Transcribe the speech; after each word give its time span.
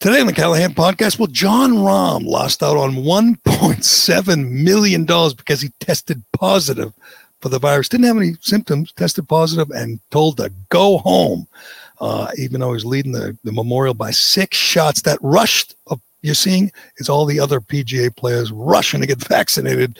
Today 0.00 0.22
on 0.22 0.26
the 0.26 0.32
Callahan 0.32 0.72
podcast, 0.72 1.18
well, 1.18 1.26
Jon 1.26 1.72
Rahm 1.72 2.24
lost 2.24 2.62
out 2.62 2.78
on 2.78 2.94
$1.7 2.94 4.50
million 4.50 5.04
because 5.04 5.60
he 5.60 5.68
tested 5.78 6.24
positive 6.32 6.94
for 7.42 7.50
the 7.50 7.58
virus. 7.58 7.90
Didn't 7.90 8.06
have 8.06 8.16
any 8.16 8.32
symptoms, 8.40 8.92
tested 8.92 9.28
positive, 9.28 9.70
and 9.70 10.00
told 10.10 10.38
to 10.38 10.50
go 10.70 10.96
home, 10.96 11.46
uh, 12.00 12.30
even 12.38 12.60
though 12.60 12.72
he's 12.72 12.86
leading 12.86 13.12
the, 13.12 13.36
the 13.44 13.52
memorial 13.52 13.92
by 13.92 14.10
six 14.10 14.56
shots. 14.56 15.02
That 15.02 15.18
rush 15.20 15.66
of 15.88 16.00
you're 16.22 16.34
seeing 16.34 16.72
is 16.96 17.10
all 17.10 17.26
the 17.26 17.38
other 17.38 17.60
PGA 17.60 18.16
players 18.16 18.50
rushing 18.50 19.02
to 19.02 19.06
get 19.06 19.22
vaccinated. 19.28 19.98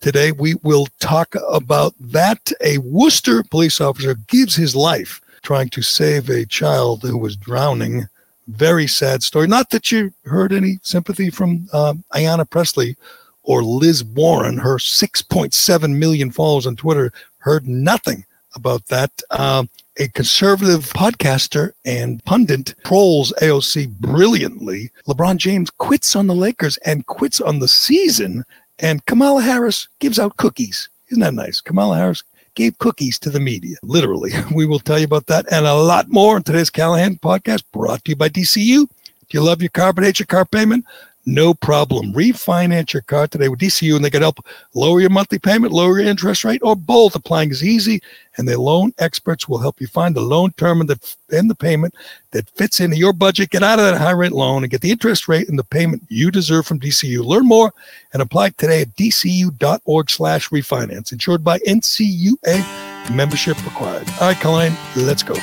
Today, 0.00 0.32
we 0.32 0.54
will 0.62 0.86
talk 0.98 1.34
about 1.50 1.92
that. 2.00 2.52
A 2.62 2.78
Worcester 2.78 3.42
police 3.42 3.82
officer 3.82 4.14
gives 4.28 4.56
his 4.56 4.74
life 4.74 5.20
trying 5.42 5.68
to 5.68 5.82
save 5.82 6.30
a 6.30 6.46
child 6.46 7.02
who 7.02 7.18
was 7.18 7.36
drowning 7.36 8.08
very 8.48 8.86
sad 8.86 9.22
story. 9.22 9.46
Not 9.46 9.70
that 9.70 9.92
you 9.92 10.12
heard 10.24 10.52
any 10.52 10.78
sympathy 10.82 11.30
from 11.30 11.68
um, 11.72 12.04
Ayanna 12.14 12.48
Pressley 12.48 12.96
or 13.42 13.62
Liz 13.62 14.04
Warren, 14.04 14.58
her 14.58 14.76
6.7 14.76 15.96
million 15.96 16.30
followers 16.30 16.66
on 16.66 16.76
Twitter, 16.76 17.12
heard 17.38 17.66
nothing 17.66 18.24
about 18.54 18.86
that. 18.86 19.10
Um, 19.30 19.68
a 19.98 20.08
conservative 20.08 20.90
podcaster 20.92 21.72
and 21.84 22.24
pundit 22.24 22.74
trolls 22.84 23.32
AOC 23.42 23.90
brilliantly. 23.98 24.90
LeBron 25.06 25.36
James 25.36 25.70
quits 25.70 26.16
on 26.16 26.26
the 26.26 26.34
Lakers 26.34 26.78
and 26.78 27.06
quits 27.06 27.40
on 27.40 27.58
the 27.58 27.68
season, 27.68 28.44
and 28.78 29.04
Kamala 29.06 29.42
Harris 29.42 29.88
gives 29.98 30.18
out 30.18 30.36
cookies. 30.38 30.88
Isn't 31.08 31.20
that 31.20 31.34
nice? 31.34 31.60
Kamala 31.60 31.98
Harris 31.98 32.22
gave 32.54 32.78
cookies 32.78 33.18
to 33.20 33.30
the 33.30 33.40
media, 33.40 33.76
literally. 33.82 34.32
We 34.54 34.66
will 34.66 34.80
tell 34.80 34.98
you 34.98 35.04
about 35.04 35.26
that 35.26 35.50
and 35.50 35.66
a 35.66 35.74
lot 35.74 36.08
more 36.08 36.36
in 36.36 36.42
today's 36.42 36.70
Callahan 36.70 37.16
podcast 37.16 37.64
brought 37.72 38.04
to 38.04 38.10
you 38.10 38.16
by 38.16 38.28
DCU. 38.28 38.86
Do 38.86 39.38
you 39.38 39.42
love 39.42 39.62
your 39.62 39.70
car 39.70 39.92
but 39.92 40.04
hate 40.04 40.18
your 40.18 40.26
car 40.26 40.44
payment? 40.44 40.84
No 41.24 41.54
problem. 41.54 42.12
Refinance 42.12 42.92
your 42.92 43.02
car 43.02 43.28
today 43.28 43.48
with 43.48 43.60
DCU 43.60 43.94
and 43.94 44.04
they 44.04 44.10
can 44.10 44.22
help 44.22 44.44
lower 44.74 45.00
your 45.00 45.10
monthly 45.10 45.38
payment, 45.38 45.72
lower 45.72 46.00
your 46.00 46.08
interest 46.08 46.44
rate, 46.44 46.60
or 46.64 46.74
both. 46.74 47.14
Applying 47.14 47.50
is 47.50 47.62
easy, 47.62 48.02
and 48.36 48.48
their 48.48 48.58
loan 48.58 48.92
experts 48.98 49.48
will 49.48 49.58
help 49.58 49.80
you 49.80 49.86
find 49.86 50.16
the 50.16 50.20
loan 50.20 50.52
term 50.56 50.80
and 50.80 50.90
the, 50.90 51.16
and 51.30 51.48
the 51.48 51.54
payment 51.54 51.94
that 52.32 52.50
fits 52.50 52.80
into 52.80 52.96
your 52.96 53.12
budget. 53.12 53.50
Get 53.50 53.62
out 53.62 53.78
of 53.78 53.84
that 53.84 53.98
high 53.98 54.10
rate 54.10 54.32
loan 54.32 54.64
and 54.64 54.70
get 54.70 54.80
the 54.80 54.90
interest 54.90 55.28
rate 55.28 55.48
and 55.48 55.58
the 55.58 55.64
payment 55.64 56.02
you 56.08 56.32
deserve 56.32 56.66
from 56.66 56.80
DCU. 56.80 57.24
Learn 57.24 57.46
more 57.46 57.72
and 58.12 58.20
apply 58.20 58.50
today 58.50 58.82
at 58.82 58.96
dcu.org 58.96 60.10
slash 60.10 60.48
refinance. 60.48 61.12
Insured 61.12 61.44
by 61.44 61.58
NCUA. 61.60 63.14
Membership 63.14 63.62
required. 63.64 64.08
All 64.20 64.28
right, 64.28 64.36
Colleen, 64.36 64.76
let's 64.96 65.22
go. 65.22 65.34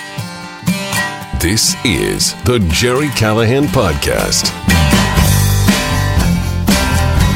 This 1.40 1.76
is 1.86 2.34
the 2.44 2.60
Gerry 2.70 3.08
Callahan 3.10 3.66
Podcast. 3.66 4.69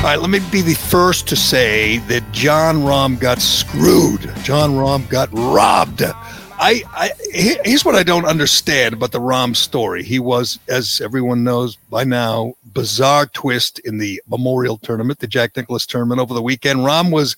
All 0.04 0.10
right, 0.10 0.20
let 0.20 0.32
me 0.32 0.42
be 0.52 0.60
the 0.60 0.74
first 0.74 1.30
to 1.30 1.38
say 1.38 2.00
that 2.10 2.30
Jon 2.34 2.80
Rahm 2.80 3.18
got 3.18 3.40
screwed. 3.40 4.20
Jon 4.44 4.72
Rahm 4.72 5.08
got 5.08 5.30
robbed. 5.32 6.02
I, 6.04 6.84
I 6.92 7.12
here's 7.32 7.86
what 7.86 7.96
I 7.96 8.04
don't 8.04 8.26
understand 8.26 8.96
about 8.96 9.14
the 9.14 9.22
Rahm 9.22 9.56
story. 9.56 10.04
He 10.04 10.20
was, 10.20 10.60
as 10.68 11.00
everyone 11.00 11.46
knows 11.46 11.78
by 11.90 12.04
now, 12.04 12.54
bizarre 12.74 13.28
twist 13.28 13.80
in 13.80 13.98
the 13.98 14.22
Memorial 14.28 14.78
Tournament, 14.78 15.20
the 15.20 15.28
Jack 15.28 15.56
Nicklaus 15.56 15.86
Tournament 15.86 16.20
over 16.20 16.34
the 16.34 16.42
weekend. 16.42 16.82
Rahm 16.82 17.10
was 17.10 17.38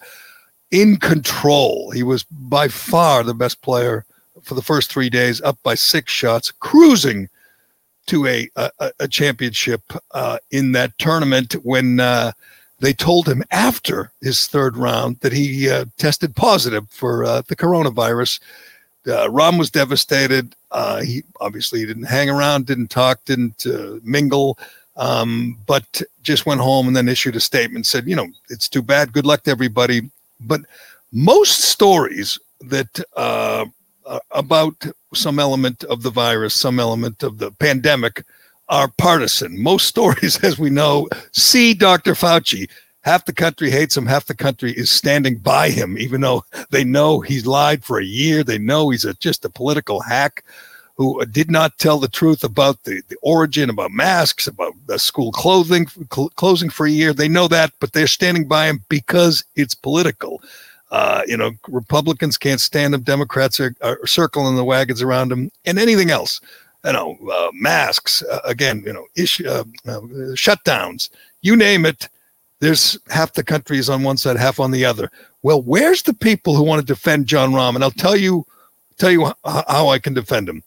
in 0.72 0.97
control. 0.97 1.92
He 1.92 2.02
was 2.02 2.24
by 2.24 2.68
far 2.68 3.22
the 3.22 3.36
best 3.36 3.62
player 3.62 4.06
for 4.42 4.56
the 4.56 4.64
first 4.64 4.92
three 4.92 5.12
days, 5.12 5.40
up 5.40 5.59
by 5.62 5.76
six 5.76 6.12
shots, 6.12 6.50
cruising 6.50 7.30
to 8.07 8.27
a 8.27 8.49
a, 8.55 8.91
a 8.99 9.07
championship 9.07 9.81
uh, 10.11 10.38
in 10.51 10.71
that 10.73 10.97
tournament 10.97 11.53
when. 11.63 11.99
Uh, 11.99 12.31
they 12.79 12.91
told 12.91 13.27
him 13.27 13.41
after 13.51 14.11
his 14.21 14.47
third 14.47 14.75
round 14.75 15.17
that 15.21 15.31
he 15.31 15.69
uh, 15.69 15.85
tested 15.97 16.35
positive 16.35 16.89
for 16.89 17.23
uh, 17.23 17.41
the 17.47 17.55
coronavirus. 17.55 18.39
Uh, 19.07 19.29
Rahm 19.29 19.57
was 19.57 19.71
devastated. 19.71 20.53
Uh, 20.71 21.01
he 21.01 21.23
obviously 21.39 21.85
didn't 21.85 22.03
hang 22.03 22.29
around, 22.29 22.66
didn't 22.66 22.89
talk, 22.89 23.23
didn't 23.23 23.66
mingle, 24.03 24.59
um, 24.97 25.57
but 25.66 26.01
just 26.22 26.46
went 26.46 26.59
home 26.59 26.87
and 26.87 26.96
then 26.96 27.08
issued 27.08 27.37
a 27.37 27.40
statement. 27.40 27.85
Said, 27.85 28.08
you 28.08 28.16
know, 28.16 28.28
it's 28.49 28.67
too 28.67 28.81
bad. 28.81 29.13
Good 29.13 29.25
luck 29.25 29.43
to 29.43 29.51
everybody. 29.51 30.09
But 30.41 30.61
most 31.13 31.61
stories 31.61 32.37
that 32.59 32.99
about 34.31 34.85
some 35.13 35.40
element 35.40 35.84
of 35.85 36.03
the 36.03 36.09
virus, 36.09 36.53
some 36.53 36.79
element 36.79 37.23
of 37.23 37.37
the 37.37 37.52
pandemic, 37.52 38.23
are 38.69 38.91
partisan. 38.97 39.61
Most 39.61 39.87
stories, 39.93 40.43
as 40.43 40.57
we 40.57 40.69
know, 40.69 41.07
see 41.31 41.73
Dr. 41.73 42.13
Fauci. 42.13 42.69
Half 43.02 43.25
the 43.25 43.34
country 43.34 43.69
hates 43.69 43.96
him, 43.96 44.07
half 44.07 44.25
the 44.25 44.34
country 44.34 44.72
is 44.72 44.90
standing 44.90 45.37
by 45.37 45.69
him, 45.69 45.96
even 45.99 46.22
though 46.22 46.43
they 46.72 46.84
know 46.84 47.19
he's 47.19 47.46
lied 47.46 47.84
for 47.84 47.99
a 47.99 48.05
year. 48.05 48.43
They 48.43 48.57
know 48.57 48.90
he's 48.90 49.05
a, 49.05 49.13
just 49.13 49.46
a 49.46 49.49
political 49.49 49.99
hack 50.02 50.43
who 50.96 51.23
did 51.25 51.51
not 51.51 51.78
tell 51.78 51.99
the 51.99 52.08
truth 52.08 52.43
about 52.43 52.84
the, 52.84 53.03
the 53.09 53.17
origin, 53.22 53.69
about 53.69 53.91
masks, 53.91 54.47
about 54.47 54.73
the 54.87 54.97
school 54.97 55.31
clothing 55.31 55.87
cl- 56.11 56.29
closing 56.29 56.69
for 56.69 56.87
a 56.87 56.91
year. 56.91 57.13
They 57.13 57.28
know 57.28 57.47
that, 57.49 57.73
but 57.79 57.93
they're 57.93 58.08
standing 58.08 58.47
by 58.47 58.67
him 58.67 58.84
because 58.90 59.43
it's 59.55 59.75
political. 59.75 60.41
Uh, 60.91 61.23
you 61.28 61.35
know, 61.35 61.52
Republicans 61.67 62.37
can't 62.37 62.61
stand 62.61 62.93
him. 62.93 63.02
Democrats 63.02 63.59
are, 63.59 63.76
are 63.82 64.05
circling 64.05 64.55
the 64.55 64.64
wagons 64.64 65.02
around 65.02 65.32
him, 65.32 65.52
and 65.66 65.79
anything 65.79 66.11
else 66.11 66.40
you 66.85 66.93
know, 66.93 67.17
uh, 67.32 67.49
masks, 67.53 68.22
uh, 68.23 68.40
again, 68.46 68.84
you 68.85 68.93
know, 68.93 69.05
issue, 69.16 69.47
uh, 69.47 69.64
uh, 69.87 70.02
shutdowns, 70.35 71.09
you 71.41 71.55
name 71.55 71.85
it. 71.85 72.08
There's 72.59 72.97
half 73.09 73.34
the 73.34 73.43
country 73.43 73.78
is 73.78 73.90
on 73.90 74.03
one 74.03 74.17
side, 74.17 74.37
half 74.37 74.59
on 74.59 74.72
the 74.72 74.85
other. 74.85 75.11
Well, 75.41 75.61
where's 75.61 76.03
the 76.03 76.14
people 76.14 76.55
who 76.55 76.64
want 76.64 76.79
to 76.79 76.85
defend 76.85 77.28
Jon 77.28 77.52
Rahm? 77.52 77.76
And 77.76 77.84
I'll 77.84 77.91
tell 77.91 78.16
you, 78.16 78.46
tell 78.97 79.11
you 79.11 79.32
how 79.43 79.90
I 79.90 79.99
can 79.99 80.14
defend 80.14 80.47
him. 80.47 80.64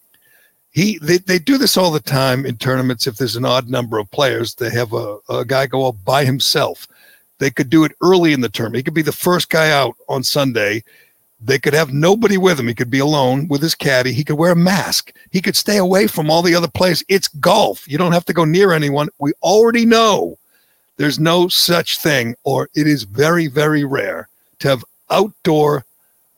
He, 0.70 0.99
they, 0.99 1.19
they 1.19 1.38
do 1.38 1.56
this 1.56 1.76
all 1.76 1.91
the 1.91 2.00
time 2.00 2.44
in 2.44 2.56
tournaments. 2.56 3.06
If 3.06 3.17
there's 3.17 3.37
an 3.37 3.44
odd 3.44 3.69
number 3.69 3.99
of 3.99 4.11
players, 4.11 4.55
they 4.55 4.70
have 4.70 4.93
a, 4.93 5.19
a 5.29 5.44
guy 5.44 5.67
go 5.67 5.87
up 5.87 5.97
by 6.05 6.25
himself. 6.25 6.87
They 7.38 7.50
could 7.50 7.70
do 7.70 7.85
it 7.85 7.93
early 8.02 8.32
in 8.32 8.40
the 8.40 8.49
term. 8.49 8.75
He 8.75 8.82
could 8.82 8.94
be 8.94 9.02
the 9.02 9.12
first 9.12 9.49
guy 9.49 9.70
out 9.70 9.96
on 10.08 10.23
Sunday 10.23 10.82
they 11.40 11.58
could 11.58 11.75
have 11.75 11.93
nobody 11.93 12.37
with 12.37 12.58
him. 12.58 12.67
He 12.67 12.75
could 12.75 12.90
be 12.90 12.99
alone 12.99 13.46
with 13.49 13.62
his 13.62 13.75
caddy. 13.75 14.12
He 14.12 14.25
could 14.25 14.37
wear 14.37 14.52
a 14.52 14.56
mask. 14.56 15.12
He 15.31 15.40
could 15.40 15.56
stay 15.56 15.76
away 15.76 16.08
from 16.08 16.31
all 16.31 16.43
the 16.43 16.55
other 16.55 16.69
players. 16.69 17.05
It's 17.08 17.29
golf. 17.29 17.87
You 17.88 17.96
don't 17.96 18.12
have 18.12 18.25
to 18.26 18.32
go 18.32 18.44
near 18.44 18.73
anyone. 18.73 19.08
We 19.19 19.32
already 19.43 19.87
know 19.87 20.37
there's 20.96 21.20
no 21.20 21.46
such 21.46 21.99
thing, 21.99 22.35
or 22.43 22.69
it 22.75 22.88
is 22.88 23.05
very, 23.05 23.46
very 23.46 23.84
rare 23.84 24.29
to 24.58 24.69
have 24.69 24.84
outdoor 25.11 25.84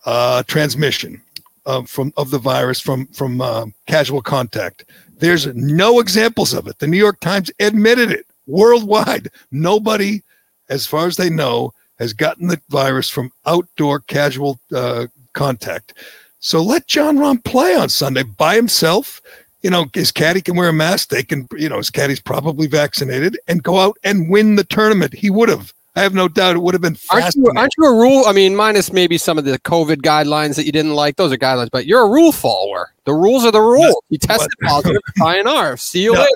uh, 0.05 0.43
transmission 0.43 1.23
of, 1.64 1.88
from 1.88 2.12
of 2.17 2.31
the 2.31 2.38
virus 2.38 2.81
from 2.81 3.06
from 3.08 3.41
uh, 3.41 3.67
casual 3.87 4.20
contact. 4.20 4.85
There's 5.19 5.46
no 5.46 6.00
examples 6.00 6.53
of 6.53 6.67
it. 6.67 6.79
The 6.79 6.87
New 6.87 6.99
York 6.99 7.20
Times 7.20 7.50
admitted 7.58 8.11
it 8.11 8.26
worldwide. 8.46 9.31
Nobody, 9.50 10.23
as 10.70 10.87
far 10.87 11.06
as 11.06 11.17
they 11.17 11.28
know, 11.28 11.75
has 11.99 12.14
gotten 12.14 12.46
the 12.46 12.61
virus 12.70 13.11
from 13.11 13.31
outdoor 13.44 14.00
casual 14.00 14.58
uh, 14.75 15.06
contact. 15.34 15.93
So 16.38 16.62
let 16.62 16.87
Jon 16.87 17.19
Rahm 17.19 17.44
play 17.44 17.75
on 17.75 17.90
Sunday 17.90 18.22
by 18.22 18.55
himself. 18.55 19.20
You 19.61 19.69
know, 19.69 19.87
his 19.93 20.11
caddy 20.11 20.40
can 20.40 20.56
wear 20.56 20.70
a 20.70 20.72
mask. 20.72 21.11
They 21.11 21.22
can, 21.22 21.46
you 21.58 21.69
know, 21.69 21.76
his 21.76 21.90
caddy's 21.90 22.20
probably 22.20 22.67
vaccinated 22.67 23.38
and 23.46 23.62
go 23.62 23.78
out 23.78 23.99
and 24.02 24.31
win 24.31 24.56
the 24.56 24.64
tournament. 24.64 25.12
He 25.12 25.28
would 25.28 25.50
have. 25.50 25.75
I 25.96 26.02
have 26.02 26.14
no 26.14 26.28
doubt 26.28 26.55
it 26.55 26.61
would 26.61 26.72
have 26.72 26.81
been 26.81 26.96
aren't 27.11 27.34
you, 27.34 27.52
aren't 27.55 27.72
you, 27.76 27.84
a 27.84 27.93
rule? 27.93 28.25
I 28.26 28.32
mean, 28.32 28.55
minus 28.55 28.93
maybe 28.93 29.19
some 29.19 29.37
of 29.37 29.44
the 29.44 29.58
COVID 29.58 29.96
guidelines 29.96 30.55
that 30.55 30.64
you 30.64 30.72
didn't 30.72 30.94
like. 30.94 31.17
Those 31.17 31.32
are 31.32 31.37
guidelines, 31.37 31.69
but 31.70 31.84
you're 31.84 32.02
a 32.02 32.08
rule 32.08 32.31
follower. 32.31 32.93
The 33.05 33.12
rules 33.12 33.44
are 33.44 33.50
the 33.50 33.61
rules. 33.61 34.00
You 34.08 34.17
tested 34.17 34.49
positive, 34.62 35.02
INR. 35.19 35.78
See 35.78 36.05
you 36.05 36.14
no, 36.14 36.20
later. 36.20 36.31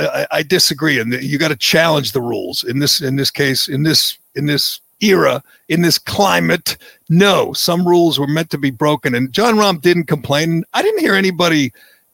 I, 0.00 0.26
I 0.30 0.42
disagree, 0.42 0.98
and 0.98 1.12
you 1.22 1.38
got 1.38 1.48
to 1.48 1.56
challenge 1.56 2.12
the 2.12 2.22
rules 2.22 2.64
in 2.64 2.78
this. 2.78 3.00
In 3.00 3.16
this 3.16 3.30
case, 3.30 3.68
in 3.68 3.82
this 3.82 4.18
in 4.34 4.46
this 4.46 4.80
era 5.00 5.42
in 5.68 5.82
this 5.82 5.98
climate. 5.98 6.76
No, 7.08 7.52
some 7.52 7.86
rules 7.86 8.18
were 8.18 8.26
meant 8.26 8.50
to 8.50 8.58
be 8.58 8.70
broken. 8.70 9.14
And 9.14 9.32
Jon 9.32 9.54
Rahm 9.54 9.80
didn't 9.80 10.04
complain. 10.04 10.64
I 10.74 10.82
didn't 10.82 11.00
hear 11.00 11.14
anybody 11.14 11.72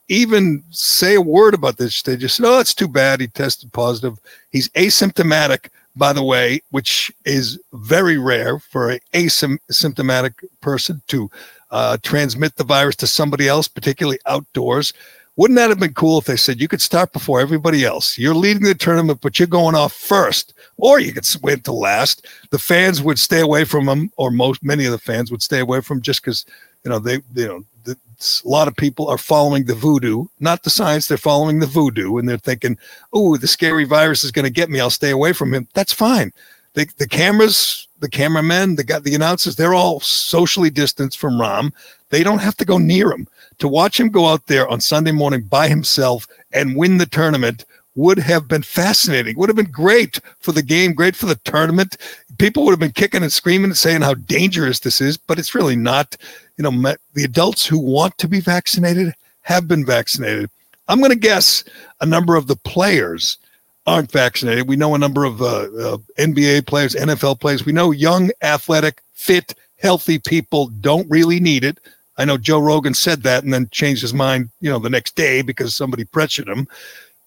even 0.09 0.63
say 0.71 1.17
a 1.17 1.21
word 1.21 1.55
about 1.55 1.79
this. 1.79 2.03
They 2.03 2.17
just 2.17 2.37
said, 2.37 2.47
oh, 2.47 2.61
it's 2.61 2.75
too 2.75 2.89
bad. 2.89 3.21
He 3.21 3.27
tested 3.27 3.73
positive. 3.73 4.19
He's 4.51 4.69
asymptomatic, 4.71 5.69
by 5.97 6.13
the 6.13 6.23
way, 6.23 6.61
which 6.71 7.13
is 7.25 7.59
very 7.73 8.19
rare 8.19 8.59
for 8.59 8.91
an 8.91 9.01
asymptomatic 9.13 10.45
person 10.61 11.03
to 11.09 11.31
uh, 11.71 11.97
transmit 12.03 12.55
the 12.55 12.65
virus 12.65 12.97
to 12.97 13.07
somebody 13.07 13.49
else, 13.49 13.67
particularly 13.67 14.19
outdoors. 14.27 14.93
Wouldn't 15.37 15.57
that 15.59 15.69
have 15.69 15.79
been 15.79 15.93
cool 15.93 16.19
if 16.19 16.25
they 16.25 16.37
said 16.37 16.61
you 16.61 16.69
could 16.69 16.81
start 16.81 17.13
before 17.13 17.41
everybody 17.41 17.85
else? 17.85 18.17
You're 18.17 18.35
leading 18.35 18.63
the 18.63 18.75
tournament, 18.75 19.21
but 19.21 19.39
you're 19.39 19.47
going 19.47 19.75
off 19.75 19.93
first, 19.93 20.55
or 20.79 20.99
you 20.99 21.13
could 21.13 21.27
wait 21.43 21.63
to 21.65 21.73
last. 21.73 22.27
The 22.51 22.59
fans 22.59 23.03
would 23.03 23.19
stay 23.19 23.41
away 23.41 23.65
from 23.65 23.85
them, 23.85 24.11
or 24.17 24.31
most 24.31 24.65
many 24.65 24.87
of 24.87 24.93
the 24.93 24.99
fans 24.99 25.31
would 25.31 25.43
stay 25.43 25.59
away 25.59 25.83
from 25.83 26.01
just 26.01 26.23
because 26.23 26.47
you 26.85 26.91
know 26.91 26.99
they 26.99 27.21
you 27.35 27.47
know 27.47 27.65
the, 27.85 27.99
a 28.47 28.49
lot 28.49 28.67
of 28.67 28.77
people 28.77 29.09
are 29.09 29.19
following 29.19 29.65
the 29.65 29.75
voodoo, 29.75 30.25
not 30.41 30.63
the 30.63 30.71
science. 30.71 31.07
They're 31.07 31.19
following 31.19 31.59
the 31.59 31.67
voodoo, 31.67 32.17
and 32.17 32.27
they're 32.27 32.39
thinking, 32.39 32.79
"Oh, 33.13 33.37
the 33.37 33.47
scary 33.47 33.85
virus 33.85 34.25
is 34.25 34.33
going 34.33 34.47
to 34.47 34.51
get 34.51 34.71
me. 34.71 34.81
I'll 34.81 34.89
stay 34.89 35.11
away 35.11 35.35
from 35.35 35.53
him." 35.53 35.69
That's 35.75 35.93
fine. 35.93 36.33
The, 36.73 36.89
the 36.97 37.09
cameras, 37.09 37.89
the 38.01 38.09
cameramen, 38.09 38.77
the 38.77 39.01
the 39.05 39.15
announcers, 39.15 39.57
they're 39.57 39.75
all 39.75 40.01
socially 40.01 40.71
distanced 40.71 41.19
from 41.19 41.35
Rahm. 41.35 41.73
They 42.09 42.23
don't 42.23 42.39
have 42.39 42.57
to 42.57 42.65
go 42.65 42.79
near 42.79 43.13
him 43.13 43.29
to 43.59 43.69
watch 43.69 43.99
him 43.99 44.09
go 44.09 44.27
out 44.27 44.47
there 44.47 44.69
on 44.69 44.81
Sunday 44.81 45.13
morning 45.13 45.43
by 45.43 45.69
himself 45.69 46.27
and 46.53 46.77
win 46.77 46.99
the 46.99 47.07
tournament 47.07 47.65
would 47.95 48.19
have 48.19 48.47
been 48.47 48.63
fascinating. 48.63 49.37
Would 49.39 49.49
have 49.49 49.57
been 49.57 49.71
great 49.71 50.21
for 50.41 50.53
the 50.53 50.63
game, 50.63 50.93
great 50.93 51.17
for 51.17 51.27
the 51.27 51.41
tournament. 51.45 51.97
People 52.39 52.65
would 52.65 52.73
have 52.73 52.79
been 52.79 52.93
kicking 52.93 53.23
and 53.23 53.33
screaming 53.33 53.71
and 53.71 53.77
saying 53.77 54.03
how 54.03 54.15
dangerous 54.15 54.81
this 54.81 55.01
is, 55.01 55.17
but 55.17 55.39
it's 55.39 55.55
really 55.55 55.77
not. 55.77 56.17
You 56.59 56.71
know, 56.71 56.95
the 57.15 57.25
adults 57.25 57.67
who 57.67 57.79
want 57.79 58.17
to 58.19 58.29
be 58.29 58.41
vaccinated 58.41 59.15
have 59.43 59.67
been 59.67 59.85
vaccinated. 59.85 60.51
I'm 60.89 60.99
going 60.99 61.11
to 61.11 61.19
guess 61.19 61.65
a 62.01 62.07
number 62.07 62.37
of 62.37 62.47
the 62.47 62.57
players 62.57 63.39
aren't 63.87 64.11
vaccinated. 64.11 64.69
We 64.69 64.77
know 64.77 64.95
a 64.95 64.99
number 64.99 65.25
of 65.25 65.41
uh, 65.41 65.47
uh, 65.47 65.99
NBA 66.19 66.67
players, 66.67 66.95
NFL 66.95 67.41
players. 67.41 67.65
We 67.65 67.73
know 67.73 67.93
young, 67.93 68.31
athletic, 68.43 69.01
fit, 69.15 69.55
healthy 69.79 70.19
people 70.19 70.69
don't 70.81 71.09
really 71.11 71.41
need 71.41 71.65
it. 71.65 71.79
I 72.19 72.25
know 72.25 72.39
Joe 72.39 72.61
Rogan 72.61 72.95
said 72.95 73.23
that 73.23 73.45
and 73.45 73.53
then 73.53 73.69
changed 73.71 74.03
his 74.03 74.15
mind, 74.15 74.51
you 74.61 74.71
know, 74.71 74.79
the 74.79 74.91
next 74.91 75.17
day 75.17 75.43
because 75.43 75.75
somebody 75.75 76.05
pressured 76.05 76.49
him. 76.49 76.67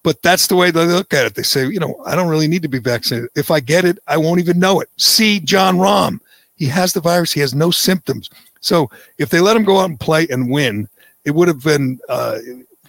But 0.03 0.21
that's 0.21 0.47
the 0.47 0.56
way 0.56 0.71
they 0.71 0.86
look 0.86 1.13
at 1.13 1.25
it. 1.25 1.36
They 1.36 1.44
say, 1.44 1.68
you 1.68 1.80
know, 1.80 2.01
I 2.06 2.15
don't 2.15 2.30
really 2.30 2.47
need 2.47 2.62
to 2.62 2.69
be 2.69 2.80
vaccinated. 2.80 3.30
If 3.36 3.51
I 3.51 3.59
get 3.59 3.86
it, 3.86 4.00
I 4.07 4.18
won't 4.18 4.39
even 4.39 4.59
know 4.59 4.80
it. 4.80 4.89
See 4.97 5.39
Jon 5.39 5.77
Rahm. 5.77 6.19
He 6.56 6.65
has 6.65 6.94
the 6.94 7.01
virus. 7.01 7.31
He 7.31 7.41
has 7.41 7.53
no 7.53 7.71
symptoms. 7.71 8.30
So 8.62 8.89
if 9.18 9.30
they 9.30 9.39
let 9.39 9.57
him 9.57 9.63
go 9.63 9.80
out 9.80 9.89
and 9.89 10.00
play 10.00 10.27
and 10.30 10.50
win, 10.50 10.88
it 11.25 11.31
would 11.31 11.47
have 11.47 11.63
been 11.63 12.00
a 12.09 12.12
uh, 12.12 12.39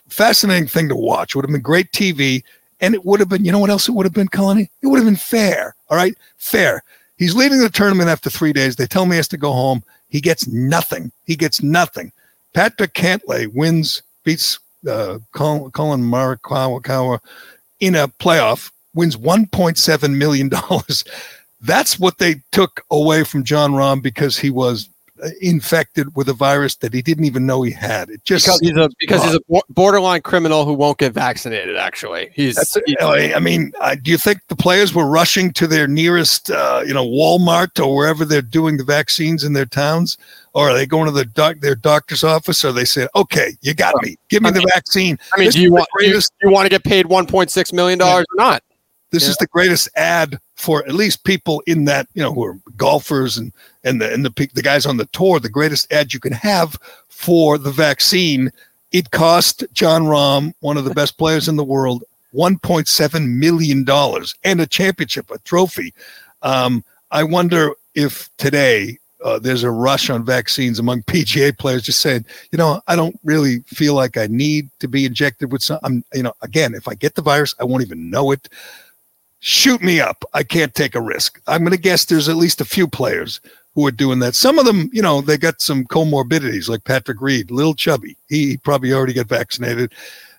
fascinating 0.09 0.69
thing 0.69 0.89
to 0.89 0.97
watch. 0.97 1.33
It 1.33 1.37
would 1.37 1.45
have 1.45 1.53
been 1.53 1.63
great 1.63 1.91
TV. 1.93 2.43
And 2.81 2.95
it 2.95 3.05
would 3.05 3.21
have 3.21 3.29
been, 3.29 3.45
you 3.45 3.53
know 3.53 3.59
what 3.59 3.71
else 3.71 3.89
it 3.89 3.93
would 3.93 4.07
have 4.07 4.15
been, 4.15 4.29
Cullinane? 4.29 4.69
It 4.83 4.87
would 4.87 4.99
have 4.99 5.07
been 5.07 5.17
fair. 5.17 5.75
All 5.89 5.97
right. 5.97 6.17
Fair. 6.39 6.83
He's 7.19 7.35
leaving 7.35 7.59
the 7.59 7.69
tournament 7.69 8.09
after 8.09 8.31
three 8.31 8.53
days. 8.53 8.77
They 8.77 8.87
tell 8.87 9.05
me 9.05 9.13
he 9.13 9.17
has 9.17 9.29
to 9.29 9.37
go 9.37 9.53
home. 9.53 9.85
He 10.11 10.21
gets 10.21 10.47
nothing. 10.47 11.13
He 11.25 11.37
gets 11.37 11.63
nothing. 11.63 12.13
Patrick 12.53 12.95
Cantlay 12.95 13.47
wins, 13.53 14.03
beats 14.25 14.59
uh, 14.89 15.19
Collin, 15.33 15.71
Collin 15.71 16.03
Morikawa 16.03 17.21
in 17.79 17.95
a 17.95 18.09
playoff, 18.09 18.71
wins 18.95 19.17
$1.7 19.17 20.17
million. 20.17 20.51
That's 21.61 21.99
what 21.99 22.19
they 22.19 22.43
took 22.53 22.85
away 22.91 23.25
from 23.25 23.45
Jon 23.45 23.73
Rahm 23.73 24.03
because 24.03 24.39
he 24.39 24.51
was 24.51 24.89
infected 25.41 26.15
with 26.17 26.29
a 26.29 26.33
virus 26.33 26.77
that 26.77 26.93
he 26.93 27.03
didn't 27.03 27.25
even 27.25 27.47
know 27.47 27.63
he 27.63 27.71
had. 27.71 28.11
It 28.11 28.25
just 28.25 28.47
because 28.47 28.61
he's 28.61 28.77
a 28.77 28.91
because 28.99 29.25
he's 29.25 29.35
a 29.35 29.61
borderline 29.71 30.23
criminal 30.23 30.65
who 30.65 30.73
won't 30.73 30.99
get 30.99 31.13
vaccinated. 31.13 31.77
Actually, 31.77 32.31
he's. 32.35 32.59
he's 32.87 32.97
I 33.01 33.39
mean, 33.39 33.73
uh, 33.81 33.97
do 34.01 34.11
you 34.11 34.19
think 34.19 34.41
the 34.49 34.57
players 34.57 34.95
were 34.95 35.07
rushing 35.07 35.53
to 35.55 35.67
their 35.67 35.87
nearest, 35.87 36.51
uh, 36.51 36.83
you 36.87 36.95
know, 36.95 37.07
Walmart 37.07 37.85
or 37.85 37.95
wherever 37.95 38.25
they're 38.25 38.43
doing 38.43 38.77
the 38.77 38.85
vaccines 38.85 39.45
in 39.45 39.53
their 39.53 39.67
towns? 39.67 40.17
Or 40.53 40.71
are 40.71 40.75
they 40.75 40.85
going 40.85 41.07
to 41.07 41.13
the 41.13 41.27
doc, 41.27 41.61
their 41.61 41.77
doctor's 41.77 42.25
office? 42.25 42.65
Or 42.65 42.73
they 42.73 42.85
say, 42.85 43.07
"Okay, 43.15 43.57
you 43.61 43.75
got 43.75 43.95
me. 44.03 44.17
Give 44.29 44.43
me 44.43 44.49
I 44.49 44.53
the 44.53 44.59
mean, 44.61 44.69
vaccine." 44.69 45.19
I 45.35 45.39
mean, 45.39 45.47
this 45.47 45.55
do 45.55 45.63
you 45.63 45.73
want 45.73 45.89
greatest, 45.93 46.33
you, 46.41 46.49
you 46.49 46.55
want 46.55 46.67
to 46.67 46.71
get 46.71 46.83
paid 46.83 47.07
one 47.07 47.27
point 47.27 47.51
six 47.51 47.73
million 47.73 47.99
dollars 47.99 48.27
yeah. 48.37 48.45
or 48.45 48.51
not? 48.51 48.63
This 49.11 49.25
yeah. 49.25 49.31
is 49.31 49.37
the 49.37 49.47
greatest 49.47 49.89
ad 49.97 50.39
for 50.61 50.87
at 50.87 50.93
least 50.93 51.25
people 51.25 51.63
in 51.67 51.87
that 51.87 52.07
you 52.13 52.23
know 52.23 52.35
who 52.35 52.45
are 52.45 52.59
golfers 52.77 53.39
and 53.39 53.53
and 53.83 54.01
the 54.01 54.13
and 54.13 54.25
the 54.25 54.51
the 54.55 54.63
guys 54.63 54.85
on 54.85 54.99
the 54.99 55.07
tour. 55.07 55.41
The 55.41 55.49
greatest 55.49 55.91
ad 55.91 56.13
you 56.13 56.21
can 56.21 56.33
have 56.33 56.79
for 57.09 57.57
the 57.57 57.71
vaccine. 57.71 58.53
It 58.93 59.11
cost 59.11 59.65
Jon 59.73 60.03
Rahm, 60.03 60.53
one 60.61 60.77
of 60.77 60.85
the 60.85 60.95
best 60.95 61.17
players 61.17 61.49
in 61.49 61.57
the 61.57 61.65
world, 61.65 62.03
$1.7 62.35 63.29
million 63.29 63.87
and 64.43 64.61
a 64.61 64.67
championship, 64.67 65.31
a 65.31 65.39
trophy. 65.39 65.95
Um, 66.43 66.85
I 67.13 67.23
wonder 67.23 67.73
if 67.95 68.29
today 68.37 68.99
uh, 69.25 69.39
there's 69.39 69.63
a 69.63 69.71
rush 69.71 70.11
on 70.11 70.25
vaccines 70.25 70.81
among 70.81 71.03
PGA 71.05 71.57
players 71.57 71.85
just 71.85 72.01
saying, 72.01 72.27
you 72.51 72.59
know, 72.59 72.83
I 72.89 72.97
don't 72.97 73.19
really 73.23 73.61
feel 73.61 73.95
like 73.95 74.17
I 74.17 74.27
need 74.27 74.69
to 74.81 74.89
be 74.89 75.05
injected 75.05 75.53
with 75.53 75.63
some, 75.63 75.79
I'm, 75.85 76.05
you 76.13 76.25
know, 76.25 76.35
again, 76.43 76.75
if 76.75 76.89
I 76.89 76.95
get 76.95 77.15
the 77.15 77.23
virus, 77.23 77.55
I 77.61 77.65
won't 77.65 77.85
even 77.85 78.11
know 78.11 78.33
it 78.33 78.49
shoot 79.41 79.83
me 79.83 80.01
up. 80.01 80.25
I 80.33 80.43
can't 80.43 80.75
take 80.75 80.95
a 80.95 81.01
risk. 81.01 81.41
I'm 81.47 81.63
going 81.63 81.73
to 81.73 81.79
guess 81.79 82.05
there's 82.05 82.29
at 82.29 82.37
least 82.37 82.61
a 82.61 82.65
few 82.65 82.87
players 82.87 83.41
who 83.75 83.87
are 83.87 83.93
doing 83.93 84.19
that. 84.21 84.35
Some 84.35 84.59
of 84.59 84.67
them, 84.67 84.91
you 84.93 85.03
know, 85.03 85.21
they 85.21 85.39
got 85.39 85.61
some 85.61 85.85
comorbidities 85.85 86.69
like 86.69 86.85
Patrick 86.85 87.21
Reed, 87.21 87.51
little 87.51 87.75
chubby. 87.75 88.17
He 88.29 88.57
probably 88.59 88.93
already 88.93 89.13
got 89.13 89.27
vaccinated. 89.27 89.93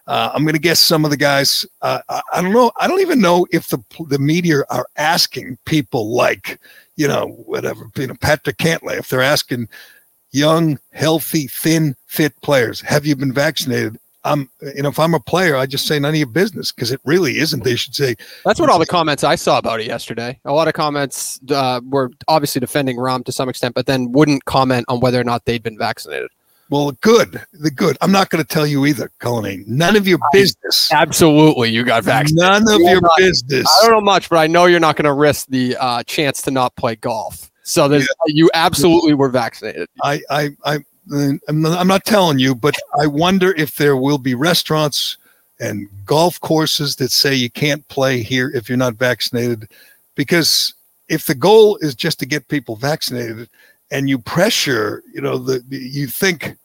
Uh, 0.07 0.31
I'm 0.33 0.43
going 0.43 0.55
to 0.55 0.59
guess 0.59 0.79
some 0.79 1.05
of 1.05 1.11
the 1.11 1.17
guys. 1.17 1.65
Uh, 1.81 1.99
I, 2.09 2.21
I, 2.33 2.41
don't 2.41 2.53
know. 2.53 2.71
I 2.79 2.87
don't 2.87 3.01
even 3.01 3.21
know 3.21 3.47
if 3.51 3.69
the 3.69 3.79
the 4.07 4.19
media 4.19 4.63
are 4.69 4.87
asking 4.97 5.57
people 5.65 6.13
like, 6.13 6.59
you 6.95 7.07
know, 7.07 7.27
whatever, 7.45 7.89
you 7.95 8.07
know, 8.07 8.15
Patrick 8.19 8.57
Cantlay, 8.57 8.97
if 8.97 9.09
they're 9.09 9.21
asking 9.21 9.69
young, 10.31 10.79
healthy, 10.91 11.47
thin, 11.47 11.95
fit 12.07 12.33
players, 12.41 12.81
have 12.81 13.05
you 13.05 13.15
been 13.15 13.33
vaccinated? 13.33 13.97
I'm, 14.23 14.49
you 14.75 14.83
know, 14.83 14.89
if 14.89 14.99
I'm 14.99 15.13
a 15.13 15.19
player, 15.19 15.55
I 15.55 15.65
just 15.65 15.87
say 15.87 15.97
none 15.99 16.11
of 16.11 16.15
your 16.15 16.27
business 16.27 16.71
because 16.71 16.91
it 16.91 17.01
really 17.05 17.39
isn't. 17.39 17.63
They 17.63 17.75
should 17.75 17.95
say. 17.95 18.15
That's 18.45 18.59
what 18.59 18.69
all 18.69 18.79
the 18.79 18.85
comments 18.85 19.23
I 19.23 19.35
saw 19.35 19.57
about 19.57 19.79
it 19.79 19.87
yesterday. 19.87 20.39
A 20.45 20.53
lot 20.53 20.67
of 20.67 20.73
comments 20.73 21.39
uh, 21.49 21.81
were 21.83 22.11
obviously 22.27 22.59
defending 22.59 22.97
Rahm 22.97 23.25
to 23.25 23.31
some 23.31 23.49
extent, 23.49 23.73
but 23.73 23.87
then 23.87 24.11
wouldn't 24.11 24.45
comment 24.45 24.85
on 24.89 24.99
whether 24.99 25.19
or 25.19 25.23
not 25.23 25.45
they'd 25.45 25.63
been 25.63 25.77
vaccinated. 25.77 26.29
Well, 26.69 26.91
good. 27.01 27.41
The 27.51 27.69
good. 27.69 27.97
I'm 27.99 28.13
not 28.13 28.29
going 28.29 28.41
to 28.41 28.47
tell 28.47 28.65
you 28.65 28.85
either, 28.85 29.11
Cullinane. 29.19 29.65
None 29.67 29.97
of 29.97 30.07
your 30.07 30.19
business. 30.31 30.89
Absolutely, 30.93 31.69
you 31.69 31.83
got 31.83 32.03
vaccinated. 32.05 32.49
None 32.49 32.75
of 32.75 32.79
You're 32.79 32.91
your 32.91 33.01
not- 33.01 33.17
business. 33.17 33.67
I 33.81 33.87
don't 33.87 33.95
know 33.95 34.01
much, 34.01 34.29
but 34.29 34.37
I 34.37 34.47
know 34.47 34.67
you're 34.67 34.79
not 34.79 34.95
going 34.95 35.03
to 35.05 35.13
risk 35.13 35.47
the 35.47 35.75
uh, 35.77 36.03
chance 36.03 36.41
to 36.43 36.51
not 36.51 36.73
play 36.77 36.95
golf. 36.95 37.51
So 37.63 37.87
there's, 37.87 38.07
you 38.27 38.49
absolutely 38.53 39.13
were 39.13 39.29
vaccinated. 39.29 39.87
I, 40.01 40.21
I, 40.29 40.49
I, 40.65 40.79
I'm 41.09 41.61
not, 41.61 42.05
telling 42.05 42.39
you, 42.39 42.53
but 42.53 42.75
I 42.99 43.07
wonder 43.07 43.53
if 43.57 43.75
there 43.75 43.97
will 43.97 44.17
be 44.17 44.35
restaurants 44.35 45.17
and 45.59 45.89
golf 46.05 46.39
courses 46.41 46.95
that 46.97 47.11
say 47.11 47.33
you 47.33 47.49
can't 47.49 47.87
play 47.87 48.21
here 48.21 48.51
if 48.53 48.69
you're 48.69 48.77
not 48.77 48.95
vaccinated. 48.95 49.69
Because 50.15 50.73
if 51.09 51.25
the 51.25 51.35
goal 51.35 51.77
is 51.77 51.95
just 51.95 52.19
to 52.19 52.25
get 52.25 52.47
people 52.47 52.75
vaccinated 52.75 53.49
and 53.89 54.09
you 54.09 54.19
pressure, 54.19 55.03
you 55.13 55.21
know, 55.21 55.37
the, 55.37 55.63
you 55.69 56.07
think, 56.07 56.55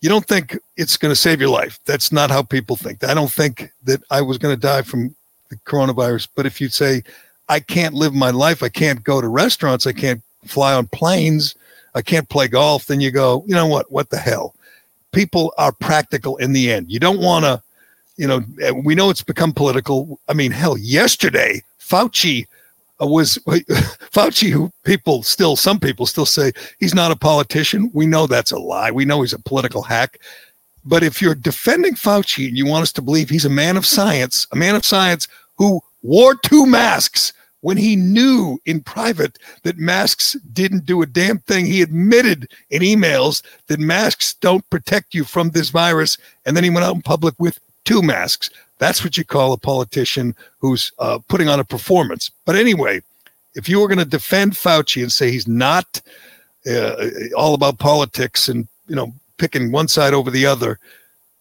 you 0.00 0.08
don't 0.08 0.26
think 0.26 0.58
it's 0.76 0.96
going 0.96 1.12
to 1.12 1.16
save 1.16 1.40
your 1.40 1.50
life. 1.50 1.78
That's 1.84 2.10
not 2.12 2.30
how 2.30 2.42
people 2.42 2.76
think. 2.76 3.04
I 3.04 3.14
don't 3.14 3.30
think 3.30 3.70
that 3.84 4.02
I 4.10 4.22
was 4.22 4.38
going 4.38 4.54
to 4.54 4.60
die 4.60 4.82
from 4.82 5.14
the 5.50 5.56
coronavirus. 5.56 6.28
But 6.34 6.46
if 6.46 6.60
you 6.60 6.68
say, 6.68 7.02
I 7.48 7.60
can't 7.60 7.94
live 7.94 8.14
my 8.14 8.30
life, 8.30 8.62
I 8.62 8.70
can't 8.70 9.04
go 9.04 9.20
to 9.20 9.28
restaurants, 9.28 9.86
I 9.86 9.92
can't 9.92 10.22
fly 10.46 10.74
on 10.74 10.86
planes, 10.88 11.54
I 11.94 12.02
can't 12.02 12.28
play 12.28 12.48
golf, 12.48 12.86
then 12.86 13.00
you 13.00 13.10
go, 13.10 13.44
you 13.46 13.54
know 13.54 13.66
what? 13.66 13.90
What 13.90 14.10
the 14.10 14.18
hell? 14.18 14.54
People 15.12 15.52
are 15.58 15.72
practical 15.72 16.36
in 16.38 16.52
the 16.52 16.72
end. 16.72 16.90
You 16.90 16.98
don't 16.98 17.20
want 17.20 17.44
to, 17.44 17.62
you 18.16 18.26
know, 18.26 18.42
we 18.84 18.94
know 18.94 19.10
it's 19.10 19.22
become 19.22 19.52
political. 19.52 20.18
I 20.28 20.32
mean, 20.32 20.50
hell, 20.50 20.76
yesterday, 20.76 21.62
Fauci 21.78 22.46
uh, 23.00 23.06
was 23.06 23.38
Fauci, 24.12 24.50
who 24.50 24.72
people 24.84 25.22
still, 25.22 25.56
some 25.56 25.78
people 25.78 26.06
still 26.06 26.26
say 26.26 26.52
he's 26.80 26.94
not 26.94 27.12
a 27.12 27.16
politician. 27.16 27.90
We 27.94 28.06
know 28.06 28.26
that's 28.26 28.52
a 28.52 28.58
lie. 28.58 28.90
We 28.90 29.04
know 29.04 29.22
he's 29.22 29.32
a 29.32 29.38
political 29.38 29.82
hack. 29.82 30.18
But 30.84 31.02
if 31.02 31.22
you're 31.22 31.34
defending 31.34 31.94
Fauci 31.94 32.48
and 32.48 32.58
you 32.58 32.66
want 32.66 32.82
us 32.82 32.92
to 32.92 33.02
believe 33.02 33.30
he's 33.30 33.44
a 33.44 33.50
man 33.50 33.76
of 33.76 33.86
science, 33.86 34.46
a 34.52 34.56
man 34.56 34.74
of 34.74 34.84
science 34.84 35.28
who 35.56 35.80
wore 36.02 36.34
two 36.34 36.66
masks 36.66 37.32
when 37.64 37.78
he 37.78 37.96
knew 37.96 38.60
in 38.66 38.78
private 38.82 39.38
that 39.62 39.78
masks 39.78 40.36
didn't 40.52 40.84
do 40.84 41.00
a 41.00 41.06
damn 41.06 41.38
thing. 41.38 41.64
He 41.64 41.80
admitted 41.80 42.52
in 42.68 42.82
emails 42.82 43.42
that 43.68 43.80
masks 43.80 44.34
don't 44.34 44.68
protect 44.68 45.14
you 45.14 45.24
from 45.24 45.48
this 45.48 45.70
virus. 45.70 46.18
And 46.44 46.54
then 46.54 46.62
he 46.62 46.68
went 46.68 46.84
out 46.84 46.94
in 46.94 47.00
public 47.00 47.34
with 47.38 47.58
two 47.86 48.02
masks. 48.02 48.50
That's 48.76 49.02
what 49.02 49.16
you 49.16 49.24
call 49.24 49.54
a 49.54 49.56
politician 49.56 50.36
who's 50.58 50.92
uh, 50.98 51.20
putting 51.26 51.48
on 51.48 51.58
a 51.58 51.64
performance. 51.64 52.30
But 52.44 52.56
anyway, 52.56 53.00
if 53.54 53.66
you 53.66 53.80
were 53.80 53.88
going 53.88 53.96
to 53.96 54.04
defend 54.04 54.52
Fauci 54.52 55.00
and 55.00 55.10
say 55.10 55.30
he's 55.30 55.48
not 55.48 56.02
uh, 56.70 57.08
all 57.34 57.54
about 57.54 57.78
politics 57.78 58.46
and, 58.46 58.68
you 58.88 58.94
know, 58.94 59.10
picking 59.38 59.72
one 59.72 59.88
side 59.88 60.12
over 60.12 60.30
the 60.30 60.44
other, 60.44 60.78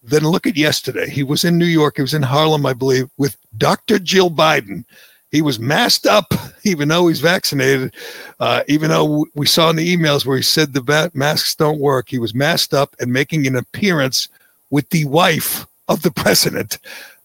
then 0.01 0.24
look 0.24 0.48
at 0.48 0.56
yesterday. 0.56 1.10
He 1.10 1.24
was 1.24 1.44
in 1.44 1.58
New 1.58 1.65
York. 1.65 1.98
He 1.98 2.01
was 2.01 2.13
in 2.13 2.24
Harlem, 2.24 2.65
I 2.65 2.72
believe, 2.72 3.10
with 3.18 3.36
Dr. 3.58 4.00
Jill 4.00 4.32
Biden. 4.32 4.86
He 5.34 5.42
was 5.42 5.60
masked 5.60 6.06
up, 6.06 6.32
even 6.63 6.88
though 6.88 7.08
he's 7.08 7.20
vaccinated. 7.20 7.94
Uh, 8.40 8.63
even 8.68 8.92
though 8.92 9.25
we 9.34 9.48
saw 9.48 9.70
in 9.72 9.75
the 9.75 9.98
emails 9.98 10.25
where 10.25 10.38
he 10.38 10.44
said 10.44 10.72
the 10.72 10.82
va- 10.82 11.12
masks 11.13 11.56
don't 11.56 11.80
work, 11.80 12.08
he 12.08 12.20
was 12.20 12.36
masked 12.36 12.74
up 12.74 12.96
and 13.00 13.12
making 13.12 13.48
an 13.48 13.56
appearance 13.56 14.30
with 14.70 14.88
the 14.92 15.04
wife 15.06 15.66
of 15.90 16.04
the 16.04 16.12
president. 16.24 16.78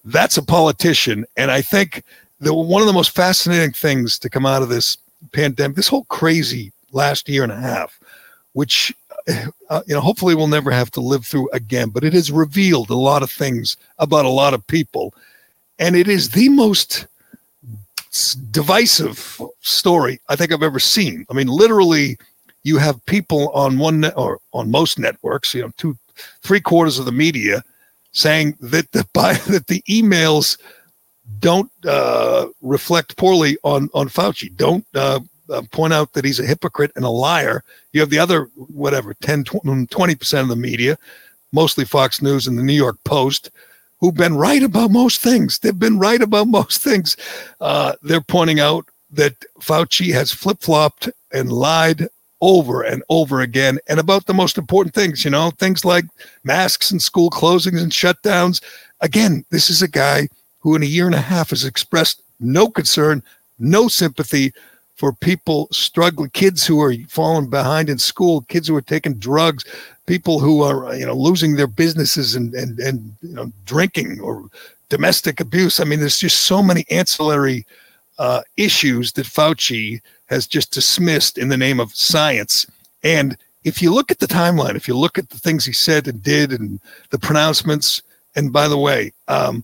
That's 0.07 0.38
a 0.38 0.43
politician. 0.43 1.27
And 1.37 1.50
I 1.50 1.61
think 1.61 2.03
the 2.41 2.55
one 2.55 2.81
of 2.81 2.87
the 2.87 2.95
most 2.95 3.11
fascinating 3.11 3.73
things 3.73 4.19
to 4.21 4.31
come 4.31 4.47
out 4.47 4.62
of 4.62 4.71
this 4.71 4.97
pandemic, 5.33 5.77
this 5.77 5.88
whole 5.88 6.05
crazy 6.05 6.73
last 6.93 7.29
year 7.29 7.43
and 7.43 7.53
a 7.53 7.61
half, 7.61 8.00
which 8.55 8.95
uh, 9.69 9.83
you 9.87 9.95
know 9.95 10.00
hopefully 10.00 10.35
we'll 10.35 10.47
never 10.47 10.71
have 10.71 10.91
to 10.93 11.00
live 11.03 11.27
through 11.27 11.50
again, 11.53 11.91
but 11.91 12.05
it 12.05 12.15
has 12.15 12.33
revealed 12.33 12.88
a 12.88 12.95
lot 12.95 13.23
of 13.23 13.31
things 13.31 13.77
about 13.99 14.25
a 14.25 14.31
lot 14.31 14.55
of 14.55 14.67
people, 14.67 15.12
and 15.79 15.95
it 15.95 16.09
is 16.09 16.31
the 16.31 16.49
most 16.49 17.07
divisive 18.50 19.41
story 19.61 20.21
I 20.29 20.37
think 20.37 20.53
I've 20.53 20.62
ever 20.62 20.81
seen. 20.81 21.27
I 21.31 21.35
mean, 21.35 21.49
literally, 21.49 22.19
you 22.62 22.79
have 22.79 23.05
people 23.07 23.50
on 23.50 23.79
one 23.79 24.05
or 24.17 24.38
on 24.53 24.71
most 24.71 24.99
networks, 24.99 25.55
you 25.55 25.62
know, 25.62 25.71
two, 25.77 25.97
three 26.43 26.61
quarters 26.61 26.99
of 26.99 27.05
the 27.05 27.12
media 27.12 27.62
saying 28.12 28.57
that 28.61 28.91
the 28.93 29.07
by, 29.15 29.35
that 29.49 29.67
the 29.67 29.83
emails 29.88 30.59
don't 31.41 31.71
uh, 31.87 32.47
reflect 32.62 33.17
poorly 33.17 33.57
on 33.62 33.88
on 33.95 34.09
Fauci. 34.09 34.55
Don't 34.57 34.87
uh, 34.95 35.21
uh, 35.50 35.62
point 35.71 35.93
out 35.93 36.12
that 36.12 36.25
he's 36.25 36.41
a 36.41 36.47
hypocrite 36.47 36.93
and 36.97 37.05
a 37.05 37.11
liar. 37.11 37.62
You 37.93 38.00
have 38.00 38.11
the 38.11 38.19
other 38.19 38.45
whatever 38.55 39.15
10 39.15 39.45
20 39.45 40.15
percent 40.15 40.43
of 40.43 40.49
the 40.49 40.57
media, 40.57 40.99
mostly 41.53 41.85
Fox 41.85 42.23
News 42.23 42.47
and 42.47 42.59
the 42.59 42.62
New 42.62 42.75
York 42.75 42.99
Post, 43.05 43.50
who've 44.00 44.14
been 44.14 44.37
right 44.37 44.62
about 44.62 44.90
most 44.90 45.21
things. 45.21 45.59
They've 45.59 45.78
been 45.78 45.99
right 45.99 46.21
about 46.21 46.49
most 46.49 46.83
things. 46.83 47.17
Uh, 47.61 47.95
they're 48.02 48.21
pointing 48.21 48.61
out 48.61 48.87
that 49.11 49.35
Fauci 49.61 50.12
has 50.12 50.33
flip 50.33 50.61
flopped 50.61 51.09
and 51.33 51.52
lied 51.52 52.09
over 52.40 52.83
and 52.83 53.02
over 53.09 53.40
again 53.40 53.78
and 53.88 53.99
about 53.99 54.26
the 54.26 54.35
most 54.35 54.59
important 54.59 54.95
things, 54.95 55.25
you 55.25 55.31
know, 55.31 55.50
things 55.59 55.85
like 55.85 56.05
masks 56.45 56.90
and 56.90 57.02
school 57.02 57.31
closings 57.31 57.83
and 57.83 57.90
shutdowns. 57.90 58.62
Again, 59.00 59.45
this 59.50 59.71
is 59.71 59.83
a 59.83 59.88
guy 59.88 60.28
who 60.61 60.76
in 60.76 60.83
a 60.83 60.87
year 60.87 61.07
and 61.07 61.14
a 61.14 61.21
half 61.21 61.50
has 61.50 61.64
expressed 61.64 62.23
no 62.38 62.69
concern, 62.69 63.23
no 63.59 63.88
sympathy 63.88 64.52
for 64.99 65.12
people 65.12 65.69
struggling, 65.71 66.28
kids 66.31 66.67
who 66.67 66.81
are 66.81 66.93
falling 67.09 67.49
behind 67.49 67.88
in 67.88 67.99
school, 67.99 68.43
kids 68.43 68.67
who 68.67 68.75
are 68.75 68.83
taking 68.83 69.14
drugs, 69.14 69.64
people 70.07 70.40
who 70.40 70.62
are 70.62 70.95
you 70.97 71.07
know 71.07 71.14
losing 71.14 71.55
their 71.55 71.69
businesses 71.69 72.35
and 72.35 72.52
and 72.55 72.78
and 72.81 73.14
you 73.23 73.35
know 73.35 73.50
drinking 73.64 74.21
or 74.21 74.50
domestic 74.88 75.38
abuse. 75.38 75.78
I 75.78 75.85
mean, 75.85 76.00
there's 76.00 76.19
just 76.19 76.43
so 76.43 76.62
many 76.62 76.85
ancillary 76.90 77.64
uh, 78.19 78.43
issues 78.57 79.12
that 79.12 79.26
Fauci 79.26 80.00
has 80.26 80.47
just 80.47 80.73
dismissed 80.73 81.38
in 81.38 81.49
the 81.49 81.57
name 81.57 81.78
of 81.78 81.95
science. 81.95 82.67
And 83.05 83.37
if 83.62 83.81
you 83.81 83.95
look 83.95 84.11
at 84.11 84.19
the 84.19 84.26
timeline, 84.26 84.75
if 84.75 84.88
you 84.88 84.97
look 84.97 85.17
at 85.17 85.28
the 85.28 85.38
things 85.38 85.64
he 85.64 85.73
said 85.73 86.09
and 86.09 86.21
did, 86.23 86.52
and 86.52 86.81
the 87.11 87.19
pronouncements, 87.19 88.02
and 88.35 88.52
by 88.52 88.67
the 88.67 88.78
way, 88.78 89.12
um, 89.28 89.62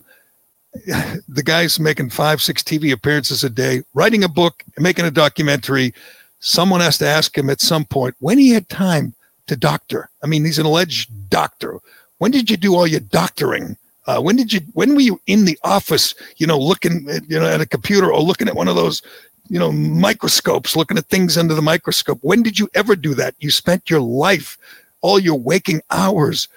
the 1.29 1.43
guy's 1.45 1.79
making 1.79 2.11
five, 2.11 2.43
six 2.43 2.63
TV 2.63 2.93
appearances 2.93 3.45
a 3.45 3.51
day, 3.51 3.83
writing 3.95 4.25
a 4.25 4.29
book, 4.29 4.65
making 4.79 5.05
a 5.05 5.11
documentary. 5.11 5.95
Someone 6.41 6.81
has 6.81 6.99
to 6.99 7.07
ask 7.07 7.37
him 7.37 7.49
at 7.49 7.61
some 7.61 7.85
point 7.85 8.17
when 8.19 8.39
he 8.39 8.51
had 8.51 8.69
time 8.69 9.15
to 9.47 9.57
doctor. 9.57 10.11
I 10.23 10.27
mean, 10.27 10.45
he's 10.45 10.59
an 10.59 10.67
alleged 10.67 11.31
doctor. 11.31 11.79
When 12.19 12.31
did 12.31 12.51
you 12.51 12.57
do 12.57 12.75
all 12.75 12.87
your 12.87 13.01
doctoring? 13.01 13.77
Uh, 14.07 14.21
when 14.21 14.37
did 14.37 14.53
you? 14.53 14.61
When 14.75 14.95
were 14.95 15.01
you 15.01 15.21
in 15.27 15.45
the 15.45 15.59
office? 15.65 16.15
You 16.37 16.47
know, 16.47 16.59
looking 16.59 17.09
at, 17.09 17.29
you 17.29 17.39
know 17.39 17.47
at 17.47 17.61
a 17.61 17.67
computer 17.67 18.13
or 18.13 18.21
looking 18.21 18.49
at 18.49 18.57
one 18.57 18.69
of 18.69 18.77
those, 18.77 19.01
you 19.49 19.59
know, 19.59 19.73
microscopes, 19.73 20.77
looking 20.77 20.99
at 20.99 21.07
things 21.07 21.39
under 21.39 21.55
the 21.55 21.63
microscope. 21.63 22.19
When 22.23 22.43
did 22.43 22.59
you 22.59 22.69
ever 22.75 22.97
do 22.97 23.15
that? 23.15 23.35
You 23.39 23.51
spent 23.51 23.89
your 23.89 24.01
life, 24.01 24.59
all 25.01 25.19
your 25.19 25.39
waking 25.39 25.81
hours, 25.91 26.49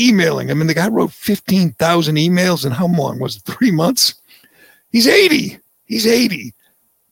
emailing. 0.00 0.50
I 0.50 0.54
mean, 0.54 0.66
the 0.66 0.74
guy 0.74 0.88
wrote 0.88 1.12
fifteen 1.12 1.72
thousand 1.72 2.16
emails, 2.16 2.64
and 2.64 2.74
how 2.74 2.86
long 2.86 3.18
was 3.18 3.36
it? 3.36 3.42
Three 3.42 3.70
months. 3.70 4.14
He's 4.90 5.06
eighty. 5.06 5.58
He's 5.86 6.06
eighty. 6.06 6.54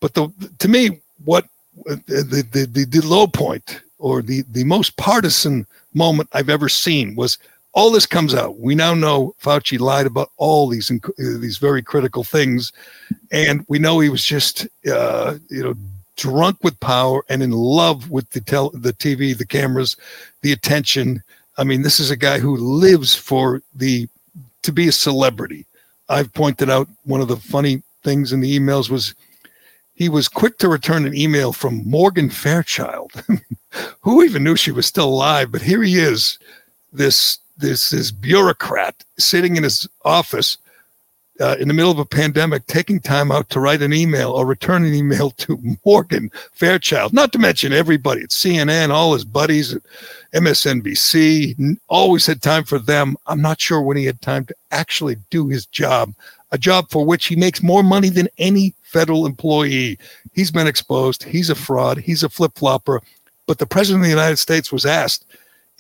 But 0.01 0.15
the 0.15 0.33
to 0.59 0.69
me, 0.69 1.01
what 1.25 1.47
the 1.85 2.47
the 2.53 2.67
the, 2.67 2.85
the 2.85 3.07
low 3.07 3.27
point 3.27 3.83
or 3.99 4.23
the 4.23 4.43
the 4.51 4.65
most 4.65 4.97
partisan 4.97 5.67
moment 5.95 6.29
I've 6.33 6.49
ever 6.49 6.69
seen 6.69 7.15
was 7.15 7.39
all 7.73 7.91
this 7.91 8.07
comes 8.07 8.35
out. 8.35 8.59
We 8.59 8.75
now 8.75 8.95
know 8.95 9.35
Fauci 9.41 9.79
lied 9.79 10.07
about 10.07 10.31
all 10.37 10.69
these 10.69 10.91
uh, 10.91 10.99
these 11.17 11.59
very 11.59 11.83
critical 11.83 12.25
things, 12.25 12.73
and 13.31 13.65
we 13.69 13.79
know 13.79 14.01
he 14.01 14.09
was 14.09 14.25
just 14.25 14.67
uh, 14.91 15.37
you 15.49 15.63
know 15.63 15.75
drunk 16.17 16.59
with 16.63 16.79
power 16.81 17.25
and 17.29 17.43
in 17.43 17.53
love 17.53 18.11
with 18.11 18.29
the 18.31 18.41
tel- 18.41 18.71
the 18.71 18.93
TV, 18.93 19.37
the 19.37 19.47
cameras, 19.47 19.97
the 20.43 20.53
attention. 20.53 21.23
I 21.57 21.65
mean, 21.65 21.83
this 21.83 22.01
is 22.01 22.11
a 22.11 22.17
guy 22.17 22.39
who 22.39 22.57
lives 22.57 23.15
for 23.15 23.63
the 23.75 24.09
to 24.63 24.73
be 24.73 24.89
a 24.89 24.93
celebrity. 24.93 25.67
I've 26.09 26.33
pointed 26.33 26.71
out 26.71 26.89
one 27.05 27.21
of 27.21 27.29
the 27.29 27.37
funny 27.37 27.83
things 28.03 28.33
in 28.33 28.41
the 28.41 28.59
emails 28.59 28.91
was 28.91 29.15
he 29.95 30.09
was 30.09 30.29
quick 30.29 30.59
to 30.59 30.69
return 30.69 31.07
an 31.07 31.15
email 31.15 31.53
from 31.53 31.89
Morgan 31.89 32.31
Fairchild. 32.31 33.13
Who 34.01 34.23
even 34.23 34.43
knew 34.43 34.57
she 34.57 34.73
was 34.73 34.87
still 34.87 35.09
alive? 35.09 35.53
But 35.53 35.63
here 35.63 35.83
he 35.83 35.99
is, 35.99 36.39
this 36.93 37.39
this 37.59 37.91
this 37.91 38.11
bureaucrat 38.11 39.05
sitting 39.19 39.57
in 39.57 39.63
his 39.63 39.87
office 40.05 40.57
uh, 41.41 41.57
in 41.59 41.69
the 41.69 41.75
middle 41.75 41.91
of 41.91 41.99
a 41.99 42.05
pandemic, 42.05 42.67
taking 42.67 43.01
time 43.01 43.33
out 43.33 43.49
to 43.51 43.61
write 43.61 43.83
an 43.83 43.93
email 43.93 44.31
or 44.33 44.47
return 44.47 44.85
an 44.85 44.95
email 44.95 45.31
to 45.39 45.59
Morgan 45.85 46.31
Fairchild. 46.53 47.13
Not 47.13 47.33
to 47.33 47.39
mention 47.39 47.73
everybody 47.73 48.23
at 48.23 48.31
CNN, 48.31 48.91
all 48.91 49.15
his 49.15 49.25
buddies 49.25 49.75
at 49.75 49.83
MSNBC, 50.35 51.79
always 51.89 52.27
had 52.27 52.43
time 52.43 52.65
for 52.65 52.79
them. 52.79 53.17
I'm 53.27 53.43
not 53.43 53.61
sure 53.61 53.81
when 53.81 53.97
he 53.97 54.05
had 54.05 54.21
time 54.21 54.45
to 54.47 54.55
actually 54.71 55.17
do 55.31 55.49
his 55.49 55.67
job, 55.67 56.15
a 56.53 56.59
job 56.59 56.91
for 56.91 57.05
which 57.05 57.27
he 57.27 57.37
makes 57.37 57.63
more 57.63 57.83
money 57.83 58.11
than 58.11 58.29
any 58.39 58.75
federal 58.83 59.27
employee. 59.27 59.99
He's 60.35 60.51
been 60.51 60.67
exposed. 60.67 61.23
He's 61.25 61.51
a 61.51 61.55
fraud. 61.55 61.99
He's 61.99 62.23
a 62.23 62.29
flip 62.29 62.53
flopper. 62.57 63.01
But 63.47 63.59
the 63.59 63.67
president 63.67 64.03
of 64.03 64.05
the 64.05 64.11
United 64.11 64.37
States 64.37 64.71
was 64.71 64.87
asked 64.87 65.25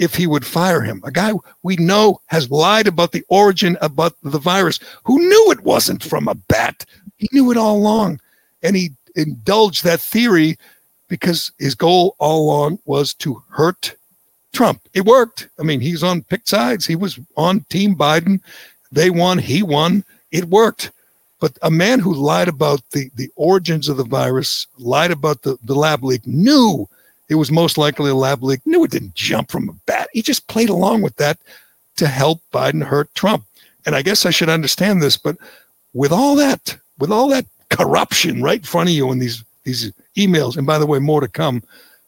if 0.00 0.14
he 0.14 0.26
would 0.26 0.46
fire 0.46 0.80
him. 0.80 1.02
A 1.04 1.12
guy 1.12 1.32
we 1.62 1.76
know 1.76 2.22
has 2.26 2.50
lied 2.50 2.88
about 2.88 3.12
the 3.12 3.22
origin 3.28 3.76
about 3.82 4.16
the 4.22 4.38
virus, 4.38 4.80
who 5.04 5.18
knew 5.18 5.52
it 5.52 5.60
wasn't 5.60 6.02
from 6.02 6.26
a 6.26 6.34
bat. 6.34 6.86
He 7.18 7.28
knew 7.32 7.50
it 7.50 7.58
all 7.58 7.76
along. 7.76 8.18
And 8.62 8.74
he 8.74 8.92
indulged 9.14 9.84
that 9.84 10.00
theory 10.00 10.58
because 11.08 11.52
his 11.58 11.74
goal 11.74 12.16
all 12.18 12.46
along 12.46 12.78
was 12.86 13.12
to 13.14 13.42
hurt 13.50 13.94
Trump. 14.54 14.80
It 14.94 15.04
worked. 15.04 15.48
I 15.58 15.64
mean, 15.64 15.80
he's 15.80 16.02
on 16.02 16.22
picked 16.22 16.48
sides. 16.48 16.86
He 16.86 16.96
was 16.96 17.20
on 17.36 17.60
Team 17.68 17.94
Biden. 17.94 18.40
They 18.90 19.10
won. 19.10 19.38
He 19.38 19.62
won. 19.62 20.02
It 20.32 20.46
worked. 20.46 20.92
But 21.40 21.58
a 21.60 21.70
man 21.70 21.98
who 21.98 22.14
lied 22.14 22.48
about 22.48 22.80
the, 22.92 23.10
the 23.16 23.30
origins 23.36 23.90
of 23.90 23.98
the 23.98 24.04
virus, 24.04 24.66
lied 24.78 25.10
about 25.10 25.42
the, 25.42 25.58
the 25.62 25.74
lab 25.74 26.02
leak, 26.04 26.26
knew 26.26 26.88
it 27.30 27.36
was 27.36 27.50
most 27.50 27.78
likely 27.78 28.10
a 28.10 28.14
lab 28.14 28.42
leak, 28.42 28.60
knew 28.66 28.84
it 28.84 28.90
didn't 28.90 29.14
jump 29.14 29.50
from 29.50 29.68
a 29.68 29.72
bat. 29.86 30.10
He 30.12 30.20
just 30.20 30.48
played 30.48 30.68
along 30.68 31.02
with 31.02 31.16
that 31.16 31.38
to 31.96 32.08
help 32.08 32.40
Biden 32.52 32.82
hurt 32.82 33.14
Trump. 33.14 33.44
And 33.86 33.94
I 33.94 34.02
guess 34.02 34.26
I 34.26 34.30
should 34.30 34.48
understand 34.48 35.00
this, 35.00 35.16
but 35.16 35.36
with 35.94 36.12
all 36.12 36.34
that, 36.36 36.76
with 36.98 37.12
all 37.12 37.28
that 37.28 37.46
corruption 37.70 38.42
right 38.42 38.58
in 38.58 38.64
front 38.64 38.88
of 38.88 38.94
you 38.94 39.10
in 39.12 39.20
these 39.20 39.44
these 39.64 39.92
emails, 40.16 40.56
and 40.56 40.66
by 40.66 40.78
the 40.78 40.86
way, 40.86 40.98
more 40.98 41.20
to 41.20 41.28
come. 41.28 41.62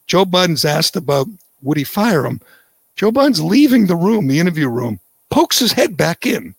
Joe 0.07 0.25
Biden's 0.25 0.65
asked 0.65 0.95
about 0.95 1.27
would 1.61 1.77
he 1.77 1.83
fire 1.83 2.25
him. 2.25 2.41
Joe 2.95 3.11
Biden's 3.11 3.41
leaving 3.41 3.87
the 3.87 3.95
room, 3.95 4.27
the 4.27 4.39
interview 4.39 4.67
room, 4.67 4.99
pokes 5.29 5.59
his 5.59 5.71
head 5.71 5.95
back 5.95 6.25
in. 6.25 6.53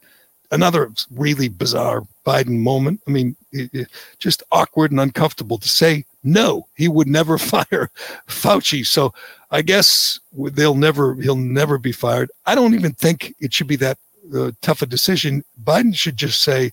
Another 0.51 0.91
really 1.11 1.49
bizarre 1.49 2.07
Biden 2.25 2.61
moment. 2.61 3.01
I 3.07 3.11
mean, 3.11 3.37
it, 3.53 3.71
it, 3.75 3.89
just 4.19 4.43
awkward 4.53 4.91
and 4.93 5.01
uncomfortable 5.01 5.59
to 5.59 5.69
say 5.69 6.05
no. 6.25 6.67
He 6.75 6.89
would 6.89 7.07
never 7.07 7.39
fire 7.53 7.91
Fauci. 8.27 8.87
So 8.87 9.15
I 9.51 9.63
guess 9.63 10.19
they'll 10.33 10.75
never. 10.75 11.15
He'll 11.17 11.37
never 11.37 11.79
be 11.79 11.93
fired. 11.93 12.31
I 12.47 12.55
don't 12.55 12.75
even 12.75 12.93
think 12.93 13.35
it 13.39 13.53
should 13.53 13.69
be 13.69 13.77
that 13.77 13.99
uh, 14.35 14.53
tough 14.63 14.83
a 14.83 14.87
decision. 14.87 15.45
Biden 15.63 15.95
should 15.95 16.17
just 16.17 16.41
say, 16.41 16.65
you 16.65 16.71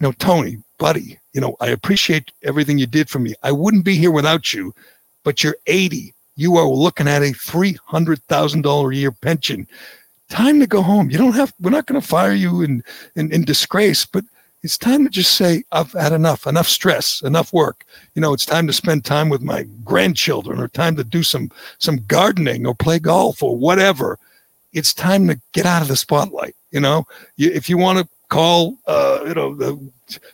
know, 0.00 0.12
Tony, 0.12 0.58
buddy, 0.78 1.18
you 1.32 1.40
know, 1.40 1.56
I 1.60 1.68
appreciate 1.68 2.32
everything 2.42 2.78
you 2.78 2.86
did 2.86 3.08
for 3.08 3.18
me. 3.18 3.34
I 3.42 3.52
wouldn't 3.52 3.84
be 3.84 3.96
here 3.96 4.10
without 4.10 4.52
you, 4.52 4.74
but 5.24 5.44
you're 5.44 5.56
80. 5.66 6.14
You 6.36 6.56
are 6.56 6.66
looking 6.66 7.06
at 7.06 7.22
a 7.22 7.32
$300,000 7.32 8.92
a 8.92 8.96
year 8.96 9.12
pension. 9.12 9.68
Time 10.30 10.60
to 10.60 10.66
go 10.66 10.80
home. 10.80 11.10
You 11.10 11.18
don't 11.18 11.34
have, 11.34 11.52
we're 11.60 11.70
not 11.70 11.86
going 11.86 12.00
to 12.00 12.06
fire 12.06 12.32
you 12.32 12.62
in, 12.62 12.82
in, 13.14 13.32
in 13.32 13.44
disgrace, 13.44 14.06
but 14.06 14.24
it's 14.62 14.76
time 14.76 15.04
to 15.04 15.10
just 15.10 15.36
say, 15.36 15.64
I've 15.72 15.92
had 15.92 16.12
enough, 16.12 16.46
enough 16.46 16.68
stress, 16.68 17.22
enough 17.22 17.52
work. 17.52 17.86
You 18.14 18.22
know, 18.22 18.34
it's 18.34 18.44
time 18.44 18.66
to 18.66 18.72
spend 18.72 19.04
time 19.04 19.28
with 19.28 19.40
my 19.40 19.64
grandchildren 19.84 20.60
or 20.60 20.68
time 20.68 20.96
to 20.96 21.04
do 21.04 21.22
some, 21.22 21.50
some 21.78 22.04
gardening 22.06 22.66
or 22.66 22.74
play 22.74 22.98
golf 22.98 23.42
or 23.42 23.56
whatever. 23.56 24.18
It's 24.72 24.92
time 24.92 25.26
to 25.28 25.40
get 25.52 25.66
out 25.66 25.82
of 25.82 25.88
the 25.88 25.96
spotlight. 25.96 26.54
You 26.72 26.80
know, 26.80 27.06
you, 27.36 27.50
if 27.50 27.68
you 27.70 27.78
want 27.78 27.98
to 27.98 28.08
call, 28.28 28.76
uh, 28.86 29.20
you 29.26 29.34
know, 29.34 29.54
the 29.54 29.78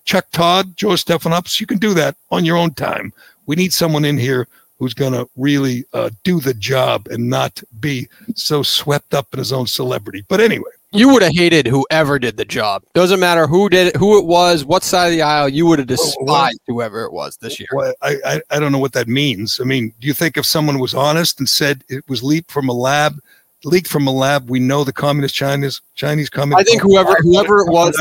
Chuck 0.05 0.27
Todd, 0.33 0.77
Joe 0.77 0.89
Stephanopoulos, 0.91 1.61
you 1.61 1.67
can 1.67 1.79
do 1.79 1.95
that 1.95 2.17
on 2.31 2.45
your 2.45 2.57
own 2.57 2.75
time. 2.75 3.13
We 3.47 3.57
need 3.57 3.73
someone 3.73 4.05
in 4.05 4.19
here 4.19 4.49
who's 4.79 4.93
going 4.93 5.13
to 5.13 5.29
really 5.37 5.85
uh, 5.93 6.11
do 6.23 6.41
the 6.41 6.53
job 6.53 7.07
and 7.09 7.31
not 7.31 7.63
be 7.81 8.09
so 8.35 8.63
swept 8.63 9.15
up 9.15 9.29
in 9.33 9.39
his 9.39 9.53
own 9.53 9.67
celebrity. 9.67 10.25
But 10.29 10.41
anyway, 10.41 10.71
you 10.97 11.09
would 11.11 11.23
have 11.23 11.35
hated 11.35 11.67
whoever 11.67 12.19
did 12.19 12.37
the 12.37 12.45
job. 12.45 12.83
Doesn't 12.95 13.21
matter 13.21 13.47
who 13.47 13.69
did 13.69 13.89
it, 13.89 13.97
who 13.97 14.19
it 14.19 14.25
was, 14.25 14.65
what 14.65 14.83
side 14.83 15.07
of 15.07 15.13
the 15.13 15.23
aisle. 15.23 15.49
You 15.49 15.67
would 15.67 15.79
have 15.79 15.89
despised 15.89 16.19
well, 16.21 16.51
whoever 16.67 17.05
it 17.05 17.13
was 17.13 17.37
this 17.37 17.59
year. 17.61 17.69
Well, 17.73 17.95
I, 18.03 18.17
I 18.25 18.43
I 18.51 18.59
don't 18.59 18.73
know 18.73 18.79
what 18.79 18.93
that 18.93 19.09
means. 19.09 19.61
I 19.61 19.65
mean, 19.65 19.93
do 20.01 20.07
you 20.07 20.15
think 20.15 20.37
if 20.37 20.47
someone 20.47 20.79
was 20.79 20.95
honest 20.95 21.39
and 21.39 21.49
said 21.49 21.85
it 21.89 22.05
was 22.09 22.23
leaked 22.23 22.51
from 22.51 22.69
a 22.69 22.73
lab, 22.73 23.19
leaked 23.65 23.89
from 23.89 24.07
a 24.07 24.13
lab, 24.13 24.49
we 24.49 24.61
know 24.61 24.85
the 24.85 24.93
communist 24.93 25.35
Chinese 25.35 25.81
Chinese 25.95 26.31
communist. 26.31 26.69
I 26.69 26.71
think 26.71 26.83
whoever 26.83 27.17
whoever 27.23 27.61
it 27.61 27.71
was, 27.71 27.97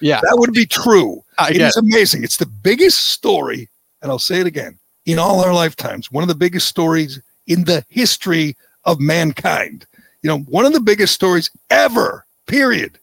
yeah, 0.00 0.20
that 0.22 0.38
would 0.38 0.52
be 0.52 0.66
true. 0.66 1.22
I 1.38 1.50
it 1.50 1.60
is 1.60 1.76
amazing. 1.76 2.24
It's 2.24 2.36
the 2.36 2.46
biggest 2.46 3.08
story, 3.08 3.68
and 4.02 4.10
I'll 4.10 4.18
say 4.18 4.40
it 4.40 4.46
again 4.46 4.78
in 5.06 5.18
all 5.18 5.40
our 5.44 5.54
lifetimes. 5.54 6.12
One 6.12 6.22
of 6.22 6.28
the 6.28 6.34
biggest 6.34 6.68
stories 6.68 7.20
in 7.46 7.64
the 7.64 7.84
history 7.88 8.56
of 8.84 9.00
mankind. 9.00 9.86
You 10.22 10.28
know, 10.28 10.38
one 10.40 10.64
of 10.64 10.72
the 10.72 10.80
biggest 10.80 11.14
stories 11.14 11.50
ever. 11.70 12.24
Period. 12.48 12.98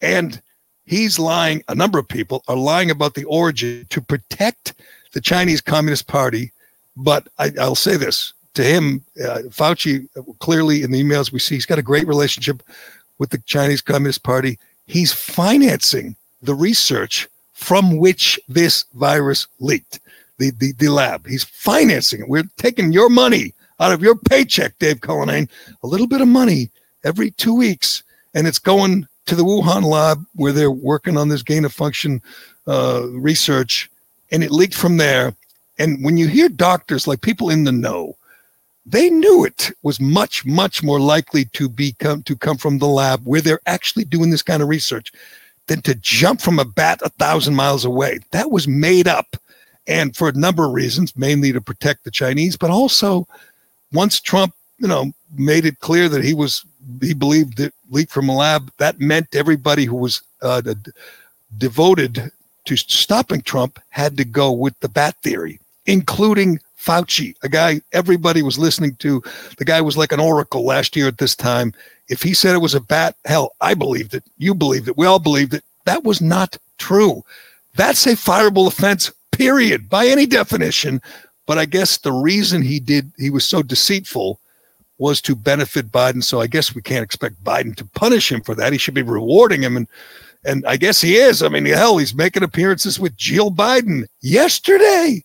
And 0.00 0.40
he's 0.86 1.18
lying. 1.18 1.62
A 1.68 1.74
number 1.74 1.98
of 1.98 2.08
people 2.08 2.42
are 2.48 2.56
lying 2.56 2.90
about 2.90 3.14
the 3.14 3.24
origin 3.24 3.86
to 3.90 4.00
protect 4.00 4.74
the 5.12 5.20
Chinese 5.20 5.60
Communist 5.60 6.06
Party. 6.06 6.52
But 6.96 7.28
I, 7.38 7.50
will 7.56 7.74
say 7.74 7.96
this 7.96 8.32
to 8.54 8.64
him, 8.64 9.04
uh, 9.22 9.42
Fauci 9.50 10.08
clearly 10.38 10.82
in 10.82 10.90
the 10.90 11.02
emails 11.02 11.30
we 11.30 11.38
see, 11.38 11.56
he's 11.56 11.66
got 11.66 11.78
a 11.78 11.82
great 11.82 12.06
relationship 12.06 12.62
with 13.18 13.30
the 13.30 13.38
Chinese 13.38 13.82
Communist 13.82 14.22
Party. 14.22 14.58
He's 14.86 15.12
financing 15.12 16.16
the 16.42 16.54
research 16.54 17.28
from 17.52 17.96
which 17.98 18.38
this 18.48 18.84
virus 18.94 19.46
leaked, 19.60 20.00
the, 20.38 20.50
the, 20.50 20.72
the 20.72 20.88
lab. 20.88 21.26
He's 21.26 21.44
financing 21.44 22.20
it. 22.20 22.28
We're 22.28 22.48
taking 22.56 22.92
your 22.92 23.10
money 23.10 23.54
out 23.80 23.92
of 23.92 24.02
your 24.02 24.16
paycheck, 24.16 24.78
Dave 24.78 25.00
Cullinane, 25.00 25.48
a 25.82 25.86
little 25.86 26.06
bit 26.06 26.20
of 26.20 26.28
money 26.28 26.70
every 27.04 27.30
two 27.32 27.54
weeks, 27.54 28.02
and 28.34 28.46
it's 28.46 28.58
going 28.58 29.06
to 29.26 29.34
the 29.34 29.44
Wuhan 29.44 29.84
lab 29.84 30.24
where 30.34 30.52
they're 30.52 30.70
working 30.70 31.16
on 31.16 31.28
this 31.28 31.42
gain 31.42 31.64
of 31.64 31.72
function 31.72 32.22
uh, 32.66 33.06
research, 33.10 33.90
and 34.30 34.42
it 34.42 34.50
leaked 34.50 34.74
from 34.74 34.96
there. 34.96 35.34
And 35.78 36.02
when 36.04 36.16
you 36.16 36.26
hear 36.26 36.48
doctors, 36.48 37.06
like 37.06 37.20
people 37.20 37.50
in 37.50 37.64
the 37.64 37.72
know, 37.72 38.16
they 38.86 39.10
knew 39.10 39.44
it 39.44 39.72
was 39.82 40.00
much, 40.00 40.46
much 40.46 40.82
more 40.82 41.00
likely 41.00 41.44
to 41.46 41.68
become 41.68 42.22
to 42.22 42.36
come 42.36 42.56
from 42.56 42.78
the 42.78 42.86
lab 42.86 43.24
where 43.24 43.40
they're 43.40 43.60
actually 43.66 44.04
doing 44.04 44.30
this 44.30 44.42
kind 44.42 44.62
of 44.62 44.68
research 44.68 45.12
than 45.66 45.82
to 45.82 45.94
jump 45.96 46.40
from 46.40 46.58
a 46.58 46.64
bat 46.64 47.00
a 47.02 47.08
thousand 47.10 47.56
miles 47.56 47.84
away. 47.84 48.20
That 48.30 48.50
was 48.50 48.68
made 48.68 49.08
up. 49.08 49.36
And 49.88 50.16
for 50.16 50.28
a 50.28 50.32
number 50.32 50.64
of 50.64 50.72
reasons, 50.72 51.16
mainly 51.16 51.52
to 51.52 51.60
protect 51.60 52.04
the 52.04 52.10
Chinese, 52.10 52.56
but 52.56 52.70
also 52.70 53.26
once 53.92 54.20
Trump, 54.20 54.54
you 54.78 54.88
know, 54.88 55.12
made 55.36 55.64
it 55.64 55.80
clear 55.80 56.08
that 56.08 56.24
he 56.24 56.34
was, 56.34 56.64
he 57.00 57.14
believed 57.14 57.56
that 57.58 57.74
leaked 57.90 58.12
from 58.12 58.28
a 58.28 58.36
lab, 58.36 58.72
that 58.78 59.00
meant 59.00 59.34
everybody 59.34 59.84
who 59.84 59.96
was 59.96 60.22
uh, 60.42 60.62
devoted 61.58 62.30
to 62.64 62.76
stopping 62.76 63.42
Trump 63.42 63.78
had 63.90 64.16
to 64.16 64.24
go 64.24 64.52
with 64.52 64.78
the 64.80 64.88
bat 64.88 65.14
theory, 65.22 65.60
including 65.86 66.58
Fauci, 66.78 67.34
a 67.42 67.48
guy 67.48 67.80
everybody 67.92 68.42
was 68.42 68.58
listening 68.58 68.94
to. 68.96 69.22
The 69.58 69.64
guy 69.64 69.80
was 69.80 69.96
like 69.96 70.12
an 70.12 70.20
oracle 70.20 70.64
last 70.64 70.94
year 70.94 71.08
at 71.08 71.18
this 71.18 71.34
time. 71.34 71.72
If 72.08 72.22
he 72.22 72.32
said 72.32 72.54
it 72.54 72.58
was 72.58 72.74
a 72.74 72.80
bat, 72.80 73.16
hell, 73.24 73.56
I 73.60 73.74
believed 73.74 74.14
it. 74.14 74.22
You 74.38 74.54
believed 74.54 74.88
it. 74.88 74.96
We 74.96 75.06
all 75.06 75.18
believed 75.18 75.54
it. 75.54 75.64
That 75.84 76.04
was 76.04 76.20
not 76.20 76.56
true. 76.78 77.24
That's 77.74 78.06
a 78.06 78.12
fireable 78.12 78.68
offense, 78.68 79.10
period, 79.32 79.88
by 79.88 80.06
any 80.06 80.26
definition. 80.26 81.02
But 81.46 81.58
I 81.58 81.64
guess 81.64 81.98
the 81.98 82.12
reason 82.12 82.62
he 82.62 82.78
did, 82.78 83.10
he 83.18 83.30
was 83.30 83.44
so 83.44 83.62
deceitful 83.62 84.40
was 84.98 85.20
to 85.22 85.36
benefit 85.36 85.90
Biden. 85.90 86.22
So 86.22 86.40
I 86.40 86.46
guess 86.46 86.74
we 86.74 86.82
can't 86.82 87.04
expect 87.04 87.42
Biden 87.44 87.74
to 87.76 87.84
punish 87.84 88.30
him 88.30 88.40
for 88.40 88.54
that. 88.54 88.72
He 88.72 88.78
should 88.78 88.94
be 88.94 89.02
rewarding 89.02 89.62
him. 89.62 89.76
And 89.76 89.88
and 90.44 90.64
I 90.64 90.76
guess 90.76 91.00
he 91.00 91.16
is. 91.16 91.42
I 91.42 91.48
mean, 91.48 91.64
hell, 91.66 91.98
he's 91.98 92.14
making 92.14 92.44
appearances 92.44 93.00
with 93.00 93.16
Jill 93.16 93.50
Biden 93.50 94.06
yesterday 94.20 95.24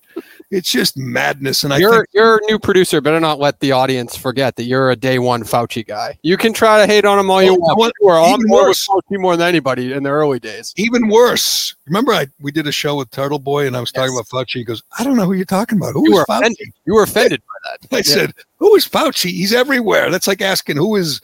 it's 0.52 0.70
just 0.70 0.98
madness. 0.98 1.64
And 1.64 1.74
I 1.74 1.78
you're 1.78 1.92
think- 1.92 2.08
you're 2.14 2.38
a 2.38 2.42
new 2.50 2.60
producer. 2.60 3.00
Better 3.00 3.20
not 3.20 3.40
let 3.40 3.60
the 3.62 3.72
audience 3.72 4.16
forget 4.16 4.58
that 4.58 4.64
you're 4.64 4.92
a 4.92 4.96
day 4.96 5.18
one 5.18 5.44
Fauci 5.44 5.88
guy. 5.88 6.20
You 6.22 6.38
can 6.38 6.54
try 6.54 6.86
to 6.86 6.92
hate 6.92 7.06
on 7.06 7.18
him 7.18 7.32
all 7.32 7.42
you 7.42 7.56
want. 7.56 7.94
You 8.00 8.08
were 8.08 8.20
on 8.20 8.40
board 8.48 8.68
with 8.68 8.78
Fauci 8.78 9.20
more 9.20 9.38
than 9.38 9.48
anybody 9.48 9.94
in 9.94 10.04
the 10.04 10.10
early 10.10 10.40
days. 10.40 10.74
Even 10.76 11.08
worse. 11.08 11.76
Remember, 11.88 12.12
I 12.14 12.28
we 12.42 12.52
did 12.52 12.68
a 12.68 12.72
show 12.72 12.98
with 12.98 13.10
Turtle 13.12 13.40
Boy, 13.40 13.66
and 13.66 13.76
I 13.76 13.80
was 13.80 13.92
yes. 13.96 14.02
talking 14.02 14.16
about 14.16 14.28
Fauci. 14.28 14.56
He 14.56 14.64
goes, 14.64 14.84
"I 15.00 15.04
don't 15.04 15.16
know 15.16 15.26
who 15.26 15.34
you're 15.34 15.46
talking 15.46 15.78
about. 15.78 15.94
Who 15.94 16.10
you 16.10 16.20
is 16.20 16.26
Fauci?" 16.26 16.40
Offended. 16.40 16.74
You 16.86 16.96
were 16.96 17.04
offended 17.04 17.42
by 17.42 17.70
that. 17.72 17.96
I 17.96 17.98
yeah. 17.98 18.02
said, 18.04 18.34
"Who 18.58 18.76
is 18.76 18.88
Fauci? 18.88 19.32
He's 19.32 19.54
everywhere." 19.54 20.12
That's 20.12 20.28
like 20.28 20.42
asking 20.42 20.78
who 20.78 20.96
is. 20.96 21.22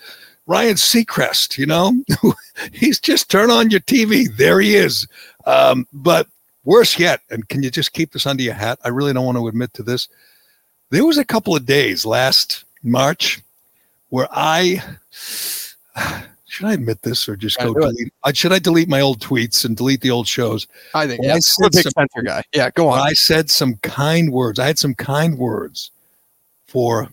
Ryan 0.50 0.76
Seacrest, 0.76 1.58
you 1.58 1.66
know, 1.66 1.92
he's 2.72 3.02
just 3.02 3.30
turn 3.30 3.52
on 3.52 3.70
your 3.70 3.82
TV. 3.82 4.34
There 4.38 4.62
he 4.62 4.76
is. 4.76 5.06
Um, 5.46 5.86
but 5.92 6.28
Worse 6.68 7.00
yet, 7.00 7.22
and 7.30 7.48
can 7.48 7.64
you 7.64 7.72
just 7.72 7.94
keep 7.94 8.12
this 8.12 8.28
under 8.28 8.44
your 8.44 8.54
hat? 8.54 8.78
I 8.84 8.90
really 8.90 9.14
don't 9.14 9.26
want 9.26 9.38
to 9.38 9.48
admit 9.48 9.74
to 9.76 9.84
this. 9.84 10.10
There 10.90 11.06
was 11.06 11.18
a 11.18 11.24
couple 11.24 11.56
of 11.56 11.66
days 11.66 12.06
last 12.06 12.66
March 12.84 13.40
where 14.10 14.28
I 14.34 14.84
should 16.46 16.66
I 16.66 16.74
admit 16.74 17.04
this 17.04 17.30
or 17.30 17.38
just 17.38 17.58
go 17.58 17.74
delete? 17.74 18.12
I, 18.26 18.34
should 18.34 18.52
I 18.52 18.60
delete 18.60 18.90
my 18.90 19.00
old 19.00 19.22
tweets 19.22 19.64
and 19.64 19.78
delete 19.78 20.02
the 20.02 20.12
old 20.12 20.28
shows? 20.28 20.68
I 20.94 21.08
think 21.08 21.24
yeah, 21.24 21.36
I 21.36 21.40
said 21.40 21.72
big 21.72 21.88
some, 21.90 22.26
guy. 22.26 22.44
Yeah, 22.54 22.70
go 22.72 22.90
on. 22.90 23.00
I 23.00 23.14
said 23.14 23.50
some 23.50 23.76
kind 23.78 24.34
words. 24.34 24.60
I 24.60 24.66
had 24.66 24.78
some 24.78 24.94
kind 24.94 25.38
words 25.38 25.92
for 26.68 27.08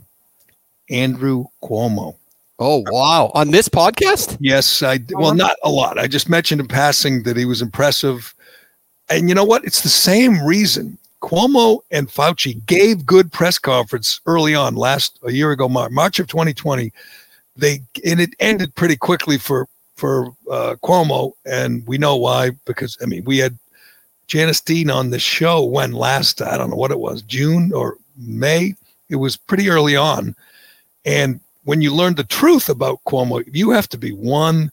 Andrew 0.91 1.45
Cuomo. 1.63 2.17
Oh 2.59 2.83
wow! 2.89 3.31
On 3.35 3.53
this 3.53 3.69
podcast? 3.69 4.37
Yes, 4.41 4.83
I 4.83 4.99
well 5.11 5.27
uh-huh. 5.27 5.35
not 5.35 5.57
a 5.63 5.71
lot. 5.71 5.97
I 5.97 6.09
just 6.09 6.29
mentioned 6.29 6.61
in 6.61 6.67
passing 6.67 7.23
that 7.23 7.37
he 7.37 7.45
was 7.45 7.63
impressive 7.63 8.35
and 9.11 9.29
you 9.29 9.35
know 9.35 9.45
what? 9.45 9.65
It's 9.65 9.83
the 9.83 9.89
same 9.89 10.43
reason 10.45 10.99
Cuomo 11.25 11.81
and 11.91 12.07
Fauci 12.07 12.65
gave 12.67 13.07
good 13.07 13.33
press 13.33 13.59
conference 13.59 14.21
early 14.27 14.55
on 14.55 14.75
last 14.75 15.19
a 15.23 15.33
year 15.33 15.53
ago, 15.53 15.69
March 15.69 16.19
of 16.19 16.27
2020. 16.27 16.93
they 17.57 17.81
and 18.05 18.21
it 18.21 18.35
ended 18.41 18.75
pretty 18.75 18.97
quickly 18.97 19.39
for 19.39 19.67
for 19.97 20.27
uh, 20.51 20.77
Cuomo, 20.83 21.33
and 21.47 21.87
we 21.87 21.97
know 21.97 22.15
why 22.17 22.51
because 22.67 22.99
I 23.03 23.07
mean 23.07 23.25
we 23.25 23.39
had 23.39 23.59
Janice 24.27 24.61
Dean 24.61 24.91
on 24.91 25.11
the 25.11 25.19
show 25.19 25.65
when 25.65 25.93
last 25.93 26.43
I 26.43 26.59
don't 26.59 26.69
know 26.69 26.77
what 26.77 26.91
it 26.91 27.01
was 27.01 27.23
June 27.23 27.73
or 27.73 27.97
May. 28.19 28.75
It 29.09 29.17
was 29.17 29.39
pretty 29.39 29.71
early 29.71 29.97
on, 29.97 30.37
and 31.07 31.41
when 31.65 31.81
you 31.81 31.95
learn 31.95 32.17
the 32.17 32.25
truth 32.25 32.69
about 32.69 33.01
Cuomo, 33.07 33.43
you 33.51 33.71
have 33.71 33.89
to 33.89 33.99
be 33.99 34.13
one, 34.13 34.71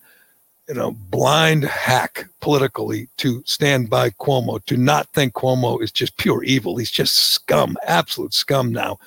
you 0.71 0.77
know, 0.77 0.91
blind 1.09 1.65
hack 1.65 2.29
politically 2.39 3.09
to 3.17 3.43
stand 3.45 3.89
by 3.89 4.09
Cuomo, 4.11 4.63
to 4.67 4.77
not 4.77 5.05
think 5.13 5.33
Cuomo 5.33 5.81
is 5.83 5.91
just 5.91 6.15
pure 6.15 6.45
evil. 6.45 6.77
He's 6.77 6.89
just 6.89 7.13
scum, 7.13 7.75
absolute 7.85 8.33
scum 8.33 8.71
now. 8.71 8.97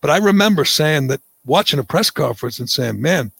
But 0.00 0.12
I 0.12 0.18
remember 0.18 0.64
saying 0.64 1.08
that 1.08 1.20
watching 1.44 1.80
a 1.80 1.82
press 1.82 2.08
conference 2.08 2.60
and 2.60 2.70
saying, 2.70 3.02
man, 3.02 3.32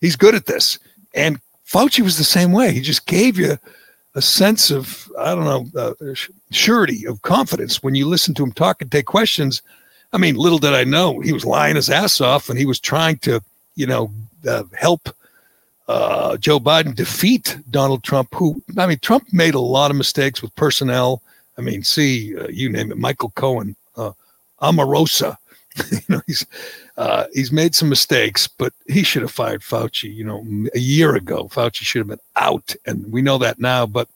he's 0.00 0.14
good 0.14 0.36
at 0.36 0.46
this. 0.46 0.78
And 1.14 1.40
Fauci 1.66 2.00
was 2.00 2.16
the 2.16 2.22
same 2.22 2.52
way. 2.52 2.70
He 2.70 2.80
just 2.80 3.06
gave 3.06 3.40
you 3.40 3.58
a 4.14 4.22
sense 4.22 4.70
of, 4.70 5.10
I 5.18 5.34
don't 5.34 5.72
know, 5.74 5.80
uh, 5.80 6.14
surety 6.52 7.08
of 7.08 7.22
confidence 7.22 7.82
when 7.82 7.96
you 7.96 8.06
listen 8.06 8.34
to 8.34 8.44
him 8.44 8.52
talk 8.52 8.80
and 8.80 8.92
take 8.92 9.06
questions. 9.06 9.62
I 10.12 10.18
mean, 10.18 10.36
little 10.36 10.58
did 10.58 10.74
I 10.74 10.84
know 10.84 11.18
he 11.18 11.32
was 11.32 11.44
lying 11.44 11.74
his 11.74 11.90
ass 11.90 12.20
off 12.20 12.48
and 12.48 12.56
he 12.56 12.66
was 12.66 12.78
trying 12.78 13.18
to, 13.18 13.40
you 13.74 13.88
know, 13.88 14.12
uh, 14.48 14.62
help 14.78 15.08
uh, 15.88 16.36
Joe 16.36 16.58
Biden 16.58 16.94
defeat 16.94 17.58
Donald 17.70 18.02
Trump, 18.02 18.34
who, 18.34 18.62
I 18.76 18.86
mean, 18.86 18.98
Trump 19.00 19.32
made 19.32 19.54
a 19.54 19.60
lot 19.60 19.90
of 19.90 19.96
mistakes 19.96 20.42
with 20.42 20.54
personnel. 20.56 21.22
I 21.58 21.62
mean, 21.62 21.82
see, 21.82 22.36
uh, 22.36 22.48
you 22.48 22.68
name 22.68 22.90
it, 22.90 22.98
Michael 22.98 23.30
Cohen, 23.30 23.76
uh, 23.96 24.12
you 25.90 26.00
know, 26.08 26.22
he's 26.26 26.46
uh, 26.96 27.26
he's 27.34 27.52
made 27.52 27.74
some 27.74 27.88
mistakes, 27.88 28.48
but 28.48 28.72
he 28.86 29.02
should 29.02 29.22
have 29.22 29.30
fired 29.30 29.60
Fauci. 29.60 30.12
You 30.12 30.24
know, 30.24 30.68
a 30.74 30.78
year 30.78 31.14
ago, 31.14 31.48
Fauci 31.48 31.82
should 31.82 32.00
have 32.00 32.08
been 32.08 32.18
out, 32.36 32.74
and 32.86 33.10
we 33.12 33.20
know 33.20 33.38
that 33.38 33.60
now. 33.60 33.84
But 33.84 34.08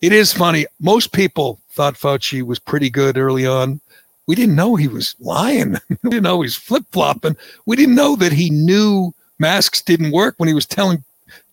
it 0.00 0.12
is 0.12 0.32
funny. 0.32 0.66
Most 0.80 1.12
people 1.12 1.60
thought 1.70 1.94
Fauci 1.94 2.42
was 2.42 2.58
pretty 2.58 2.88
good 2.88 3.18
early 3.18 3.46
on. 3.46 3.80
We 4.26 4.34
didn't 4.34 4.56
know 4.56 4.74
he 4.74 4.88
was 4.88 5.14
lying. 5.20 5.76
we 6.02 6.10
didn't 6.10 6.22
know 6.22 6.40
he 6.40 6.46
was 6.46 6.56
flip 6.56 6.84
flopping. 6.90 7.36
We 7.66 7.76
didn't 7.76 7.94
know 7.94 8.16
that 8.16 8.32
he 8.32 8.50
knew 8.50 9.12
masks 9.38 9.82
didn't 9.82 10.12
work 10.12 10.34
when 10.38 10.48
he 10.48 10.54
was 10.54 10.66
telling 10.66 11.04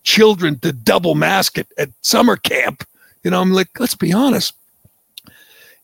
children 0.02 0.58
to 0.60 0.72
double 0.72 1.14
mask 1.14 1.58
it 1.58 1.68
at 1.78 1.90
summer 2.02 2.36
camp. 2.36 2.86
You 3.22 3.30
know, 3.30 3.40
I'm 3.40 3.52
like, 3.52 3.80
let's 3.80 3.94
be 3.94 4.12
honest 4.12 4.54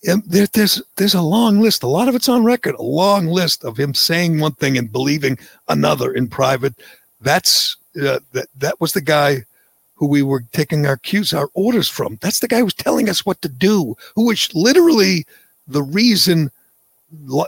there, 0.02 0.46
there's 0.46 0.82
there's 0.96 1.14
a 1.14 1.22
long 1.22 1.60
list. 1.60 1.82
A 1.82 1.88
lot 1.88 2.08
of 2.08 2.14
it's 2.14 2.28
on 2.28 2.44
record. 2.44 2.74
A 2.76 2.82
long 2.82 3.26
list 3.26 3.64
of 3.64 3.76
him 3.76 3.94
saying 3.94 4.40
one 4.40 4.52
thing 4.52 4.78
and 4.78 4.90
believing 4.90 5.38
another 5.68 6.12
in 6.12 6.28
private. 6.28 6.74
That's 7.20 7.76
uh, 8.00 8.20
that 8.32 8.48
that 8.56 8.80
was 8.80 8.92
the 8.92 9.00
guy 9.00 9.44
who 9.94 10.06
we 10.06 10.22
were 10.22 10.44
taking 10.52 10.86
our 10.86 10.96
cues, 10.96 11.34
our 11.34 11.50
orders 11.52 11.88
from. 11.88 12.18
That's 12.22 12.40
the 12.40 12.48
guy 12.48 12.58
who 12.58 12.64
was 12.64 12.74
telling 12.74 13.10
us 13.10 13.26
what 13.26 13.42
to 13.42 13.48
do. 13.48 13.96
Who 14.14 14.26
was 14.26 14.54
literally 14.54 15.26
the 15.68 15.82
reason 15.82 16.50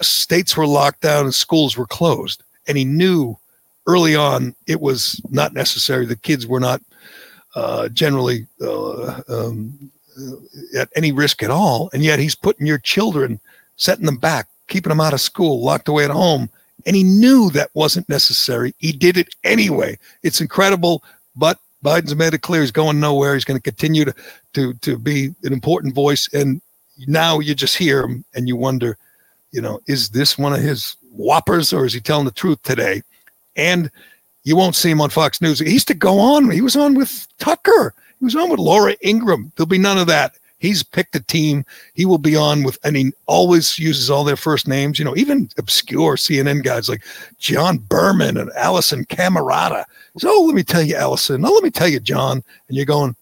states 0.02 0.56
were 0.56 0.66
locked 0.66 1.00
down 1.00 1.24
and 1.24 1.34
schools 1.34 1.76
were 1.76 1.86
closed. 1.86 2.42
And 2.68 2.76
he 2.76 2.84
knew 2.84 3.38
early 3.86 4.14
on 4.14 4.54
it 4.66 4.80
was 4.80 5.20
not 5.30 5.54
necessary. 5.54 6.06
The 6.06 6.16
kids 6.16 6.46
were 6.46 6.60
not 6.60 6.82
uh, 7.54 7.88
generally 7.88 8.46
uh, 8.60 9.20
um, 9.28 9.90
at 10.76 10.88
any 10.94 11.12
risk 11.12 11.42
at 11.42 11.50
all. 11.50 11.90
And 11.92 12.02
yet 12.02 12.18
he's 12.18 12.34
putting 12.34 12.66
your 12.66 12.78
children, 12.78 13.40
setting 13.76 14.06
them 14.06 14.16
back, 14.16 14.48
keeping 14.68 14.90
them 14.90 15.00
out 15.00 15.12
of 15.12 15.20
school, 15.20 15.62
locked 15.62 15.88
away 15.88 16.04
at 16.04 16.10
home. 16.10 16.48
And 16.86 16.96
he 16.96 17.04
knew 17.04 17.50
that 17.50 17.70
wasn't 17.74 18.08
necessary. 18.08 18.74
He 18.78 18.92
did 18.92 19.16
it 19.16 19.34
anyway. 19.44 19.98
It's 20.22 20.40
incredible, 20.40 21.04
but 21.36 21.58
Biden's 21.84 22.14
made 22.14 22.34
it 22.34 22.42
clear 22.42 22.60
he's 22.60 22.70
going 22.70 23.00
nowhere. 23.00 23.34
He's 23.34 23.44
going 23.44 23.58
to 23.58 23.62
continue 23.62 24.04
to, 24.04 24.14
to, 24.54 24.74
to 24.74 24.98
be 24.98 25.34
an 25.44 25.52
important 25.52 25.94
voice. 25.94 26.28
And 26.32 26.60
now 27.06 27.38
you 27.38 27.54
just 27.54 27.76
hear 27.76 28.02
him 28.02 28.24
and 28.34 28.48
you 28.48 28.56
wonder, 28.56 28.96
you 29.52 29.60
know, 29.60 29.80
is 29.86 30.10
this 30.10 30.38
one 30.38 30.52
of 30.52 30.60
his 30.60 30.96
whoppers 31.10 31.72
or 31.72 31.84
is 31.84 31.92
he 31.92 32.00
telling 32.00 32.24
the 32.24 32.30
truth 32.30 32.62
today? 32.62 33.02
And 33.56 33.90
you 34.44 34.56
won't 34.56 34.76
see 34.76 34.90
him 34.90 35.00
on 35.00 35.10
Fox 35.10 35.40
News. 35.40 35.60
He 35.60 35.70
used 35.70 35.88
to 35.88 35.94
go 35.94 36.18
on. 36.18 36.50
He 36.50 36.60
was 36.60 36.76
on 36.76 36.94
with 36.94 37.26
Tucker. 37.38 37.94
He 38.18 38.24
was 38.24 38.36
on 38.36 38.50
with 38.50 38.60
Laura 38.60 38.94
Ingraham. 39.04 39.52
There'll 39.56 39.66
be 39.66 39.78
none 39.78 39.98
of 39.98 40.06
that. 40.08 40.34
He's 40.58 40.84
picked 40.84 41.16
a 41.16 41.20
team. 41.20 41.64
He 41.94 42.06
will 42.06 42.18
be 42.18 42.36
on 42.36 42.62
with, 42.62 42.78
and 42.84 42.94
he 42.94 43.12
always 43.26 43.80
uses 43.80 44.10
all 44.10 44.22
their 44.22 44.36
first 44.36 44.68
names, 44.68 44.96
you 44.96 45.04
know, 45.04 45.16
even 45.16 45.48
obscure 45.58 46.14
CNN 46.14 46.62
guys 46.62 46.88
like 46.88 47.02
John 47.38 47.78
Berman 47.78 48.36
and 48.36 48.48
Alisyn 48.52 49.04
Camerota. 49.08 49.84
So, 50.18 50.28
oh, 50.30 50.44
let 50.44 50.54
me 50.54 50.62
tell 50.62 50.82
you, 50.82 50.94
Alisyn. 50.94 51.44
Oh, 51.44 51.52
let 51.52 51.64
me 51.64 51.70
tell 51.70 51.88
you, 51.88 51.98
John. 51.98 52.44
And 52.68 52.76
you're 52.76 52.86
going, 52.86 53.16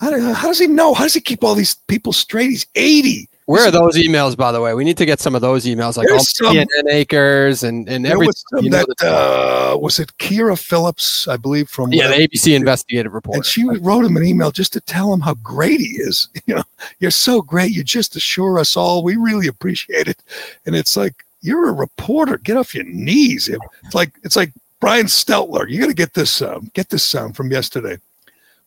how, 0.00 0.34
how 0.34 0.48
does 0.48 0.58
he 0.58 0.66
know? 0.66 0.92
How 0.92 1.04
does 1.04 1.14
he 1.14 1.20
keep 1.20 1.42
all 1.42 1.54
these 1.54 1.76
people 1.86 2.12
straight? 2.12 2.50
He's 2.50 2.66
80. 2.74 3.26
Where 3.46 3.68
are 3.68 3.70
those 3.70 3.96
emails, 3.96 4.36
by 4.36 4.50
the 4.50 4.60
way? 4.60 4.74
We 4.74 4.82
need 4.82 4.96
to 4.96 5.06
get 5.06 5.20
some 5.20 5.36
of 5.36 5.40
those 5.40 5.66
emails, 5.66 5.96
like 5.96 6.10
all 6.10 6.18
some, 6.18 6.56
CNN 6.56 6.66
acres 6.88 7.62
and 7.62 7.88
and 7.88 8.04
everything. 8.04 8.34
You 8.60 8.70
know, 8.70 8.84
that 8.98 9.06
uh, 9.06 9.78
was 9.78 10.00
it, 10.00 10.10
Kyra 10.18 10.58
Phillips, 10.58 11.28
I 11.28 11.36
believe, 11.36 11.68
from 11.68 11.92
yeah, 11.92 12.08
the 12.08 12.26
ABC 12.26 12.56
investigative 12.56 13.14
report. 13.14 13.36
And 13.36 13.46
she 13.46 13.62
wrote 13.64 14.04
him 14.04 14.16
an 14.16 14.24
email 14.24 14.50
just 14.50 14.72
to 14.72 14.80
tell 14.80 15.12
him 15.12 15.20
how 15.20 15.34
great 15.34 15.80
he 15.80 15.96
is. 15.96 16.28
You 16.46 16.56
know, 16.56 16.62
you're 17.00 17.10
so 17.10 17.42
great. 17.42 17.72
You 17.72 17.82
just 17.82 18.14
assure 18.14 18.60
us 18.60 18.76
all. 18.76 19.02
We 19.02 19.16
really 19.16 19.48
appreciate 19.48 20.06
it. 20.06 20.22
And 20.64 20.76
it's 20.76 20.96
like 20.96 21.24
you're 21.40 21.68
a 21.68 21.72
reporter. 21.72 22.38
Get 22.38 22.56
off 22.56 22.72
your 22.72 22.84
knees. 22.84 23.48
It's 23.48 23.94
like 23.94 24.12
it's 24.22 24.36
like 24.36 24.52
Brian 24.80 25.06
Stelter. 25.06 25.68
You 25.68 25.80
got 25.80 25.86
to 25.88 25.94
get 25.94 26.14
this 26.14 26.30
sound. 26.30 26.72
Get 26.72 26.88
this 26.88 27.02
sound 27.02 27.36
from 27.36 27.50
yesterday. 27.50 27.98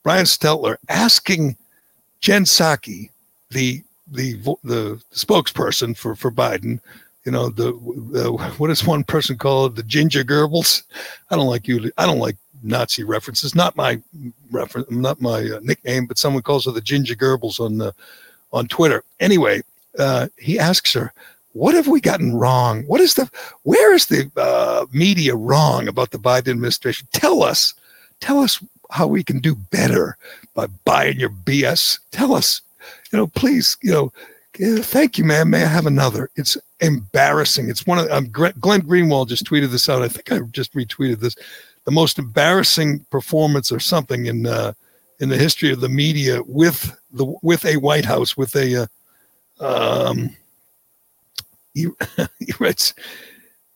Brian 0.03 0.25
Stelter 0.25 0.75
asking 0.89 1.55
Jen 2.19 2.43
Psaki, 2.43 3.11
the 3.51 3.81
the 4.11 4.33
the 4.63 5.01
spokesperson 5.13 5.95
for 5.95 6.15
for 6.15 6.31
Biden. 6.31 6.79
You 7.25 7.31
know 7.31 7.49
the, 7.49 7.73
the 8.11 8.31
what 8.57 8.67
does 8.67 8.85
one 8.85 9.03
person 9.03 9.37
call 9.37 9.67
it? 9.67 9.75
The 9.75 9.83
ginger 9.83 10.23
Goebbels. 10.23 10.83
I 11.29 11.35
don't 11.35 11.47
like 11.47 11.67
you. 11.67 11.91
I 11.97 12.05
don't 12.05 12.19
like 12.19 12.37
Nazi 12.63 13.03
references. 13.03 13.55
Not 13.55 13.75
my 13.75 14.01
reference. 14.51 14.89
Not 14.89 15.21
my 15.21 15.39
uh, 15.39 15.59
nickname, 15.61 16.05
but 16.05 16.17
someone 16.17 16.43
calls 16.43 16.65
her 16.65 16.71
the 16.71 16.81
ginger 16.81 17.15
Goebbels 17.15 17.59
on 17.59 17.77
the 17.77 17.93
on 18.51 18.67
Twitter. 18.67 19.03
Anyway, 19.19 19.61
uh, 19.97 20.27
he 20.37 20.57
asks 20.57 20.93
her, 20.93 21.13
"What 21.53 21.75
have 21.75 21.87
we 21.87 22.01
gotten 22.01 22.35
wrong? 22.35 22.83
What 22.83 23.01
is 23.01 23.15
the 23.15 23.29
where 23.63 23.93
is 23.93 24.07
the 24.07 24.31
uh, 24.37 24.85
media 24.91 25.35
wrong 25.35 25.87
about 25.87 26.11
the 26.11 26.19
Biden 26.19 26.49
administration? 26.49 27.07
Tell 27.11 27.43
us, 27.43 27.73
tell 28.21 28.39
us 28.39 28.63
how 28.91 29.07
we 29.07 29.23
can 29.23 29.39
do 29.39 29.55
better 29.55 30.17
by 30.53 30.67
buying 30.85 31.19
your 31.19 31.29
BS. 31.29 31.99
Tell 32.11 32.33
us 32.33 32.61
you 33.11 33.17
know, 33.17 33.27
please, 33.27 33.77
you 33.81 33.91
know, 33.91 34.11
thank 34.81 35.17
you, 35.17 35.23
man. 35.23 35.49
May 35.49 35.63
I 35.63 35.67
have 35.67 35.85
another? 35.85 36.29
It's 36.35 36.57
embarrassing. 36.79 37.69
It's 37.69 37.85
one 37.85 37.99
of 37.99 38.09
um, 38.11 38.29
Glenn 38.29 38.53
Greenwald 38.53 39.29
just 39.29 39.45
tweeted 39.45 39.69
this 39.69 39.89
out. 39.89 40.01
I 40.01 40.07
think 40.07 40.31
I 40.31 40.39
just 40.51 40.73
retweeted 40.73 41.19
this. 41.19 41.35
The 41.85 41.91
most 41.91 42.19
embarrassing 42.19 43.05
performance 43.09 43.71
or 43.71 43.79
something 43.79 44.27
in 44.27 44.45
uh, 44.45 44.73
in 45.19 45.29
the 45.29 45.37
history 45.37 45.71
of 45.71 45.81
the 45.81 45.89
media 45.89 46.41
with 46.43 46.95
the 47.11 47.33
with 47.41 47.65
a 47.65 47.77
White 47.77 48.05
House 48.05 48.37
with 48.37 48.55
a 48.55 48.83
uh, 48.83 50.09
um, 50.09 50.35
he, 51.73 51.87
he 52.39 52.53
writes 52.59 52.93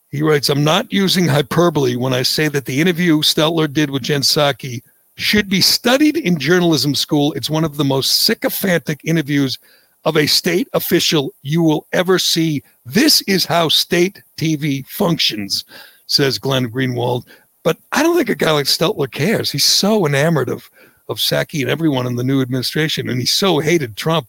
he 0.09 0.21
writes 0.21 0.49
I'm 0.49 0.63
not 0.63 0.91
using 0.91 1.27
hyperbole 1.27 1.95
when 1.95 2.13
I 2.13 2.21
say 2.21 2.47
that 2.49 2.65
the 2.65 2.79
interview 2.81 3.19
Stelter 3.19 3.71
did 3.71 3.89
with 3.89 4.03
Jen 4.03 4.21
Psaki 4.21 4.81
should 5.15 5.49
be 5.49 5.61
studied 5.61 6.17
in 6.17 6.39
journalism 6.39 6.95
school. 6.95 7.33
It's 7.33 7.49
one 7.49 7.63
of 7.63 7.77
the 7.77 7.83
most 7.83 8.23
sycophantic 8.23 8.99
interviews 9.03 9.59
of 10.05 10.17
a 10.17 10.27
state 10.27 10.67
official 10.73 11.33
you 11.43 11.61
will 11.61 11.87
ever 11.93 12.19
see. 12.19 12.63
This 12.85 13.21
is 13.21 13.45
how 13.45 13.69
state 13.69 14.21
TV 14.37 14.85
functions, 14.87 15.65
says 16.07 16.39
Glenn 16.39 16.69
Greenwald. 16.69 17.25
But 17.63 17.77
I 17.93 18.03
don't 18.03 18.17
think 18.17 18.29
a 18.29 18.35
guy 18.35 18.51
like 18.51 18.65
Stelter 18.65 19.09
cares. 19.09 19.51
He's 19.51 19.63
so 19.63 20.05
enamored 20.05 20.49
of 20.49 20.69
of 21.09 21.17
Psaki 21.17 21.61
and 21.61 21.69
everyone 21.69 22.07
in 22.07 22.15
the 22.15 22.23
new 22.23 22.41
administration, 22.41 23.09
and 23.09 23.19
he 23.19 23.25
so 23.25 23.59
hated 23.59 23.95
Trump 23.95 24.27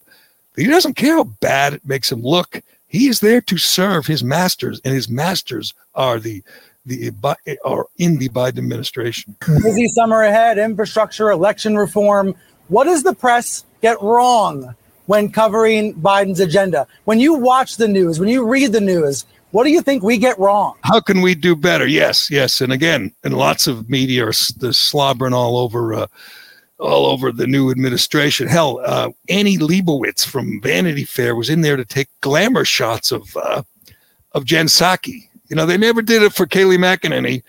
that 0.54 0.62
he 0.62 0.68
doesn't 0.68 0.94
care 0.94 1.16
how 1.16 1.24
bad 1.24 1.74
it 1.74 1.86
makes 1.86 2.10
him 2.10 2.22
look. 2.22 2.60
He 2.88 3.08
is 3.08 3.20
there 3.20 3.40
to 3.42 3.58
serve 3.58 4.06
his 4.06 4.24
masters, 4.24 4.80
and 4.84 4.94
his 4.94 5.08
masters 5.08 5.74
are 5.94 6.18
the 6.18 6.42
the 6.86 7.12
are 7.64 7.86
in 7.98 8.18
the 8.18 8.28
Biden 8.28 8.58
administration. 8.58 9.36
Busy 9.62 9.88
summer 9.88 10.22
ahead, 10.22 10.58
infrastructure, 10.58 11.30
election 11.30 11.76
reform. 11.76 12.34
What 12.68 12.84
does 12.84 13.02
the 13.02 13.14
press 13.14 13.64
get 13.82 14.00
wrong 14.02 14.74
when 15.06 15.30
covering 15.30 15.94
Biden's 15.94 16.40
agenda? 16.40 16.86
When 17.04 17.20
you 17.20 17.34
watch 17.34 17.76
the 17.76 17.88
news, 17.88 18.18
when 18.20 18.28
you 18.28 18.46
read 18.46 18.72
the 18.72 18.80
news, 18.80 19.26
what 19.50 19.64
do 19.64 19.70
you 19.70 19.82
think 19.82 20.02
we 20.02 20.18
get 20.18 20.38
wrong? 20.38 20.74
How 20.82 21.00
can 21.00 21.20
we 21.20 21.34
do 21.34 21.54
better? 21.54 21.86
Yes, 21.86 22.30
yes, 22.30 22.60
and 22.60 22.72
again, 22.72 23.12
and 23.22 23.36
lots 23.36 23.66
of 23.66 23.88
media 23.88 24.26
are 24.26 24.32
slobbering 24.32 25.34
all 25.34 25.58
over. 25.58 25.94
Uh, 25.94 26.06
all 26.80 27.06
over 27.06 27.30
the 27.30 27.46
new 27.46 27.70
administration. 27.70 28.48
Hell, 28.48 28.80
uh, 28.84 29.08
Annie 29.28 29.58
Leibovitz 29.58 30.26
from 30.26 30.60
Vanity 30.60 31.04
Fair 31.04 31.36
was 31.36 31.48
in 31.48 31.60
there 31.60 31.76
to 31.76 31.84
take 31.84 32.08
glamour 32.20 32.64
shots 32.64 33.12
of 33.12 33.34
uh, 33.36 33.62
of 34.32 34.44
Jen 34.44 34.66
Psaki 34.66 35.28
you 35.48 35.56
know, 35.56 35.66
they 35.66 35.76
never 35.76 36.02
did 36.02 36.22
it 36.22 36.32
for 36.32 36.46
Kayleigh 36.46 36.78
McEnany, 36.78 37.42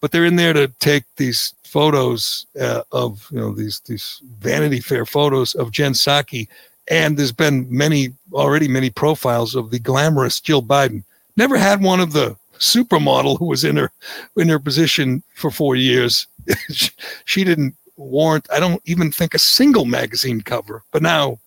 but 0.00 0.10
they're 0.10 0.24
in 0.24 0.36
there 0.36 0.52
to 0.52 0.68
take 0.80 1.04
these 1.16 1.54
photos 1.64 2.46
uh, 2.60 2.82
of 2.92 3.28
you 3.30 3.38
know 3.38 3.52
these 3.52 3.80
these 3.80 4.22
Vanity 4.38 4.80
Fair 4.80 5.04
photos 5.04 5.54
of 5.54 5.72
Jen 5.72 5.92
Psaki, 5.92 6.48
and 6.88 7.16
there's 7.16 7.32
been 7.32 7.66
many 7.70 8.12
already 8.32 8.68
many 8.68 8.90
profiles 8.90 9.54
of 9.54 9.70
the 9.70 9.78
glamorous 9.78 10.40
Jill 10.40 10.62
Biden. 10.62 11.02
Never 11.36 11.56
had 11.56 11.82
one 11.82 12.00
of 12.00 12.12
the 12.12 12.36
supermodel 12.58 13.38
who 13.38 13.46
was 13.46 13.64
in 13.64 13.76
her 13.76 13.90
in 14.36 14.48
her 14.48 14.58
position 14.58 15.22
for 15.34 15.50
four 15.50 15.76
years. 15.76 16.26
she 17.24 17.44
didn't 17.44 17.74
warrant. 17.96 18.46
I 18.52 18.60
don't 18.60 18.82
even 18.86 19.10
think 19.10 19.34
a 19.34 19.38
single 19.38 19.84
magazine 19.84 20.40
cover. 20.40 20.82
But 20.92 21.02
now 21.02 21.38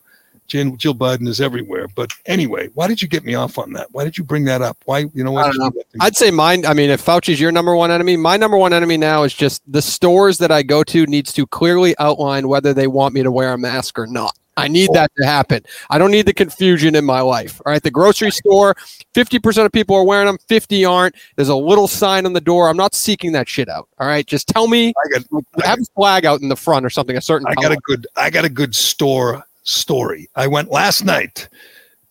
Jill, 0.50 0.76
Jill 0.76 0.96
Biden 0.96 1.28
is 1.28 1.40
everywhere. 1.40 1.88
But 1.96 2.12
anyway, 2.26 2.68
why 2.74 2.88
did 2.88 3.02
you 3.02 3.08
get 3.08 3.24
me 3.24 3.36
off 3.36 3.58
on 3.58 3.74
that? 3.74 3.88
Why 3.92 4.04
did 4.04 4.18
you 4.18 4.24
bring 4.24 4.46
that 4.46 4.62
up? 4.62 4.78
Why, 4.86 5.06
you 5.14 5.24
know, 5.24 5.38
I 5.38 5.52
know. 5.54 5.72
I'd 6.02 6.18
say 6.18 6.32
mine. 6.32 6.66
I 6.66 6.74
mean, 6.74 6.90
if 6.90 7.04
Fauci's 7.04 7.40
your 7.40 7.52
number 7.52 7.76
one 7.76 7.92
enemy, 7.92 8.18
my 8.18 8.38
number 8.38 8.58
one 8.58 8.74
enemy 8.74 8.98
now 8.98 9.24
is 9.24 9.34
just 9.34 9.62
the 9.72 9.82
stores 9.82 10.38
that 10.40 10.52
I 10.52 10.64
go 10.64 10.84
to 10.84 11.06
needs 11.06 11.32
to 11.34 11.48
clearly 11.48 11.96
outline 12.00 12.48
whether 12.48 12.74
they 12.74 12.88
want 12.88 13.14
me 13.14 13.24
to 13.24 13.32
wear 13.32 13.54
a 13.54 13.58
mask 13.58 13.98
or 13.98 14.08
not. 14.08 14.36
I 14.60 14.68
need 14.68 14.90
that 14.94 15.10
to 15.18 15.26
happen. 15.26 15.64
I 15.90 15.98
don't 15.98 16.12
need 16.12 16.26
the 16.26 16.34
confusion 16.34 16.96
in 16.96 17.06
my 17.06 17.22
life. 17.22 17.62
All 17.66 17.72
right. 17.72 17.82
The 17.82 17.92
grocery 17.92 18.32
store, 18.32 18.76
50% 19.14 19.66
of 19.66 19.72
people 19.72 19.96
are 19.96 20.04
wearing 20.04 20.28
them, 20.28 20.38
50 20.50 20.84
aren't. 20.84 21.16
There's 21.38 21.50
a 21.50 21.56
little 21.56 21.88
sign 21.88 22.26
on 22.26 22.34
the 22.34 22.42
door. 22.42 22.68
I'm 22.68 22.78
not 22.78 22.94
seeking 22.94 23.32
that 23.34 23.48
shit 23.48 23.70
out. 23.70 23.88
All 24.00 24.08
right. 24.08 24.26
Just 24.26 24.48
tell 24.48 24.68
me 24.68 24.90
I 24.90 25.10
got, 25.12 25.26
have 25.64 25.78
got, 25.78 25.80
a 25.80 25.86
flag 25.96 26.26
out 26.26 26.42
in 26.42 26.50
the 26.50 26.58
front 26.58 26.86
or 26.86 26.90
something, 26.90 27.16
a 27.16 27.22
certain 27.22 27.48
I 27.48 27.56
color. 27.56 27.70
got 27.70 27.78
a 27.78 27.82
good 27.82 28.08
I 28.18 28.30
got 28.30 28.46
a 28.46 28.50
good 28.50 28.76
store 28.76 29.46
story. 29.70 30.30
I 30.36 30.48
went 30.48 30.72
last 30.72 31.06
night 31.06 31.48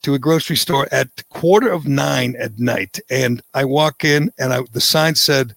to 0.03 0.15
a 0.15 0.19
grocery 0.19 0.57
store 0.57 0.89
at 0.93 1.09
quarter 1.29 1.71
of 1.71 1.87
nine 1.87 2.37
at 2.39 2.59
night, 2.59 3.01
and 3.11 3.43
I 3.55 3.65
walk 3.65 4.05
in, 4.05 4.33
and 4.39 4.53
I, 4.53 4.61
the 4.73 4.81
sign 4.81 5.15
said, 5.15 5.55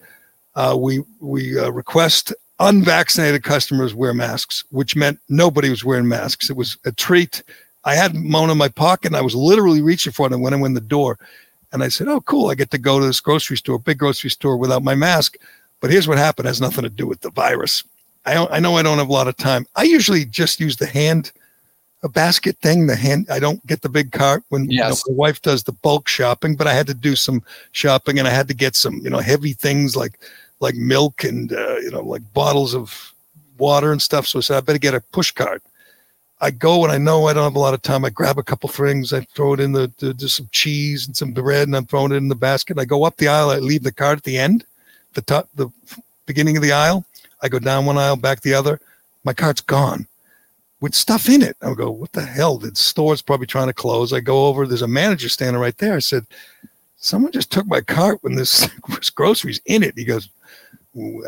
uh, 0.56 0.76
"We 0.78 1.04
we 1.20 1.60
uh, 1.60 1.70
request 1.70 2.34
unvaccinated 2.60 3.44
customers 3.44 3.94
wear 3.94 4.14
masks," 4.14 4.64
which 4.70 4.96
meant 4.96 5.20
nobody 5.30 5.70
was 5.70 5.86
wearing 5.86 6.08
masks. 6.08 6.50
It 6.50 6.58
was 6.58 6.78
a 6.86 6.92
treat. 6.92 7.44
I 7.86 7.96
had 7.96 8.14
one 8.14 8.50
in 8.50 8.58
my 8.58 8.70
pocket, 8.70 9.08
and 9.08 9.16
I 9.16 9.22
was 9.22 9.36
literally 9.36 9.82
reaching 9.82 10.14
for 10.14 10.28
it 10.28 10.38
when 10.38 10.54
I 10.54 10.58
went 10.58 10.72
in 10.72 10.74
the 10.74 10.82
door. 10.82 11.18
And 11.72 11.84
I 11.84 11.88
said, 11.88 12.08
"Oh, 12.08 12.22
cool! 12.22 12.50
I 12.50 12.56
get 12.56 12.72
to 12.72 12.78
go 12.78 13.00
to 13.00 13.06
this 13.06 13.22
grocery 13.22 13.58
store, 13.58 13.80
big 13.80 14.00
grocery 14.00 14.30
store, 14.30 14.58
without 14.58 14.84
my 14.84 14.96
mask." 14.96 15.38
But 15.80 15.92
here's 15.92 16.08
what 16.08 16.18
happened: 16.18 16.48
it 16.48 16.50
has 16.50 16.62
nothing 16.62 16.84
to 16.84 16.90
do 16.90 17.08
with 17.08 17.22
the 17.22 17.32
virus. 17.32 17.84
I, 18.26 18.46
I 18.48 18.60
know 18.60 18.76
I 18.78 18.84
don't 18.84 19.00
have 19.00 19.10
a 19.10 19.14
lot 19.14 19.28
of 19.28 19.38
time. 19.38 19.66
I 19.76 19.84
usually 19.84 20.26
just 20.26 20.60
use 20.60 20.78
the 20.78 20.86
hand 20.86 21.32
a 22.04 22.10
basket 22.10 22.58
thing. 22.58 22.88
The 22.88 22.96
hand, 22.96 23.28
I 23.30 23.40
don't 23.40 23.66
get 23.68 23.82
the 23.82 23.90
big 23.90 24.12
cart 24.12 24.44
when 24.50 24.70
yes. 24.70 25.04
you 25.06 25.12
know, 25.12 25.16
my 25.16 25.20
wife 25.28 25.42
does 25.42 25.64
the 25.64 25.72
bulk 25.72 26.08
shopping, 26.08 26.56
but 26.56 26.68
I 26.68 26.74
had 26.74 26.88
to 26.88 26.94
do 26.94 27.16
some 27.16 27.44
shopping 27.72 28.20
and 28.20 28.28
I 28.28 28.32
had 28.32 28.48
to 28.48 28.54
get 28.54 28.76
some, 28.76 29.02
you 29.04 29.10
know, 29.10 29.20
heavy 29.20 29.54
things 29.54 29.96
like 29.96 30.20
like 30.60 30.76
milk 30.76 31.24
and 31.24 31.54
uh, 31.54 31.78
you 31.78 31.92
know, 31.92 32.02
like 32.02 32.22
bottles 32.34 32.76
of 32.76 33.14
water 33.58 33.92
and 33.92 34.02
stuff. 34.02 34.28
So 34.28 34.40
I 34.40 34.42
said, 34.42 34.58
I 34.58 34.62
better 34.62 34.80
get 34.80 34.96
a 34.96 35.02
push 35.02 35.32
cart. 35.32 35.64
I 36.44 36.50
go 36.50 36.84
and 36.84 36.92
I 36.92 36.98
know 36.98 37.28
I 37.28 37.34
don't 37.34 37.44
have 37.44 37.56
a 37.56 37.60
lot 37.60 37.76
of 37.76 37.84
time. 37.84 38.04
I 38.04 38.10
grab 38.10 38.40
a 38.40 38.44
couple 38.44 38.68
things, 38.68 39.14
I 39.14 39.22
throw 39.22 39.54
it 39.54 39.60
in 39.60 39.74
the, 39.74 39.92
the, 40.00 40.14
the 40.14 40.28
some 40.28 40.50
cheese 40.52 41.06
and 41.06 41.16
some 41.16 41.34
bread, 41.34 41.68
and 41.68 41.78
I'm 41.78 41.86
throwing 41.86 42.12
it 42.12 42.16
in 42.16 42.30
the 42.30 42.36
basket. 42.36 42.80
I 42.80 42.86
go 42.86 43.04
up 43.04 43.18
the 43.18 43.28
aisle. 43.28 43.52
I 43.52 43.58
leave 43.58 43.84
the 43.84 43.92
cart 43.92 44.18
at 44.18 44.24
the 44.24 44.40
end, 44.40 44.66
the 45.14 45.22
top, 45.22 45.50
the 45.54 45.70
beginning 46.26 46.58
of 46.58 46.64
the 46.64 46.72
aisle. 46.72 47.06
I 47.44 47.50
go 47.50 47.60
down 47.60 47.86
one 47.86 48.00
aisle, 48.00 48.16
back 48.16 48.42
the 48.42 48.56
other. 48.56 48.80
My 49.24 49.34
cart's 49.34 49.62
gone 49.62 50.08
with 50.82 50.96
stuff 50.96 51.30
in 51.30 51.42
it. 51.42 51.56
I 51.62 51.74
go, 51.74 51.92
what 51.92 52.12
the 52.12 52.26
hell? 52.26 52.58
The 52.58 52.76
store's 52.76 53.22
probably 53.22 53.48
trying 53.48 53.68
to 53.68 53.74
close. 53.74 54.12
I 54.12 54.20
go 54.20 54.48
over, 54.48 54.68
there's 54.68 54.82
a 54.82 54.88
manager 54.88 55.30
standing 55.30 55.62
right 55.62 55.78
there. 55.78 55.96
I 55.96 56.00
said, 56.00 56.26
someone 56.98 57.32
just 57.32 57.52
took 57.52 57.68
my 57.68 57.82
cart 57.82 58.18
when 58.22 58.36
this 58.36 58.68
groceries 59.16 59.62
in 59.66 59.84
it. 59.84 59.94
He 59.96 60.04
goes, 60.04 60.30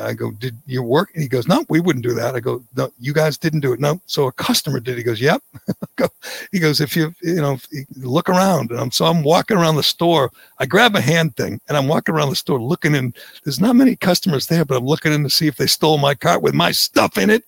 I 0.02 0.14
go, 0.14 0.32
did 0.32 0.58
you 0.66 0.84
work? 0.84 1.12
And 1.14 1.22
he 1.22 1.30
goes, 1.30 1.48
no, 1.48 1.64
we 1.70 1.80
wouldn't 1.80 2.04
do 2.04 2.14
that. 2.16 2.36
I 2.36 2.42
go, 2.42 2.62
no, 2.76 2.92
you 3.00 3.14
guys 3.14 3.38
didn't 3.38 3.62
do 3.62 3.72
it. 3.72 3.80
No. 3.80 4.02
So 4.08 4.28
a 4.28 4.32
customer 4.34 4.82
did. 4.82 4.98
He 4.98 5.04
goes, 5.04 5.22
yep. 5.22 5.42
he 6.52 6.60
goes, 6.60 6.82
if 6.82 6.98
you, 6.98 7.14
you 7.22 7.36
know, 7.36 7.58
look 7.96 8.28
around 8.28 8.72
and 8.72 8.80
I'm, 8.80 8.92
so 8.92 9.06
I'm 9.06 9.24
walking 9.24 9.56
around 9.56 9.78
the 9.78 9.84
store. 9.84 10.32
I 10.58 10.66
grab 10.66 10.96
a 10.96 11.02
hand 11.02 11.38
thing 11.38 11.62
and 11.70 11.78
I'm 11.78 11.88
walking 11.88 12.14
around 12.14 12.30
the 12.30 12.36
store 12.36 12.62
looking 12.62 12.94
in. 12.94 13.14
There's 13.46 13.62
not 13.62 13.78
many 13.78 13.96
customers 13.96 14.48
there, 14.48 14.66
but 14.66 14.78
I'm 14.78 14.86
looking 14.86 15.14
in 15.14 15.24
to 15.24 15.30
see 15.30 15.48
if 15.48 15.56
they 15.56 15.68
stole 15.68 15.98
my 15.98 16.16
cart 16.16 16.42
with 16.42 16.56
my 16.56 16.72
stuff 16.72 17.18
in 17.18 17.30
it 17.30 17.46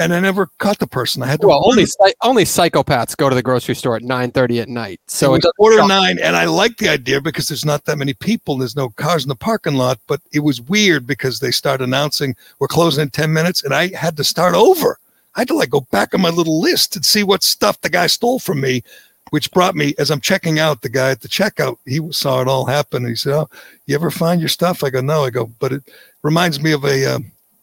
and 0.00 0.14
I 0.14 0.20
never 0.20 0.46
caught 0.58 0.78
the 0.78 0.86
person. 0.86 1.22
I 1.22 1.26
had 1.26 1.42
to 1.42 1.48
well, 1.48 1.62
only 1.64 1.86
only 2.22 2.44
psychopaths 2.44 3.16
go 3.16 3.28
to 3.28 3.34
the 3.34 3.42
grocery 3.42 3.74
store 3.74 3.96
at 3.96 4.02
nine 4.02 4.30
thirty 4.30 4.58
at 4.58 4.68
night. 4.68 4.98
So 5.06 5.34
it 5.34 5.44
was 5.44 5.52
quarter 5.56 5.86
nine, 5.86 6.18
and 6.18 6.34
I 6.34 6.46
like 6.46 6.78
the 6.78 6.88
idea 6.88 7.20
because 7.20 7.48
there's 7.48 7.66
not 7.66 7.84
that 7.84 7.98
many 7.98 8.14
people. 8.14 8.56
There's 8.56 8.76
no 8.76 8.88
cars 8.88 9.24
in 9.24 9.28
the 9.28 9.36
parking 9.36 9.74
lot, 9.74 9.98
but 10.06 10.20
it 10.32 10.40
was 10.40 10.62
weird 10.62 11.06
because 11.06 11.38
they 11.38 11.50
start 11.50 11.82
announcing 11.82 12.34
we're 12.58 12.66
closing 12.66 13.02
in 13.02 13.10
ten 13.10 13.32
minutes, 13.32 13.62
and 13.62 13.74
I 13.74 13.94
had 13.94 14.16
to 14.16 14.24
start 14.24 14.54
over. 14.54 14.98
I 15.36 15.42
had 15.42 15.48
to 15.48 15.54
like 15.54 15.70
go 15.70 15.82
back 15.92 16.14
on 16.14 16.22
my 16.22 16.30
little 16.30 16.60
list 16.60 16.96
and 16.96 17.04
see 17.04 17.22
what 17.22 17.42
stuff 17.42 17.80
the 17.82 17.90
guy 17.90 18.06
stole 18.06 18.38
from 18.38 18.60
me, 18.60 18.82
which 19.30 19.52
brought 19.52 19.76
me 19.76 19.94
as 19.98 20.10
I'm 20.10 20.20
checking 20.20 20.58
out. 20.58 20.80
The 20.80 20.88
guy 20.88 21.10
at 21.10 21.20
the 21.20 21.28
checkout, 21.28 21.76
he 21.86 22.00
saw 22.10 22.40
it 22.40 22.48
all 22.48 22.64
happen. 22.64 23.06
he 23.06 23.14
said, 23.14 23.34
"Oh, 23.34 23.50
you 23.86 23.94
ever 23.94 24.10
find 24.10 24.40
your 24.40 24.48
stuff?" 24.48 24.82
I 24.82 24.88
go, 24.88 25.02
"No." 25.02 25.24
I 25.24 25.30
go, 25.30 25.50
"But 25.58 25.72
it 25.72 25.82
reminds 26.22 26.58
me 26.62 26.72
of 26.72 26.84
a 26.84 27.16
uh, 27.16 27.18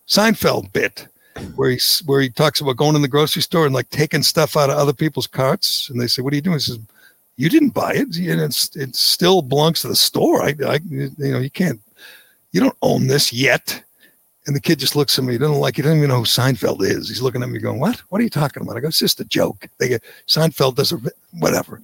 Seinfeld 0.08 0.72
bit." 0.72 1.08
Where 1.56 1.72
he 1.72 1.80
where 2.06 2.22
he 2.22 2.30
talks 2.30 2.62
about 2.62 2.78
going 2.78 2.96
in 2.96 3.02
the 3.02 3.08
grocery 3.08 3.42
store 3.42 3.66
and 3.66 3.74
like 3.74 3.90
taking 3.90 4.24
stuff 4.24 4.58
out 4.58 4.70
of 4.70 4.78
other 4.78 4.94
people's 4.94 5.28
carts, 5.28 5.90
and 5.90 6.00
they 6.00 6.08
say, 6.08 6.22
"What 6.22 6.34
are 6.34 6.36
you 6.36 6.42
doing?" 6.42 6.58
He 6.58 6.62
says, 6.62 6.80
"You 7.36 7.50
didn't 7.50 7.70
buy 7.70 7.94
it, 7.94 8.16
and 8.18 8.42
it's 8.42 8.76
it 8.76 8.96
still 8.96 9.42
belongs 9.42 9.82
to 9.82 9.88
the 9.88 9.96
store. 9.96 10.44
I, 10.44 10.56
I 10.66 10.80
you 10.90 11.12
know, 11.18 11.40
you 11.40 11.50
can't, 11.50 11.82
you 12.52 12.62
don't 12.62 12.78
own 12.82 13.08
this 13.08 13.32
yet." 13.32 13.84
And 14.46 14.56
the 14.56 14.62
kid 14.62 14.80
just 14.80 14.96
looks 14.96 15.20
at 15.20 15.26
me. 15.26 15.34
He 15.34 15.38
doesn't 15.40 15.60
like. 15.60 15.76
He 15.76 15.82
doesn't 15.82 15.98
even 15.98 16.10
know 16.10 16.20
who 16.20 16.24
Seinfeld 16.24 16.82
is. 16.82 17.10
He's 17.10 17.22
looking 17.22 17.44
at 17.44 17.50
me, 17.50 17.60
going, 17.60 17.80
"What? 17.80 17.98
What 18.10 18.22
are 18.22 18.24
you 18.24 18.30
talking 18.30 18.64
about?" 18.64 18.78
I 18.78 18.80
go, 18.80 18.88
"It's 18.88 19.00
just 19.00 19.20
a 19.20 19.26
joke." 19.26 19.68
They 19.78 19.90
get 19.90 20.04
Seinfeld 20.28 20.76
does 20.76 20.94
a 20.94 21.02
whatever, 21.34 21.82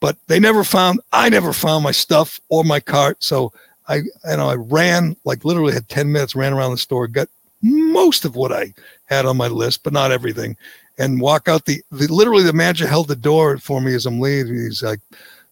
but 0.00 0.16
they 0.26 0.40
never 0.40 0.64
found. 0.64 1.00
I 1.12 1.28
never 1.28 1.52
found 1.52 1.84
my 1.84 1.92
stuff 1.92 2.40
or 2.48 2.64
my 2.64 2.80
cart. 2.80 3.22
So 3.22 3.52
I, 3.88 3.96
you 3.96 4.10
know, 4.24 4.48
I 4.48 4.54
ran 4.54 5.16
like 5.24 5.44
literally 5.44 5.74
had 5.74 5.88
ten 5.88 6.10
minutes, 6.10 6.34
ran 6.34 6.52
around 6.52 6.70
the 6.70 6.78
store, 6.78 7.06
got 7.06 7.28
most 7.62 8.24
of 8.24 8.36
what 8.36 8.52
I 8.52 8.74
had 9.06 9.26
on 9.26 9.36
my 9.36 9.48
list, 9.48 9.82
but 9.82 9.92
not 9.92 10.12
everything. 10.12 10.56
And 10.98 11.20
walk 11.20 11.48
out 11.48 11.66
the, 11.66 11.82
the 11.90 12.12
literally 12.12 12.42
the 12.42 12.52
manager 12.52 12.86
held 12.86 13.08
the 13.08 13.16
door 13.16 13.58
for 13.58 13.80
me 13.80 13.94
as 13.94 14.06
I'm 14.06 14.20
leaving. 14.20 14.54
He's 14.54 14.82
like, 14.82 15.00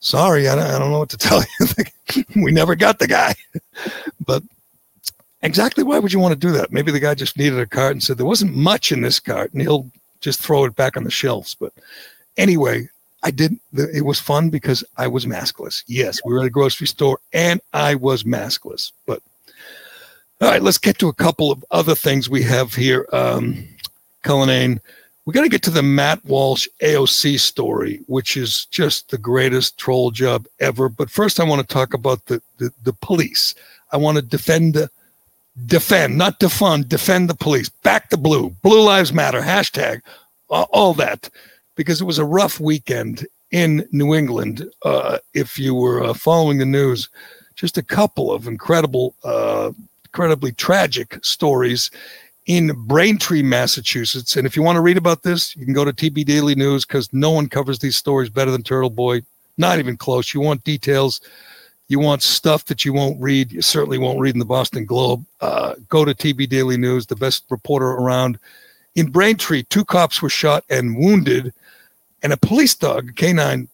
sorry, 0.01 0.49
I 0.49 0.55
don't, 0.55 0.67
I 0.67 0.79
don't 0.79 0.90
know 0.90 0.99
what 0.99 1.11
to 1.11 1.17
tell 1.19 1.43
you. 1.43 2.25
we 2.37 2.53
never 2.53 2.75
got 2.75 2.99
the 2.99 3.09
guy. 3.09 3.35
but 4.27 4.43
exactly 5.43 5.85
why 5.85 5.99
would 5.99 6.12
you 6.12 6.19
want 6.19 6.33
to 6.33 6.47
do 6.47 6.53
that? 6.53 6.73
Maybe 6.73 6.93
the 6.93 7.01
guy 7.01 7.14
just 7.14 7.37
needed 7.37 7.59
a 7.59 7.67
cart 7.67 7.93
and 7.93 8.03
said 8.03 8.17
there 8.17 8.27
wasn't 8.27 8.57
much 8.57 8.93
in 8.93 9.03
this 9.03 9.21
cart 9.21 9.53
and 9.53 9.62
he'll 9.62 9.90
just 10.21 10.40
throw 10.40 10.64
it 10.64 10.77
back 10.77 10.97
on 10.97 11.05
the 11.05 11.11
shelves. 11.11 11.55
But 11.55 11.73
anyway, 12.37 12.88
I 13.23 13.31
did. 13.31 13.59
It 13.73 14.05
was 14.05 14.21
fun 14.21 14.51
because 14.51 14.85
I 14.97 15.07
was 15.07 15.27
maskless. 15.27 15.83
Yes, 15.87 16.21
we 16.25 16.33
were 16.33 16.40
at 16.40 16.47
a 16.47 16.51
grocery 16.51 16.87
store 16.87 17.19
and 17.33 17.61
I 17.73 17.95
was 17.95 18.25
maskless. 18.25 18.93
But 19.07 19.23
all 20.44 20.50
right, 20.50 20.62
let's 20.62 20.76
get 20.76 20.98
to 20.98 21.09
a 21.09 21.14
couple 21.14 21.50
of 21.50 21.64
other 21.70 21.94
things 21.94 22.28
we 22.28 22.42
have 22.42 22.74
here. 22.74 23.09
Um, 23.14 23.66
Cullinane, 24.24 24.78
we 25.24 25.33
got 25.33 25.40
to 25.40 25.48
get 25.48 25.62
to 25.62 25.70
the 25.70 25.83
Matt 25.83 26.22
Walsh 26.26 26.68
AOC 26.83 27.40
story, 27.40 28.02
which 28.09 28.37
is 28.37 28.66
just 28.66 29.09
the 29.09 29.16
greatest 29.16 29.78
troll 29.78 30.11
job 30.11 30.46
ever. 30.61 30.90
But 30.90 31.09
first, 31.09 31.40
I 31.40 31.44
want 31.44 31.66
to 31.66 31.74
talk 31.74 31.94
about 31.94 32.26
the, 32.26 32.42
the, 32.59 32.70
the 32.83 32.92
police. 32.92 33.54
I 33.90 33.96
want 33.96 34.16
to 34.16 34.22
defend, 34.22 34.74
the, 34.74 34.90
defend, 35.64 36.18
not 36.18 36.40
defund, 36.40 36.90
defend 36.90 37.30
the 37.30 37.35
police. 37.35 37.70
Back 37.70 38.11
the 38.11 38.18
blue, 38.18 38.50
Blue 38.62 38.83
Lives 38.83 39.14
Matter, 39.14 39.40
hashtag, 39.40 40.02
uh, 40.50 40.66
all 40.72 40.92
that, 40.92 41.30
because 41.74 42.02
it 42.02 42.04
was 42.04 42.18
a 42.18 42.24
rough 42.24 42.61
weekend 42.61 43.26
in 43.50 43.88
New 43.92 44.14
England. 44.14 44.68
Uh, 44.83 45.16
if 45.33 45.59
you 45.59 45.74
were 45.74 46.04
uh, 46.04 46.12
following 46.12 46.59
the 46.59 46.66
news, 46.66 47.09
just 47.54 47.78
a 47.78 47.83
couple 47.83 48.30
of 48.30 48.46
incredible 48.46 49.14
uh, 49.24 49.72
incredibly 50.14 50.53
tragic 50.53 51.18
stories 51.24 51.90
in 52.46 52.70
Braintree, 52.87 53.42
Massachusetts. 53.42 54.37
And 54.37 54.46
if 54.46 54.55
you 54.55 54.62
want 54.62 54.77
to 54.77 54.81
read 54.81 54.96
about 54.96 55.24
this, 55.24 55.57
you 55.57 55.64
can 55.64 55.74
go 55.74 55.85
to 55.85 55.92
TB 55.92 56.24
Daily 56.24 56.55
News 56.55 56.85
because 56.85 57.12
no 57.12 57.33
one 57.33 57.48
covers 57.48 57.81
these 57.81 57.96
stories 57.96 58.31
better 58.31 58.53
than 58.53 58.62
Turtle 58.62 58.90
Boy. 58.90 59.22
Not 59.59 59.81
even 59.81 59.96
close. 59.96 60.33
You 60.33 60.40
want 60.40 60.62
details. 60.62 61.20
You 61.88 61.98
want 61.98 62.22
stuff 62.22 62.66
that 62.66 62.85
you 62.85 62.92
won't 62.92 63.20
read. 63.20 63.50
You 63.50 63.61
certainly 63.61 63.98
won't 63.98 64.20
read 64.20 64.37
in 64.37 64.38
the 64.38 64.44
Boston 64.44 64.85
Globe. 64.85 65.24
Uh, 65.40 65.74
go 65.88 66.05
to 66.05 66.14
TB 66.14 66.48
Daily 66.48 66.77
News, 66.77 67.07
the 67.07 67.16
best 67.16 67.42
reporter 67.50 67.88
around. 67.88 68.38
In 68.94 69.11
Braintree, 69.11 69.64
two 69.64 69.85
cops 69.85 70.22
were 70.22 70.31
shot 70.31 70.62
and 70.70 70.96
wounded, 70.96 71.53
and 72.22 72.33
a 72.33 72.37
police 72.37 72.77
dog, 72.77 73.09
a 73.09 73.12
canine 73.14 73.66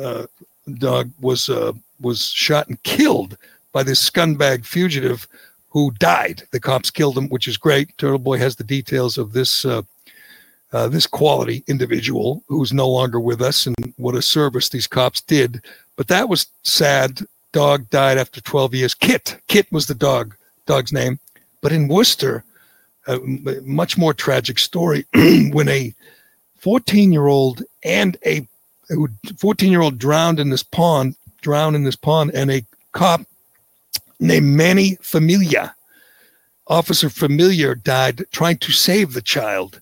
uh, 0.00 0.26
dog, 0.74 1.10
was 1.20 1.48
uh, 1.48 1.72
was 2.00 2.30
shot 2.30 2.68
and 2.68 2.80
killed 2.84 3.36
by 3.72 3.82
this 3.82 4.08
scumbag 4.08 4.64
fugitive 4.64 5.26
who 5.78 5.92
died. 5.92 6.42
The 6.50 6.58
cops 6.58 6.90
killed 6.90 7.16
him, 7.16 7.28
which 7.28 7.46
is 7.46 7.56
great. 7.56 7.96
Turtle 7.98 8.18
Boy 8.18 8.38
has 8.38 8.56
the 8.56 8.64
details 8.64 9.16
of 9.16 9.32
this 9.32 9.64
uh, 9.64 9.82
uh, 10.72 10.88
this 10.88 11.06
quality 11.06 11.62
individual 11.66 12.42
who's 12.48 12.72
no 12.72 12.88
longer 12.88 13.20
with 13.20 13.40
us 13.40 13.66
and 13.66 13.94
what 13.96 14.16
a 14.16 14.20
service 14.20 14.68
these 14.68 14.88
cops 14.88 15.20
did. 15.20 15.62
But 15.96 16.08
that 16.08 16.28
was 16.28 16.48
sad. 16.62 17.20
Dog 17.52 17.88
died 17.88 18.18
after 18.18 18.40
12 18.42 18.74
years. 18.74 18.94
Kit, 18.94 19.40
Kit 19.46 19.66
was 19.72 19.86
the 19.86 19.94
dog, 19.94 20.34
dog's 20.66 20.92
name. 20.92 21.18
But 21.62 21.72
in 21.72 21.88
Worcester, 21.88 22.44
a 23.06 23.18
much 23.62 23.96
more 23.96 24.12
tragic 24.12 24.58
story 24.58 25.06
when 25.14 25.68
a 25.68 25.94
14 26.58 27.12
year 27.12 27.28
old 27.28 27.62
and 27.82 28.18
a 28.26 28.46
14 29.38 29.70
year 29.70 29.80
old 29.80 29.96
drowned 29.96 30.40
in 30.40 30.50
this 30.50 30.64
pond, 30.64 31.14
drowned 31.40 31.76
in 31.76 31.84
this 31.84 31.96
pond, 31.96 32.32
and 32.34 32.50
a 32.50 32.64
cop 32.92 33.22
named 34.20 34.46
Manny 34.46 34.96
Familia, 35.00 35.74
Officer 36.66 37.08
Familia, 37.08 37.74
died 37.74 38.24
trying 38.30 38.58
to 38.58 38.72
save 38.72 39.12
the 39.12 39.22
child. 39.22 39.80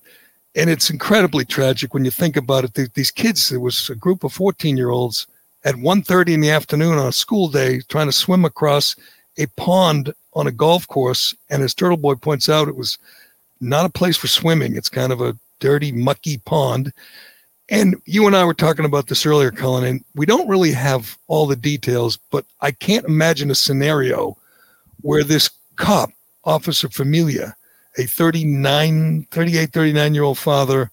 And 0.55 0.69
it's 0.69 0.89
incredibly 0.89 1.45
tragic 1.45 1.93
when 1.93 2.05
you 2.05 2.11
think 2.11 2.35
about 2.35 2.63
it. 2.63 2.93
These 2.93 3.11
kids, 3.11 3.49
there 3.49 3.59
was 3.59 3.89
a 3.89 3.95
group 3.95 4.23
of 4.23 4.33
14 4.33 4.77
year 4.77 4.89
olds 4.89 5.27
at 5.63 5.75
1.30 5.75 6.33
in 6.33 6.41
the 6.41 6.49
afternoon 6.49 6.97
on 6.97 7.07
a 7.07 7.11
school 7.11 7.47
day 7.47 7.81
trying 7.87 8.07
to 8.07 8.11
swim 8.13 8.45
across 8.45 8.95
a 9.37 9.45
pond 9.57 10.13
on 10.33 10.47
a 10.47 10.51
golf 10.51 10.87
course. 10.87 11.35
And 11.49 11.61
as 11.61 11.73
Turtle 11.73 11.97
Boy 11.97 12.15
points 12.15 12.49
out, 12.49 12.67
it 12.67 12.75
was 12.75 12.97
not 13.59 13.85
a 13.85 13.89
place 13.89 14.17
for 14.17 14.27
swimming. 14.27 14.75
It's 14.75 14.89
kind 14.89 15.11
of 15.11 15.21
a 15.21 15.37
dirty, 15.59 15.91
mucky 15.91 16.37
pond. 16.39 16.93
And 17.69 18.01
you 18.05 18.25
and 18.27 18.35
I 18.35 18.45
were 18.45 18.53
talking 18.53 18.85
about 18.85 19.07
this 19.07 19.25
earlier, 19.25 19.51
Cullen, 19.51 19.83
and 19.83 20.03
we 20.15 20.25
don't 20.25 20.47
really 20.47 20.71
have 20.71 21.17
all 21.27 21.47
the 21.47 21.55
details, 21.55 22.17
but 22.31 22.45
I 22.61 22.71
can't 22.71 23.05
imagine 23.05 23.51
a 23.51 23.55
scenario 23.55 24.37
where 25.01 25.23
this 25.23 25.49
cop, 25.75 26.11
Officer 26.45 26.87
Familia, 26.87 27.55
a 27.97 28.03
39, 28.03 29.27
38, 29.31 29.73
39 29.73 30.13
year 30.13 30.23
old 30.23 30.37
father, 30.37 30.91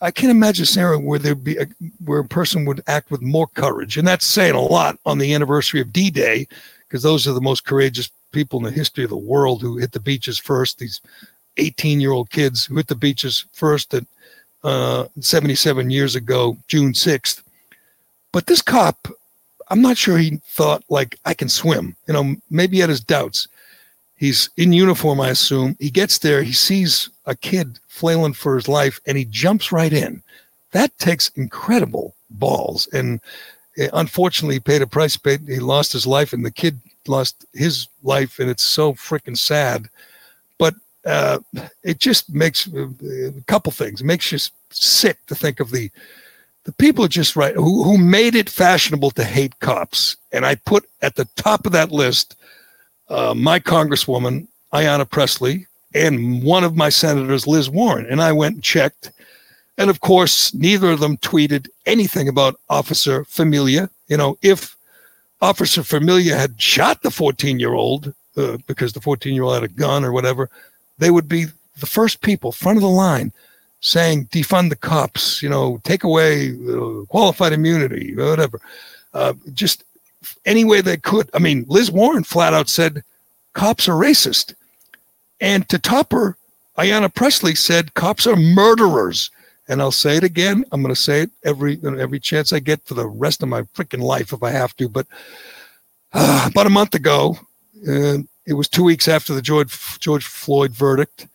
I 0.00 0.10
can't 0.10 0.30
imagine 0.30 0.64
a 0.64 0.66
scenario 0.66 0.98
where 1.00 1.18
there'd 1.18 1.42
be 1.42 1.56
a, 1.56 1.66
where 2.04 2.20
a 2.20 2.28
person 2.28 2.64
would 2.66 2.82
act 2.86 3.10
with 3.10 3.22
more 3.22 3.48
courage. 3.48 3.96
And 3.96 4.06
that's 4.06 4.26
saying 4.26 4.54
a 4.54 4.60
lot 4.60 4.98
on 5.06 5.18
the 5.18 5.34
anniversary 5.34 5.80
of 5.80 5.92
D 5.92 6.10
Day, 6.10 6.46
because 6.86 7.02
those 7.02 7.26
are 7.26 7.32
the 7.32 7.40
most 7.40 7.64
courageous 7.64 8.10
people 8.32 8.58
in 8.58 8.64
the 8.64 8.70
history 8.70 9.04
of 9.04 9.10
the 9.10 9.16
world 9.16 9.62
who 9.62 9.78
hit 9.78 9.92
the 9.92 10.00
beaches 10.00 10.38
first. 10.38 10.78
These 10.78 11.00
18 11.56 12.00
year 12.00 12.12
old 12.12 12.30
kids 12.30 12.66
who 12.66 12.76
hit 12.76 12.86
the 12.86 12.94
beaches 12.94 13.46
first 13.52 13.92
at 13.94 14.04
uh, 14.68 15.08
77 15.20 15.88
years 15.88 16.14
ago, 16.14 16.58
June 16.68 16.92
6th. 16.92 17.42
But 18.32 18.46
this 18.46 18.60
cop, 18.60 19.08
I'm 19.68 19.80
not 19.80 19.96
sure 19.96 20.18
he 20.18 20.42
thought, 20.44 20.84
like, 20.90 21.18
I 21.24 21.32
can 21.32 21.48
swim. 21.48 21.96
You 22.06 22.12
know, 22.12 22.36
maybe 22.50 22.76
he 22.76 22.80
had 22.80 22.90
his 22.90 23.00
doubts. 23.00 23.48
He's 24.16 24.50
in 24.58 24.74
uniform, 24.74 25.22
I 25.22 25.30
assume. 25.30 25.74
He 25.78 25.90
gets 25.90 26.18
there, 26.18 26.42
he 26.42 26.52
sees 26.52 27.08
a 27.24 27.34
kid 27.34 27.78
flailing 27.88 28.34
for 28.34 28.56
his 28.56 28.68
life, 28.68 29.00
and 29.06 29.16
he 29.16 29.24
jumps 29.24 29.72
right 29.72 29.92
in. 29.92 30.22
That 30.72 30.96
takes 30.98 31.30
incredible 31.30 32.14
balls. 32.28 32.88
And 32.92 33.20
eh, 33.78 33.88
unfortunately, 33.94 34.56
he 34.56 34.60
paid 34.60 34.82
a 34.82 34.86
price. 34.86 35.16
Paid, 35.16 35.48
he 35.48 35.60
lost 35.60 35.94
his 35.94 36.06
life, 36.06 36.34
and 36.34 36.44
the 36.44 36.50
kid 36.50 36.78
lost 37.06 37.46
his 37.54 37.88
life, 38.02 38.38
and 38.38 38.50
it's 38.50 38.64
so 38.64 38.92
freaking 38.92 39.38
sad. 39.38 39.88
But 40.58 40.74
uh, 41.06 41.38
it 41.82 42.00
just 42.00 42.28
makes 42.34 42.68
uh, 42.68 42.88
a 43.34 43.42
couple 43.46 43.72
things. 43.72 44.02
It 44.02 44.04
makes 44.04 44.30
you 44.30 44.38
sick 44.70 45.24
to 45.26 45.34
think 45.34 45.60
of 45.60 45.70
the 45.70 45.90
the 46.64 46.72
people 46.72 47.08
just 47.08 47.34
right 47.34 47.54
who, 47.54 47.82
who 47.82 47.96
made 47.96 48.34
it 48.34 48.50
fashionable 48.50 49.10
to 49.12 49.24
hate 49.24 49.58
cops. 49.60 50.16
And 50.32 50.44
I 50.44 50.56
put 50.56 50.84
at 51.00 51.16
the 51.16 51.24
top 51.36 51.64
of 51.64 51.72
that 51.72 51.90
list 51.90 52.36
uh, 53.08 53.32
my 53.34 53.58
congresswoman 53.58 54.48
Ayanna 54.72 55.08
Pressley 55.08 55.66
and 55.94 56.42
one 56.42 56.64
of 56.64 56.76
my 56.76 56.90
senators, 56.90 57.46
Liz 57.46 57.70
Warren. 57.70 58.06
And 58.06 58.20
I 58.20 58.32
went 58.32 58.56
and 58.56 58.62
checked. 58.62 59.10
And 59.78 59.88
of 59.88 60.00
course, 60.00 60.52
neither 60.52 60.90
of 60.90 61.00
them 61.00 61.16
tweeted 61.16 61.68
anything 61.86 62.28
about 62.28 62.60
Officer 62.68 63.24
Familia. 63.24 63.88
You 64.08 64.16
know, 64.16 64.36
if 64.42 64.76
Officer 65.40 65.82
Familia 65.82 66.36
had 66.36 66.60
shot 66.60 67.02
the 67.02 67.10
14 67.10 67.58
year 67.58 67.72
old 67.72 68.12
uh, 68.36 68.58
because 68.66 68.92
the 68.92 69.00
14 69.00 69.34
year 69.34 69.44
old 69.44 69.54
had 69.54 69.64
a 69.64 69.68
gun 69.68 70.04
or 70.04 70.12
whatever, 70.12 70.50
they 70.98 71.10
would 71.10 71.28
be 71.28 71.46
the 71.78 71.86
first 71.86 72.20
people, 72.20 72.52
front 72.52 72.76
of 72.76 72.82
the 72.82 72.88
line, 72.88 73.32
saying 73.80 74.26
defund 74.26 74.70
the 74.70 74.76
cops, 74.76 75.42
you 75.42 75.48
know, 75.48 75.80
take 75.84 76.04
away 76.04 76.50
uh, 76.68 77.04
qualified 77.08 77.52
immunity, 77.52 78.14
whatever. 78.14 78.60
Uh, 79.14 79.34
just 79.52 79.84
any 80.44 80.64
way 80.64 80.80
they 80.80 80.96
could. 80.96 81.30
I 81.34 81.38
mean, 81.38 81.64
Liz 81.68 81.90
Warren 81.90 82.24
flat 82.24 82.54
out 82.54 82.68
said 82.68 83.02
cops 83.52 83.88
are 83.88 83.92
racist. 83.92 84.54
And 85.40 85.68
to 85.68 85.78
top 85.78 86.12
her, 86.12 86.36
Ayanna 86.76 87.12
Pressley 87.12 87.54
said 87.54 87.94
cops 87.94 88.26
are 88.26 88.36
murderers. 88.36 89.30
And 89.68 89.80
I'll 89.80 89.92
say 89.92 90.16
it 90.16 90.24
again. 90.24 90.64
I'm 90.72 90.82
going 90.82 90.94
to 90.94 91.00
say 91.00 91.22
it 91.22 91.30
every 91.44 91.78
every 91.84 92.18
chance 92.18 92.52
I 92.52 92.58
get 92.58 92.82
for 92.84 92.94
the 92.94 93.06
rest 93.06 93.42
of 93.42 93.50
my 93.50 93.62
freaking 93.62 94.00
life 94.00 94.32
if 94.32 94.42
I 94.42 94.50
have 94.50 94.74
to. 94.76 94.88
But 94.88 95.06
uh, 96.14 96.48
about 96.50 96.66
a 96.66 96.70
month 96.70 96.94
ago, 96.94 97.36
uh, 97.86 98.18
it 98.46 98.54
was 98.54 98.66
two 98.66 98.82
weeks 98.82 99.08
after 99.08 99.34
the 99.34 99.42
George 99.42 99.98
George 99.98 100.24
Floyd 100.24 100.72
verdict, 100.72 101.26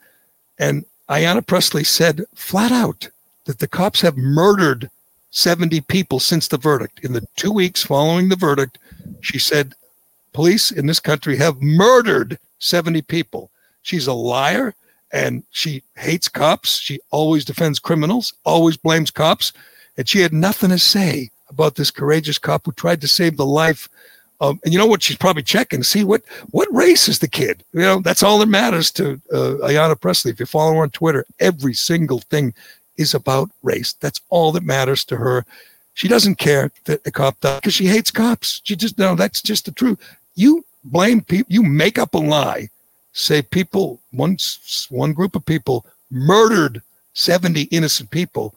and 0.58 0.84
Ayanna 1.14 1.46
Pressley 1.46 1.84
said 1.84 2.26
flat 2.34 2.72
out 2.72 3.08
that 3.46 3.60
the 3.60 3.68
cops 3.68 4.02
have 4.02 4.18
murdered 4.18 4.90
70 5.30 5.82
people 5.82 6.20
since 6.20 6.48
the 6.48 6.58
verdict. 6.58 7.02
In 7.04 7.14
the 7.14 7.28
two 7.36 7.52
weeks 7.52 7.84
following 7.84 8.30
the 8.30 8.36
verdict, 8.36 8.80
she 9.22 9.38
said 9.38 9.76
police 10.34 10.72
in 10.72 10.88
this 10.88 11.00
country 11.00 11.38
have 11.38 11.62
murdered 11.62 12.40
70 12.58 13.04
people. 13.04 13.52
She's 13.84 14.08
a 14.08 14.14
liar 14.14 14.74
and 15.12 15.44
she 15.52 15.84
hates 15.98 16.28
cops. 16.28 16.80
She 16.80 17.00
always 17.12 17.46
defends 17.46 17.78
criminals, 17.78 18.34
always 18.44 18.76
blames 18.76 19.12
cops. 19.12 19.54
And 19.96 20.10
she 20.10 20.22
had 20.22 20.34
nothing 20.34 20.72
to 20.72 20.80
say 20.80 21.30
about 21.48 21.76
this 21.76 21.92
courageous 21.92 22.40
cop 22.40 22.66
who 22.66 22.72
tried 22.72 23.02
to 23.02 23.08
save 23.08 23.38
the 23.38 23.46
life 23.46 23.88
um, 24.44 24.60
and 24.66 24.74
you 24.74 24.80
know 24.80 24.86
what? 24.86 25.02
She's 25.02 25.16
probably 25.16 25.44
checking 25.44 25.84
see 25.84 26.04
what 26.04 26.22
what 26.52 26.68
race 26.72 27.08
is 27.08 27.20
the 27.20 27.30
kid. 27.30 27.64
You 27.72 27.80
know, 27.80 28.02
that's 28.02 28.24
all 28.24 28.40
that 28.40 28.48
matters 28.48 28.92
to 28.92 29.14
uh, 29.32 29.56
Ayanna 29.68 30.00
Pressley. 30.00 30.32
If 30.32 30.40
you 30.40 30.46
follow 30.46 30.74
her 30.74 30.82
on 30.84 30.90
Twitter, 30.90 31.26
every 31.40 31.74
single 31.74 32.20
thing 32.20 32.54
is 32.98 33.14
about 33.14 33.50
race. 33.62 33.94
That's 33.94 34.20
all 34.28 34.52
that 34.52 34.64
matters 34.64 35.06
to 35.06 35.16
her. 35.16 35.46
She 35.94 36.10
doesn't 36.10 36.40
care 36.40 36.72
that 36.86 37.08
a 37.08 37.12
cop 37.12 37.40
died 37.40 37.62
because 37.62 37.74
she 37.74 37.86
hates 37.86 38.12
cops. 38.12 38.60
She 38.66 38.76
just 38.76 39.00
no, 39.00 39.16
that's 39.16 39.42
just 39.42 39.64
the 39.64 39.72
truth. 39.72 39.98
You 40.36 40.66
blame 40.84 41.22
people. 41.22 41.52
You 41.54 41.64
make 41.64 41.98
up 41.98 42.14
a 42.14 42.18
lie. 42.18 42.68
Say 43.14 43.44
people 43.44 44.02
one 44.12 44.38
one 44.90 45.14
group 45.14 45.38
of 45.38 45.46
people 45.46 45.86
murdered 46.12 46.82
seventy 47.14 47.64
innocent 47.72 48.10
people. 48.12 48.54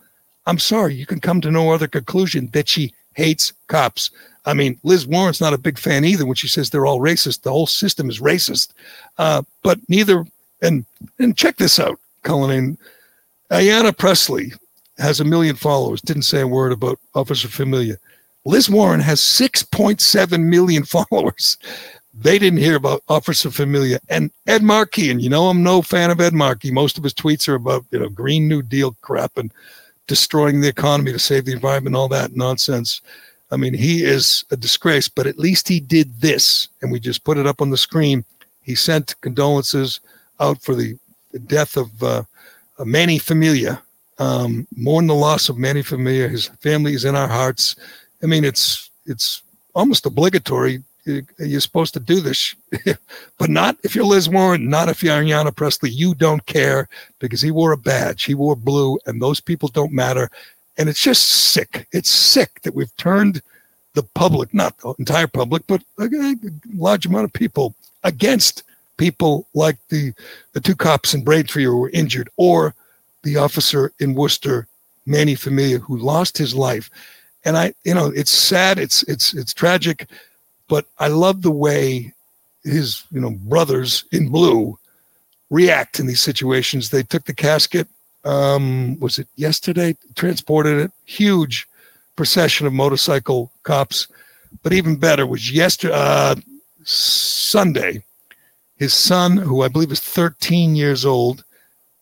I'm 0.49 0.59
sorry, 0.59 0.94
you 0.94 1.07
can 1.07 1.20
come 1.20 1.40
to 1.42 1.51
no 1.51 1.72
other 1.72 1.87
conclusion 1.87 2.51
that 2.55 2.68
she 2.68 2.92
hates 3.16 3.52
cops. 3.66 4.11
I 4.44 4.55
mean, 4.55 4.79
Liz 4.85 5.07
Warren's 5.07 5.40
not 5.40 5.55
a 5.55 5.59
big 5.59 5.79
fan 5.79 6.05
either 6.05 6.24
when 6.24 6.37
she 6.37 6.46
says 6.46 6.70
they're 6.70 6.87
all 6.87 7.00
racist. 7.00 7.42
The 7.42 7.50
whole 7.50 7.66
system 7.66 8.09
is 8.09 8.20
racist. 8.20 8.72
Uh, 9.18 9.42
but 9.62 9.81
neither, 9.88 10.24
and 10.62 10.85
and 11.18 11.37
check 11.37 11.57
this 11.57 11.81
out, 11.81 11.98
Cullen. 12.22 12.79
Ayanna 13.50 13.96
Pressley 13.96 14.52
has 14.98 15.20
a 15.20 15.24
million 15.24 15.57
followers. 15.57 16.00
Didn't 16.00 16.22
say 16.22 16.40
a 16.40 16.46
word 16.46 16.72
about 16.72 16.98
Officer 17.14 17.48
Familia. 17.48 17.96
Liz 18.44 18.70
Warren 18.70 19.00
has 19.00 19.20
6.7 19.20 20.40
million 20.44 20.85
followers. 21.11 21.59
They 22.14 22.38
didn't 22.38 22.61
hear 22.61 22.76
about 22.76 23.02
Officer 23.09 23.50
Familia 23.50 23.98
and 24.09 24.31
Ed 24.46 24.62
Markey. 24.62 25.11
And 25.11 25.20
you 25.20 25.29
know, 25.29 25.48
I'm 25.48 25.62
no 25.62 25.83
fan 25.83 26.11
of 26.11 26.20
Ed 26.20 26.33
Markey. 26.33 26.70
Most 26.70 26.96
of 26.96 27.05
his 27.05 27.12
tweets 27.12 27.48
are 27.48 27.57
about, 27.57 27.85
you 27.90 27.98
know, 27.98 28.09
Green 28.09 28.48
New 28.48 28.62
Deal 28.62 28.96
crap 29.02 29.37
and 29.37 29.52
destroying 30.07 30.61
the 30.61 30.69
economy 30.69 31.12
to 31.12 31.19
save 31.19 31.45
the 31.45 31.53
environment, 31.53 31.97
all 31.97 32.09
that 32.09 32.37
nonsense. 32.37 33.01
I 33.51 33.57
mean, 33.57 33.75
he 33.75 34.05
is 34.05 34.45
a 34.51 34.57
disgrace, 34.57 35.09
but 35.09 35.27
at 35.27 35.38
least 35.38 35.69
he 35.69 35.81
did 35.81 36.21
this. 36.21 36.69
And 36.83 36.90
we 36.90 36.99
just 36.99 37.25
put 37.25 37.38
it 37.38 37.47
up 37.47 37.61
on 37.61 37.71
the 37.71 37.77
screen. 37.77 38.25
He 38.62 38.75
sent 38.75 39.21
condolences 39.21 40.01
out 40.40 40.62
for 40.62 40.75
the 40.75 40.99
death 41.47 41.77
of 41.77 42.03
uh, 42.03 42.23
Manny 42.85 43.19
Familia. 43.19 43.83
Um, 44.19 44.66
mourn 44.75 45.07
the 45.07 45.14
loss 45.14 45.49
of 45.49 45.59
Manny 45.59 45.83
Familia. 45.83 46.29
His 46.29 46.47
family 46.61 46.95
is 46.95 47.05
in 47.05 47.14
our 47.14 47.29
hearts. 47.29 47.77
I 48.23 48.27
mean, 48.27 48.45
it's 48.45 48.90
it's 49.05 49.42
almost 49.75 50.07
obligatory. 50.07 50.83
You're 51.07 51.61
supposed 51.61 51.95
to 51.95 52.01
do 52.01 52.21
this, 52.21 52.55
but 53.38 53.49
not 53.49 53.77
if 53.85 53.95
you're 53.95 54.05
Liz 54.05 54.29
Warren, 54.29 54.69
not 54.69 54.88
if 54.88 55.03
you're 55.03 55.14
Ayanna 55.14 55.55
Pressley. 55.55 55.90
You 55.90 56.14
don't 56.14 56.45
care 56.47 56.88
because 57.21 57.40
he 57.40 57.52
wore 57.52 57.73
a 57.73 57.77
badge. 57.77 58.25
He 58.25 58.35
wore 58.35 58.57
blue, 58.57 58.98
and 59.07 59.23
those 59.23 59.40
people 59.40 59.69
don't 59.69 59.92
matter. 59.92 60.31
And 60.77 60.88
it's 60.88 61.00
just 61.00 61.27
sick. 61.27 61.87
It's 61.92 62.11
sick 62.11 62.61
that 62.63 62.75
we've 62.75 62.94
turned 62.96 63.40
the 63.94 64.02
public, 64.02 64.52
not 64.52 64.77
the 64.79 64.94
entire 64.98 65.27
public, 65.27 65.63
but 65.67 65.83
a, 65.98 66.35
large 66.75 67.07
amount 67.07 67.25
of 67.25 67.33
people 67.33 67.75
against 68.04 68.63
people 68.96 69.46
like 69.54 69.79
the, 69.88 70.13
the 70.52 70.61
two 70.61 70.75
cops 70.75 71.15
in 71.15 71.25
Braintree 71.25 71.65
who 71.65 71.77
were 71.77 71.90
injured 71.90 72.29
or 72.37 72.75
the 73.23 73.37
officer 73.37 73.92
in 73.98 74.15
Worcester, 74.15 74.67
Manny 75.07 75.35
Familia, 75.35 75.79
who 75.79 75.96
lost 75.96 76.37
his 76.37 76.54
life. 76.54 76.90
And 77.44 77.57
I, 77.57 77.75
you 77.85 77.94
know, 77.94 78.07
it's 78.07 78.33
sad, 78.33 78.79
it's 78.79 79.02
it's 79.04 79.33
it's 79.33 79.54
tragic, 79.54 80.09
but 80.69 80.87
I 80.98 81.08
love 81.08 81.42
the 81.42 81.50
way 81.50 82.12
his, 82.64 83.04
you 83.10 83.21
know, 83.21 83.31
brothers 83.31 84.04
in 84.12 84.29
blue 84.31 84.79
react 85.50 86.00
in 86.00 86.06
these 86.06 86.21
situations. 86.21 86.90
They 86.90 87.02
took 87.02 87.25
the 87.25 87.35
casket 87.35 87.88
um, 88.27 88.98
was 88.98 89.19
it 89.19 89.29
yesterday? 89.37 89.96
Transported 90.17 90.81
it. 90.81 90.90
Huge 91.04 91.67
procession 92.17 92.67
of 92.67 92.73
motorcycle 92.73 93.52
cops. 93.62 94.08
But 94.62 94.73
even 94.73 94.96
better 94.96 95.27
was 95.27 95.50
yesterday, 95.50 95.94
uh, 95.94 96.35
Sunday. 96.85 98.02
his 98.79 98.92
son, 98.92 99.37
who 99.37 99.62
I 99.62 99.69
believe 99.69 99.92
is 99.92 100.00
13 100.00 100.77
years 100.77 101.04
old, 101.06 101.44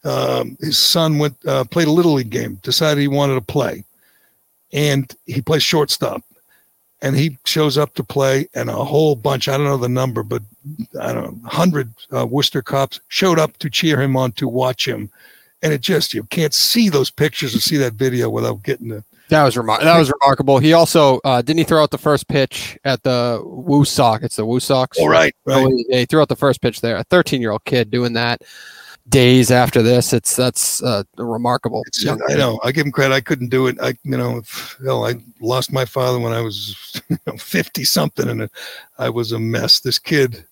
um, 0.02 0.56
his 0.60 0.76
son 0.76 1.18
went 1.18 1.36
uh, 1.46 1.64
played 1.64 1.88
a 1.88 1.92
little 1.92 2.14
league 2.14 2.30
game, 2.30 2.56
decided 2.62 3.00
he 3.00 3.08
wanted 3.08 3.34
to 3.34 3.40
play, 3.40 3.84
and 4.72 5.14
he 5.26 5.40
plays 5.40 5.62
shortstop. 5.62 6.22
And 7.04 7.14
he 7.14 7.38
shows 7.44 7.76
up 7.78 7.94
to 7.94 8.02
play, 8.02 8.48
and 8.54 8.70
a 8.70 8.84
whole 8.84 9.14
bunch, 9.14 9.46
I 9.46 9.56
don't 9.56 9.66
know 9.66 9.76
the 9.76 9.88
number, 9.88 10.22
but 10.22 10.42
I 11.00 11.12
don't 11.12 11.24
know, 11.24 11.38
100 11.42 11.94
uh, 12.12 12.26
Worcester 12.26 12.62
cops 12.62 12.98
showed 13.08 13.38
up 13.38 13.56
to 13.58 13.68
cheer 13.68 14.00
him 14.00 14.16
on, 14.16 14.32
to 14.32 14.48
watch 14.48 14.88
him. 14.88 15.10
And 15.62 15.72
it 15.72 15.82
just, 15.82 16.14
you 16.14 16.24
can't 16.24 16.54
see 16.54 16.88
those 16.88 17.10
pictures 17.10 17.54
or 17.54 17.60
see 17.60 17.76
that 17.76 17.92
video 17.92 18.30
without 18.30 18.62
getting 18.62 18.88
the, 18.88 19.04
that 19.28 19.44
was 19.44 19.54
remar- 19.54 19.82
That 19.82 19.98
was 19.98 20.10
remarkable. 20.10 20.58
He 20.58 20.72
also 20.72 21.20
uh, 21.24 21.40
didn't 21.40 21.58
he 21.58 21.64
throw 21.64 21.82
out 21.82 21.90
the 21.90 21.98
first 21.98 22.28
pitch 22.28 22.78
at 22.84 23.02
the 23.02 23.40
Woo 23.44 23.84
Sox. 23.84 24.24
It's 24.24 24.36
the 24.36 24.44
Woo 24.44 24.60
Sox. 24.60 24.98
All 24.98 25.08
right, 25.08 25.34
right. 25.46 25.66
he, 25.66 25.86
he 25.90 26.04
threw 26.06 26.20
out 26.20 26.28
the 26.28 26.36
first 26.36 26.60
pitch 26.60 26.80
there. 26.80 26.96
A 26.96 27.04
13 27.04 27.40
year 27.40 27.50
old 27.50 27.64
kid 27.64 27.90
doing 27.90 28.12
that 28.14 28.42
days 29.08 29.50
after 29.50 29.82
this. 29.82 30.12
It's 30.12 30.36
that's 30.36 30.82
uh, 30.82 31.04
remarkable. 31.16 31.82
It's, 31.86 32.06
I 32.06 32.34
know. 32.34 32.60
I 32.64 32.72
give 32.72 32.86
him 32.86 32.92
credit. 32.92 33.14
I 33.14 33.20
couldn't 33.20 33.48
do 33.48 33.66
it. 33.66 33.76
I, 33.80 33.96
you 34.02 34.16
know, 34.16 34.42
hell, 34.84 35.06
I 35.06 35.14
lost 35.40 35.72
my 35.72 35.84
father 35.84 36.18
when 36.18 36.32
I 36.32 36.40
was 36.40 37.00
you 37.08 37.18
know, 37.26 37.36
50 37.36 37.84
something, 37.84 38.28
and 38.28 38.48
I 38.98 39.10
was 39.10 39.32
a 39.32 39.38
mess. 39.38 39.80
This 39.80 39.98
kid, 39.98 40.44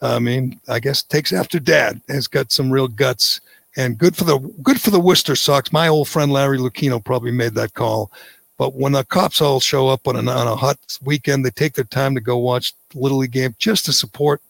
I 0.00 0.18
mean, 0.18 0.60
I 0.68 0.80
guess 0.80 1.02
takes 1.02 1.32
after 1.32 1.58
dad. 1.58 2.00
Has 2.08 2.28
got 2.28 2.52
some 2.52 2.70
real 2.70 2.88
guts 2.88 3.40
and 3.76 3.98
good 3.98 4.16
for 4.16 4.24
the 4.24 4.38
good 4.62 4.80
for 4.80 4.90
the 4.90 5.00
Worcester 5.00 5.36
Sox. 5.36 5.72
My 5.72 5.88
old 5.88 6.08
friend 6.08 6.32
Larry 6.32 6.58
Lucchino 6.58 7.02
probably 7.02 7.32
made 7.32 7.54
that 7.54 7.74
call. 7.74 8.10
But 8.58 8.74
when 8.74 8.92
the 8.92 9.04
cops 9.04 9.42
all 9.42 9.60
show 9.60 9.88
up 9.88 10.08
on 10.08 10.16
a, 10.16 10.30
on 10.30 10.46
a 10.46 10.56
hot 10.56 10.78
weekend, 11.02 11.44
they 11.44 11.50
take 11.50 11.74
their 11.74 11.84
time 11.84 12.14
to 12.14 12.22
go 12.22 12.38
watch 12.38 12.72
Little 12.94 13.18
League 13.18 13.32
game 13.32 13.54
just 13.58 13.84
to 13.84 13.92
support. 13.92 14.40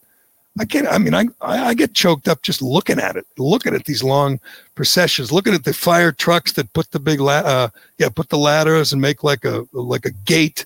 I 0.58 0.64
can't. 0.64 0.86
I 0.88 0.98
mean, 0.98 1.14
I 1.14 1.26
I 1.40 1.74
get 1.74 1.94
choked 1.94 2.28
up 2.28 2.42
just 2.42 2.62
looking 2.62 2.98
at 2.98 3.16
it, 3.16 3.26
looking 3.36 3.74
at 3.74 3.84
these 3.84 4.02
long 4.02 4.40
processions, 4.74 5.30
looking 5.30 5.54
at 5.54 5.64
the 5.64 5.74
fire 5.74 6.12
trucks 6.12 6.52
that 6.52 6.72
put 6.72 6.90
the 6.90 6.98
big 6.98 7.20
la- 7.20 7.44
uh, 7.44 7.68
yeah, 7.98 8.08
put 8.08 8.30
the 8.30 8.38
ladders 8.38 8.92
and 8.92 9.02
make 9.02 9.22
like 9.22 9.44
a 9.44 9.66
like 9.72 10.06
a 10.06 10.10
gate 10.10 10.64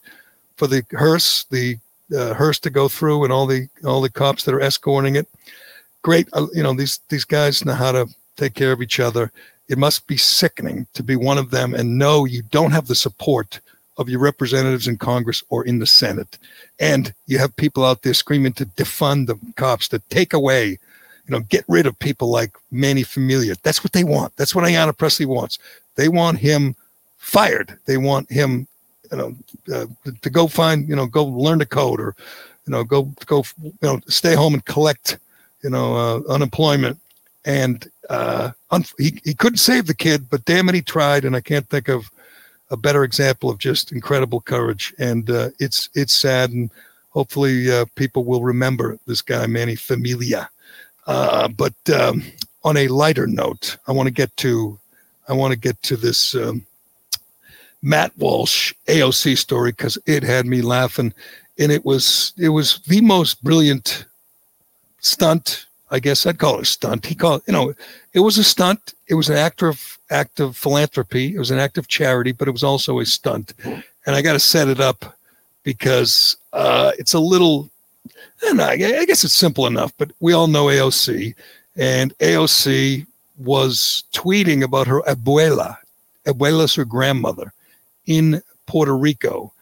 for 0.57 0.67
the 0.67 0.85
hearse, 0.93 1.45
the 1.51 1.77
uh, 2.17 2.35
hearse 2.35 2.61
to 2.61 2.71
go 2.71 2.89
through, 2.89 3.25
and 3.25 3.33
all 3.33 3.47
the 3.47 3.69
all 3.85 4.01
the 4.01 4.11
cops 4.11 4.45
that 4.45 4.55
are 4.55 4.61
escorting 4.61 5.17
it. 5.17 5.29
Great, 6.03 6.29
uh, 6.35 6.47
you 6.53 6.63
know 6.63 6.73
these 6.73 7.01
these 7.09 7.25
guys 7.25 7.65
know 7.65 7.75
how 7.75 7.91
to 7.91 8.07
take 8.37 8.55
care 8.55 8.73
of 8.73 8.83
each 8.83 9.01
other. 9.01 9.33
It 9.69 9.79
must 9.79 10.07
be 10.07 10.17
sickening 10.17 10.87
to 10.95 11.03
be 11.03 11.17
one 11.17 11.39
of 11.39 11.51
them 11.51 11.75
and 11.75 11.99
know 11.99 12.25
you 12.25 12.43
don't 12.51 12.73
have 12.73 12.87
the 12.87 12.95
support 12.95 13.61
of 14.01 14.09
your 14.09 14.19
representatives 14.19 14.89
in 14.89 14.97
Congress 14.97 15.45
or 15.51 15.65
in 15.65 15.79
the 15.79 15.87
Senate. 15.87 16.39
And 16.81 17.15
you 17.27 17.39
have 17.39 17.55
people 17.57 17.85
out 17.85 18.03
there 18.03 18.15
screaming 18.15 18.55
to 18.55 18.65
defund 18.65 19.27
the 19.27 19.39
cops, 19.57 19.89
to 19.89 19.99
take 20.09 20.33
away, 20.33 20.71
you 20.71 20.79
know, 21.29 21.41
get 21.41 21.65
rid 21.69 21.87
of 21.87 21.99
people 21.99 22.31
like 22.31 22.57
Manny 22.71 23.03
Familia. 23.03 23.55
That's 23.63 23.85
what 23.85 23.93
they 23.93 24.03
want. 24.03 24.35
That's 24.37 24.55
what 24.55 24.65
Ayanna 24.65 24.97
Pressley 24.97 25.27
wants. 25.27 25.59
They 25.97 26.09
want 26.09 26.39
him 26.39 26.75
fired. 27.19 27.79
They 27.85 27.99
want 27.99 28.31
him, 28.33 28.67
you 29.13 29.19
know, 29.19 29.37
uh, 29.73 29.87
to 30.23 30.31
go 30.31 30.49
find, 30.49 30.89
you 30.89 30.97
know, 30.97 31.07
go 31.07 31.25
learn 31.25 31.59
the 31.59 31.67
code 31.67 32.01
or, 32.01 32.17
you 32.67 32.73
know, 32.73 32.83
go 32.83 33.03
go, 33.27 33.45
you 33.63 33.75
know, 33.83 34.01
stay 34.09 34.35
home 34.35 34.55
and 34.55 34.65
collect, 34.65 35.19
you 35.63 35.69
know, 35.69 35.95
uh, 35.95 36.33
unemployment. 36.33 36.99
And 37.45 37.91
uh, 38.09 38.53
he, 38.99 39.21
he 39.25 39.35
couldn't 39.35 39.59
save 39.59 39.87
the 39.87 39.95
kid, 39.95 40.31
but 40.31 40.47
damn 40.47 40.69
it, 40.71 40.75
he 40.75 40.83
tried. 40.83 41.27
And 41.27 41.37
I 41.37 41.41
can't 41.41 41.69
think 41.69 41.89
of 41.89 42.11
a 42.71 42.77
better 42.77 43.05
example 43.05 43.51
of 43.51 43.59
just 43.59 43.93
incredible 43.93 44.41
courage. 44.41 44.95
And 44.99 45.29
uh, 45.31 45.51
it's 45.59 45.89
it's 45.95 46.13
sad, 46.13 46.51
and 46.51 46.71
hopefully 47.11 47.71
uh, 47.71 47.87
people 47.97 48.25
will 48.25 48.43
remember 48.43 48.99
this 49.07 49.23
guy, 49.23 49.47
Manny 49.47 49.77
Familia. 49.77 50.49
Uh, 51.07 51.49
but 51.49 51.75
um, 51.95 52.23
on 52.65 52.77
a 52.77 52.89
lighter 52.89 53.27
note, 53.27 53.77
I 53.87 53.93
want 53.93 54.07
to 54.07 54.13
get 54.13 54.35
to 54.39 54.79
I 55.29 55.33
want 55.33 55.53
to 55.53 55.59
get 55.59 55.81
to 55.83 55.97
this 55.97 56.35
um, 56.35 56.65
Matt 57.83 58.13
Walsh 58.19 58.75
AOC 58.87 59.39
story 59.39 59.73
because 59.73 59.99
it 60.07 60.23
had 60.23 60.47
me 60.47 60.63
laughing, 60.63 61.13
and 61.59 61.73
it 61.73 61.85
was 61.85 62.33
it 62.39 62.51
was 62.51 62.81
the 62.87 63.01
most 63.01 63.43
brilliant 63.43 64.07
stunt 65.01 65.67
I 65.91 65.99
guess 65.99 66.25
I'd 66.25 66.39
call 66.39 66.57
it 66.59 66.63
a 66.63 66.65
stunt. 66.65 67.07
He 67.07 67.15
called, 67.15 67.43
you 67.47 67.53
know, 67.53 67.75
it 68.13 68.21
was 68.21 68.39
a 68.39 68.45
stunt. 68.45 68.95
It 69.09 69.15
was 69.15 69.29
an 69.29 69.37
act 69.37 69.63
of 69.63 69.99
act 70.11 70.41
of 70.41 70.57
philanthropy. 70.57 71.35
It 71.35 71.39
was 71.39 71.51
an 71.51 71.59
act 71.59 71.79
of 71.79 71.89
charity, 71.89 72.33
but 72.33 72.49
it 72.49 72.53
was 72.53 72.63
also 72.63 73.01
a 73.01 73.07
stunt. 73.07 73.55
And 73.65 74.17
I 74.17 74.23
got 74.23 74.35
to 74.35 74.41
set 74.41 74.69
it 74.69 74.81
up 74.81 75.17
because 75.63 76.37
uh, 76.53 76.93
it's 76.99 77.15
a 77.15 77.21
little, 77.21 77.71
and 78.47 78.61
I, 78.61 78.73
I 78.73 79.05
guess 79.05 79.25
it's 79.25 79.35
simple 79.35 79.67
enough. 79.67 79.93
But 79.99 80.13
we 80.21 80.33
all 80.33 80.47
know 80.47 80.67
AOC, 80.67 81.35
and 81.77 82.17
AOC 82.19 83.07
was 83.39 84.05
tweeting 84.13 84.63
about 84.63 84.87
her 84.87 85.01
abuela. 85.03 85.77
Abuela's 86.27 86.75
her 86.75 86.85
grandmother 86.85 87.53
in 88.07 88.43
Puerto 88.67 88.97
Rico, 88.97 89.53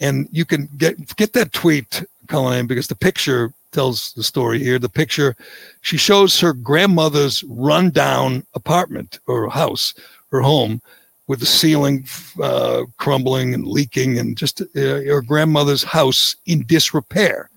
and 0.00 0.28
you 0.32 0.44
can 0.44 0.68
get 0.76 1.16
get 1.16 1.34
that 1.34 1.52
tweet, 1.52 2.04
Colin, 2.26 2.66
because 2.66 2.88
the 2.88 2.96
picture 2.96 3.52
tells 3.72 4.12
the 4.14 4.22
story 4.22 4.58
here. 4.58 4.78
The 4.78 4.88
picture, 4.88 5.36
she 5.80 5.96
shows 5.96 6.38
her 6.40 6.52
grandmother's 6.52 7.44
rundown 7.44 8.44
apartment 8.54 9.20
or 9.26 9.48
house, 9.48 9.94
her 10.30 10.40
home, 10.40 10.80
with 11.26 11.40
the 11.40 11.46
ceiling 11.46 12.06
uh, 12.42 12.84
crumbling 12.96 13.54
and 13.54 13.66
leaking, 13.66 14.18
and 14.18 14.36
just 14.36 14.62
uh, 14.62 14.66
her 14.74 15.22
grandmother's 15.22 15.84
house 15.84 16.36
in 16.46 16.64
disrepair. 16.66 17.50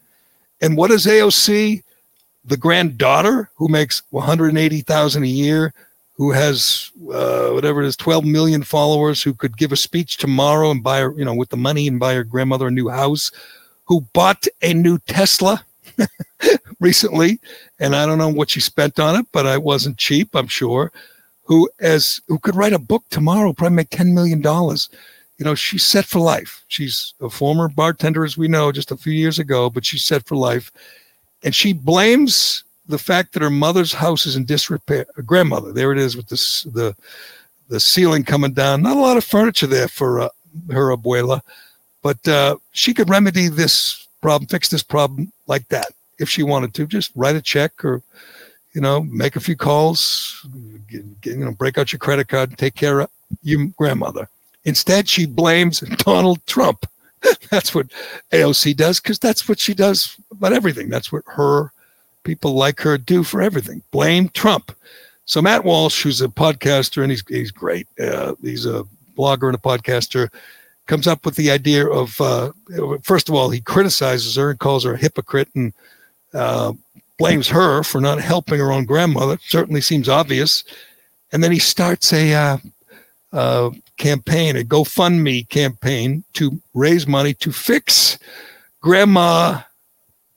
And 0.59 0.77
what 0.77 0.91
is 0.91 1.05
AOC? 1.05 1.83
The 2.45 2.57
granddaughter 2.57 3.49
who 3.55 3.67
makes 3.67 4.03
180,000 4.09 5.23
a 5.23 5.27
year, 5.27 5.73
who 6.15 6.31
has 6.31 6.91
uh, 7.13 7.49
whatever 7.49 7.81
it 7.81 7.87
is, 7.87 7.95
12 7.95 8.25
million 8.25 8.61
followers, 8.61 9.23
who 9.23 9.33
could 9.33 9.57
give 9.57 9.71
a 9.71 9.77
speech 9.77 10.17
tomorrow 10.17 10.69
and 10.71 10.83
buy 10.83 10.99
her, 10.99 11.13
you 11.17 11.23
know, 11.23 11.33
with 11.33 11.49
the 11.49 11.57
money 11.57 11.87
and 11.87 11.99
buy 11.99 12.13
her 12.13 12.23
grandmother 12.23 12.67
a 12.67 12.71
new 12.71 12.89
house, 12.89 13.31
who 13.85 14.01
bought 14.13 14.47
a 14.61 14.73
new 14.73 14.97
Tesla 14.99 15.65
recently, 16.79 17.39
and 17.79 17.95
I 17.95 18.05
don't 18.05 18.17
know 18.17 18.29
what 18.29 18.49
she 18.49 18.59
spent 18.59 18.99
on 18.99 19.15
it, 19.15 19.25
but 19.31 19.45
I 19.45 19.57
wasn't 19.57 19.97
cheap, 19.97 20.35
I'm 20.35 20.47
sure. 20.47 20.91
Who 21.45 21.69
as 21.79 22.21
who 22.27 22.39
could 22.39 22.55
write 22.55 22.73
a 22.73 22.79
book 22.79 23.03
tomorrow, 23.09 23.53
probably 23.53 23.75
make 23.75 23.89
ten 23.89 24.13
million 24.13 24.41
dollars. 24.41 24.89
You 25.37 25.45
know, 25.45 25.55
she's 25.55 25.83
set 25.83 26.05
for 26.05 26.19
life. 26.19 26.63
She's 26.67 27.13
a 27.19 27.29
former 27.29 27.67
bartender, 27.67 28.23
as 28.23 28.37
we 28.37 28.47
know, 28.47 28.71
just 28.71 28.91
a 28.91 28.97
few 28.97 29.13
years 29.13 29.39
ago, 29.39 29.69
but 29.69 29.85
she's 29.85 30.05
set 30.05 30.25
for 30.25 30.35
life. 30.35 30.71
And 31.43 31.55
she 31.55 31.73
blames 31.73 32.63
the 32.87 32.99
fact 32.99 33.33
that 33.33 33.41
her 33.41 33.49
mother's 33.49 33.93
house 33.93 34.27
is 34.27 34.35
in 34.35 34.45
disrepair. 34.45 35.07
Her 35.15 35.23
grandmother, 35.23 35.71
there 35.71 35.91
it 35.91 35.97
is 35.97 36.15
with 36.15 36.27
the 36.27 36.95
the 37.69 37.79
ceiling 37.79 38.23
coming 38.23 38.53
down. 38.53 38.81
Not 38.81 38.97
a 38.97 39.01
lot 39.01 39.17
of 39.17 39.23
furniture 39.23 39.65
there 39.65 39.87
for 39.87 40.19
uh, 40.19 40.29
her 40.69 40.95
abuela, 40.95 41.41
but 42.03 42.25
uh, 42.27 42.57
she 42.71 42.93
could 42.93 43.09
remedy 43.09 43.47
this 43.47 44.00
problem, 44.21 44.47
fix 44.47 44.69
this 44.69 44.83
problem 44.83 45.31
like 45.47 45.67
that 45.69 45.87
if 46.19 46.29
she 46.29 46.43
wanted 46.43 46.73
to. 46.75 46.87
Just 46.87 47.11
write 47.15 47.35
a 47.35 47.41
check 47.41 47.83
or, 47.83 48.01
you 48.73 48.81
know, 48.81 49.01
make 49.01 49.35
a 49.35 49.41
few 49.41 49.55
calls, 49.55 50.45
get, 50.89 51.21
get, 51.21 51.37
you 51.37 51.45
know, 51.45 51.51
break 51.51 51.77
out 51.77 51.91
your 51.91 51.99
credit 51.99 52.27
card, 52.27 52.49
and 52.49 52.57
take 52.57 52.75
care 52.75 53.01
of 53.01 53.09
your 53.43 53.67
grandmother. 53.77 54.29
Instead, 54.63 55.09
she 55.09 55.25
blames 55.25 55.79
Donald 55.97 56.45
Trump. 56.45 56.85
that's 57.51 57.75
what 57.75 57.87
AOC 58.31 58.75
does 58.75 58.99
because 58.99 59.19
that's 59.19 59.47
what 59.47 59.59
she 59.59 59.73
does 59.73 60.15
about 60.31 60.53
everything. 60.53 60.89
That's 60.89 61.11
what 61.11 61.23
her 61.27 61.71
people 62.23 62.53
like 62.53 62.79
her 62.81 62.97
do 62.97 63.23
for 63.23 63.41
everything. 63.41 63.81
Blame 63.91 64.29
Trump. 64.29 64.71
So 65.25 65.41
Matt 65.41 65.63
Walsh, 65.63 66.03
who's 66.03 66.21
a 66.21 66.27
podcaster 66.27 67.03
and 67.03 67.11
he's 67.11 67.23
he's 67.27 67.51
great. 67.51 67.87
Uh, 67.99 68.35
he's 68.41 68.65
a 68.65 68.85
blogger 69.17 69.47
and 69.47 69.55
a 69.55 69.59
podcaster 69.59 70.29
comes 70.91 71.07
up 71.07 71.25
with 71.25 71.37
the 71.37 71.49
idea 71.49 71.87
of 71.87 72.19
uh, 72.19 72.51
first 73.01 73.29
of 73.29 73.33
all 73.33 73.49
he 73.49 73.61
criticizes 73.61 74.35
her 74.35 74.49
and 74.49 74.59
calls 74.59 74.83
her 74.83 74.95
a 74.95 74.97
hypocrite 74.97 75.47
and 75.55 75.71
uh, 76.33 76.73
blames 77.17 77.47
her 77.47 77.81
for 77.81 78.01
not 78.01 78.19
helping 78.19 78.59
her 78.59 78.73
own 78.73 78.83
grandmother. 78.83 79.37
Certainly 79.41 79.79
seems 79.79 80.09
obvious. 80.09 80.65
And 81.31 81.41
then 81.41 81.53
he 81.53 81.59
starts 81.59 82.11
a 82.11 82.33
uh, 82.33 82.57
uh 83.31 83.69
campaign 83.95 84.57
a 84.57 84.63
gofundme 84.63 85.47
campaign 85.47 86.25
to 86.33 86.61
raise 86.73 87.07
money 87.07 87.33
to 87.35 87.53
fix 87.53 88.19
grandma 88.81 89.61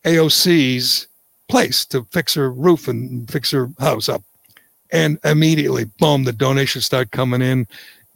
aoc's 0.06 1.08
place 1.48 1.84
to 1.86 2.04
fix 2.12 2.32
her 2.34 2.48
roof 2.52 2.86
and 2.86 3.28
fix 3.28 3.50
her 3.50 3.70
house 3.80 4.08
up. 4.08 4.22
And 4.92 5.18
immediately 5.24 5.86
boom 5.98 6.22
the 6.22 6.32
donations 6.32 6.86
start 6.86 7.10
coming 7.10 7.42
in. 7.42 7.66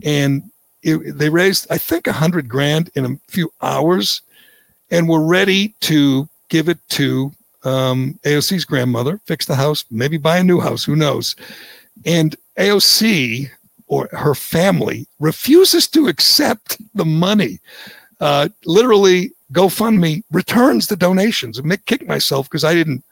And 0.04 0.48
it, 0.82 1.18
they 1.18 1.28
raised, 1.28 1.66
I 1.70 1.78
think, 1.78 2.06
a 2.06 2.12
hundred 2.12 2.48
grand 2.48 2.90
in 2.94 3.04
a 3.04 3.16
few 3.28 3.52
hours, 3.62 4.22
and 4.90 5.08
were 5.08 5.24
ready 5.24 5.74
to 5.80 6.28
give 6.48 6.68
it 6.68 6.78
to 6.90 7.32
um, 7.64 8.18
AOC's 8.24 8.64
grandmother, 8.64 9.20
fix 9.24 9.46
the 9.46 9.54
house, 9.54 9.84
maybe 9.90 10.16
buy 10.16 10.38
a 10.38 10.44
new 10.44 10.60
house, 10.60 10.84
who 10.84 10.96
knows? 10.96 11.36
And 12.06 12.36
AOC 12.58 13.50
or 13.86 14.08
her 14.12 14.34
family 14.34 15.06
refuses 15.18 15.88
to 15.88 16.08
accept 16.08 16.78
the 16.94 17.04
money. 17.04 17.58
Uh, 18.20 18.48
literally, 18.64 19.32
GoFundMe 19.52 20.22
returns 20.30 20.86
the 20.86 20.96
donations. 20.96 21.60
I 21.60 21.76
kick 21.76 22.06
myself 22.06 22.48
because 22.48 22.64
I 22.64 22.74
didn't 22.74 23.02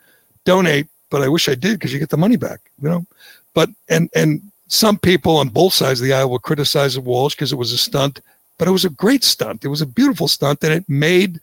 donate 0.44 0.86
but 1.10 1.22
I 1.22 1.28
wish 1.28 1.48
I 1.48 1.54
did 1.54 1.78
because 1.78 1.92
you 1.92 1.98
get 1.98 2.10
the 2.10 2.16
money 2.16 2.36
back, 2.36 2.60
you 2.80 2.88
know. 2.88 3.06
But 3.54 3.70
and 3.88 4.10
and 4.14 4.42
some 4.68 4.98
people 4.98 5.36
on 5.36 5.48
both 5.48 5.72
sides 5.72 6.00
of 6.00 6.06
the 6.06 6.12
aisle 6.12 6.30
will 6.30 6.38
criticize 6.38 6.98
Walsh 6.98 7.34
because 7.34 7.52
it 7.52 7.56
was 7.56 7.72
a 7.72 7.78
stunt, 7.78 8.20
but 8.58 8.68
it 8.68 8.72
was 8.72 8.84
a 8.84 8.90
great 8.90 9.24
stunt. 9.24 9.64
It 9.64 9.68
was 9.68 9.82
a 9.82 9.86
beautiful 9.86 10.28
stunt, 10.28 10.62
and 10.64 10.72
it 10.72 10.88
made 10.88 11.40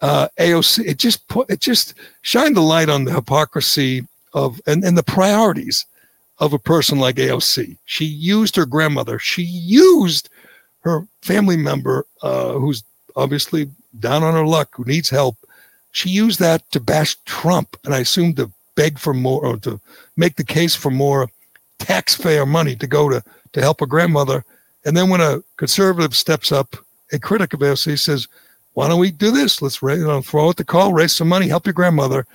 uh, 0.00 0.28
AOC. 0.38 0.84
It 0.86 0.98
just 0.98 1.26
put 1.28 1.50
it 1.50 1.60
just 1.60 1.94
shined 2.22 2.56
the 2.56 2.60
light 2.60 2.88
on 2.88 3.04
the 3.04 3.12
hypocrisy 3.12 4.06
of 4.32 4.60
and, 4.66 4.84
and 4.84 4.96
the 4.96 5.02
priorities 5.02 5.86
of 6.38 6.52
a 6.52 6.58
person 6.58 6.98
like 6.98 7.16
AOC. 7.16 7.76
She 7.84 8.04
used 8.04 8.56
her 8.56 8.66
grandmother. 8.66 9.18
She 9.18 9.42
used 9.42 10.28
her 10.80 11.06
family 11.20 11.56
member 11.56 12.06
uh, 12.22 12.52
who's 12.52 12.82
obviously 13.14 13.70
down 14.00 14.22
on 14.22 14.34
her 14.34 14.46
luck, 14.46 14.70
who 14.74 14.84
needs 14.84 15.10
help. 15.10 15.36
She 15.92 16.08
used 16.08 16.38
that 16.40 16.68
to 16.72 16.80
bash 16.80 17.16
Trump, 17.26 17.76
and 17.84 17.94
I 17.94 17.98
assume 17.98 18.34
to 18.34 18.50
beg 18.74 18.98
for 18.98 19.12
more 19.12 19.44
or 19.44 19.56
to 19.58 19.80
make 20.16 20.36
the 20.36 20.44
case 20.44 20.74
for 20.74 20.90
more 20.90 21.28
taxpayer 21.84 22.46
money 22.46 22.76
to 22.76 22.86
go 22.86 23.08
to 23.08 23.22
to 23.52 23.60
help 23.60 23.82
a 23.82 23.86
grandmother. 23.86 24.44
And 24.84 24.96
then 24.96 25.08
when 25.08 25.20
a 25.20 25.42
conservative 25.56 26.16
steps 26.16 26.50
up, 26.50 26.76
a 27.12 27.18
critic 27.18 27.52
of 27.52 27.60
AOC 27.60 27.98
says, 27.98 28.28
"Why 28.72 28.88
don't 28.88 29.00
we 29.00 29.10
do 29.10 29.30
this? 29.30 29.60
Let's 29.60 29.82
raise, 29.82 29.98
you 29.98 30.06
know, 30.06 30.22
throw 30.22 30.48
out 30.48 30.56
the 30.56 30.64
call, 30.64 30.92
raise 30.92 31.12
some 31.12 31.28
money, 31.28 31.48
help 31.48 31.66
your 31.66 31.74
grandmother." 31.74 32.26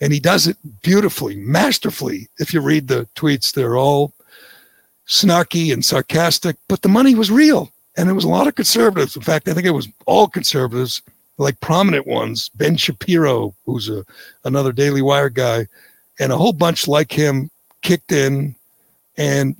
And 0.00 0.12
he 0.12 0.20
does 0.20 0.46
it 0.46 0.56
beautifully, 0.82 1.36
masterfully. 1.36 2.28
If 2.38 2.52
you 2.52 2.60
read 2.60 2.88
the 2.88 3.08
tweets, 3.16 3.52
they're 3.52 3.76
all 3.76 4.12
snarky 5.08 5.72
and 5.72 5.84
sarcastic, 5.84 6.56
but 6.68 6.82
the 6.82 6.88
money 6.88 7.14
was 7.14 7.30
real. 7.30 7.70
And 7.96 8.08
there 8.08 8.14
was 8.14 8.24
a 8.24 8.28
lot 8.28 8.48
of 8.48 8.54
conservatives. 8.54 9.16
In 9.16 9.22
fact, 9.22 9.48
I 9.48 9.54
think 9.54 9.66
it 9.66 9.70
was 9.70 9.88
all 10.06 10.26
conservatives, 10.26 11.02
like 11.38 11.60
prominent 11.60 12.06
ones, 12.06 12.48
Ben 12.50 12.76
Shapiro, 12.76 13.54
who's 13.66 13.88
a, 13.88 14.04
another 14.44 14.72
Daily 14.72 15.02
Wire 15.02 15.30
guy, 15.30 15.66
and 16.18 16.32
a 16.32 16.36
whole 16.36 16.52
bunch 16.52 16.88
like 16.88 17.12
him 17.12 17.50
kicked 17.82 18.12
in 18.12 18.56
and 19.16 19.56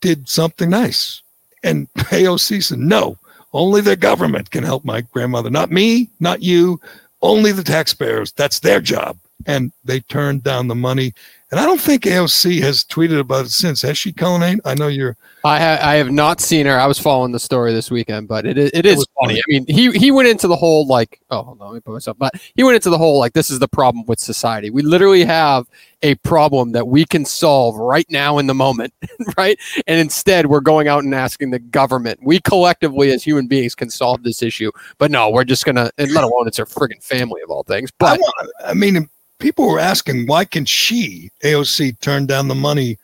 did 0.00 0.28
something 0.28 0.70
nice. 0.70 1.22
And 1.62 1.88
AOC 1.94 2.62
said, 2.62 2.78
no, 2.78 3.18
only 3.52 3.80
the 3.80 3.96
government 3.96 4.50
can 4.50 4.64
help 4.64 4.84
my 4.84 5.00
grandmother, 5.00 5.50
not 5.50 5.70
me, 5.70 6.10
not 6.20 6.42
you, 6.42 6.80
only 7.22 7.52
the 7.52 7.62
taxpayers. 7.62 8.32
That's 8.32 8.60
their 8.60 8.80
job. 8.80 9.16
And 9.46 9.72
they 9.84 10.00
turned 10.00 10.42
down 10.42 10.68
the 10.68 10.74
money 10.74 11.14
and 11.54 11.60
I 11.60 11.66
don't 11.66 11.80
think 11.80 12.02
AOC 12.02 12.60
has 12.62 12.82
tweeted 12.82 13.20
about 13.20 13.46
it 13.46 13.50
since. 13.50 13.80
Has 13.82 13.96
she, 13.96 14.12
Cullinane? 14.12 14.60
I 14.64 14.74
know 14.74 14.88
you're. 14.88 15.16
I 15.44 15.60
have 15.60 15.80
I 15.82 15.94
have 15.94 16.10
not 16.10 16.40
seen 16.40 16.66
her. 16.66 16.80
I 16.80 16.86
was 16.86 16.98
following 16.98 17.30
the 17.30 17.38
story 17.38 17.72
this 17.72 17.92
weekend, 17.92 18.26
but 18.26 18.44
it 18.44 18.58
is 18.58 18.72
it 18.74 18.84
is 18.84 19.06
funny. 19.20 19.34
funny. 19.34 19.38
I 19.38 19.42
mean, 19.46 19.66
he 19.68 19.92
he 19.92 20.10
went 20.10 20.26
into 20.26 20.48
the 20.48 20.56
whole 20.56 20.84
like 20.84 21.20
oh 21.30 21.42
hold 21.44 21.60
on, 21.60 21.68
let 21.68 21.74
me 21.74 21.80
put 21.80 21.92
myself. 21.92 22.18
But 22.18 22.34
he 22.56 22.64
went 22.64 22.74
into 22.74 22.90
the 22.90 22.98
whole 22.98 23.20
like 23.20 23.34
this 23.34 23.50
is 23.50 23.60
the 23.60 23.68
problem 23.68 24.04
with 24.06 24.18
society. 24.18 24.70
We 24.70 24.82
literally 24.82 25.24
have 25.26 25.68
a 26.02 26.16
problem 26.16 26.72
that 26.72 26.88
we 26.88 27.04
can 27.04 27.24
solve 27.24 27.76
right 27.76 28.06
now 28.10 28.38
in 28.38 28.48
the 28.48 28.54
moment, 28.54 28.92
right? 29.38 29.56
And 29.86 30.00
instead, 30.00 30.46
we're 30.46 30.60
going 30.60 30.88
out 30.88 31.04
and 31.04 31.14
asking 31.14 31.52
the 31.52 31.60
government. 31.60 32.18
We 32.24 32.40
collectively, 32.40 33.12
as 33.12 33.22
human 33.22 33.46
beings, 33.46 33.76
can 33.76 33.90
solve 33.90 34.24
this 34.24 34.42
issue. 34.42 34.72
But 34.98 35.12
no, 35.12 35.30
we're 35.30 35.44
just 35.44 35.64
gonna. 35.64 35.92
And 35.98 36.10
let 36.10 36.24
alone 36.24 36.48
it's 36.48 36.58
her 36.58 36.66
friggin' 36.66 37.00
family 37.00 37.42
of 37.42 37.50
all 37.50 37.62
things. 37.62 37.92
But 37.96 38.18
I, 38.60 38.70
I 38.70 38.74
mean, 38.74 39.08
people 39.44 39.68
were 39.68 39.78
asking 39.78 40.26
why 40.26 40.42
can 40.42 40.64
she 40.64 41.30
AOC 41.42 42.00
turn 42.00 42.24
down 42.24 42.48
the 42.48 42.54
money 42.54 42.96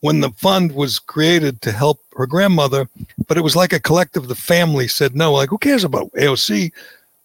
when 0.00 0.20
the 0.20 0.30
fund 0.30 0.72
was 0.72 0.98
created 0.98 1.60
to 1.60 1.70
help 1.70 2.00
her 2.16 2.26
grandmother, 2.26 2.88
but 3.28 3.36
it 3.36 3.42
was 3.42 3.54
like 3.54 3.74
a 3.74 3.78
collective. 3.78 4.26
The 4.26 4.34
family 4.34 4.88
said 4.88 5.14
no. 5.14 5.34
Like 5.34 5.50
who 5.50 5.58
cares 5.58 5.84
about 5.84 6.10
AOC? 6.12 6.72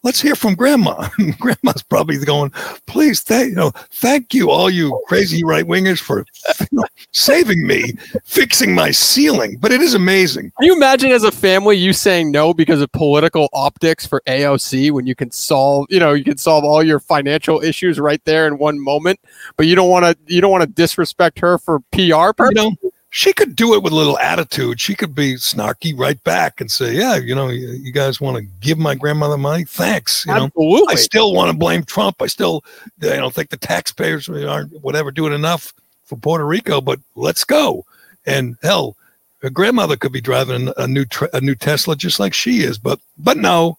Let's 0.02 0.20
hear 0.20 0.34
from 0.34 0.54
grandma. 0.54 1.08
Grandma's 1.38 1.82
probably 1.82 2.18
going, 2.18 2.50
please, 2.86 3.22
thank 3.22 3.50
you 3.50 3.54
know, 3.54 3.70
thank 3.92 4.32
you, 4.34 4.50
all 4.50 4.70
you 4.70 5.00
crazy 5.06 5.44
right 5.44 5.64
wingers, 5.64 5.98
for 5.98 6.24
you 6.60 6.66
know, 6.72 6.84
saving 7.12 7.66
me, 7.66 7.92
fixing 8.24 8.74
my 8.74 8.90
ceiling. 8.90 9.56
But 9.60 9.72
it 9.72 9.80
is 9.80 9.94
amazing. 9.94 10.52
Can 10.58 10.66
you 10.66 10.76
imagine 10.76 11.10
as 11.10 11.24
a 11.24 11.32
family 11.32 11.76
you 11.76 11.92
saying 11.92 12.30
no 12.30 12.54
because 12.54 12.80
of 12.80 12.90
political 12.92 13.48
optics 13.52 14.06
for 14.06 14.22
AOC 14.26 14.92
when 14.92 15.06
you 15.06 15.14
can 15.14 15.30
solve, 15.30 15.86
you 15.90 15.98
know, 15.98 16.12
you 16.12 16.24
can 16.24 16.38
solve 16.38 16.64
all 16.64 16.82
your 16.82 17.00
financial 17.00 17.62
issues 17.62 17.98
right 17.98 18.22
there 18.24 18.46
in 18.46 18.58
one 18.58 18.78
moment, 18.82 19.20
but 19.56 19.66
you 19.66 19.74
don't 19.74 19.90
want 19.90 20.04
to, 20.04 20.16
you 20.32 20.40
don't 20.40 20.50
want 20.50 20.62
to 20.62 20.68
disrespect 20.68 21.38
her 21.38 21.58
for 21.58 21.80
PR 21.92 22.32
purposes. 22.32 22.64
You 22.64 22.76
know, 22.82 22.87
she 23.10 23.32
could 23.32 23.56
do 23.56 23.74
it 23.74 23.82
with 23.82 23.92
a 23.92 23.96
little 23.96 24.18
attitude. 24.18 24.80
She 24.80 24.94
could 24.94 25.14
be 25.14 25.34
snarky 25.34 25.98
right 25.98 26.22
back 26.24 26.60
and 26.60 26.70
say, 26.70 26.94
"Yeah, 26.94 27.16
you 27.16 27.34
know, 27.34 27.48
you, 27.48 27.68
you 27.70 27.92
guys 27.92 28.20
want 28.20 28.36
to 28.36 28.42
give 28.60 28.78
my 28.78 28.94
grandmother 28.94 29.38
money? 29.38 29.64
Thanks." 29.64 30.26
You 30.26 30.32
Absolutely. 30.32 30.80
know, 30.80 30.86
I 30.88 30.94
still 30.94 31.32
want 31.32 31.50
to 31.50 31.56
blame 31.56 31.84
Trump. 31.84 32.20
I 32.20 32.26
still, 32.26 32.64
I 33.02 33.16
don't 33.16 33.34
think 33.34 33.50
the 33.50 33.56
taxpayers 33.56 34.28
aren't 34.28 34.72
whatever 34.82 35.10
doing 35.10 35.32
enough 35.32 35.72
for 36.04 36.16
Puerto 36.16 36.44
Rico, 36.44 36.80
but 36.80 37.00
let's 37.14 37.44
go. 37.44 37.84
And 38.26 38.56
hell, 38.62 38.96
her 39.40 39.50
grandmother 39.50 39.96
could 39.96 40.12
be 40.12 40.20
driving 40.20 40.72
a 40.76 40.86
new 40.86 41.06
a 41.32 41.40
new 41.40 41.54
Tesla 41.54 41.96
just 41.96 42.20
like 42.20 42.34
she 42.34 42.60
is, 42.60 42.76
but 42.76 43.00
but 43.16 43.38
no, 43.38 43.78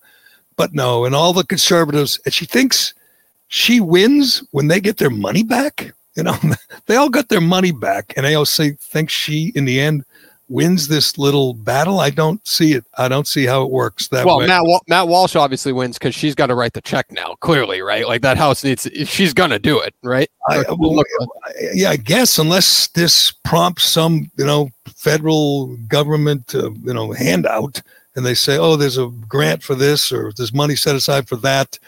but 0.55 0.73
no. 0.73 1.05
And 1.05 1.13
all 1.13 1.34
the 1.34 1.43
conservatives, 1.43 2.19
and 2.25 2.34
she 2.34 2.45
thinks 2.45 2.93
she 3.47 3.80
wins 3.80 4.43
when 4.51 4.67
they 4.67 4.80
get 4.80 4.97
their 4.97 5.09
money 5.09 5.43
back. 5.43 5.93
You 6.20 6.24
know, 6.24 6.38
they 6.86 6.97
all 6.97 7.09
got 7.09 7.30
their 7.30 7.39
money 7.39 7.72
back, 7.72 8.13
and 8.17 8.26
AOC 8.26 8.78
thinks 8.78 9.13
she, 9.13 9.53
in 9.55 9.63
the 9.63 9.80
end, 9.80 10.03
wins 10.49 10.89
this 10.89 11.17
little 11.17 11.53
battle. 11.53 12.01
I 12.01 12.09
don't 12.09 12.45
see 12.45 12.74
it. 12.74 12.84
I 12.97 13.07
don't 13.07 13.26
see 13.26 13.45
how 13.45 13.63
it 13.63 13.70
works 13.70 14.09
that 14.09 14.26
well, 14.26 14.39
way. 14.39 14.47
Matt 14.47 14.63
Matt 14.89 15.07
Walsh 15.07 15.38
obviously 15.38 15.72
wins 15.72 15.97
because 15.97 16.13
she's 16.13 16.36
got 16.36 16.47
to 16.47 16.55
write 16.55 16.74
the 16.74 16.82
check 16.82 17.09
now. 17.09 17.36
Clearly, 17.39 17.82
right? 17.82 18.05
Like 18.05 18.22
that 18.24 18.36
house 18.36 18.65
needs. 18.65 18.86
She's 19.05 19.34
gonna 19.34 19.59
do 19.59 19.80
it, 19.80 19.95
right? 20.03 20.30
I, 20.49 20.65
well, 20.78 21.01
yeah, 21.74 21.91
I 21.91 21.95
guess 21.95 22.38
unless 22.38 22.88
this 22.88 23.32
prompts 23.32 23.86
some, 23.86 24.30
you 24.36 24.45
know, 24.45 24.70
federal 24.88 25.78
government, 25.88 26.53
uh, 26.53 26.72
you 26.84 26.93
know, 26.93 27.13
handout, 27.13 27.82
and 28.17 28.26
they 28.26 28.34
say, 28.34 28.57
oh, 28.57 28.76
there's 28.76 28.97
a 28.97 29.07
grant 29.30 29.63
for 29.63 29.76
this 29.76 30.11
or 30.11 30.34
there's 30.36 30.53
money 30.53 30.76
set 30.76 30.97
aside 30.97 31.30
for 31.30 31.38
that. 31.38 31.80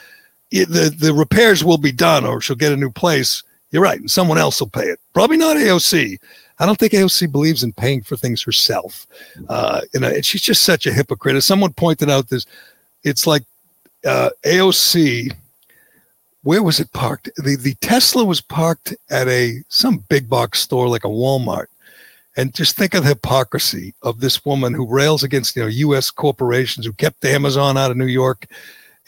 It, 0.52 0.70
the 0.70 0.90
the 0.90 1.14
repairs 1.14 1.66
will 1.66 1.78
be 1.78 1.92
done, 1.92 2.26
or 2.26 2.40
she'll 2.40 2.56
get 2.56 2.72
a 2.72 2.78
new 2.78 2.92
place 2.92 3.44
you're 3.72 3.82
right. 3.82 4.00
And 4.00 4.12
someone 4.12 4.38
else 4.38 4.60
will 4.60 4.70
pay 4.70 4.86
it. 4.86 5.00
Probably 5.14 5.38
not 5.38 5.58
AOC. 5.58 6.18
I 6.60 6.66
don't 6.66 6.78
think 6.78 6.94
AOC 6.94 7.32
believes 7.32 7.64
in 7.64 7.74
paying 7.74 8.04
for 8.04 8.16
things 8.16 8.44
herself. 8.44 9.08
Uh, 9.50 9.82
you 9.94 10.00
know, 10.00 10.10
and 10.10 10.26
she's 10.26 10.42
just 10.42 10.64
such 10.64 10.86
a 10.86 10.94
hypocrite. 10.94 11.36
As 11.36 11.46
someone 11.46 11.74
pointed 11.74 12.10
out, 12.10 12.30
this, 12.30 12.46
it's 13.04 13.26
like 13.26 13.44
uh, 14.06 14.30
AOC. 14.44 15.34
Where 16.44 16.64
was 16.64 16.80
it 16.80 16.92
parked? 16.92 17.30
The 17.38 17.56
the 17.56 17.76
Tesla 17.82 18.26
was 18.26 18.42
parked 18.42 18.96
at 19.10 19.28
a 19.28 19.64
some 19.70 20.04
big 20.10 20.30
box 20.30 20.60
store 20.60 20.88
like 20.88 21.04
a 21.04 21.08
Walmart. 21.08 21.68
And 22.38 22.54
just 22.54 22.78
think 22.78 22.94
of 22.94 23.04
the 23.04 23.10
hypocrisy 23.10 23.94
of 24.04 24.22
this 24.22 24.46
woman 24.46 24.74
who 24.74 24.88
rails 24.88 25.24
against 25.24 25.56
you 25.56 25.64
know 25.64 25.68
U.S. 25.68 26.12
corporations 26.12 26.86
who 26.86 26.94
kept 26.94 27.26
Amazon 27.26 27.78
out 27.78 27.92
of 27.92 27.98
New 27.98 28.06
York. 28.06 28.46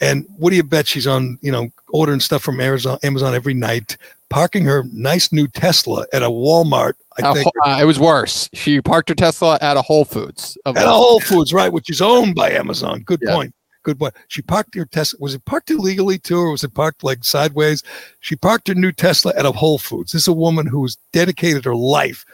And 0.04 0.26
what 0.36 0.50
do 0.50 0.56
you 0.56 0.62
bet 0.62 0.86
she's 0.86 1.06
on? 1.06 1.38
You 1.40 1.50
know, 1.50 1.70
ordering 1.88 2.20
stuff 2.20 2.42
from 2.42 2.60
Amazon, 2.60 2.98
Amazon 3.02 3.34
every 3.34 3.54
night, 3.54 3.96
parking 4.28 4.64
her 4.64 4.84
nice 4.92 5.32
new 5.32 5.48
Tesla 5.48 6.04
at 6.12 6.22
a 6.22 6.28
Walmart. 6.28 6.92
I 7.18 7.28
uh, 7.28 7.34
think 7.34 7.46
uh, 7.64 7.78
it 7.80 7.84
was 7.86 7.98
worse. 7.98 8.50
She 8.52 8.82
parked 8.82 9.08
her 9.08 9.14
Tesla 9.14 9.58
at 9.62 9.78
a 9.78 9.82
Whole 9.82 10.04
Foods. 10.04 10.58
At 10.66 10.76
a 10.76 10.90
Whole 10.90 11.20
Foods, 11.20 11.54
right, 11.54 11.72
which 11.72 11.88
is 11.88 12.02
owned 12.02 12.34
by 12.34 12.50
Amazon. 12.50 13.00
Good 13.00 13.20
yeah. 13.22 13.34
point. 13.34 13.54
Good 13.82 13.98
point. 13.98 14.14
She 14.28 14.42
parked 14.42 14.74
her 14.74 14.84
Tesla. 14.84 15.18
Was 15.20 15.34
it 15.34 15.44
parked 15.46 15.70
illegally 15.70 16.18
too, 16.18 16.38
or 16.38 16.50
was 16.50 16.64
it 16.64 16.74
parked 16.74 17.02
like 17.02 17.24
sideways? 17.24 17.82
She 18.20 18.36
parked 18.36 18.68
her 18.68 18.74
new 18.74 18.92
Tesla 18.92 19.32
at 19.36 19.46
a 19.46 19.52
Whole 19.52 19.78
Foods. 19.78 20.12
This 20.12 20.22
is 20.22 20.28
a 20.28 20.34
woman 20.34 20.66
who's 20.66 20.98
dedicated 21.12 21.64
her 21.64 21.76
life 21.76 22.26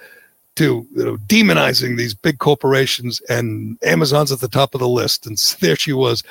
to 0.56 0.86
you 0.96 1.04
know, 1.04 1.16
demonizing 1.18 1.96
these 1.96 2.14
big 2.14 2.38
corporations, 2.38 3.20
and 3.28 3.78
Amazon's 3.84 4.32
at 4.32 4.40
the 4.40 4.48
top 4.48 4.74
of 4.74 4.80
the 4.80 4.88
list. 4.88 5.26
And 5.26 5.36
there 5.60 5.76
she 5.76 5.92
was 5.92 6.24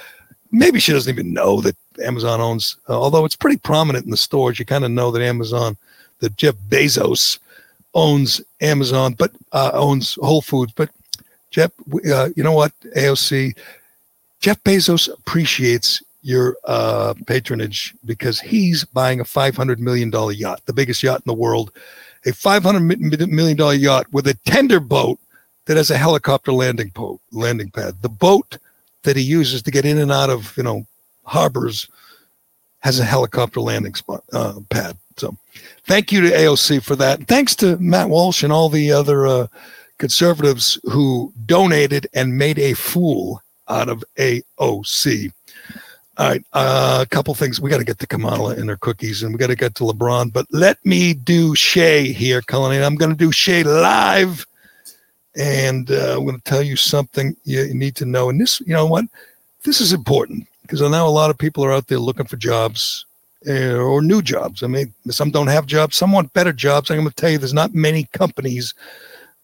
maybe 0.52 0.80
she 0.80 0.92
doesn't 0.92 1.14
even 1.14 1.34
know 1.34 1.62
that 1.62 1.76
Amazon 2.04 2.42
owns, 2.42 2.78
uh, 2.88 3.00
although 3.00 3.26
it's 3.26 3.36
pretty 3.36 3.58
prominent 3.58 4.06
in 4.06 4.12
the 4.12 4.18
stores. 4.18 4.60
You 4.60 4.66
kind 4.66 4.86
of 4.86 4.92
know 4.92 5.12
that 5.12 5.22
Amazon, 5.22 5.78
that 6.20 6.36
Jeff 6.36 6.56
Bezos 6.70 7.40
owns 7.94 8.42
Amazon, 8.62 9.14
but 9.14 9.32
uh, 9.52 9.72
owns 9.74 10.16
Whole 10.16 10.42
Foods. 10.42 10.74
But 10.76 10.90
Jeff, 11.52 11.72
uh, 12.12 12.30
you 12.36 12.44
know 12.44 12.54
what, 12.54 12.72
AOC, 12.96 13.58
Jeff 14.40 14.64
Bezos 14.64 15.12
appreciates 15.12 16.02
your 16.22 16.58
uh, 16.66 17.14
patronage 17.26 17.94
because 18.06 18.40
he's 18.40 18.84
buying 18.86 19.20
a 19.20 19.24
$500 19.24 19.80
million 19.80 20.12
yacht, 20.36 20.62
the 20.66 20.74
biggest 20.74 21.02
yacht 21.02 21.22
in 21.26 21.30
the 21.30 21.34
world, 21.34 21.72
a 22.26 22.30
$500 22.30 23.30
million 23.30 23.80
yacht 23.80 24.06
with 24.12 24.28
a 24.28 24.34
tender 24.46 24.80
boat 24.80 25.20
that 25.66 25.78
has 25.78 25.92
a 25.92 25.98
helicopter 25.98 26.52
landing, 26.52 26.92
po- 26.92 27.20
landing 27.32 27.70
pad. 27.72 27.96
The 28.02 28.10
boat 28.10 28.58
that 29.04 29.16
he 29.16 29.24
uses 29.24 29.62
to 29.64 29.72
get 29.72 29.86
in 29.86 29.98
and 29.98 30.12
out 30.12 30.30
of 30.30 30.56
you 30.58 30.64
know 30.64 30.86
harbors 31.24 31.88
has 32.80 33.00
a 33.00 33.06
helicopter 33.06 33.60
landing 33.60 33.96
spot 33.96 34.24
uh, 34.34 34.60
pad. 34.70 34.98
So, 35.18 35.36
thank 35.84 36.12
you 36.12 36.22
to 36.22 36.30
AOC 36.30 36.82
for 36.82 36.96
that. 36.96 37.28
Thanks 37.28 37.56
to 37.58 37.78
Matt 37.78 38.10
Walsh 38.10 38.42
and 38.42 38.54
all 38.54 38.70
the 38.70 38.92
other 38.92 39.28
uh, 39.28 39.48
conservatives 39.98 40.80
who 40.84 41.34
donated 41.46 42.08
and 42.14 42.38
made 42.38 42.58
a 42.58 42.74
fool 42.74 43.42
out 43.68 43.90
of 43.90 44.04
AOC. 44.18 45.32
All 46.18 46.28
right, 46.28 46.44
uh, 46.52 47.00
a 47.02 47.06
couple 47.06 47.34
things. 47.34 47.62
We 47.62 47.70
got 47.70 47.78
to 47.78 47.86
get 47.86 48.00
to 48.00 48.08
Kamala 48.08 48.56
and 48.56 48.68
her 48.68 48.76
cookies, 48.76 49.24
and 49.24 49.34
we 49.34 49.38
got 49.38 49.48
to 49.48 49.56
get 49.56 49.76
to 49.76 49.86
LeBron. 49.86 50.34
But 50.34 50.48
let 50.52 50.84
me 50.86 51.14
do 51.14 51.56
Shea 51.56 52.12
here, 52.12 52.42
Cullinane. 52.42 52.84
I'm 52.84 52.96
going 52.96 53.12
to 53.12 53.18
do 53.18 53.32
Shea 53.32 53.64
live, 53.64 54.46
and 55.40 55.90
uh, 55.90 56.18
I'm 56.18 56.26
going 56.26 56.36
to 56.36 56.44
tell 56.44 56.62
you 56.62 56.76
something 56.76 57.36
you, 57.46 57.74
need 57.74 57.96
to 57.96 58.06
know. 58.06 58.30
And 58.30 58.40
this, 58.40 58.60
you 58.62 58.74
know 58.74 58.86
what? 58.86 59.06
This 59.64 59.80
is 59.80 59.94
important 59.94 60.48
because 60.64 60.82
I 60.82 60.90
know 60.90 61.08
a 61.08 61.10
lot 61.10 61.30
of 61.30 61.38
people 61.38 61.64
are 61.64 61.72
out 61.72 61.88
there 61.88 61.98
looking 61.98 62.26
for 62.26 62.36
jobs 62.36 63.06
uh, 63.48 63.78
or 63.78 64.02
new 64.02 64.22
jobs. 64.22 64.64
I 64.64 64.68
mean, 64.68 64.94
some 65.10 65.32
don't 65.32 65.48
have 65.48 65.66
jobs, 65.66 65.96
some 65.96 66.12
want 66.12 66.34
better 66.34 66.52
jobs. 66.52 66.92
I'm 66.92 66.98
going 66.98 67.08
to 67.08 67.16
tell 67.16 67.30
you, 67.30 67.38
there's 67.38 67.54
not 67.54 67.74
many 67.74 68.04
companies 68.12 68.74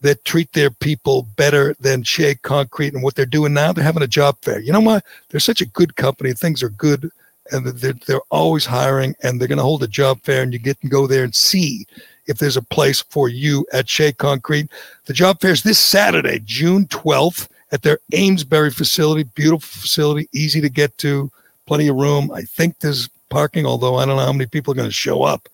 that 0.01 0.23
treat 0.25 0.51
their 0.51 0.69
people 0.69 1.27
better 1.37 1.75
than 1.79 2.03
Shea 2.03 2.35
Concrete 2.35 2.93
and 2.93 3.01
what 3.01 3.15
they're 3.15 3.25
doing 3.25 3.53
now. 3.53 3.71
They're 3.71 3.83
having 3.83 4.03
a 4.03 4.07
job 4.07 4.37
fair. 4.41 4.59
You 4.59 4.73
know 4.73 4.81
what? 4.81 5.05
They're 5.29 5.39
such 5.39 5.61
a 5.61 5.65
good 5.67 5.95
company. 5.95 6.33
Things 6.33 6.61
are 6.61 6.69
good, 6.69 7.09
and 7.51 7.65
they're 7.65 7.93
they're 8.05 8.21
always 8.29 8.65
hiring, 8.65 9.15
and 9.23 9.39
they're 9.39 9.47
going 9.47 9.59
to 9.59 9.63
hold 9.63 9.83
a 9.83 9.87
job 9.87 10.19
fair, 10.23 10.43
and 10.43 10.51
you 10.51 10.59
get 10.59 10.79
to 10.81 10.89
go 10.89 11.07
there 11.07 11.23
and 11.23 11.33
see 11.33 11.87
if 12.27 12.37
there's 12.37 12.57
a 12.57 12.61
place 12.61 13.01
for 13.01 13.29
you 13.29 13.65
at 13.73 13.89
Shea 13.89 14.11
Concrete. 14.11 14.69
The 15.05 15.13
job 15.13 15.39
fair 15.39 15.51
is 15.51 15.63
this 15.63 15.79
Saturday, 15.79 16.39
June 16.43 16.85
12th, 16.87 17.47
at 17.71 17.81
their 17.81 17.99
Amesbury 18.13 18.71
facility. 18.71 19.23
Beautiful 19.35 19.81
facility, 19.81 20.29
easy 20.33 20.61
to 20.61 20.69
get 20.69 20.97
to, 20.99 21.31
plenty 21.65 21.87
of 21.87 21.95
room. 21.95 22.31
I 22.31 22.41
think 22.41 22.79
there's 22.79 23.09
parking, 23.29 23.65
although 23.65 23.95
I 23.95 24.05
don't 24.05 24.17
know 24.17 24.25
how 24.25 24.33
many 24.33 24.45
people 24.45 24.71
are 24.71 24.75
going 24.75 24.89
to 24.89 24.93
show 24.93 25.23
up. 25.23 25.49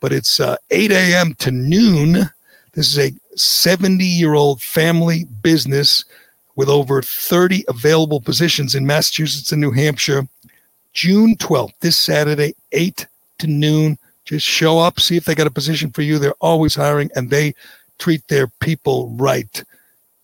But 0.00 0.12
it's 0.12 0.38
uh, 0.40 0.56
8 0.70 0.92
a.m. 0.92 1.34
to 1.34 1.50
noon. 1.50 2.30
This 2.72 2.96
is 2.96 2.98
a 2.98 3.12
70 3.36 4.04
year 4.04 4.34
old 4.34 4.62
family 4.62 5.24
business 5.42 6.04
with 6.56 6.68
over 6.68 7.02
30 7.02 7.64
available 7.68 8.20
positions 8.20 8.74
in 8.74 8.86
Massachusetts 8.86 9.52
and 9.52 9.60
New 9.60 9.70
Hampshire. 9.70 10.26
June 10.92 11.36
12th, 11.36 11.72
this 11.80 11.96
Saturday, 11.96 12.54
8 12.72 13.06
to 13.38 13.46
noon. 13.46 13.98
Just 14.28 14.44
show 14.44 14.78
up, 14.78 15.00
see 15.00 15.16
if 15.16 15.24
they 15.24 15.34
got 15.34 15.46
a 15.46 15.50
position 15.50 15.90
for 15.90 16.02
you. 16.02 16.18
They're 16.18 16.34
always 16.42 16.74
hiring 16.74 17.10
and 17.16 17.30
they 17.30 17.54
treat 17.98 18.28
their 18.28 18.48
people 18.60 19.08
right. 19.16 19.64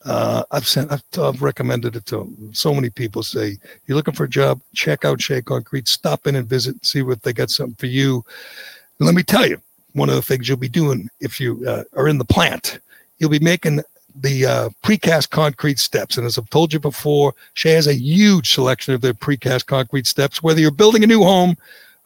Uh, 0.05 0.43
I've 0.51 0.67
sent, 0.67 0.93
I've, 0.93 1.03
I've, 1.19 1.41
recommended 1.41 1.97
it 1.97 2.05
to 2.07 2.31
so 2.53 2.75
many 2.75 2.91
people. 2.91 3.23
Say 3.23 3.57
you're 3.87 3.97
looking 3.97 4.13
for 4.13 4.25
a 4.25 4.29
job, 4.29 4.61
check 4.75 5.07
out 5.07 5.23
Shea 5.23 5.41
Concrete. 5.41 5.89
Stop 5.89 6.27
in 6.27 6.37
and 6.37 6.47
visit, 6.47 6.85
see 6.85 7.01
what 7.01 7.23
they 7.23 7.33
got 7.33 7.49
something 7.49 7.77
for 7.77 7.87
you. 7.87 8.23
And 8.99 9.07
let 9.07 9.15
me 9.15 9.23
tell 9.23 9.47
you, 9.47 9.59
one 9.95 10.11
of 10.11 10.17
the 10.17 10.23
things 10.23 10.51
you'll 10.51 10.59
be 10.59 10.69
doing 10.69 11.09
if 11.21 11.41
you 11.41 11.67
uh, 11.67 11.85
are 11.97 12.07
in 12.07 12.19
the 12.19 12.27
plant, 12.27 12.81
you'll 13.17 13.31
be 13.31 13.39
making 13.39 13.81
the 14.17 14.45
uh, 14.45 14.69
precast 14.83 15.31
concrete 15.31 15.79
steps. 15.79 16.19
And 16.19 16.27
as 16.27 16.37
I've 16.37 16.51
told 16.51 16.75
you 16.75 16.79
before, 16.79 17.35
Shea 17.55 17.73
has 17.73 17.87
a 17.87 17.95
huge 17.95 18.53
selection 18.53 18.93
of 18.93 19.01
their 19.01 19.15
precast 19.15 19.65
concrete 19.65 20.07
steps. 20.07 20.43
Whether 20.43 20.61
you're 20.61 20.71
building 20.73 21.05
a 21.05 21.07
new 21.07 21.23
home 21.23 21.57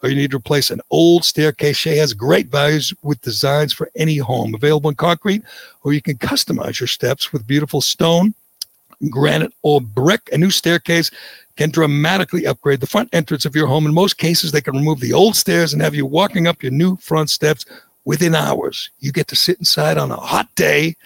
or 0.03 0.09
you 0.09 0.17
need 0.17 0.31
to 0.31 0.37
replace 0.37 0.71
an 0.71 0.81
old 0.91 1.25
staircase, 1.25 1.77
Shea 1.77 1.97
has 1.97 2.13
great 2.13 2.49
values 2.49 2.95
with 3.03 3.21
designs 3.21 3.73
for 3.73 3.91
any 3.97 4.19
home 4.19 4.55
available 4.55 4.91
in 4.91 4.97
concrete, 4.97 5.43
or 5.83 5.93
you 5.93 6.01
can 6.01 6.17
customize 6.17 6.81
your 6.81 6.87
steps 6.87 7.33
with 7.33 7.47
beautiful 7.47 7.81
stone, 7.81 8.35
granite, 9.11 9.53
or 9.63 9.81
brick. 9.81 10.29
A 10.33 10.39
new 10.39 10.51
staircase 10.51 11.11
can 11.57 11.71
dramatically 11.71 12.47
upgrade 12.47 12.81
the 12.81 12.87
front 12.87 13.09
entrance 13.13 13.45
of 13.45 13.57
your 13.57 13.67
home. 13.67 13.87
In 13.87 13.95
most 13.95 14.19
cases, 14.19 14.53
they 14.53 14.61
can 14.61 14.77
remove 14.77 15.01
the 15.01 15.13
old 15.13 15.35
stairs 15.35 15.73
and 15.73 15.83
have 15.83 15.95
you 15.95 16.07
walking 16.07 16.47
up 16.47 16.63
your 16.63 16.73
new 16.73 16.97
front 16.97 17.31
steps 17.31 17.65
within 18.05 18.35
hours. 18.35 18.91
You 19.01 19.11
get 19.11 19.27
to 19.29 19.37
sit 19.37 19.59
inside 19.59 19.99
on 19.99 20.13
a 20.13 20.17
hot 20.17 20.49
day 20.55 20.97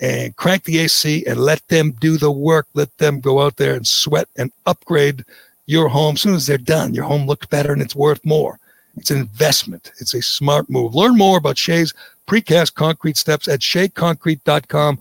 and 0.00 0.34
crank 0.36 0.64
the 0.64 0.78
AC 0.78 1.24
and 1.26 1.38
let 1.38 1.66
them 1.68 1.92
do 1.92 2.16
the 2.16 2.30
work. 2.30 2.66
Let 2.72 2.96
them 2.96 3.20
go 3.20 3.42
out 3.42 3.56
there 3.56 3.74
and 3.74 3.86
sweat 3.86 4.28
and 4.36 4.50
upgrade 4.64 5.24
your 5.70 5.88
home. 5.88 6.14
As 6.14 6.22
soon 6.22 6.34
as 6.34 6.46
they're 6.46 6.58
done, 6.58 6.94
your 6.94 7.04
home 7.04 7.26
looks 7.26 7.46
better 7.46 7.72
and 7.72 7.80
it's 7.80 7.94
worth 7.94 8.24
more. 8.24 8.58
It's 8.96 9.10
an 9.10 9.18
investment. 9.18 9.92
It's 10.00 10.14
a 10.14 10.20
smart 10.20 10.68
move. 10.68 10.94
Learn 10.94 11.16
more 11.16 11.38
about 11.38 11.56
Shea's 11.56 11.94
precast 12.26 12.74
concrete 12.74 13.16
steps 13.16 13.46
at 13.46 13.60
sheaconcrete.com 13.60 15.00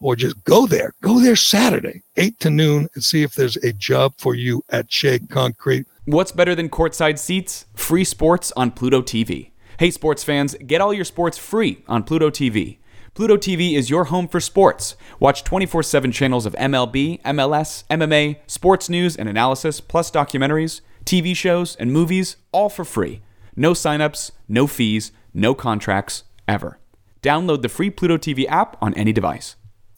or 0.00 0.14
just 0.14 0.42
go 0.44 0.66
there. 0.66 0.94
Go 1.00 1.20
there 1.20 1.34
Saturday, 1.34 2.02
8 2.16 2.38
to 2.40 2.50
noon, 2.50 2.88
and 2.94 3.02
see 3.02 3.22
if 3.22 3.34
there's 3.34 3.56
a 3.56 3.72
job 3.72 4.14
for 4.18 4.34
you 4.34 4.62
at 4.70 4.92
Shea 4.92 5.18
Concrete. 5.18 5.86
What's 6.04 6.32
better 6.32 6.54
than 6.54 6.68
courtside 6.68 7.18
seats? 7.18 7.66
Free 7.74 8.04
sports 8.04 8.52
on 8.56 8.70
Pluto 8.70 9.02
TV. 9.02 9.50
Hey, 9.78 9.90
sports 9.90 10.22
fans, 10.22 10.54
get 10.66 10.80
all 10.80 10.94
your 10.94 11.04
sports 11.04 11.38
free 11.38 11.82
on 11.88 12.04
Pluto 12.04 12.30
TV. 12.30 12.78
Pluto 13.14 13.36
TV 13.36 13.76
is 13.76 13.90
your 13.90 14.06
home 14.06 14.26
for 14.26 14.40
sports. 14.40 14.96
Watch 15.20 15.44
24 15.44 15.84
7 15.84 16.10
channels 16.10 16.46
of 16.46 16.54
MLB, 16.54 17.22
MLS, 17.22 17.84
MMA, 17.84 18.38
sports 18.48 18.88
news 18.88 19.16
and 19.16 19.28
analysis, 19.28 19.80
plus 19.80 20.10
documentaries, 20.10 20.80
TV 21.04 21.36
shows, 21.36 21.76
and 21.76 21.92
movies, 21.92 22.36
all 22.50 22.68
for 22.68 22.84
free. 22.84 23.22
No 23.54 23.70
signups, 23.70 24.32
no 24.48 24.66
fees, 24.66 25.12
no 25.32 25.54
contracts, 25.54 26.24
ever. 26.48 26.80
Download 27.22 27.62
the 27.62 27.68
free 27.68 27.88
Pluto 27.88 28.16
TV 28.16 28.48
app 28.48 28.76
on 28.82 28.92
any 28.94 29.12
device. 29.12 29.54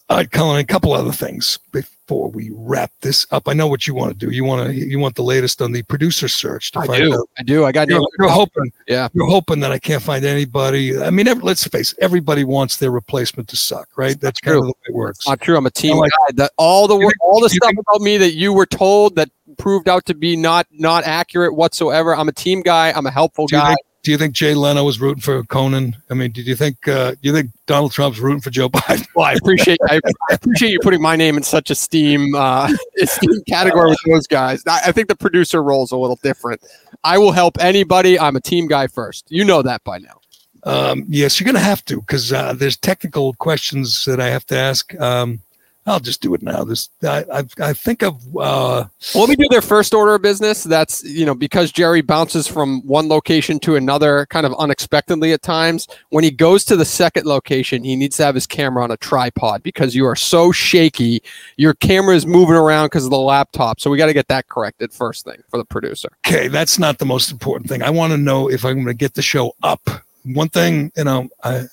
Right, 0.08 0.30
Colin, 0.30 0.60
a 0.60 0.64
couple 0.64 0.92
other 0.92 1.10
things 1.10 1.58
before 1.72 2.30
we 2.30 2.50
wrap 2.54 2.92
this 3.00 3.26
up. 3.32 3.48
I 3.48 3.54
know 3.54 3.66
what 3.66 3.88
you 3.88 3.94
want 3.94 4.12
to 4.12 4.16
do. 4.26 4.32
You 4.32 4.44
want 4.44 4.68
to 4.68 4.72
you 4.72 5.00
want 5.00 5.16
the 5.16 5.24
latest 5.24 5.60
on 5.60 5.72
the 5.72 5.82
producer 5.82 6.28
search 6.28 6.70
to 6.72 6.78
I 6.78 6.86
find 6.86 7.02
do. 7.02 7.14
out. 7.14 7.28
I 7.38 7.42
do. 7.42 7.64
I 7.64 7.72
got 7.72 7.88
You're, 7.88 8.00
you're 8.20 8.28
hoping, 8.28 8.70
Yeah. 8.86 9.08
you're 9.14 9.26
hoping 9.26 9.58
that 9.60 9.72
I 9.72 9.80
can't 9.80 10.00
find 10.00 10.24
anybody. 10.24 10.96
I 10.96 11.10
mean, 11.10 11.26
every, 11.26 11.42
let's 11.42 11.66
face 11.66 11.90
it, 11.90 11.98
everybody 12.00 12.44
wants 12.44 12.76
their 12.76 12.92
replacement 12.92 13.48
to 13.48 13.56
suck, 13.56 13.88
right? 13.96 14.18
That's 14.20 14.38
kind 14.40 14.56
of 14.58 14.62
true. 14.62 14.66
the 14.68 14.72
way 14.72 14.82
it 14.90 14.94
works. 14.94 15.26
Not 15.26 15.40
true. 15.40 15.56
I'm 15.56 15.66
a 15.66 15.70
team 15.72 15.96
like- 15.96 16.12
guy. 16.12 16.34
That 16.34 16.52
all 16.56 16.86
the 16.86 16.94
You 16.94 17.00
wor- 17.06 17.10
think- 17.10 17.24
all 17.24 17.40
the 17.40 17.50
stuff 17.50 17.72
about 17.76 18.00
me 18.00 18.16
that 18.18 18.34
you 18.34 18.52
were 18.52 18.66
told 18.66 19.16
that 19.16 19.28
proved 19.58 19.88
out 19.88 20.04
to 20.06 20.14
be 20.14 20.36
not 20.36 20.68
not 20.70 21.02
accurate 21.02 21.56
whatsoever. 21.56 22.14
I'm 22.14 22.28
a 22.28 22.32
team 22.32 22.62
guy. 22.62 22.92
I'm 22.92 23.06
a 23.06 23.10
helpful 23.10 23.48
guy. 23.48 23.68
think 23.70 23.78
do 24.06 24.12
you 24.12 24.18
think 24.18 24.34
Jay 24.34 24.54
Leno 24.54 24.84
was 24.84 25.00
rooting 25.00 25.20
for 25.20 25.42
Conan? 25.42 25.96
I 26.08 26.14
mean, 26.14 26.30
did 26.30 26.46
you 26.46 26.54
think 26.54 26.86
uh, 26.86 27.10
do 27.10 27.18
you 27.22 27.32
think 27.32 27.50
Donald 27.66 27.90
Trump's 27.90 28.20
rooting 28.20 28.40
for 28.40 28.50
Joe 28.50 28.68
Biden? 28.70 29.04
Well, 29.16 29.24
I 29.26 29.32
appreciate 29.32 29.80
I, 29.88 29.96
I 30.30 30.34
appreciate 30.34 30.70
you 30.70 30.78
putting 30.80 31.02
my 31.02 31.16
name 31.16 31.36
in 31.36 31.42
such 31.42 31.72
esteem 31.72 32.32
uh, 32.36 32.72
esteem 33.02 33.42
category 33.48 33.90
with 33.90 33.98
those 34.06 34.28
guys. 34.28 34.62
I, 34.64 34.80
I 34.86 34.92
think 34.92 35.08
the 35.08 35.16
producer 35.16 35.60
role 35.60 35.82
is 35.82 35.90
a 35.90 35.96
little 35.96 36.20
different. 36.22 36.62
I 37.02 37.18
will 37.18 37.32
help 37.32 37.58
anybody. 37.58 38.16
I'm 38.16 38.36
a 38.36 38.40
team 38.40 38.68
guy 38.68 38.86
first. 38.86 39.24
You 39.28 39.44
know 39.44 39.60
that 39.62 39.82
by 39.82 39.98
now. 39.98 40.20
Um, 40.62 41.04
yes, 41.08 41.40
you're 41.40 41.44
going 41.44 41.56
to 41.56 41.60
have 41.60 41.84
to 41.86 41.96
because 42.00 42.32
uh, 42.32 42.52
there's 42.52 42.76
technical 42.76 43.34
questions 43.34 44.04
that 44.04 44.20
I 44.20 44.30
have 44.30 44.46
to 44.46 44.56
ask. 44.56 44.94
Um, 45.00 45.40
I'll 45.86 46.00
just 46.00 46.20
do 46.20 46.34
it 46.34 46.42
now. 46.42 46.64
This 46.64 46.90
I 47.04 47.24
I, 47.32 47.44
I 47.60 47.72
think 47.72 48.02
of 48.02 48.20
uh, 48.36 48.84
let 49.14 49.28
me 49.28 49.36
do 49.36 49.46
their 49.50 49.62
first 49.62 49.94
order 49.94 50.16
of 50.16 50.22
business. 50.22 50.64
That's 50.64 51.04
you 51.04 51.24
know 51.24 51.34
because 51.34 51.70
Gerry 51.70 52.00
bounces 52.00 52.48
from 52.48 52.84
one 52.86 53.08
location 53.08 53.60
to 53.60 53.76
another 53.76 54.26
kind 54.26 54.46
of 54.46 54.54
unexpectedly 54.54 55.32
at 55.32 55.42
times. 55.42 55.86
When 56.10 56.24
he 56.24 56.30
goes 56.32 56.64
to 56.66 56.76
the 56.76 56.84
second 56.84 57.26
location, 57.26 57.84
he 57.84 57.94
needs 57.94 58.16
to 58.16 58.24
have 58.24 58.34
his 58.34 58.46
camera 58.46 58.82
on 58.82 58.90
a 58.90 58.96
tripod 58.96 59.62
because 59.62 59.94
you 59.94 60.04
are 60.06 60.16
so 60.16 60.50
shaky. 60.50 61.22
Your 61.56 61.74
camera 61.74 62.16
is 62.16 62.26
moving 62.26 62.56
around 62.56 62.86
because 62.86 63.04
of 63.04 63.10
the 63.10 63.18
laptop. 63.18 63.80
So 63.80 63.88
we 63.88 63.96
got 63.96 64.06
to 64.06 64.14
get 64.14 64.28
that 64.28 64.48
corrected 64.48 64.92
first 64.92 65.24
thing 65.24 65.42
for 65.50 65.56
the 65.58 65.64
producer. 65.64 66.08
okay. 66.26 66.48
That's 66.48 66.78
not 66.78 66.98
the 66.98 67.06
most 67.06 67.30
important 67.30 67.68
thing. 67.68 67.82
I 67.82 67.90
want 67.90 68.12
to 68.12 68.16
know 68.16 68.50
if 68.50 68.64
I'm 68.64 68.74
going 68.74 68.86
to 68.86 68.94
get 68.94 69.14
the 69.14 69.22
show 69.22 69.54
up. 69.62 69.88
One 70.24 70.48
thing, 70.48 70.90
you 70.96 71.04
know, 71.04 71.28
I. 71.44 71.66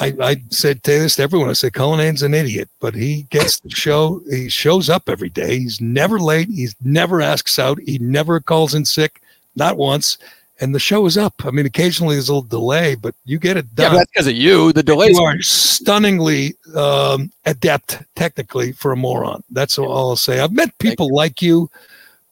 I, 0.00 0.14
I 0.20 0.36
said 0.50 0.82
to 0.84 0.90
this 0.92 1.16
to 1.16 1.22
everyone. 1.22 1.48
I 1.50 1.54
said 1.54 1.72
Cullinane's 1.72 2.22
an 2.22 2.32
idiot, 2.34 2.68
but 2.80 2.94
he 2.94 3.22
gets 3.30 3.58
the 3.60 3.70
show. 3.70 4.22
He 4.30 4.48
shows 4.48 4.88
up 4.88 5.08
every 5.08 5.28
day. 5.28 5.58
He's 5.58 5.80
never 5.80 6.18
late. 6.20 6.48
He's 6.48 6.76
never 6.84 7.20
asks 7.20 7.58
out. 7.58 7.80
He 7.84 7.98
never 7.98 8.38
calls 8.40 8.74
in 8.74 8.84
sick, 8.84 9.20
not 9.56 9.76
once. 9.76 10.18
And 10.60 10.74
the 10.74 10.80
show 10.80 11.06
is 11.06 11.16
up. 11.16 11.34
I 11.44 11.50
mean, 11.50 11.66
occasionally 11.66 12.16
there's 12.16 12.28
a 12.28 12.34
little 12.34 12.48
delay, 12.48 12.94
but 12.96 13.14
you 13.24 13.38
get 13.38 13.56
it 13.56 13.66
Yeah, 13.76 13.84
done. 13.84 13.92
but 13.92 13.98
that's 13.98 14.10
because 14.12 14.26
of 14.28 14.34
you. 14.34 14.72
The 14.72 14.82
delays. 14.82 15.16
you 15.16 15.22
are 15.24 15.40
stunningly 15.40 16.54
um, 16.74 17.30
adept 17.46 18.02
technically 18.16 18.72
for 18.72 18.92
a 18.92 18.96
moron. 18.96 19.42
That's 19.50 19.78
all 19.78 20.10
I'll 20.10 20.16
say. 20.16 20.40
I've 20.40 20.52
met 20.52 20.76
people 20.78 21.14
like 21.14 21.40
you, 21.42 21.70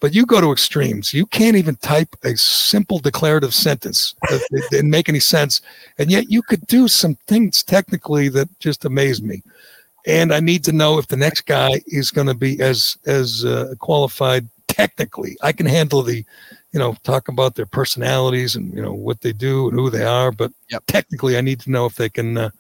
but 0.01 0.15
you 0.15 0.27
go 0.27 0.41
to 0.41 0.53
extremes. 0.53 1.15
You 1.15 1.27
can't 1.27 1.57
even 1.57 1.77
type 1.77 2.15
a 2.25 2.37
simple 2.37 2.99
declarative 2.99 3.55
sentence 3.55 4.15
that 4.29 4.69
didn't 4.71 4.91
make 4.91 5.09
any 5.09 5.21
sense, 5.21 5.61
and 5.99 6.11
yet 6.11 6.31
you 6.31 6.43
could 6.43 6.67
do 6.67 6.89
some 6.89 7.17
things 7.27 7.63
technically 7.63 8.29
that 8.31 8.49
just 8.61 8.85
amaze 8.85 9.23
me. 9.23 9.43
And 10.07 10.33
I 10.33 10.41
need 10.41 10.63
to 10.65 10.73
know 10.73 10.99
if 10.99 11.09
the 11.09 11.17
next 11.17 11.43
guy 11.43 11.81
is 11.87 12.11
going 12.11 12.29
to 12.29 12.35
be 12.35 12.61
as 12.61 12.97
as 13.07 13.45
uh, 13.45 13.75
qualified 13.81 14.49
technically. 14.69 15.37
I 15.43 15.53
can 15.53 15.67
handle 15.67 16.03
the, 16.03 16.25
you 16.73 16.79
know, 16.79 16.95
talk 17.03 17.29
about 17.29 17.55
their 17.55 17.67
personalities 17.67 18.55
and 18.55 18.75
you 18.75 18.83
know 18.83 18.93
what 18.93 19.23
they 19.23 19.33
do 19.33 19.69
and 19.69 19.79
who 19.79 19.91
they 19.91 20.05
are, 20.05 20.31
but 20.31 20.53
Yep. 20.71 20.83
technically, 20.87 21.39
I 21.39 21.41
need 21.41 21.61
to 21.61 21.71
know 21.71 21.87
if 21.87 21.95
they 21.95 22.09
can 22.09 22.37
uh, 22.37 22.51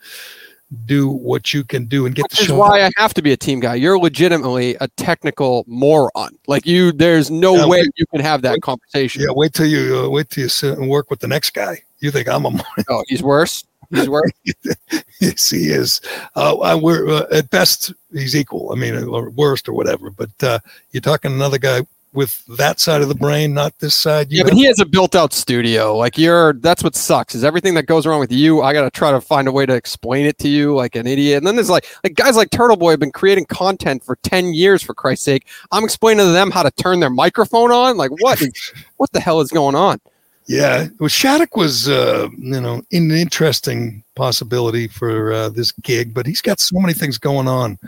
do 0.85 1.09
what 1.09 1.55
you 1.55 1.63
can 1.63 1.85
do 1.87 2.07
and 2.07 2.15
get 2.15 2.25
Which 2.25 2.39
the 2.39 2.43
is 2.43 2.47
show. 2.49 2.57
why 2.59 2.83
I 2.85 2.91
have 2.97 3.15
to 3.15 3.23
be 3.23 3.33
a 3.33 3.37
team 3.37 3.61
guy. 3.61 3.77
You're 3.77 3.99
legitimately 3.99 4.77
a 4.81 4.89
technical 4.97 5.65
moron. 5.69 6.37
Like 6.49 6.67
you, 6.67 6.91
there's 6.93 7.31
no 7.31 7.55
Yeah, 7.55 7.67
way 7.67 7.81
wait- 7.83 7.91
you 7.97 8.07
can 8.07 8.21
have 8.21 8.43
that 8.43 8.53
wait- 8.55 8.63
conversation. 8.63 9.23
yeah, 9.23 9.29
wait 9.31 9.53
till 9.55 9.67
you 9.67 9.99
uh, 10.05 10.09
wait 10.09 10.29
till 10.31 10.43
you 10.43 10.49
sit 10.49 10.77
and 10.77 10.89
work 10.89 11.09
with 11.11 11.21
the 11.21 11.29
next 11.29 11.51
guy. 11.51 11.83
You 12.01 12.11
think 12.11 12.29
I'm 12.29 12.45
a 12.47 12.51
moron? 12.51 12.65
Oh, 12.91 13.05
he's 13.07 13.23
worse. 13.23 13.65
He's 13.91 14.09
worse. 14.09 14.33
yes, 15.21 15.49
he 15.51 15.69
is. 15.69 16.01
Uh, 16.35 16.77
we're 16.83 17.09
uh, 17.09 17.27
at 17.33 17.49
best 17.51 17.93
he's 18.13 18.35
equal. 18.35 18.73
I 18.73 18.75
mean, 18.75 18.97
or 19.05 19.31
worst 19.31 19.69
or 19.69 19.73
whatever. 19.75 20.11
But 20.11 20.31
uh, 20.43 20.59
you're 20.91 21.01
talking 21.01 21.33
another 21.33 21.59
guy 21.59 21.83
with 22.17 22.45
that 22.57 22.81
side 22.81 23.03
of 23.03 23.09
the 23.09 23.15
brain, 23.15 23.55
not 23.55 23.79
this 23.79 23.95
side. 23.95 24.33
Yeah, 24.33 24.43
but 24.43 24.55
he 24.55 24.65
has 24.65 24.81
a 24.81 24.87
built-out 24.87 25.33
studio. 25.33 25.97
Like 25.97 26.17
you're, 26.17 26.55
that's 26.55 26.83
what 26.83 26.95
sucks. 26.97 27.35
Is 27.35 27.45
everything 27.45 27.75
that 27.75 27.85
goes 27.85 28.07
wrong 28.07 28.19
with 28.19 28.33
you? 28.33 28.63
I 28.63 28.73
got 28.73 28.83
to 28.83 28.91
try 28.91 29.13
to 29.13 29.21
find 29.21 29.47
a 29.47 29.53
way 29.53 29.67
to 29.67 29.75
explain 29.75 30.27
it 30.27 30.39
to 30.39 30.49
you, 30.49 30.75
like 30.75 30.97
an 30.97 31.07
idiot. 31.07 31.39
And 31.39 31.47
then 31.47 31.55
there's 31.55 31.71
like, 31.71 31.87
like 32.03 32.15
guys 32.15 32.35
like 32.37 32.51
Turtle 32.51 32.77
Boy 32.77 32.91
have 32.93 33.01
been 33.01 33.13
creating 33.13 33.45
content 33.47 34.03
for 34.03 34.17
ten 34.23 34.55
years. 34.55 34.83
For 34.83 34.95
Christ's 34.95 35.25
sake, 35.25 35.47
I'm 35.71 35.85
explaining 35.85 36.25
to 36.25 36.33
them 36.33 36.51
how 36.51 36.63
to 36.63 36.71
turn 36.73 37.01
their 37.01 37.11
microphone 37.11 37.71
on. 37.71 37.97
Like 37.97 38.11
what? 38.23 38.41
is- 38.41 38.73
what 38.97 39.13
the 39.13 39.21
hell 39.21 39.41
is 39.41 39.51
going 39.51 39.75
on? 39.75 40.01
Yeah, 40.49 40.87
well, 41.01 41.09
Shattuck 41.09 41.57
was, 41.57 41.89
uh, 41.89 42.29
you 42.39 42.61
know, 42.61 42.81
an 42.93 43.11
interesting 43.11 44.05
possibility 44.15 44.87
for 44.87 45.33
uh, 45.33 45.49
this 45.49 45.73
gig, 45.73 46.15
but 46.15 46.25
he's 46.25 46.41
got 46.41 46.61
so 46.61 46.79
many 46.79 46.95
things 46.95 47.19
going 47.19 47.49
on, 47.49 47.79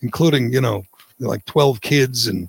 including, 0.00 0.50
you 0.50 0.62
know, 0.62 0.84
like 1.18 1.44
12 1.44 1.82
kids 1.82 2.26
and, 2.26 2.48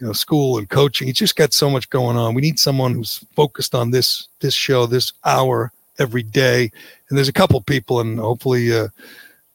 you 0.00 0.06
know, 0.06 0.12
school 0.12 0.58
and 0.58 0.68
coaching. 0.68 1.06
He's 1.06 1.16
just 1.16 1.36
got 1.36 1.52
so 1.52 1.68
much 1.68 1.90
going 1.90 2.16
on. 2.16 2.34
We 2.34 2.42
need 2.42 2.58
someone 2.58 2.94
who's 2.94 3.24
focused 3.34 3.74
on 3.74 3.90
this 3.90 4.28
this 4.40 4.54
show, 4.54 4.86
this 4.86 5.12
hour 5.24 5.72
every 5.98 6.22
day. 6.22 6.70
And 7.08 7.18
there's 7.18 7.28
a 7.28 7.32
couple 7.32 7.60
people, 7.60 8.00
and 8.00 8.18
hopefully 8.18 8.72
uh, 8.72 8.88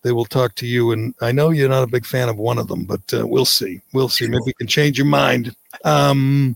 they 0.02 0.12
will 0.12 0.26
talk 0.26 0.56
to 0.56 0.68
you. 0.68 0.92
And 0.92 1.14
I 1.22 1.32
know 1.32 1.50
you're 1.50 1.70
not 1.70 1.84
a 1.84 1.88
big 1.88 2.06
fan 2.06 2.30
of 2.30 2.38
one 2.38 2.58
of 2.58 2.68
them, 2.68 2.84
but 2.84 3.02
uh, 3.14 3.26
we'll 3.26 3.46
see. 3.46 3.82
We'll 3.94 4.10
see. 4.10 4.28
Maybe 4.28 4.44
we 4.46 4.54
can 4.54 4.68
change 4.68 4.98
your 4.98 5.08
mind. 5.08 5.56
Um, 5.86 6.56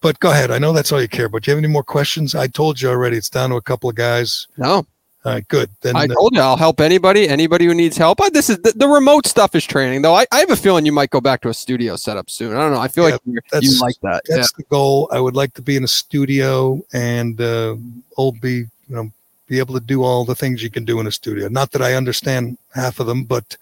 but 0.00 0.20
go 0.20 0.30
ahead. 0.30 0.50
I 0.50 0.58
know 0.58 0.72
that's 0.72 0.92
all 0.92 1.00
you 1.00 1.08
care 1.08 1.26
about. 1.26 1.42
Do 1.42 1.50
you 1.50 1.56
have 1.56 1.64
any 1.64 1.72
more 1.72 1.82
questions? 1.82 2.34
I 2.34 2.46
told 2.46 2.80
you 2.80 2.90
already. 2.90 3.16
It's 3.16 3.30
down 3.30 3.50
to 3.50 3.56
a 3.56 3.62
couple 3.62 3.88
of 3.88 3.96
guys. 3.96 4.46
No, 4.56 4.86
All 5.24 5.32
right, 5.32 5.48
good. 5.48 5.70
Then 5.80 5.96
I 5.96 6.06
told 6.06 6.34
you 6.34 6.40
I'll 6.42 6.56
help 6.56 6.80
anybody, 6.82 7.26
anybody 7.28 7.64
who 7.64 7.72
needs 7.74 7.96
help. 7.96 8.20
I, 8.20 8.28
this 8.28 8.50
is 8.50 8.58
the, 8.58 8.72
the 8.72 8.86
remote 8.86 9.26
stuff 9.26 9.54
is 9.54 9.64
training 9.64 10.02
though. 10.02 10.14
I, 10.14 10.26
I 10.30 10.40
have 10.40 10.50
a 10.50 10.56
feeling 10.56 10.84
you 10.84 10.92
might 10.92 11.08
go 11.08 11.20
back 11.20 11.40
to 11.42 11.48
a 11.48 11.54
studio 11.54 11.96
setup 11.96 12.28
soon. 12.28 12.54
I 12.54 12.60
don't 12.60 12.72
know. 12.72 12.80
I 12.80 12.88
feel 12.88 13.04
Yeah, 13.04 13.12
like 13.12 13.20
you're, 13.24 13.34
you 13.36 13.40
that's- 13.50 13.80
like 13.80 13.96
that. 14.02 14.22
Yeah. 14.28 14.44
the 14.56 14.64
goal. 14.64 15.08
I 15.10 15.20
would 15.20 15.34
like 15.34 15.54
to 15.54 15.62
be 15.62 15.76
in 15.76 15.84
a 15.84 15.88
studio 15.88 16.84
and 16.92 17.40
uh, 17.40 17.76
all 18.16 18.32
be, 18.32 18.66
you 18.88 18.96
know, 18.96 19.10
be 19.48 19.58
able 19.58 19.72
to 19.74 19.80
do 19.80 20.02
all 20.02 20.26
the 20.26 20.34
things 20.34 20.62
you 20.62 20.68
can 20.70 20.84
do 20.84 21.00
in 21.00 21.06
a 21.06 21.12
studio. 21.12 21.48
Not 21.48 21.70
that 21.72 21.80
I 21.80 21.94
understand 21.94 22.58
half 22.74 23.00
of 23.00 23.06
them, 23.06 23.24
but 23.24 23.56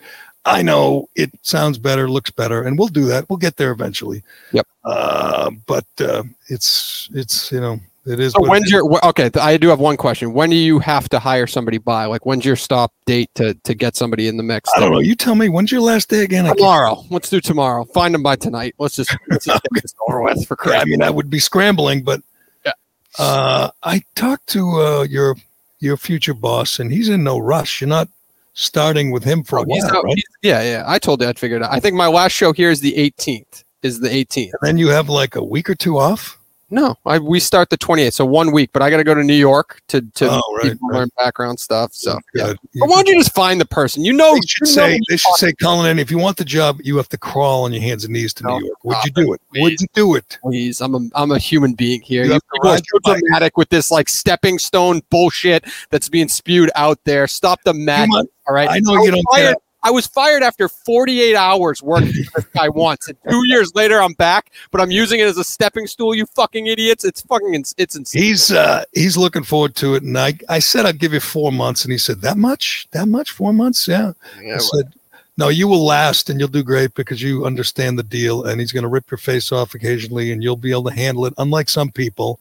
I 0.45 0.63
know 0.63 1.09
it 1.15 1.31
sounds 1.43 1.79
better, 1.79 2.11
looks 2.11 2.31
better, 2.33 2.65
and 2.65 2.77
we'll 2.77 2.89
do 2.89 3.05
that. 3.07 3.31
We'll 3.31 3.37
get 3.37 3.57
there 3.57 3.71
eventually. 3.71 4.25
Yep. 4.51 4.67
Uh, 4.85 5.51
but 5.67 5.87
uh, 6.01 6.25
it's 6.49 7.09
it's 7.15 7.53
you 7.53 7.61
know 7.61 7.79
it 8.07 8.19
is. 8.21 8.33
So 8.33 8.41
when's 8.49 8.71
your 8.71 8.83
okay? 9.07 9.31
I 9.41 9.57
do 9.57 9.69
have 9.69 9.79
one 9.81 9.97
question. 9.97 10.33
When 10.33 10.51
do 10.51 10.57
you 10.57 10.79
have 10.81 11.09
to 11.11 11.19
hire 11.19 11.47
somebody 11.47 11.79
by? 11.79 12.07
Like 12.07 12.27
when's 12.27 12.45
your 12.45 12.57
stop 12.57 12.93
date 13.07 13.31
to 13.37 13.55
to 13.55 13.75
get 13.75 13.95
somebody 13.97 14.29
in 14.29 14.37
the 14.37 14.43
mix? 14.43 14.71
I 14.77 14.81
don't 14.81 14.93
know. 14.93 14.99
You 15.01 15.15
tell 15.15 15.35
me. 15.35 15.49
When's 15.49 15.71
your 15.71 15.81
last 15.83 16.09
day 16.09 16.23
again? 16.25 16.45
Tomorrow. 16.45 17.05
Let's 17.11 17.31
do 17.31 17.41
tomorrow. 17.41 17.85
Find 17.85 18.15
them 18.15 18.23
by 18.23 18.37
tonight. 18.37 18.75
Let's 18.79 18.97
just, 18.97 19.17
let's 19.29 19.45
just 19.47 19.63
get 19.73 19.83
this 19.83 19.95
over 20.09 20.21
with 20.23 20.47
for 20.47 20.57
Yeah, 20.67 20.79
I 20.81 20.85
mean, 20.85 21.03
I 21.03 21.11
would 21.11 21.31
be 21.31 21.39
scrambling, 21.39 22.03
but 22.03 22.21
Yeah. 22.67 22.73
uh, 23.19 23.71
I 23.83 24.03
talked 24.15 24.47
to 24.49 24.69
uh, 24.81 25.03
your 25.09 25.37
your 25.81 25.97
future 25.97 26.35
boss, 26.35 26.79
and 26.81 26.93
he's 26.93 27.09
in 27.09 27.23
no 27.25 27.39
rush. 27.39 27.81
You're 27.81 27.89
not 27.89 28.09
starting 28.55 29.11
with 29.11 29.25
him 29.25 29.43
for 29.45 29.59
a 29.59 29.63
Oh, 29.63 29.65
he's 29.69 29.85
while, 29.85 29.97
out- 29.99 30.05
right? 30.05 30.23
yeah, 30.43 30.63
yeah. 30.63 30.85
I 30.87 30.99
told 30.99 31.23
you 31.23 31.29
I'd 31.29 31.39
figure 31.39 31.57
it 31.57 31.63
out. 31.63 31.73
I 31.73 31.81
think 31.81 31.97
my 31.97 32.07
last 32.09 32.33
show 32.33 32.53
here 32.53 32.71
is 32.71 32.81
the 32.81 32.93
18th. 32.95 33.65
Is 33.83 33.99
the 33.99 34.09
18th? 34.09 34.51
And 34.61 34.69
then 34.69 34.77
you 34.79 34.89
have 34.89 35.09
like 35.09 35.35
a 35.35 35.43
week 35.43 35.69
or 35.69 35.75
two 35.75 35.99
off. 35.99 36.39
No, 36.73 36.97
I 37.05 37.19
we 37.19 37.39
start 37.39 37.69
the 37.69 37.77
28th, 37.77 38.15
so 38.15 38.25
one 38.25 38.51
week. 38.51 38.71
But 38.73 38.81
I 38.81 38.89
got 38.89 38.97
to 38.97 39.05
go 39.05 39.15
to 39.15 39.23
New 39.23 39.35
York 39.35 39.83
to 39.89 40.01
to 40.01 40.29
Oh, 40.31 40.57
right, 40.57 40.69
right. 40.69 40.79
learn 40.95 41.11
background 41.19 41.61
stuff. 41.61 41.93
So 41.93 42.19
yeah. 42.35 42.55
But 42.81 42.89
why 42.89 42.97
don't 42.97 43.09
you 43.09 43.19
just 43.19 43.35
find 43.35 43.61
the 43.61 43.67
person? 43.67 44.05
You 44.07 44.15
know, 44.15 44.33
They 44.35 44.41
should 44.47 44.69
you 44.69 44.77
know 44.77 44.83
say 44.89 45.01
they 45.11 45.17
should 45.19 45.35
say, 45.35 45.53
Cullen, 45.53 45.99
if 45.99 46.11
you 46.11 46.17
want 46.17 46.39
the 46.39 46.47
job, 46.47 46.81
you 46.83 46.97
have 46.97 47.11
to 47.11 47.19
crawl 47.19 47.65
on 47.65 47.75
your 47.75 47.83
hands 47.83 48.05
and 48.05 48.15
knees 48.15 48.33
to 48.35 48.45
No, 48.45 48.59
New 48.59 48.65
York. 48.69 48.79
Would 48.85 48.97
you 49.05 49.11
do 49.11 49.33
it? 49.35 49.41
please. 49.53 49.63
Would 49.63 49.81
you 49.83 49.87
do 49.93 50.15
it? 50.15 50.39
please. 50.43 50.81
I'm 50.81 50.95
a 50.95 51.01
I'm 51.15 51.31
a 51.31 51.39
human 51.39 51.75
being 51.75 52.01
here. 52.01 52.25
You 52.25 52.33
you 52.55 52.71
are 52.71 52.79
so 52.79 52.99
dramatic 53.05 53.59
with 53.59 53.69
this 53.69 53.91
like 53.91 54.09
stepping 54.09 54.59
stone 54.59 55.03
bullshit 55.11 55.67
that's 55.91 56.09
being 56.09 56.29
spewed 56.29 56.71
out 56.75 56.99
there. 57.05 57.27
Stop 57.27 57.61
the 57.65 57.75
madness. 57.75 58.27
All 58.49 58.55
right. 58.55 58.71
I 58.71 58.79
know 58.79 58.95
you 59.05 59.11
don't 59.11 59.25
get 59.37 59.53
it. 59.53 59.59
I 59.85 59.91
was 59.91 60.07
fired 60.07 60.43
after 60.43 60.69
48 60.69 61.35
hours 61.35 61.83
working 61.83 62.25
for 62.25 62.41
this 62.41 62.51
guy 62.55 62.69
once, 62.69 63.09
and 63.09 63.17
two 63.29 63.47
years 63.49 63.75
later 63.75 64.01
I'm 64.01 64.13
back, 64.15 64.53
but 64.71 64.81
I'm 64.81 64.91
using 64.91 65.21
it 65.21 65.27
as 65.27 65.39
a 65.39 65.45
stepping 65.45 65.87
stool. 65.87 66.15
You 66.15 66.27
fucking 66.27 66.67
idiots! 66.67 67.05
It's 67.05 67.23
fucking 67.23 67.55
ins- 67.55 67.75
it's 67.79 67.97
insane. 67.97 68.23
He's 68.23 68.53
uh 68.53 68.85
he's 68.93 69.17
looking 69.17 69.43
forward 69.43 69.75
to 69.77 69.95
it, 69.95 70.03
and 70.03 70.19
I 70.19 70.35
I 70.49 70.59
said 70.59 70.87
I'd 70.87 70.99
give 70.99 71.13
you 71.13 71.21
four 71.21 71.53
months, 71.53 71.85
and 71.85 71.93
he 71.93 71.99
said 71.99 72.21
that 72.21 72.37
much, 72.37 72.87
that 72.93 73.09
much, 73.09 73.31
four 73.31 73.53
months, 73.53 73.89
yeah. 73.89 74.13
I 74.39 74.59
said, 74.59 74.95
no, 75.39 75.49
you 75.49 75.67
will 75.67 75.85
last, 75.85 76.29
and 76.29 76.39
you'll 76.39 76.49
do 76.49 76.63
great 76.63 76.95
because 76.95 77.23
you 77.23 77.47
understand 77.47 77.99
the 77.99 78.03
deal, 78.03 78.45
and 78.45 78.61
he's 78.61 78.73
going 78.73 78.83
to 78.83 78.89
rip 78.89 79.11
your 79.11 79.19
face 79.19 79.51
off 79.51 79.75
occasionally, 79.75 80.31
and 80.31 80.43
you'll 80.43 80.57
be 80.57 80.71
able 80.71 80.85
to 80.85 80.95
handle 80.95 81.27
it. 81.27 81.35
Unlike 81.39 81.71
some 81.71 81.91
people, 81.91 82.39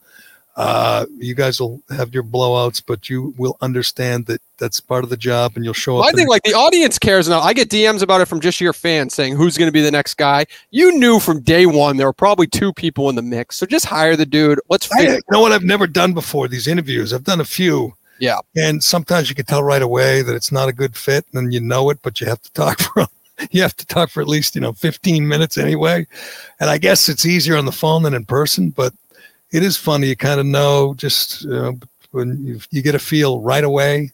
uh, 0.56 1.06
you 1.16 1.34
guys 1.34 1.60
will 1.60 1.80
have 1.90 2.12
your 2.12 2.22
blowouts, 2.22 2.82
but 2.84 3.08
you 3.08 3.34
will 3.38 3.56
understand 3.62 4.26
that 4.26 4.40
that's 4.58 4.80
part 4.80 5.02
of 5.02 5.10
the 5.10 5.16
job, 5.16 5.52
and 5.56 5.64
you'll 5.64 5.72
show 5.72 5.94
Well, 5.94 6.02
up. 6.02 6.08
I 6.08 6.12
think 6.12 6.28
like 6.28 6.42
the 6.42 6.52
audience 6.52 6.98
cares 6.98 7.28
now. 7.28 7.40
I 7.40 7.54
get 7.54 7.70
DMs 7.70 8.02
about 8.02 8.20
it 8.20 8.26
from 8.26 8.40
just 8.40 8.60
your 8.60 8.74
fans 8.74 9.14
saying 9.14 9.34
who's 9.34 9.56
going 9.56 9.68
to 9.68 9.72
be 9.72 9.80
the 9.80 9.90
next 9.90 10.14
guy. 10.14 10.44
You 10.70 10.92
knew 10.98 11.18
from 11.20 11.40
day 11.40 11.64
one 11.64 11.96
there 11.96 12.06
were 12.06 12.12
probably 12.12 12.46
two 12.46 12.72
people 12.74 13.08
in 13.08 13.16
the 13.16 13.22
mix, 13.22 13.56
so 13.56 13.66
just 13.66 13.86
hire 13.86 14.14
the 14.14 14.26
dude. 14.26 14.60
Let's 14.68 14.92
I, 14.92 15.00
you 15.00 15.20
know 15.30 15.40
what 15.40 15.52
I've 15.52 15.64
never 15.64 15.86
done 15.86 16.12
before 16.12 16.48
these 16.48 16.66
interviews. 16.66 17.12
I've 17.12 17.24
done 17.24 17.40
a 17.40 17.46
few. 17.46 17.94
Yeah. 18.18 18.38
And 18.54 18.84
sometimes 18.84 19.28
you 19.28 19.34
can 19.34 19.46
tell 19.46 19.64
right 19.64 19.82
away 19.82 20.22
that 20.22 20.34
it's 20.34 20.52
not 20.52 20.68
a 20.68 20.72
good 20.72 20.96
fit, 20.96 21.24
and 21.32 21.52
you 21.52 21.60
know 21.60 21.88
it, 21.90 21.98
but 22.02 22.20
you 22.20 22.26
have 22.26 22.42
to 22.42 22.52
talk 22.52 22.78
for 22.94 23.06
you 23.50 23.62
have 23.62 23.76
to 23.76 23.86
talk 23.86 24.10
for 24.10 24.20
at 24.20 24.28
least 24.28 24.54
you 24.54 24.60
know 24.60 24.72
15 24.74 25.26
minutes 25.26 25.56
anyway. 25.56 26.06
And 26.60 26.70
I 26.70 26.78
guess 26.78 27.08
it's 27.08 27.26
easier 27.26 27.56
on 27.56 27.64
the 27.64 27.72
phone 27.72 28.02
than 28.02 28.14
in 28.14 28.26
person, 28.26 28.70
but 28.70 28.92
it 29.52 29.62
is 29.62 29.76
funny. 29.76 30.08
You 30.08 30.16
kind 30.16 30.40
of 30.40 30.46
know 30.46 30.94
just 30.94 31.46
uh, 31.46 31.72
when 32.10 32.44
you, 32.44 32.60
you 32.70 32.82
get 32.82 32.94
a 32.94 32.98
feel 32.98 33.40
right 33.40 33.64
away. 33.64 34.10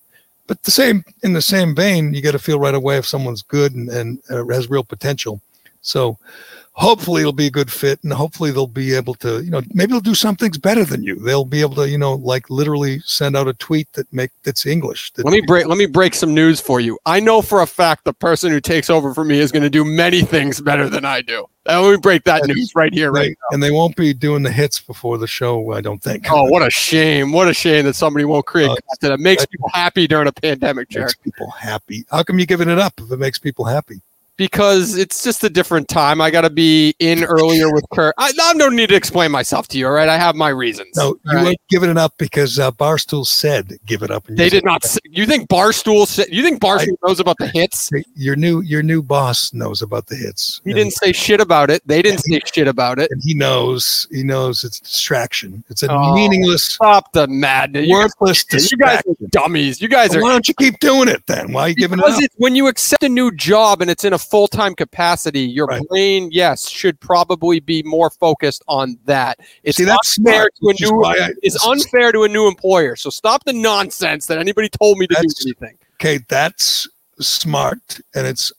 But 0.47 0.63
the 0.63 0.71
same 0.71 1.05
in 1.23 1.35
the 1.35 1.43
same 1.43 1.75
vein, 1.75 2.15
you 2.15 2.23
get 2.23 2.35
a 2.35 2.39
feel 2.39 2.59
right 2.59 2.75
away 2.75 2.97
if 2.97 3.07
someone's 3.07 3.43
good 3.43 3.75
and, 3.75 3.89
and 3.91 4.19
uh, 4.31 4.45
has 4.47 4.71
real 4.71 4.85
potential. 4.85 5.41
So 5.83 6.19
hopefully 6.79 7.23
it'll 7.23 7.33
be 7.33 7.49
a 7.49 7.51
good 7.51 7.71
fit 7.71 7.99
and 8.05 8.13
hopefully 8.13 8.53
they'll 8.53 8.67
be 8.69 8.95
able 8.95 9.13
to 9.13 9.43
you 9.43 9.51
know 9.51 9.61
maybe 9.75 9.91
they'll 9.91 10.01
do 10.01 10.15
some 10.15 10.37
things 10.37 10.57
better 10.57 10.85
than 10.85 11.03
you 11.03 11.17
they'll 11.17 11.45
be 11.45 11.61
able 11.61 11.75
to 11.75 11.89
you 11.89 11.99
know 11.99 12.15
like 12.15 12.49
literally 12.51 13.01
send 13.01 13.37
out 13.37 13.49
a 13.49 13.55
tweet 13.55 13.93
that 13.95 14.11
make 14.13 14.31
that's 14.45 14.65
english 14.65 15.11
that 15.13 15.25
Let 15.25 15.33
me 15.33 15.41
break. 15.41 15.67
Let 15.67 15.77
me 15.77 15.87
break 15.87 16.15
some 16.15 16.33
news 16.35 16.61
for 16.61 16.79
you. 16.79 16.97
I 17.05 17.19
know 17.19 17.43
for 17.43 17.63
a 17.63 17.67
fact 17.67 18.05
the 18.05 18.13
person 18.13 18.53
who 18.53 18.61
takes 18.61 18.89
over 18.89 19.13
for 19.13 19.25
me 19.25 19.41
is 19.41 19.51
going 19.51 19.65
to 19.65 19.71
do 19.71 19.85
many 19.85 20.23
things 20.23 20.61
better 20.61 20.89
than 20.89 21.05
I 21.05 21.21
do. 21.21 21.49
Uh, 21.69 21.83
Let 21.83 21.91
me 21.91 21.97
break 21.99 22.25
that 22.25 22.43
That's 22.43 22.49
news 22.57 22.75
right 22.75 22.93
here, 22.93 23.13
right. 23.13 23.29
Right. 23.29 23.37
And 23.51 23.63
they 23.63 23.71
won't 23.71 23.95
be 23.95 24.15
doing 24.15 24.43
the 24.43 24.51
hits 24.51 24.81
before 24.81 25.19
the 25.19 25.27
show, 25.27 25.73
I 25.73 25.81
don't 25.83 26.03
think. 26.03 26.27
Oh, 26.31 26.45
what 26.45 26.67
a 26.67 26.71
shame! 26.71 27.31
What 27.33 27.47
a 27.47 27.53
shame 27.55 27.85
that 27.85 27.95
somebody 27.95 28.25
won't 28.25 28.47
create 28.47 28.71
Uh, 28.71 28.77
content 28.89 29.19
that 29.19 29.21
makes 29.21 29.45
people 29.45 29.69
happy 29.75 30.07
during 30.07 30.29
a 30.29 30.33
pandemic, 30.33 30.89
Jared. 30.89 31.09
makes 31.09 31.15
people 31.17 31.51
happy. 31.51 32.05
How 32.11 32.23
come 32.23 32.39
you're 32.39 32.47
giving 32.47 32.69
it 32.71 32.79
up 32.79 32.95
if 33.01 33.11
it 33.11 33.19
makes 33.19 33.39
people 33.39 33.65
happy? 33.67 34.01
Because 34.39 34.97
it's 34.97 35.23
just 35.25 35.43
a 35.45 35.51
different 35.51 35.89
time. 35.89 36.21
I 36.21 36.31
got 36.31 36.43
to 36.43 36.51
be 36.51 36.95
in 37.01 37.25
earlier 37.25 37.73
with 37.73 37.85
Kirk. 37.93 38.15
I, 38.19 38.33
I 38.41 38.55
don't 38.55 38.77
need 38.77 38.89
to 38.89 38.95
explain 38.95 39.31
myself 39.33 39.67
to 39.69 39.79
you. 39.79 39.87
All 39.87 39.93
right, 39.93 40.09
I 40.09 40.17
have 40.17 40.37
my 40.37 40.49
reasons. 40.49 40.97
No, 40.97 41.19
you 41.25 41.33
right? 41.37 41.47
ain't 41.49 41.61
giving 41.69 41.91
it 41.91 41.99
up 41.99 42.15
because 42.19 42.57
uh, 42.59 42.71
Barstool 42.71 43.27
said 43.27 43.77
give 43.85 44.03
it 44.03 44.11
up. 44.13 44.29
And 44.29 44.39
They 44.39 44.49
did 44.49 44.65
not. 44.65 44.85
s- 44.85 44.97
You 45.05 45.27
think 45.27 45.49
Barstool? 45.49 46.07
said- 46.07 46.29
You 46.31 46.43
think 46.45 46.61
Barstool 46.63 46.97
knows 47.05 47.19
about 47.21 47.37
the 47.39 47.49
hits? 47.49 47.91
Your 48.15 48.37
new 48.37 48.61
your 48.61 48.83
new 48.85 49.03
boss 49.03 49.53
knows 49.53 49.83
about 49.83 50.07
the 50.07 50.15
hits. 50.15 50.61
He 50.65 50.71
and, 50.71 50.79
didn't 50.79 50.93
say 50.95 51.11
shit 51.13 51.41
about 51.41 51.69
it. 51.71 51.83
They 51.87 52.01
didn't 52.01 52.21
say 52.21 52.41
shit 52.55 52.69
about 52.69 53.01
it. 53.01 53.11
and 53.11 53.21
he 53.25 53.35
knows 53.35 54.07
he 54.13 54.23
knows 54.23 54.63
it's 54.63 54.79
distraction. 54.79 55.65
It's 55.69 55.83
a 55.83 55.89
Oh, 55.91 56.15
meaningless, 56.15 56.65
Stop 56.65 57.13
the 57.13 57.27
madness. 57.27 57.87
You 57.89 57.95
guys, 58.03 58.11
worthless 58.21 58.71
you 58.71 58.79
guys 58.79 59.03
are 59.09 59.15
dummies. 59.31 59.81
You 59.81 59.89
guys 59.89 60.11
Well, 60.11 60.21
are 60.21 60.23
why 60.23 60.33
don't 60.33 60.47
you 60.47 60.55
keep 60.55 60.79
doing 60.79 61.09
it 61.09 61.27
then? 61.27 61.53
Why 61.53 61.63
are 61.63 61.69
you 61.71 61.75
giving 61.75 61.99
it 61.99 62.05
up? 62.05 62.23
it's 62.23 62.35
when 62.39 62.55
you 62.55 62.69
accept 62.69 63.03
a 63.03 63.09
new 63.09 63.33
job 63.33 63.83
and 63.83 63.91
it's 63.91 64.05
in 64.05 64.13
a 64.13 64.19
full 64.31 64.49
time 64.49 64.75
capacity, 64.75 65.41
your 65.41 65.67
Right. 65.67 65.83
brain, 65.89 66.29
yes, 66.33 66.69
should 66.69 66.99
probably 67.01 67.61
be 67.61 67.83
more 67.83 68.11
focused 68.11 68.63
on 68.69 68.99
that. 69.07 69.39
It's 69.63 69.77
See, 69.77 69.85
that's 69.85 70.19
unfair 70.19 70.49
smart. 70.57 70.79
to 70.79 70.85
a 70.87 70.91
new. 70.91 71.05
I- 71.05 71.31
It's 71.43 71.67
unfair 71.67 72.13
to 72.13 72.23
a 72.25 72.29
new 72.29 72.47
employer. 72.49 72.97
So 72.97 73.11
stop 73.11 73.45
the 73.45 73.53
nonsense 73.53 74.27
that 74.27 74.39
anybody 74.39 74.69
told 74.69 74.99
me 74.99 75.07
to 75.07 75.15
do 75.21 75.29
anything. 75.45 75.77
okay, 75.95 76.21
that's 76.29 76.87
smart, 77.21 78.01
and 78.15 78.27
it's 78.27 78.53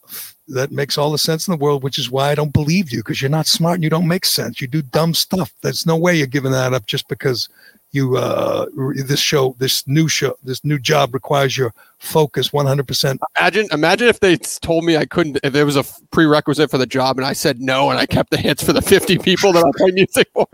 that 0.51 0.72
makes 0.72 0.97
all 0.97 1.11
the 1.11 1.17
sense 1.20 1.47
in 1.47 1.51
the 1.51 1.57
world. 1.57 1.84
Which 1.84 1.99
is 1.99 2.09
why 2.09 2.32
I 2.32 2.36
don't 2.36 2.51
believe 2.53 2.91
you 2.91 2.99
because 2.99 3.22
you're 3.22 3.30
not 3.30 3.45
smart 3.47 3.76
and 3.76 3.84
you 3.84 3.89
don't 3.89 4.07
make 4.07 4.26
sense. 4.26 4.59
You 4.59 4.67
do 4.67 4.82
dumb 4.82 5.13
stuff. 5.13 5.53
There's 5.61 5.86
no 5.86 5.95
way 5.95 6.15
you're 6.15 6.26
giving 6.28 6.51
that 6.51 6.74
up 6.74 6.88
just 6.88 7.07
because 7.07 7.47
you 7.91 8.17
uh 8.17 8.67
this 9.05 9.19
show, 9.19 9.55
this 9.57 9.87
new 9.87 10.07
show, 10.07 10.35
this 10.43 10.63
new 10.63 10.77
job 10.77 11.13
requires 11.13 11.57
your 11.57 11.73
focus 11.97 12.53
100. 12.53 12.87
percent 12.87 13.19
Imagine, 13.37 13.67
imagine 13.71 14.07
if 14.07 14.19
they 14.19 14.37
told 14.37 14.83
me 14.85 14.95
I 14.95 15.05
couldn't, 15.05 15.39
if 15.43 15.53
there 15.53 15.65
was 15.65 15.75
a 15.75 15.83
prerequisite 16.11 16.69
for 16.71 16.77
the 16.77 16.85
job 16.85 17.17
and 17.17 17.25
I 17.25 17.33
said 17.33 17.59
no, 17.59 17.89
and 17.89 17.99
I 17.99 18.05
kept 18.05 18.29
the 18.29 18.37
hits 18.37 18.63
for 18.63 18.73
the 18.73 18.81
50 18.81 19.17
people 19.19 19.51
that 19.53 19.65
I 19.65 19.71
play 19.77 19.91
music 19.91 20.29
for. 20.33 20.47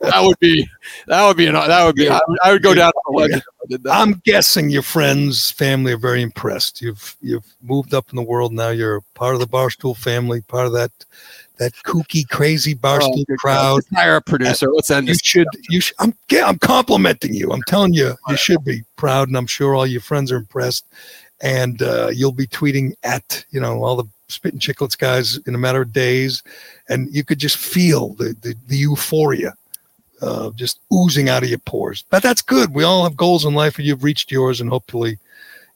That 0.00 0.22
would 0.22 0.38
be, 0.38 0.66
that 1.06 1.26
would 1.26 1.36
be, 1.36 1.46
an, 1.46 1.54
that 1.54 1.84
would 1.84 1.96
be, 1.96 2.08
I 2.08 2.20
would, 2.26 2.38
I 2.44 2.52
would 2.52 2.62
go 2.62 2.74
down 2.74 2.92
to 2.92 3.00
the 3.06 3.12
legend 3.12 3.42
if 3.42 3.62
I 3.62 3.66
did 3.68 3.82
that. 3.82 3.92
I'm 3.92 4.22
guessing 4.24 4.70
your 4.70 4.82
friends, 4.82 5.50
family 5.50 5.92
are 5.92 5.98
very 5.98 6.22
impressed. 6.22 6.80
You've 6.80 7.16
you've 7.20 7.54
moved 7.62 7.94
up 7.94 8.10
in 8.10 8.16
the 8.16 8.22
world 8.22 8.52
now. 8.52 8.70
You're 8.70 9.02
part 9.14 9.34
of 9.34 9.40
the 9.40 9.48
Barstool 9.48 9.96
family, 9.96 10.40
part 10.42 10.66
of 10.66 10.72
that 10.74 10.92
that 11.58 11.72
kooky, 11.84 12.28
crazy 12.28 12.74
barstool 12.74 13.26
good 13.26 13.38
crowd. 13.38 13.82
Hire 13.94 14.16
a 14.16 14.20
producer. 14.22 14.68
Let's 14.72 14.90
end 14.90 15.08
You 15.08 15.14
this. 15.14 15.22
should. 15.22 15.48
You 15.68 15.80
should. 15.80 15.96
I'm. 15.98 16.14
yeah, 16.30 16.46
I'm 16.46 16.58
complimenting 16.58 17.34
you. 17.34 17.50
I'm 17.50 17.62
telling 17.66 17.94
you, 17.94 18.14
you 18.28 18.36
should 18.36 18.64
be 18.64 18.84
proud, 18.96 19.28
and 19.28 19.36
I'm 19.36 19.46
sure 19.46 19.74
all 19.74 19.86
your 19.86 20.00
friends 20.00 20.30
are 20.32 20.36
impressed. 20.36 20.84
And 21.42 21.82
uh, 21.82 22.08
you'll 22.14 22.32
be 22.32 22.46
tweeting 22.46 22.94
at 23.02 23.44
you 23.50 23.60
know 23.60 23.82
all 23.84 23.96
the 23.96 24.04
spitting 24.28 24.58
Chiclets 24.58 24.96
guys 24.98 25.38
in 25.46 25.54
a 25.54 25.58
matter 25.58 25.82
of 25.82 25.92
days, 25.92 26.42
and 26.88 27.08
you 27.14 27.24
could 27.24 27.38
just 27.38 27.56
feel 27.58 28.10
the 28.14 28.34
the, 28.40 28.54
the 28.68 28.76
euphoria. 28.76 29.54
Uh, 30.22 30.48
just 30.52 30.80
oozing 30.94 31.28
out 31.28 31.42
of 31.42 31.50
your 31.50 31.58
pores, 31.58 32.02
but 32.08 32.22
that's 32.22 32.40
good. 32.40 32.72
We 32.72 32.84
all 32.84 33.04
have 33.04 33.18
goals 33.18 33.44
in 33.44 33.52
life, 33.52 33.76
and 33.76 33.86
you've 33.86 34.02
reached 34.02 34.32
yours, 34.32 34.62
and 34.62 34.70
hopefully, 34.70 35.18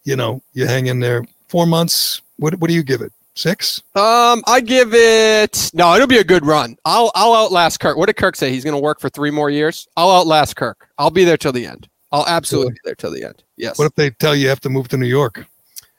you 0.04 0.16
know, 0.16 0.40
you 0.54 0.66
hang 0.66 0.86
in 0.86 1.00
there. 1.00 1.26
Four 1.48 1.66
months. 1.66 2.22
What 2.38 2.54
What 2.58 2.68
do 2.68 2.74
you 2.74 2.82
give 2.82 3.02
it? 3.02 3.12
Six? 3.40 3.82
Um, 3.94 4.42
I 4.46 4.60
give 4.62 4.92
it 4.92 5.70
no. 5.72 5.94
It'll 5.94 6.06
be 6.06 6.18
a 6.18 6.24
good 6.24 6.44
run. 6.44 6.76
I'll 6.84 7.10
I'll 7.14 7.32
outlast 7.32 7.80
Kirk. 7.80 7.96
What 7.96 8.06
did 8.06 8.16
Kirk 8.16 8.36
say? 8.36 8.50
He's 8.50 8.64
going 8.64 8.74
to 8.74 8.80
work 8.80 9.00
for 9.00 9.08
three 9.08 9.30
more 9.30 9.48
years. 9.48 9.88
I'll 9.96 10.10
outlast 10.10 10.56
Kirk. 10.56 10.88
I'll 10.98 11.10
be 11.10 11.24
there 11.24 11.38
till 11.38 11.52
the 11.52 11.64
end. 11.64 11.88
I'll 12.12 12.26
absolutely 12.26 12.72
be 12.72 12.80
there 12.84 12.94
till 12.94 13.10
the 13.10 13.24
end. 13.24 13.42
Yes. 13.56 13.78
What 13.78 13.86
if 13.86 13.94
they 13.94 14.10
tell 14.10 14.36
you 14.36 14.42
you 14.42 14.48
have 14.50 14.60
to 14.60 14.68
move 14.68 14.88
to 14.88 14.98
New 14.98 15.06
York? 15.06 15.46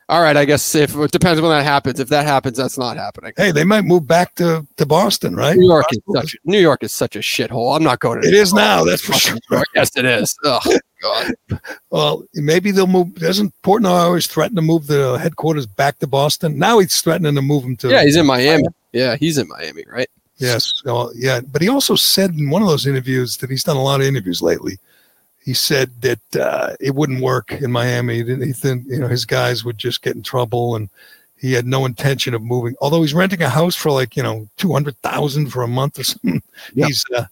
All 0.07 0.21
right. 0.21 0.37
I 0.37 0.45
guess 0.45 0.75
if 0.75 0.95
it 0.95 1.11
depends 1.11 1.41
when 1.41 1.49
that 1.49 1.63
happens. 1.63 1.99
If 1.99 2.09
that 2.09 2.27
happens, 2.27 2.57
that's 2.57 2.77
not 2.77 2.95
happening. 2.95 3.33
Hey, 3.35 3.51
they 3.51 3.63
might 3.63 3.85
move 3.85 4.05
back 4.05 4.35
to, 4.35 4.67
to 4.77 4.85
Boston, 4.85 5.35
right? 5.35 5.57
New 5.57 5.67
York 5.67 5.85
is 5.91 5.99
such 6.13 6.35
New 6.43 6.59
York 6.59 6.83
is 6.83 6.91
such 6.91 7.15
a 7.15 7.19
shithole. 7.19 7.75
I'm 7.75 7.83
not 7.83 8.01
going 8.01 8.21
to. 8.21 8.27
It 8.27 8.35
is 8.35 8.53
now, 8.53 8.83
that's 8.83 9.01
for 9.01 9.13
sure. 9.13 9.37
Yes, 9.73 9.97
it 9.97 10.05
is. 10.05 10.37
Oh 11.03 11.29
God. 11.49 11.59
Well, 11.89 12.23
maybe 12.33 12.71
they'll 12.71 12.87
move. 12.87 13.15
Doesn't 13.15 13.53
Portnoy 13.63 13.89
always 13.89 14.27
threaten 14.27 14.55
to 14.55 14.61
move 14.61 14.87
the 14.87 15.17
headquarters 15.17 15.65
back 15.65 15.99
to 15.99 16.07
Boston? 16.07 16.57
Now 16.57 16.79
he's 16.79 17.01
threatening 17.01 17.35
to 17.35 17.41
move 17.41 17.63
them 17.63 17.75
to. 17.77 17.89
Yeah, 17.89 18.03
he's 18.03 18.15
in 18.15 18.25
Miami. 18.25 18.65
Yeah, 18.91 19.15
he's 19.15 19.37
in 19.37 19.47
Miami, 19.47 19.83
right? 19.87 20.09
Yes. 20.37 20.81
Well, 20.85 21.11
yeah. 21.15 21.41
But 21.41 21.61
he 21.61 21.69
also 21.69 21.95
said 21.95 22.31
in 22.31 22.49
one 22.49 22.61
of 22.61 22.67
those 22.67 22.87
interviews 22.87 23.37
that 23.37 23.49
he's 23.49 23.63
done 23.63 23.77
a 23.77 23.83
lot 23.83 24.01
of 24.01 24.07
interviews 24.07 24.41
lately. 24.41 24.77
He 25.43 25.53
said 25.53 25.89
that 26.01 26.35
uh, 26.35 26.75
it 26.79 26.93
wouldn't 26.93 27.21
work 27.21 27.51
in 27.51 27.71
Miami. 27.71 28.15
He 28.17 28.23
didn't- 28.23 28.45
He 28.47 28.53
think 28.53 28.85
you 28.87 28.99
know 28.99 29.07
his 29.07 29.25
guys 29.25 29.63
would 29.63 29.77
just 29.77 30.01
get 30.01 30.15
in 30.15 30.23
trouble, 30.23 30.75
and 30.75 30.89
he 31.39 31.53
had 31.53 31.65
no 31.65 31.85
intention 31.85 32.33
of 32.35 32.41
moving. 32.43 32.75
Although 32.81 33.01
he's 33.01 33.13
renting 33.15 33.41
a 33.41 33.49
house 33.49 33.75
for 33.75 33.91
like 33.91 34.15
you 34.15 34.23
know 34.23 34.47
two 34.57 34.71
hundred 34.73 34.97
thousand 35.01 35.47
for 35.51 35.63
a 35.63 35.67
month 35.67 35.97
or 35.99 36.03
something. 36.03 36.41
Yep. 36.75 36.87
He's 36.87 37.03
uh, 37.15 37.25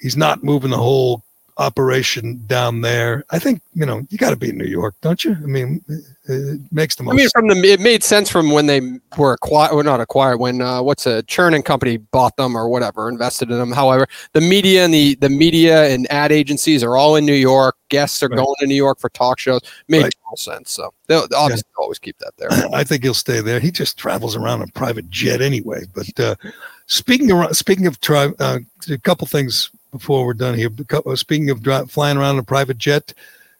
he's 0.00 0.16
not 0.16 0.42
moving 0.42 0.70
the 0.70 0.76
whole 0.76 1.22
operation 1.58 2.42
down 2.46 2.80
there. 2.82 3.24
I 3.30 3.38
think 3.38 3.62
you 3.74 3.86
know 3.86 4.06
you 4.10 4.18
got 4.18 4.30
to 4.30 4.36
be 4.36 4.50
in 4.50 4.58
New 4.58 4.66
York, 4.66 4.94
don't 5.00 5.24
you? 5.24 5.32
I 5.32 5.46
mean, 5.46 5.82
it 6.24 6.60
makes 6.70 6.96
the 6.96 7.02
most. 7.02 7.14
I 7.14 7.16
mean, 7.16 7.28
from 7.30 7.48
the 7.48 7.56
it 7.72 7.80
made 7.80 8.02
sense 8.04 8.30
from 8.30 8.50
when 8.50 8.66
they 8.66 8.80
were 9.16 9.32
acquired, 9.32 9.72
or 9.72 9.82
not 9.82 10.00
acquired, 10.00 10.38
when 10.38 10.60
uh, 10.60 10.82
what's 10.82 11.06
a 11.06 11.22
Chernin 11.24 11.64
company 11.64 11.96
bought 11.96 12.36
them 12.36 12.56
or 12.56 12.68
whatever, 12.68 13.08
invested 13.08 13.50
in 13.50 13.58
them. 13.58 13.72
However, 13.72 14.06
the 14.32 14.40
media 14.40 14.84
and 14.84 14.92
the 14.92 15.14
the 15.16 15.30
media 15.30 15.88
and 15.88 16.06
ad 16.12 16.32
agencies 16.32 16.82
are 16.84 16.96
all 16.96 17.16
in 17.16 17.24
New 17.24 17.32
York. 17.34 17.76
Guests 17.88 18.22
are 18.22 18.28
Right. 18.28 18.36
going 18.36 18.54
to 18.60 18.66
New 18.66 18.74
York 18.74 18.98
for 18.98 19.08
talk 19.10 19.38
shows. 19.38 19.60
Made 19.88 20.02
Right. 20.02 20.14
total 20.24 20.36
sense. 20.36 20.72
So 20.72 20.92
they'll 21.06 21.26
they'll 21.28 21.38
obviously 21.38 21.68
always 21.78 21.98
keep 21.98 22.18
that 22.18 22.32
there. 22.36 22.48
I 22.74 22.84
think 22.84 23.02
he'll 23.04 23.14
stay 23.14 23.40
there. 23.40 23.60
He 23.60 23.70
just 23.70 23.96
travels 23.96 24.36
around 24.36 24.62
in 24.62 24.68
a 24.68 24.72
private 24.72 25.08
jet 25.10 25.40
anyway. 25.40 25.84
But 25.94 26.20
uh, 26.20 26.34
speaking 26.86 27.30
of 27.30 27.56
speaking 27.56 27.86
of 27.86 28.00
tri- 28.00 28.32
uh, 28.40 28.58
a 28.90 28.98
couple 28.98 29.26
things 29.26 29.70
before 29.98 30.24
we're 30.24 30.34
done 30.34 30.54
here. 30.54 30.70
Uh, 30.90 31.16
Speaking 31.16 31.50
of 31.50 31.62
dri- 31.62 31.86
flying 31.86 32.16
around 32.16 32.36
in 32.36 32.40
a 32.40 32.44
private 32.44 32.78
jet, 32.78 33.12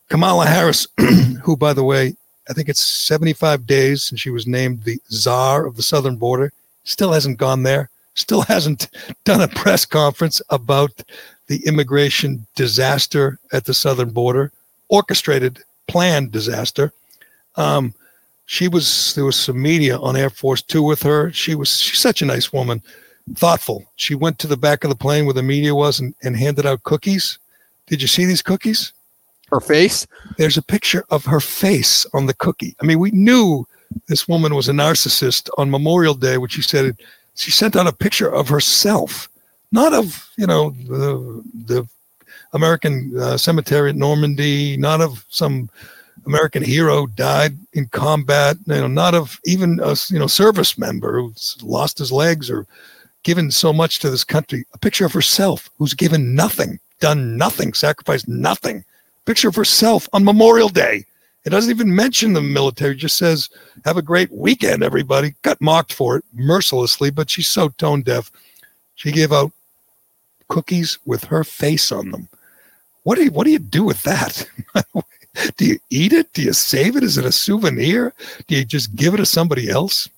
Kamala 0.08 0.46
Harris, 0.46 0.86
who 1.42 1.56
by 1.56 1.72
the 1.72 1.84
way, 1.84 2.14
I 2.48 2.52
think 2.52 2.68
it's 2.68 2.84
75 2.84 3.66
days 3.66 4.04
since 4.04 4.20
she 4.20 4.30
was 4.30 4.46
named 4.46 4.84
the 4.84 5.00
czar 5.10 5.66
of 5.66 5.76
the 5.76 5.82
southern 5.82 6.16
border, 6.16 6.52
still 6.84 7.12
hasn't 7.12 7.38
gone 7.38 7.62
there. 7.62 7.90
Still 8.14 8.42
hasn't 8.54 8.88
done 9.24 9.40
a 9.40 9.48
press 9.48 9.84
conference 9.84 10.40
about 10.50 11.02
the 11.48 11.64
immigration 11.66 12.46
disaster 12.54 13.38
at 13.52 13.64
the 13.64 13.74
southern 13.74 14.10
border, 14.10 14.52
orchestrated, 14.88 15.62
planned 15.86 16.32
disaster. 16.32 16.92
Um, 17.56 17.94
she 18.46 18.68
was 18.68 19.14
there 19.14 19.24
was 19.24 19.36
some 19.36 19.60
media 19.60 19.98
on 19.98 20.16
Air 20.16 20.30
Force 20.30 20.62
Two 20.62 20.82
with 20.82 21.02
her. 21.02 21.32
She 21.32 21.54
was 21.54 21.80
she's 21.80 21.98
such 21.98 22.22
a 22.22 22.26
nice 22.26 22.52
woman, 22.52 22.82
thoughtful. 23.34 23.84
She 23.96 24.14
went 24.14 24.38
to 24.38 24.46
the 24.46 24.56
back 24.56 24.84
of 24.84 24.90
the 24.90 24.96
plane 24.96 25.24
where 25.24 25.34
the 25.34 25.42
media 25.42 25.74
was 25.74 26.00
and, 26.00 26.14
and 26.22 26.36
handed 26.36 26.66
out 26.66 26.84
cookies. 26.84 27.38
Did 27.86 28.02
you 28.02 28.08
see 28.08 28.24
these 28.24 28.42
cookies? 28.42 28.92
Her 29.50 29.60
face. 29.60 30.06
There's 30.38 30.56
a 30.56 30.62
picture 30.62 31.04
of 31.10 31.24
her 31.24 31.40
face 31.40 32.06
on 32.12 32.26
the 32.26 32.34
cookie. 32.34 32.74
I 32.80 32.84
mean, 32.84 32.98
we 32.98 33.12
knew 33.12 33.66
this 34.08 34.26
woman 34.26 34.54
was 34.54 34.68
a 34.68 34.72
narcissist 34.72 35.48
on 35.58 35.70
Memorial 35.70 36.14
Day, 36.14 36.38
which 36.38 36.52
she 36.52 36.62
said 36.62 36.96
she 37.34 37.50
sent 37.50 37.76
out 37.76 37.86
a 37.86 37.92
picture 37.92 38.32
of 38.32 38.48
herself, 38.48 39.28
not 39.70 39.92
of 39.92 40.28
you 40.36 40.46
know 40.46 40.70
the 40.70 41.42
the 41.66 41.88
American 42.52 43.12
uh, 43.18 43.36
cemetery 43.36 43.90
at 43.90 43.96
Normandy, 43.96 44.76
not 44.76 45.00
of 45.00 45.24
some 45.28 45.70
American 46.26 46.62
hero 46.62 47.06
died 47.06 47.56
in 47.72 47.86
combat, 47.86 48.56
you 48.66 48.74
know, 48.74 48.88
not 48.88 49.14
of 49.14 49.40
even 49.44 49.78
a 49.80 49.94
you 50.08 50.18
know 50.18 50.26
service 50.26 50.76
member 50.76 51.20
who's 51.20 51.56
lost 51.62 51.98
his 51.98 52.10
legs 52.10 52.50
or 52.50 52.66
given 53.26 53.50
so 53.50 53.72
much 53.72 53.98
to 53.98 54.08
this 54.08 54.22
country. 54.22 54.64
A 54.72 54.78
picture 54.78 55.04
of 55.04 55.12
herself 55.12 55.68
who's 55.78 55.94
given 55.94 56.36
nothing, 56.36 56.78
done 57.00 57.36
nothing, 57.36 57.74
sacrificed 57.74 58.28
nothing. 58.28 58.84
Picture 59.24 59.48
of 59.48 59.56
herself 59.56 60.08
on 60.12 60.22
Memorial 60.22 60.68
Day. 60.68 61.04
It 61.44 61.50
doesn't 61.50 61.72
even 61.72 61.92
mention 61.92 62.34
the 62.34 62.40
military. 62.40 62.92
It 62.92 62.98
just 62.98 63.18
says, 63.18 63.48
"Have 63.84 63.96
a 63.96 64.10
great 64.10 64.30
weekend, 64.30 64.84
everybody." 64.84 65.34
Got 65.42 65.60
mocked 65.60 65.92
for 65.92 66.18
it 66.18 66.24
mercilessly, 66.34 67.10
but 67.10 67.28
she's 67.28 67.48
so 67.48 67.70
tone 67.70 68.02
deaf. 68.02 68.30
She 68.94 69.10
gave 69.10 69.32
out 69.32 69.50
cookies 70.46 71.00
with 71.04 71.24
her 71.24 71.42
face 71.42 71.90
on 71.90 72.12
them. 72.12 72.28
What 73.02 73.16
do 73.16 73.24
you 73.24 73.32
What 73.32 73.44
do 73.44 73.50
you 73.50 73.58
do 73.58 73.82
with 73.82 74.02
that? 74.04 74.48
do 75.56 75.64
you 75.64 75.78
eat 75.90 76.12
it? 76.12 76.32
Do 76.32 76.42
you 76.42 76.52
save 76.52 76.94
it? 76.94 77.02
Is 77.02 77.18
it 77.18 77.24
a 77.24 77.32
souvenir? 77.32 78.14
Do 78.46 78.54
you 78.54 78.64
just 78.64 78.94
give 78.94 79.14
it 79.14 79.16
to 79.16 79.26
somebody 79.26 79.68
else? 79.68 80.08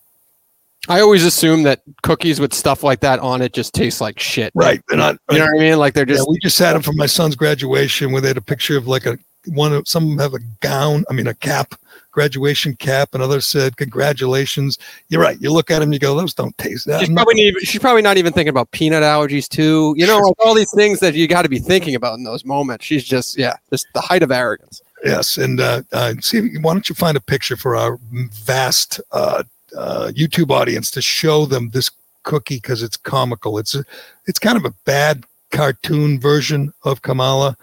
I 0.88 1.00
always 1.00 1.24
assume 1.24 1.64
that 1.64 1.82
cookies 2.02 2.40
with 2.40 2.54
stuff 2.54 2.82
like 2.82 3.00
that 3.00 3.18
on 3.18 3.42
it 3.42 3.52
just 3.52 3.74
taste 3.74 4.00
like 4.00 4.18
shit. 4.18 4.52
Right. 4.54 4.80
They're 4.88 4.96
not. 4.96 5.18
You 5.30 5.38
know 5.38 5.44
what 5.46 5.56
I 5.56 5.58
mean? 5.58 5.78
Like 5.78 5.94
they're 5.94 6.08
Yeah, 6.08 6.16
just 6.16 6.28
we 6.28 6.38
just 6.38 6.58
had 6.58 6.74
them 6.74 6.82
for 6.82 6.92
my 6.92 7.06
son's 7.06 7.36
graduation 7.36 8.12
where 8.12 8.20
they 8.20 8.28
had 8.28 8.36
a 8.36 8.42
picture 8.42 8.76
of 8.76 8.86
like 8.86 9.04
a 9.04 9.18
one 9.46 9.72
of 9.72 9.88
some 9.88 10.04
of 10.04 10.10
them 10.10 10.18
have 10.18 10.34
a 10.34 10.44
gown, 10.60 11.04
I 11.10 11.14
mean 11.14 11.26
a 11.26 11.34
cap, 11.34 11.74
graduation 12.10 12.74
cap, 12.76 13.10
and 13.14 13.22
others 13.22 13.46
said 13.46 13.76
congratulations. 13.76 14.78
You're 15.08 15.22
right. 15.22 15.40
You 15.40 15.52
look 15.52 15.70
at 15.70 15.78
them, 15.80 15.92
you 15.92 15.98
go, 15.98 16.16
those 16.16 16.34
don't 16.34 16.56
taste 16.58 16.86
that. 16.86 17.00
She's 17.00 17.10
probably, 17.10 17.34
not 17.34 17.40
even, 17.40 17.64
she's 17.64 17.80
probably 17.80 18.02
not 18.02 18.16
even 18.16 18.32
thinking 18.32 18.50
about 18.50 18.70
peanut 18.70 19.02
allergies 19.02 19.48
too. 19.48 19.94
You 19.96 20.06
know, 20.06 20.18
like 20.18 20.34
all 20.38 20.54
these 20.54 20.72
things 20.72 21.00
that 21.00 21.14
you 21.14 21.28
got 21.28 21.42
to 21.42 21.48
be 21.48 21.58
thinking 21.58 21.94
about 21.94 22.18
in 22.18 22.24
those 22.24 22.44
moments. 22.44 22.84
She's 22.84 23.04
just, 23.04 23.38
yeah, 23.38 23.56
just 23.70 23.86
the 23.94 24.00
height 24.00 24.22
of 24.22 24.30
arrogance. 24.30 24.80
Yes, 25.04 25.38
and 25.38 25.60
uh, 25.60 25.82
uh, 25.92 26.14
see, 26.20 26.58
why 26.58 26.72
don't 26.72 26.88
you 26.88 26.94
find 26.94 27.16
a 27.16 27.20
picture 27.20 27.56
for 27.56 27.76
our 27.76 27.98
vast 28.44 29.00
uh, 29.12 29.44
uh, 29.76 30.10
YouTube 30.14 30.50
audience 30.50 30.90
to 30.92 31.02
show 31.02 31.46
them 31.46 31.70
this 31.70 31.90
cookie 32.22 32.56
because 32.56 32.82
it's 32.82 32.96
comical. 32.96 33.58
It's 33.58 33.74
a, 33.74 33.84
it's 34.26 34.38
kind 34.38 34.56
of 34.56 34.64
a 34.64 34.74
bad 34.84 35.24
cartoon 35.50 36.20
version 36.20 36.72
of 36.84 37.02
Kamala, 37.02 37.56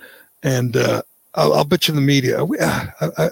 and 0.44 0.76
uh, 0.76 1.02
I'll, 1.36 1.54
I'll 1.54 1.66
bet 1.66 1.88
you 1.88 1.94
the 1.94 2.02
media. 2.02 2.44
We, 2.44 2.58
uh, 2.60 2.86
I, 3.02 3.10
I, 3.18 3.30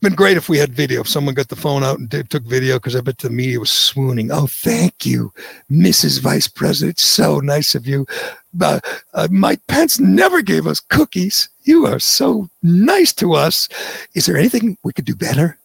been 0.00 0.14
great 0.14 0.36
if 0.36 0.48
we 0.48 0.56
had 0.56 0.72
video. 0.72 1.02
If 1.02 1.08
someone 1.08 1.34
got 1.34 1.48
the 1.48 1.56
phone 1.56 1.84
out 1.84 1.98
and 1.98 2.08
did, 2.08 2.30
took 2.30 2.44
video, 2.44 2.76
because 2.76 2.96
I 2.96 3.00
bet 3.00 3.18
the 3.18 3.28
media 3.28 3.60
was 3.60 3.70
swooning. 3.70 4.30
Oh, 4.32 4.46
thank 4.46 5.04
you, 5.04 5.32
Mrs. 5.70 6.20
Vice 6.20 6.48
President. 6.48 6.98
So 6.98 7.40
nice 7.40 7.74
of 7.74 7.86
you. 7.86 8.06
Uh, 8.60 8.80
uh, 9.12 9.28
Mike 9.30 9.60
Pence 9.66 10.00
never 10.00 10.42
gave 10.42 10.66
us 10.66 10.80
cookies. 10.80 11.48
You 11.64 11.86
are 11.86 11.98
so 11.98 12.48
nice 12.62 13.12
to 13.14 13.34
us. 13.34 13.68
Is 14.14 14.26
there 14.26 14.36
anything 14.36 14.78
we 14.82 14.92
could 14.92 15.04
do 15.04 15.14
better? 15.14 15.58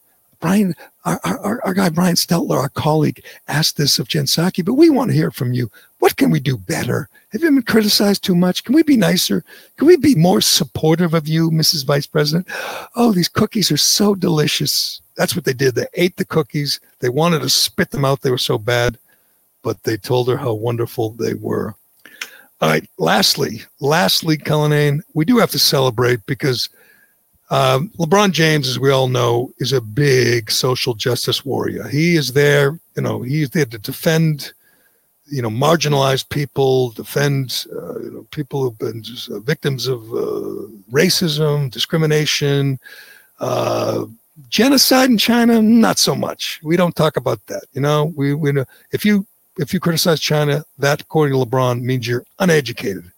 Brian, 0.46 0.76
our, 1.06 1.20
our, 1.24 1.60
our 1.66 1.74
guy 1.74 1.90
Brian 1.90 2.14
Stelter, 2.14 2.56
our 2.56 2.70
colleague, 2.70 3.26
asked 3.48 3.78
this 3.78 3.98
of 3.98 4.08
Jen 4.08 4.26
Psaki, 4.26 4.64
but 4.64 4.76
we 4.76 4.92
want 4.92 5.10
to 5.10 5.16
hear 5.16 5.32
from 5.32 5.54
you. 5.54 5.72
What 5.98 6.18
can 6.18 6.30
we 6.30 6.40
do 6.40 6.56
better? 6.56 7.10
Have 7.32 7.42
you 7.42 7.50
been 7.50 7.64
criticized 7.64 8.24
too 8.24 8.36
much? 8.36 8.64
Can 8.64 8.76
we 8.76 8.84
be 8.84 8.96
nicer? 8.96 9.44
Can 9.78 9.88
we 9.88 9.98
be 9.98 10.14
more 10.14 10.42
supportive 10.42 11.16
of 11.16 11.28
you, 11.28 11.50
Mrs. 11.50 11.84
Vice 11.84 12.06
President? 12.06 12.48
Oh, 12.96 13.12
these 13.12 13.28
cookies 13.28 13.72
are 13.72 13.78
so 13.78 14.14
delicious. 14.14 15.02
That's 15.18 15.36
what 15.36 15.46
they 15.46 15.54
did. 15.54 15.74
They 15.74 15.88
ate 15.96 16.18
the 16.18 16.26
cookies. 16.26 16.80
They 17.00 17.10
wanted 17.10 17.42
to 17.42 17.50
spit 17.50 17.90
them 17.90 18.06
out. 18.06 18.22
They 18.22 18.30
were 18.30 18.38
so 18.38 18.60
bad, 18.60 19.00
but 19.64 19.82
they 19.82 19.98
told 19.98 20.28
her 20.28 20.38
how 20.38 20.54
wonderful 20.54 21.10
they 21.10 21.34
were. 21.34 21.74
All 22.62 22.70
right. 22.70 22.88
Lastly, 23.00 23.64
lastly, 23.80 24.38
Cullinane, 24.38 25.02
we 25.16 25.26
do 25.26 25.40
have 25.40 25.50
to 25.52 25.60
celebrate 25.60 26.24
because 26.28 26.70
um, 27.50 27.90
LeBron 28.00 28.32
James, 28.32 28.68
as 28.68 28.80
we 28.80 28.92
all 28.92 29.08
know, 29.08 29.54
is 29.60 29.72
a 29.72 29.82
big 29.82 30.50
social 30.50 30.94
justice 30.94 31.46
warrior. 31.46 31.88
He 31.88 32.16
is 32.16 32.34
there, 32.34 32.80
you 32.96 33.04
know, 33.04 33.22
he's 33.22 33.52
there 33.52 33.66
to 33.66 33.78
defend, 33.78 34.52
you 35.28 35.42
know, 35.42 35.50
marginalized 35.50 36.30
people, 36.30 36.92
defend 36.92 37.66
uh, 37.72 38.00
you 38.00 38.12
know, 38.12 38.28
people 38.32 38.64
who've 38.64 38.80
been 38.80 39.04
just, 39.04 39.30
uh, 39.30 39.40
victims 39.40 39.88
of 39.88 40.02
uh, 40.12 40.68
racism, 40.92 41.70
discrimination, 41.70 42.80
uh, 43.40 44.06
genocide 44.50 45.12
in 45.12 45.18
China. 45.18 45.62
Not 45.62 46.00
so 46.00 46.16
much. 46.16 46.60
We 46.64 46.78
don't 46.78 46.96
talk 46.96 47.16
about 47.16 47.46
that. 47.46 47.64
You 47.74 47.82
know, 47.82 48.14
we 48.16 48.34
we 48.34 48.54
know 48.54 48.66
if 48.92 49.06
you 49.06 49.26
if 49.58 49.72
you 49.74 49.80
criticize 49.80 50.20
China, 50.20 50.66
that 50.80 51.02
according 51.02 51.40
to 51.40 51.46
LeBron 51.46 51.82
means 51.82 52.08
you're 52.08 52.26
uneducated. 52.40 53.12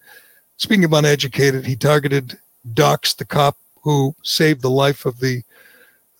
Speaking 0.57 0.83
of 0.83 0.93
uneducated, 0.93 1.65
he 1.65 1.75
targeted 1.75 2.37
Docs, 2.73 3.13
the 3.13 3.25
cop 3.25 3.55
who 3.87 4.13
saved 4.21 4.61
the 4.61 4.69
life 4.69 5.05
of 5.05 5.19
the 5.19 5.41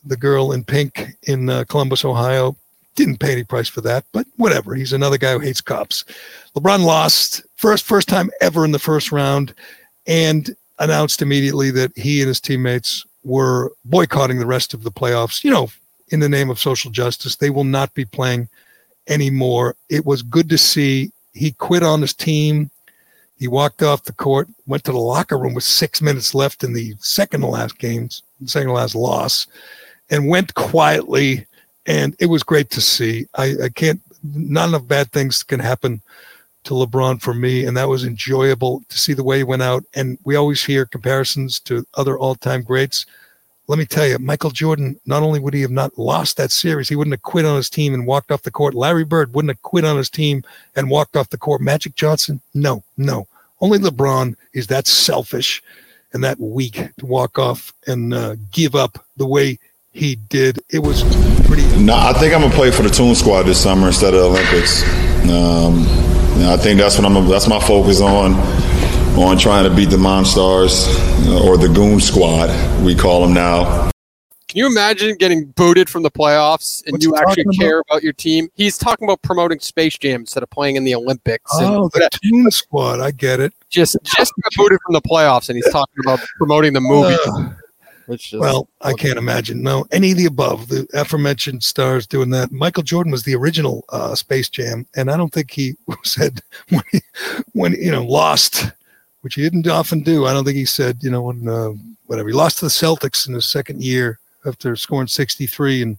the 0.06 0.16
girl 0.16 0.54
in 0.54 0.64
pink 0.64 1.06
in 1.24 1.50
uh, 1.50 1.66
Columbus, 1.68 2.06
Ohio. 2.06 2.56
Didn't 2.96 3.20
pay 3.20 3.34
any 3.34 3.44
price 3.44 3.68
for 3.68 3.82
that, 3.82 4.06
but 4.14 4.26
whatever. 4.38 4.74
He's 4.74 4.94
another 4.94 5.18
guy 5.18 5.34
who 5.34 5.40
hates 5.40 5.60
cops. 5.60 6.06
LeBron 6.56 6.86
lost 6.86 7.44
first 7.58 7.84
first 7.84 8.08
time 8.08 8.32
ever 8.40 8.64
in 8.64 8.72
the 8.72 8.80
first 8.80 9.12
round, 9.12 9.54
and 10.08 10.56
announced 10.80 11.22
immediately 11.22 11.70
that 11.72 11.92
he 11.98 12.22
and 12.22 12.30
his 12.30 12.40
teammates 12.40 13.06
were 13.26 13.74
boycotting 13.84 14.40
the 14.40 14.46
rest 14.46 14.74
of 14.74 14.84
the 14.84 14.92
playoffs. 14.92 15.44
You 15.44 15.52
know, 15.52 15.70
in 16.08 16.22
the 16.22 16.30
name 16.30 16.50
of 16.50 16.60
social 16.60 16.90
justice, 16.90 17.36
they 17.36 17.50
will 17.50 17.66
not 17.66 17.94
be 17.94 18.06
playing 18.06 18.48
anymore. 19.08 19.76
It 19.90 20.06
was 20.06 20.22
good 20.22 20.50
to 20.50 20.58
see. 20.58 21.12
He 21.34 21.52
quit 21.52 21.84
on 21.84 22.00
his 22.00 22.14
team. 22.14 22.72
He 23.38 23.48
walked 23.48 23.84
off 23.84 24.04
the 24.04 24.14
court, 24.14 24.48
went 24.66 24.84
to 24.86 24.92
the 24.92 24.98
locker 24.98 25.38
room 25.38 25.54
with 25.54 25.64
six 25.64 26.02
minutes 26.02 26.34
left 26.34 26.64
in 26.64 26.74
the 26.74 26.96
second 27.00 27.42
to 27.42 27.48
last 27.48 27.78
game, 27.78 28.10
second 28.46 28.68
to 28.70 28.74
last 28.74 28.96
loss, 28.96 29.48
and 30.10 30.28
went 30.28 30.54
quietly. 30.56 31.46
And 31.86 32.16
it 32.20 32.26
was 32.26 32.44
great 32.44 32.70
to 32.72 32.82
see. 32.82 33.28
I, 33.36 33.56
I 33.66 33.70
can't, 33.70 34.02
none 34.24 34.74
of 34.74 34.88
bad 34.88 35.12
things 35.12 35.44
can 35.44 35.60
happen 35.60 36.02
to 36.64 36.74
LeBron 36.74 37.22
for 37.22 37.34
me. 37.34 37.66
And 37.66 37.78
that 37.78 37.88
was 37.88 38.04
enjoyable 38.04 38.84
to 38.90 38.98
see 38.98 39.14
the 39.14 39.24
way 39.24 39.38
he 39.38 39.44
went 39.44 39.62
out. 39.62 39.84
And 39.94 40.18
we 40.24 40.36
always 40.36 40.64
hear 40.64 40.86
comparisons 40.86 41.60
to 41.62 41.86
other 41.94 42.18
all 42.18 42.36
time 42.36 42.64
greats. 42.64 43.06
Let 43.70 43.80
me 43.80 43.86
tell 43.86 44.08
you, 44.08 44.18
Michael 44.18 44.52
Jordan, 44.52 44.98
not 45.06 45.24
only 45.24 45.42
would 45.42 45.54
he 45.54 45.62
have 45.62 45.72
not 45.72 45.98
lost 45.98 46.38
that 46.38 46.52
series, 46.52 46.88
he 46.88 46.96
wouldn't 46.96 47.14
have 47.14 47.22
quit 47.22 47.44
on 47.44 47.58
his 47.58 47.70
team 47.70 47.94
and 47.94 48.08
walked 48.08 48.32
off 48.32 48.44
the 48.44 48.52
court. 48.52 48.74
Larry 48.74 49.04
Bird 49.04 49.34
wouldn't 49.34 49.50
have 49.50 49.62
quit 49.62 49.84
on 49.84 49.98
his 49.98 50.10
team 50.10 50.44
and 50.76 50.90
walked 50.90 51.18
off 51.18 51.32
the 51.32 51.38
court. 51.38 51.60
Magic 51.60 51.94
Johnson, 51.96 52.40
no, 52.54 52.84
no. 52.96 53.28
Only 53.60 53.80
LeBron 53.80 54.38
is 54.54 54.68
that 54.68 54.88
selfish 54.88 55.62
and 56.14 56.24
that 56.24 56.40
weak 56.40 56.76
to 56.98 57.06
walk 57.06 57.38
off 57.38 57.74
and 57.86 58.14
uh, 58.14 58.36
give 58.52 58.74
up 58.74 59.04
the 59.18 59.28
way 59.28 59.60
he 59.92 60.16
did. 60.16 60.60
It 60.70 60.80
was 60.80 61.04
pretty. 61.46 61.64
No, 61.78 61.96
I 61.98 62.14
think 62.14 62.34
I'm 62.34 62.42
gonna 62.42 62.54
play 62.54 62.72
for 62.72 62.84
the 62.84 62.90
Toon 62.90 63.16
Squad 63.16 63.44
this 63.44 63.62
summer 63.62 63.88
instead 63.88 64.14
of 64.14 64.22
Olympics. 64.22 64.84
Um, 65.24 65.84
I 66.46 66.56
think 66.56 66.80
that's 66.80 66.98
what 66.98 67.06
I'm. 67.06 67.28
That's 67.28 67.48
my 67.48 67.60
focus 67.60 68.00
on 68.00 68.34
on 69.18 69.38
trying 69.38 69.68
to 69.70 69.76
beat 69.76 69.90
the 69.90 69.98
Monstars 69.98 70.88
or 71.44 71.58
the 71.58 71.68
Goon 71.68 72.00
Squad, 72.00 72.50
we 72.84 72.96
call 72.96 73.22
them 73.22 73.34
now. 73.34 73.90
Can 74.48 74.60
you 74.60 74.68
imagine 74.68 75.18
getting 75.18 75.46
booted 75.48 75.90
from 75.90 76.04
the 76.04 76.12
playoffs 76.12 76.82
and 76.86 76.94
What's 76.94 77.04
you 77.06 77.16
actually 77.18 77.44
talking 77.44 77.60
care 77.60 77.82
about 77.90 78.02
your 78.02 78.14
team? 78.14 78.48
He's 78.56 78.78
talking 78.78 79.06
about 79.06 79.22
promoting 79.22 79.60
Space 79.60 79.98
Jam 79.98 80.22
instead 80.22 80.42
of 80.42 80.50
playing 80.50 80.78
in 80.78 80.86
the 80.86 80.96
Olympics. 80.96 81.52
and 81.58 81.68
Oh, 81.68 81.90
the 81.94 82.10
Toon 82.24 82.50
Squad. 82.52 83.02
I 83.02 83.12
get 83.12 83.42
it. 83.42 83.54
just 83.70 83.98
just 84.04 84.34
got 84.42 84.54
booted 84.56 84.80
from 84.86 84.94
the 84.94 85.02
playoffs, 85.02 85.50
and 85.50 85.58
he's 85.58 85.70
talking 85.72 85.96
about 86.06 86.20
promoting 86.38 86.72
the 86.74 86.80
movie. 86.82 87.18
Uh, 87.28 87.50
which 88.06 88.34
is, 88.34 88.40
Well, 88.40 88.70
I 88.82 88.94
can't 88.94 89.18
imagine. 89.18 89.62
No, 89.62 89.86
any 89.92 90.12
of 90.12 90.18
the 90.18 90.26
above, 90.28 90.70
the 90.70 90.88
aforementioned 90.94 91.62
stars 91.62 92.08
doing 92.08 92.30
that. 92.30 92.50
Michael 92.54 92.84
Jordan 92.84 93.12
was 93.12 93.24
the 93.24 93.36
original 93.36 93.84
uh, 93.90 94.16
Space 94.16 94.48
Jam, 94.48 94.88
and 94.96 95.12
I 95.12 95.18
don't 95.18 95.34
think 95.34 95.52
he 95.52 95.76
said 96.06 96.40
when 96.70 96.84
he, 96.94 97.02
when 97.52 97.74
you 97.74 97.92
know 97.92 98.06
lost, 98.06 98.72
which 99.28 99.36
he 99.36 99.42
didn't 99.42 99.68
often 99.68 100.00
do. 100.00 100.26
I 100.26 100.32
don't 100.32 100.46
think 100.46 100.56
he 100.56 100.64
said 100.64 101.00
you 101.02 101.12
know 101.12 101.24
when 101.24 101.50
uh, 101.50 101.72
whatever 102.06 102.30
he 102.30 102.34
lost 102.34 102.60
to 102.60 102.66
the 102.66 102.72
Celtics 102.72 103.28
in 103.28 103.34
his 103.34 103.46
second 103.46 103.84
year 103.84 104.20
after 104.46 104.74
scoring 104.78 105.08
sixty 105.08 105.46
three 105.46 105.82
and 105.82 105.98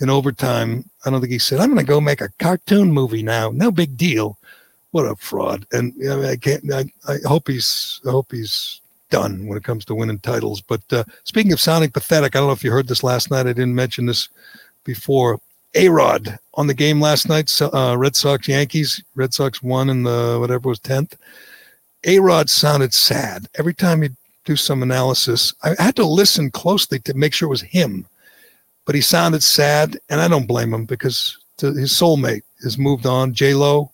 in 0.00 0.10
overtime. 0.10 0.84
I 1.04 1.10
don't 1.10 1.20
think 1.20 1.32
he 1.32 1.38
said 1.38 1.60
I'm 1.60 1.68
going 1.72 1.78
to 1.78 1.88
go 1.88 2.00
make 2.00 2.20
a 2.20 2.32
cartoon 2.40 2.90
movie 2.90 3.22
now. 3.22 3.50
No 3.50 3.70
big 3.70 3.96
deal. 3.96 4.36
What 4.90 5.06
a 5.06 5.14
fraud! 5.14 5.64
And 5.70 5.94
you 5.96 6.08
know, 6.08 6.28
I 6.28 6.34
can't. 6.34 6.72
I, 6.72 6.86
I 7.06 7.18
hope 7.24 7.46
he's. 7.46 8.00
I 8.04 8.10
hope 8.10 8.32
he's 8.32 8.80
done 9.10 9.46
when 9.46 9.56
it 9.56 9.62
comes 9.62 9.84
to 9.84 9.94
winning 9.94 10.18
titles. 10.18 10.60
But 10.60 10.82
uh, 10.92 11.04
speaking 11.22 11.52
of 11.52 11.60
sounding 11.60 11.92
pathetic, 11.92 12.34
I 12.34 12.40
don't 12.40 12.48
know 12.48 12.52
if 12.52 12.64
you 12.64 12.72
heard 12.72 12.88
this 12.88 13.04
last 13.04 13.30
night. 13.30 13.46
I 13.46 13.52
didn't 13.52 13.76
mention 13.76 14.06
this 14.06 14.28
before. 14.82 15.38
A 15.76 15.88
Rod 15.88 16.36
on 16.54 16.66
the 16.66 16.74
game 16.74 17.00
last 17.00 17.28
night, 17.28 17.48
uh, 17.62 17.94
Red 17.96 18.16
Sox 18.16 18.48
Yankees. 18.48 19.04
Red 19.14 19.32
Sox 19.32 19.62
won 19.62 19.88
in 19.88 20.02
the 20.02 20.36
whatever 20.40 20.68
was 20.68 20.80
10th. 20.80 21.12
A 22.04 22.18
Rod 22.18 22.48
sounded 22.48 22.94
sad. 22.94 23.48
Every 23.58 23.74
time 23.74 24.02
he'd 24.02 24.16
do 24.44 24.56
some 24.56 24.82
analysis, 24.82 25.52
I 25.62 25.74
had 25.78 25.96
to 25.96 26.04
listen 26.04 26.50
closely 26.50 26.98
to 27.00 27.14
make 27.14 27.34
sure 27.34 27.46
it 27.46 27.50
was 27.50 27.62
him. 27.62 28.06
But 28.86 28.94
he 28.94 29.00
sounded 29.00 29.42
sad, 29.42 29.98
and 30.08 30.20
I 30.20 30.28
don't 30.28 30.48
blame 30.48 30.72
him 30.72 30.86
because 30.86 31.36
to 31.58 31.72
his 31.72 31.92
soulmate 31.92 32.42
has 32.62 32.78
moved 32.78 33.06
on. 33.06 33.34
J 33.34 33.54
Lo 33.54 33.92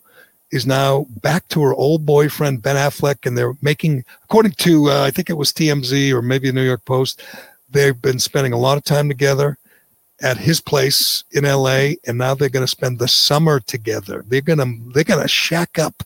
is 0.51 0.65
now 0.65 1.05
back 1.21 1.47
to 1.49 1.61
her 1.61 1.73
old 1.73 2.05
boyfriend 2.05 2.61
Ben 2.61 2.77
Affleck, 2.77 3.25
and 3.25 3.37
they're 3.37 3.57
making, 3.61 4.05
according 4.23 4.53
to 4.53 4.89
uh, 4.89 5.03
I 5.03 5.11
think 5.11 5.29
it 5.29 5.37
was 5.37 5.51
TMZ 5.51 6.11
or 6.13 6.21
maybe 6.21 6.47
the 6.47 6.53
New 6.53 6.65
York 6.65 6.85
Post, 6.85 7.23
they've 7.69 8.01
been 8.01 8.19
spending 8.19 8.53
a 8.53 8.57
lot 8.57 8.77
of 8.77 8.83
time 8.83 9.09
together 9.09 9.57
at 10.21 10.37
his 10.37 10.61
place 10.61 11.23
in 11.31 11.43
LA, 11.43 11.91
and 12.05 12.17
now 12.17 12.33
they're 12.33 12.49
going 12.49 12.65
to 12.65 12.67
spend 12.67 12.97
the 12.97 13.07
summer 13.07 13.59
together. 13.59 14.23
They're 14.27 14.41
gonna 14.41 14.73
they're 14.93 15.03
gonna 15.03 15.27
shack 15.27 15.77
up, 15.77 16.03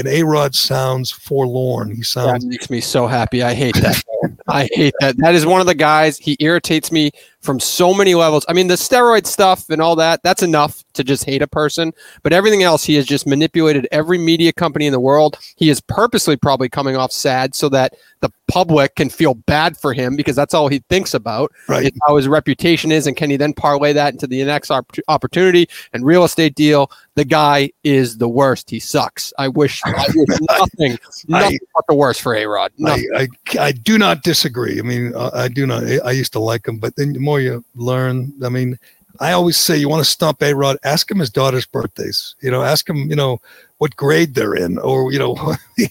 and 0.00 0.08
A 0.08 0.22
Rod 0.22 0.54
sounds 0.54 1.10
forlorn. 1.10 1.94
He 1.94 2.02
sounds 2.02 2.42
that 2.42 2.48
makes 2.48 2.70
me 2.70 2.80
so 2.80 3.06
happy. 3.06 3.42
I 3.42 3.54
hate 3.54 3.76
that. 3.76 4.02
I 4.48 4.68
hate 4.72 4.94
that. 5.00 5.16
That 5.18 5.34
is 5.34 5.46
one 5.46 5.60
of 5.60 5.66
the 5.66 5.74
guys. 5.74 6.18
He 6.18 6.36
irritates 6.40 6.90
me 6.90 7.12
from 7.40 7.58
so 7.58 7.94
many 7.94 8.14
levels. 8.14 8.44
I 8.48 8.52
mean, 8.52 8.66
the 8.66 8.74
steroid 8.74 9.26
stuff 9.26 9.70
and 9.70 9.80
all 9.80 9.96
that, 9.96 10.22
that's 10.22 10.42
enough 10.42 10.84
to 10.92 11.04
just 11.04 11.24
hate 11.24 11.40
a 11.42 11.46
person. 11.46 11.92
But 12.22 12.32
everything 12.32 12.62
else, 12.62 12.84
he 12.84 12.94
has 12.96 13.06
just 13.06 13.26
manipulated 13.26 13.88
every 13.90 14.18
media 14.18 14.52
company 14.52 14.86
in 14.86 14.92
the 14.92 15.00
world. 15.00 15.38
He 15.56 15.70
is 15.70 15.80
purposely 15.80 16.36
probably 16.36 16.68
coming 16.68 16.96
off 16.96 17.12
sad 17.12 17.54
so 17.54 17.68
that 17.70 17.94
the 18.20 18.30
public 18.48 18.96
can 18.96 19.08
feel 19.08 19.34
bad 19.34 19.76
for 19.76 19.94
him 19.94 20.16
because 20.16 20.36
that's 20.36 20.52
all 20.52 20.68
he 20.68 20.80
thinks 20.90 21.14
about 21.14 21.52
right. 21.68 21.92
how 22.06 22.16
his 22.16 22.28
reputation 22.28 22.92
is. 22.92 23.06
And 23.06 23.16
can 23.16 23.30
he 23.30 23.36
then 23.36 23.54
parlay 23.54 23.92
that 23.94 24.12
into 24.12 24.26
the 24.26 24.44
next 24.44 24.70
opp- 24.70 24.94
opportunity 25.08 25.68
and 25.92 26.04
real 26.04 26.24
estate 26.24 26.54
deal? 26.54 26.90
The 27.14 27.24
guy 27.24 27.70
is 27.84 28.18
the 28.18 28.28
worst. 28.28 28.68
He 28.68 28.80
sucks. 28.80 29.32
I 29.38 29.48
wish, 29.48 29.82
I 29.84 30.06
wish 30.14 30.38
nothing, 30.58 30.98
nothing 31.28 31.58
but 31.74 31.84
the 31.88 31.94
worst 31.94 32.20
for 32.20 32.34
A 32.34 32.44
Rod. 32.46 32.72
I, 32.84 33.04
I, 33.16 33.28
I 33.58 33.72
do 33.72 33.96
not 33.96 34.22
disagree. 34.22 34.78
I 34.78 34.82
mean, 34.82 35.14
I, 35.14 35.30
I 35.44 35.48
do 35.48 35.66
not. 35.66 35.84
I, 35.84 35.98
I 35.98 36.10
used 36.10 36.32
to 36.34 36.40
like 36.40 36.68
him, 36.68 36.78
but 36.78 36.96
then 36.96 37.12
the 37.12 37.20
more 37.30 37.40
you 37.40 37.64
learn, 37.76 38.32
I 38.44 38.48
mean, 38.48 38.78
I 39.20 39.32
always 39.32 39.56
say 39.56 39.76
you 39.76 39.88
want 39.88 40.04
to 40.04 40.10
stump 40.10 40.42
A 40.42 40.52
Rod, 40.54 40.78
ask 40.82 41.10
him 41.10 41.18
his 41.18 41.30
daughter's 41.30 41.66
birthdays. 41.66 42.34
You 42.40 42.50
know, 42.50 42.62
ask 42.62 42.88
him, 42.88 42.96
you 43.10 43.16
know, 43.16 43.40
what 43.78 43.94
grade 43.96 44.34
they're 44.34 44.54
in, 44.54 44.78
or 44.78 45.12
you 45.12 45.18
know, 45.18 45.36
yeah, 45.78 45.86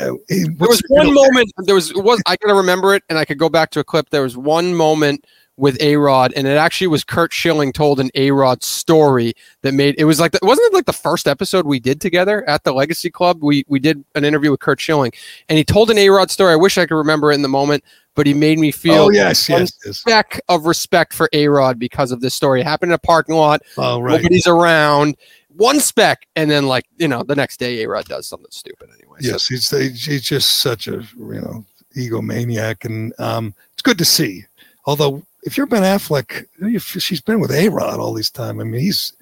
uh, 0.00 0.14
he- 0.28 0.44
There 0.44 0.68
was 0.68 0.82
one 0.88 1.12
moment. 1.14 1.52
There 1.58 1.74
was 1.74 1.92
was 1.94 2.20
I 2.26 2.36
gotta 2.36 2.54
remember 2.54 2.94
it, 2.94 3.02
and 3.08 3.18
I 3.18 3.24
could 3.24 3.38
go 3.38 3.48
back 3.48 3.70
to 3.70 3.80
a 3.80 3.84
clip. 3.84 4.10
There 4.10 4.22
was 4.22 4.36
one 4.36 4.74
moment 4.74 5.24
with 5.56 5.80
A 5.80 5.96
Rod, 5.96 6.32
and 6.34 6.46
it 6.46 6.56
actually 6.56 6.88
was 6.88 7.04
Kurt 7.04 7.32
Schilling 7.32 7.72
told 7.72 8.00
an 8.00 8.10
A 8.14 8.30
Rod 8.30 8.62
story 8.62 9.34
that 9.62 9.72
made 9.72 9.94
it 9.98 10.04
was 10.04 10.18
like 10.18 10.32
the, 10.32 10.40
wasn't 10.42 10.72
it 10.72 10.74
like 10.74 10.86
the 10.86 10.92
first 10.92 11.28
episode 11.28 11.66
we 11.66 11.78
did 11.78 12.00
together 12.00 12.48
at 12.48 12.64
the 12.64 12.72
Legacy 12.72 13.10
Club? 13.10 13.42
We 13.42 13.64
we 13.68 13.78
did 13.78 14.04
an 14.14 14.24
interview 14.24 14.50
with 14.50 14.60
Kurt 14.60 14.80
Schilling, 14.80 15.12
and 15.48 15.56
he 15.56 15.64
told 15.64 15.90
an 15.90 15.98
A 15.98 16.08
Rod 16.08 16.30
story. 16.30 16.52
I 16.52 16.56
wish 16.56 16.76
I 16.76 16.86
could 16.86 16.96
remember 16.96 17.30
it 17.30 17.36
in 17.36 17.42
the 17.42 17.48
moment, 17.48 17.84
but 18.14 18.26
he 18.26 18.34
made 18.34 18.58
me 18.58 18.72
feel 18.72 18.94
Oh 18.94 19.10
yes, 19.10 19.48
yes, 19.48 19.72
yes. 19.84 19.98
speck 19.98 20.40
of 20.48 20.66
respect 20.66 21.12
for 21.12 21.28
A 21.32 21.46
Rod 21.48 21.78
because 21.78 22.10
of 22.10 22.20
this 22.20 22.34
story. 22.34 22.60
It 22.60 22.64
happened 22.66 22.90
in 22.90 22.94
a 22.94 22.98
parking 22.98 23.36
lot. 23.36 23.62
Oh 23.76 24.00
right. 24.00 24.16
Nobody's 24.20 24.46
around. 24.46 25.16
One 25.56 25.78
speck, 25.78 26.26
and 26.34 26.50
then 26.50 26.66
like 26.66 26.84
you 26.96 27.06
know, 27.06 27.22
the 27.22 27.36
next 27.36 27.58
day 27.58 27.84
A 27.84 27.88
Rod 27.88 28.06
does 28.06 28.26
something 28.26 28.50
stupid 28.50 28.90
anyway. 28.98 29.18
So 29.20 29.30
Yes, 29.30 29.46
he's 29.46 29.70
he's 29.70 30.22
just 30.22 30.56
such 30.56 30.88
a 30.88 31.06
you 31.16 31.40
know 31.40 31.64
egomaniac, 31.96 32.84
and 32.84 33.12
um, 33.20 33.54
it's 33.72 33.82
good 33.82 33.98
to 33.98 34.04
see. 34.04 34.46
Although, 34.86 35.22
if 35.44 35.56
you're 35.56 35.66
Ben 35.66 35.82
Affleck, 35.82 36.46
you- 36.60 36.78
she's 36.78 37.20
been 37.20 37.40
with 37.40 37.50
A 37.52 37.68
Rod 37.68 38.00
all 38.00 38.12
this 38.14 38.30
time. 38.30 38.60
I 38.60 38.64
mean, 38.64 38.80
he's 38.80 39.12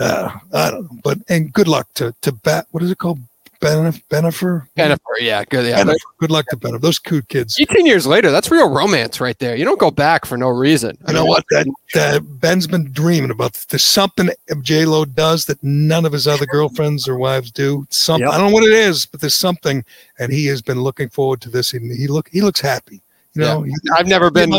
uh, 0.00 0.30
I 0.52 0.70
don't 0.70 0.90
know, 0.90 0.98
but 1.04 1.18
and 1.28 1.52
good 1.52 1.68
luck 1.68 1.86
to 1.94 2.14
to 2.22 2.32
bat. 2.32 2.66
What 2.72 2.82
is 2.82 2.90
it 2.90 2.98
called? 2.98 3.20
Benef- 3.60 4.02
Benifer. 4.10 4.66
Bennifer, 4.76 4.98
yeah, 5.20 5.42
good. 5.44 5.64
Yeah, 5.64 5.82
Bennifer. 5.82 5.94
Good 6.18 6.30
luck 6.30 6.44
to 6.50 6.56
Bennifer. 6.56 6.82
Those 6.82 6.98
cute 6.98 7.26
kids. 7.28 7.58
18 7.58 7.86
years 7.86 8.06
later, 8.06 8.30
that's 8.30 8.50
real 8.50 8.68
romance 8.68 9.20
right 9.22 9.38
there. 9.38 9.56
You 9.56 9.64
don't 9.64 9.78
go 9.78 9.90
back 9.90 10.26
for 10.26 10.36
no 10.36 10.48
reason. 10.48 10.98
You 11.08 11.14
know 11.14 11.24
what? 11.24 11.44
That, 11.50 11.66
that 11.94 12.40
Ben's 12.40 12.66
been 12.66 12.92
dreaming 12.92 13.30
about. 13.30 13.54
There's 13.70 13.84
something 13.84 14.28
J 14.60 14.84
Lo 14.84 15.06
does 15.06 15.46
that 15.46 15.62
none 15.62 16.04
of 16.04 16.12
his 16.12 16.26
other 16.26 16.44
girlfriends 16.44 17.08
or 17.08 17.16
wives 17.16 17.50
do. 17.50 17.86
Something 17.88 18.26
Yep. 18.26 18.34
I 18.34 18.38
don't 18.38 18.48
know 18.48 18.52
what 18.54 18.64
it 18.64 18.72
is, 18.74 19.06
but 19.06 19.20
there's 19.22 19.34
something, 19.36 19.82
and 20.18 20.30
he 20.30 20.44
has 20.46 20.60
been 20.60 20.82
looking 20.82 21.08
forward 21.08 21.40
to 21.42 21.48
this. 21.48 21.72
And 21.72 21.90
he 21.90 22.06
look 22.06 22.28
he 22.30 22.42
looks 22.42 22.60
happy. 22.60 23.00
You 23.36 23.42
know, 23.42 23.62
he- 23.62 23.72
I've 23.96 24.06
never 24.06 24.30
been 24.30 24.52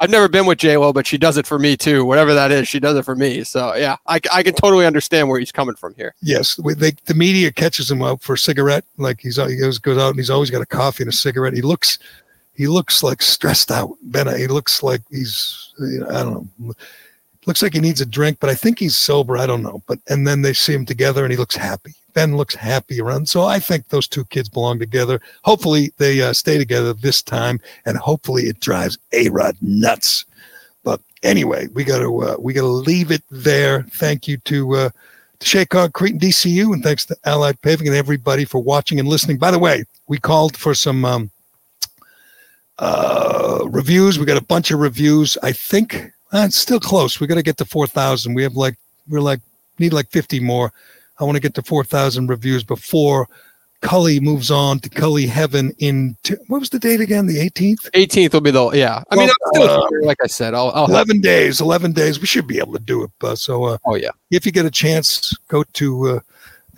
I've 0.00 0.10
never 0.10 0.28
been 0.28 0.46
with 0.46 0.58
J 0.58 0.76
Lo, 0.76 0.92
but 0.92 1.06
she 1.06 1.18
does 1.18 1.36
it 1.36 1.46
for 1.46 1.58
me 1.58 1.76
too. 1.76 2.04
Whatever 2.04 2.32
that 2.34 2.50
is, 2.50 2.66
she 2.68 2.80
does 2.80 2.96
it 2.96 3.04
for 3.04 3.14
me. 3.14 3.44
So 3.44 3.74
yeah, 3.74 3.96
I, 4.06 4.20
I 4.32 4.42
can 4.42 4.54
totally 4.54 4.86
understand 4.86 5.28
where 5.28 5.38
he's 5.38 5.52
coming 5.52 5.74
from 5.76 5.94
here. 5.94 6.14
Yes, 6.22 6.58
we- 6.58 6.74
they, 6.74 6.92
the 7.06 7.14
media 7.14 7.52
catches 7.52 7.90
him 7.90 8.02
out 8.02 8.22
for 8.22 8.34
a 8.34 8.38
cigarette. 8.38 8.84
Like 8.96 9.20
he's 9.20 9.36
he 9.36 9.56
goes 9.56 9.78
goes 9.78 9.98
out 9.98 10.10
and 10.10 10.18
he's 10.18 10.30
always 10.30 10.50
got 10.50 10.62
a 10.62 10.66
coffee 10.66 11.02
and 11.02 11.12
a 11.12 11.16
cigarette. 11.16 11.52
He 11.54 11.62
looks 11.62 11.98
he 12.54 12.66
looks 12.68 13.02
like 13.02 13.20
stressed 13.20 13.70
out. 13.70 13.90
Ben, 14.02 14.26
he 14.38 14.46
looks 14.46 14.82
like 14.82 15.02
he's 15.10 15.72
you 15.78 16.00
know, 16.00 16.08
I 16.08 16.22
don't 16.24 16.48
know. 16.58 16.72
looks 17.46 17.62
like 17.62 17.74
he 17.74 17.80
needs 17.80 18.00
a 18.00 18.06
drink, 18.06 18.38
but 18.40 18.48
I 18.48 18.54
think 18.54 18.78
he's 18.78 18.96
sober. 18.96 19.36
I 19.36 19.46
don't 19.46 19.62
know. 19.62 19.82
But 19.86 19.98
and 20.08 20.26
then 20.26 20.40
they 20.42 20.54
see 20.54 20.72
him 20.72 20.86
together, 20.86 21.22
and 21.24 21.30
he 21.32 21.36
looks 21.36 21.56
happy. 21.56 21.94
Ben 22.16 22.34
looks 22.34 22.54
happy 22.54 22.98
around. 22.98 23.28
So 23.28 23.44
I 23.44 23.58
think 23.58 23.88
those 23.88 24.08
two 24.08 24.24
kids 24.24 24.48
belong 24.48 24.78
together. 24.78 25.20
Hopefully 25.44 25.92
they 25.98 26.22
uh, 26.22 26.32
stay 26.32 26.56
together 26.56 26.94
this 26.94 27.20
time, 27.20 27.60
and 27.84 27.98
hopefully 27.98 28.44
it 28.44 28.58
drives 28.58 28.96
A 29.12 29.28
Rod 29.28 29.54
nuts. 29.60 30.24
But 30.82 31.02
anyway, 31.22 31.68
we 31.74 31.84
got 31.84 31.98
to 31.98 32.22
uh, 32.22 32.36
we 32.38 32.54
got 32.54 32.62
to 32.62 32.68
leave 32.68 33.10
it 33.10 33.22
there. 33.30 33.82
Thank 33.82 34.26
you 34.26 34.38
to 34.38 34.76
uh, 34.76 34.90
to 35.40 35.46
Shea 35.46 35.66
Concrete 35.66 36.12
and 36.12 36.20
DCU, 36.20 36.72
and 36.72 36.82
thanks 36.82 37.04
to 37.04 37.16
Allied 37.26 37.60
Paving 37.60 37.86
and 37.86 37.94
everybody 37.94 38.46
for 38.46 38.62
watching 38.62 38.98
and 38.98 39.06
listening. 39.06 39.36
By 39.36 39.50
the 39.50 39.58
way, 39.58 39.84
we 40.08 40.16
called 40.16 40.56
for 40.56 40.72
some 40.74 41.04
um, 41.04 41.30
uh, 42.78 43.60
reviews. 43.66 44.18
We 44.18 44.24
got 44.24 44.38
a 44.38 44.44
bunch 44.44 44.70
of 44.70 44.80
reviews. 44.80 45.36
I 45.42 45.52
think 45.52 45.96
uh, 46.32 46.46
it's 46.46 46.56
still 46.56 46.80
close. 46.80 47.20
We 47.20 47.26
got 47.26 47.34
to 47.34 47.42
get 47.42 47.58
to 47.58 47.66
four 47.66 47.86
thousand. 47.86 48.32
We 48.32 48.42
have 48.42 48.56
like 48.56 48.76
we're 49.06 49.20
like 49.20 49.40
need 49.78 49.92
like 49.92 50.08
fifty 50.10 50.40
more. 50.40 50.72
I 51.18 51.24
want 51.24 51.36
to 51.36 51.40
get 51.40 51.54
to 51.54 51.62
four 51.62 51.84
thousand 51.84 52.28
reviews 52.28 52.64
before 52.64 53.28
Cully 53.80 54.20
moves 54.20 54.50
on 54.50 54.80
to 54.80 54.88
Cully 54.88 55.26
Heaven 55.26 55.72
in 55.78 56.16
t- 56.22 56.34
what 56.48 56.60
was 56.60 56.70
the 56.70 56.78
date 56.78 57.00
again? 57.00 57.26
The 57.26 57.38
18th? 57.38 57.90
18th 57.90 58.32
will 58.32 58.40
be 58.40 58.50
the 58.50 58.70
yeah. 58.70 59.02
I 59.10 59.16
mean, 59.16 59.28
I'm 59.28 59.54
still 59.54 59.68
uh, 59.68 59.88
here, 59.90 60.02
like 60.02 60.16
I 60.22 60.26
said, 60.26 60.54
I'll, 60.54 60.70
I'll 60.70 60.86
11 60.86 61.20
days. 61.20 61.60
11 61.60 61.92
days. 61.92 62.18
We 62.18 62.26
should 62.26 62.46
be 62.46 62.58
able 62.58 62.72
to 62.72 62.80
do 62.80 63.04
it. 63.04 63.10
Uh, 63.22 63.36
so 63.36 63.64
uh, 63.64 63.78
oh 63.84 63.94
yeah. 63.94 64.10
if 64.30 64.46
you 64.46 64.52
get 64.52 64.66
a 64.66 64.70
chance, 64.70 65.36
go 65.48 65.62
to 65.74 66.08
uh, 66.08 66.20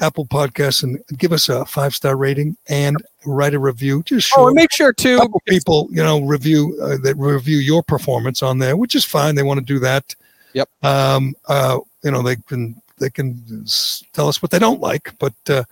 Apple 0.01 0.27
Podcasts 0.27 0.83
and 0.83 1.03
give 1.17 1.33
us 1.33 1.49
a 1.49 1.65
five 1.67 1.95
star 1.95 2.17
rating 2.17 2.57
and 2.69 2.97
write 3.25 3.55
a 3.55 3.59
review. 3.59 4.03
Just 4.03 4.33
Oh, 4.37 4.53
make 4.53 4.73
sure 4.73 4.93
to 4.93 5.29
people, 5.47 5.89
you 5.91 6.03
know, 6.03 6.21
review 6.21 6.79
uh, 6.83 6.99
that 7.05 7.17
review 7.17 7.59
your 7.59 7.83
performance 7.83 8.43
on 8.43 8.59
there, 8.59 8.77
which 8.77 8.95
is 8.95 9.05
fine. 9.05 9.35
They 9.35 9.43
want 9.43 9.61
to 9.61 9.65
do 9.65 9.79
that. 9.81 10.15
Yep. 10.53 10.69
Um. 10.83 11.35
Uh. 11.47 11.79
You 12.05 12.13
know, 12.13 12.23
they 12.23 12.37
can 12.37 12.81
they 12.99 13.11
can 13.11 13.65
tell 14.13 14.29
us 14.29 14.43
what 14.43 14.51
they 14.51 14.59
don't 14.59 14.81
like, 14.81 15.15
but 15.19 15.35
uh, 15.49 15.65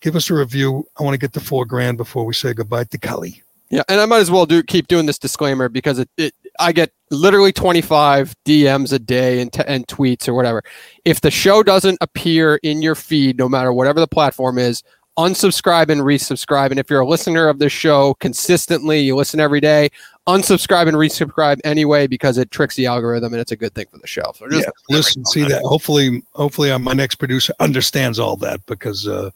give 0.00 0.16
us 0.16 0.30
a 0.30 0.34
review. 0.34 0.86
I 0.98 1.02
want 1.02 1.14
to 1.14 1.18
get 1.18 1.32
to 1.34 1.40
four 1.40 1.64
grand 1.64 1.96
before 1.96 2.24
we 2.24 2.34
say 2.34 2.52
goodbye 2.52 2.84
to 2.84 2.98
Cully. 2.98 3.42
Yeah, 3.70 3.82
and 3.88 4.00
I 4.00 4.06
might 4.06 4.20
as 4.20 4.30
well 4.30 4.46
do 4.46 4.62
keep 4.62 4.88
doing 4.88 5.06
this 5.06 5.18
disclaimer 5.18 5.68
because 5.68 5.98
it, 5.98 6.08
it 6.16 6.34
I 6.60 6.72
get 6.72 6.92
literally 7.10 7.52
25 7.52 8.34
DMs 8.44 8.92
a 8.92 8.98
day 8.98 9.40
and, 9.40 9.52
t- 9.52 9.64
and 9.66 9.86
tweets 9.86 10.28
or 10.28 10.34
whatever. 10.34 10.62
If 11.04 11.22
the 11.22 11.30
show 11.30 11.62
doesn't 11.62 11.98
appear 12.00 12.56
in 12.62 12.82
your 12.82 12.94
feed, 12.94 13.38
no 13.38 13.48
matter 13.48 13.72
whatever 13.72 14.00
the 14.00 14.06
platform 14.06 14.58
is, 14.58 14.82
unsubscribe 15.18 15.88
and 15.88 16.02
resubscribe. 16.02 16.70
And 16.70 16.78
if 16.78 16.90
you're 16.90 17.00
a 17.00 17.06
listener 17.06 17.48
of 17.48 17.58
this 17.58 17.72
show 17.72 18.14
consistently, 18.14 19.00
you 19.00 19.16
listen 19.16 19.40
every 19.40 19.60
day, 19.60 19.90
unsubscribe 20.26 20.88
and 20.88 20.96
resubscribe 20.96 21.60
anyway 21.64 22.06
because 22.06 22.38
it 22.38 22.50
tricks 22.50 22.76
the 22.76 22.86
algorithm 22.86 23.32
and 23.34 23.40
it's 23.40 23.52
a 23.52 23.56
good 23.56 23.74
thing 23.74 23.86
for 23.90 23.98
the 23.98 24.06
show. 24.06 24.32
So 24.34 24.48
just 24.48 24.64
yeah, 24.64 24.70
listen, 24.96 25.24
see 25.26 25.42
that. 25.44 25.62
Hopefully, 25.62 26.22
hopefully, 26.32 26.70
uh, 26.70 26.78
my 26.78 26.92
next 26.94 27.16
producer 27.16 27.52
understands 27.60 28.18
all 28.18 28.36
that 28.36 28.64
because 28.66 29.06
uh, 29.06 29.30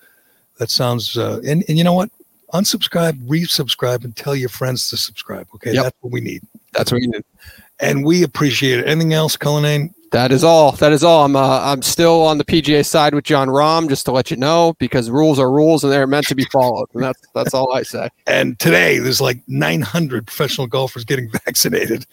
that 0.58 0.70
sounds. 0.70 1.16
Uh, 1.16 1.40
and 1.46 1.64
and 1.68 1.76
you 1.78 1.84
know 1.84 1.92
what? 1.94 2.10
Unsubscribe, 2.54 3.12
resubscribe, 3.28 4.04
and 4.04 4.16
tell 4.16 4.34
your 4.34 4.48
friends 4.48 4.88
to 4.88 4.96
subscribe. 4.96 5.46
Okay, 5.56 5.72
Yep. 5.74 5.82
that's 5.84 5.96
what 6.00 6.12
we 6.12 6.20
need, 6.22 6.42
that's 6.72 6.90
what 6.90 7.00
we 7.02 7.06
need. 7.06 7.22
and 7.80 8.04
we 8.04 8.22
appreciate 8.22 8.78
it. 8.80 8.86
Anything 8.88 9.12
else, 9.12 9.36
Cullinane? 9.36 9.92
That 10.12 10.32
is 10.32 10.42
all. 10.42 10.72
That 10.72 10.92
is 10.92 11.04
all. 11.04 11.24
I'm 11.24 11.36
uh, 11.36 11.60
I'm 11.62 11.82
still 11.82 12.22
on 12.22 12.38
the 12.38 12.44
PGA 12.44 12.84
side 12.84 13.14
with 13.14 13.24
Jon 13.24 13.48
Rahm, 13.48 13.88
just 13.88 14.06
to 14.06 14.12
let 14.12 14.30
you 14.30 14.36
know, 14.36 14.74
because 14.78 15.10
rules 15.10 15.38
are 15.38 15.50
rules 15.50 15.84
and 15.84 15.92
they're 15.92 16.06
meant 16.06 16.26
to 16.28 16.34
be 16.34 16.44
followed. 16.46 16.88
And 16.94 17.02
that's 17.02 17.20
that's 17.34 17.52
all 17.54 17.74
I 17.74 17.82
say. 17.82 18.08
And 18.26 18.58
today, 18.58 18.98
there's 18.98 19.20
like 19.20 19.38
900 19.48 20.26
professional 20.26 20.66
golfers 20.66 21.04
getting 21.04 21.30
vaccinated 21.44 22.06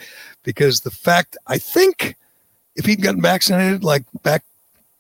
because 0.44 0.82
the 0.82 0.92
fact 0.92 1.38
I 1.48 1.58
think 1.58 2.16
if 2.76 2.86
he'd 2.86 3.02
gotten 3.02 3.22
vaccinated 3.22 3.84
like 3.84 4.04
back 4.24 4.44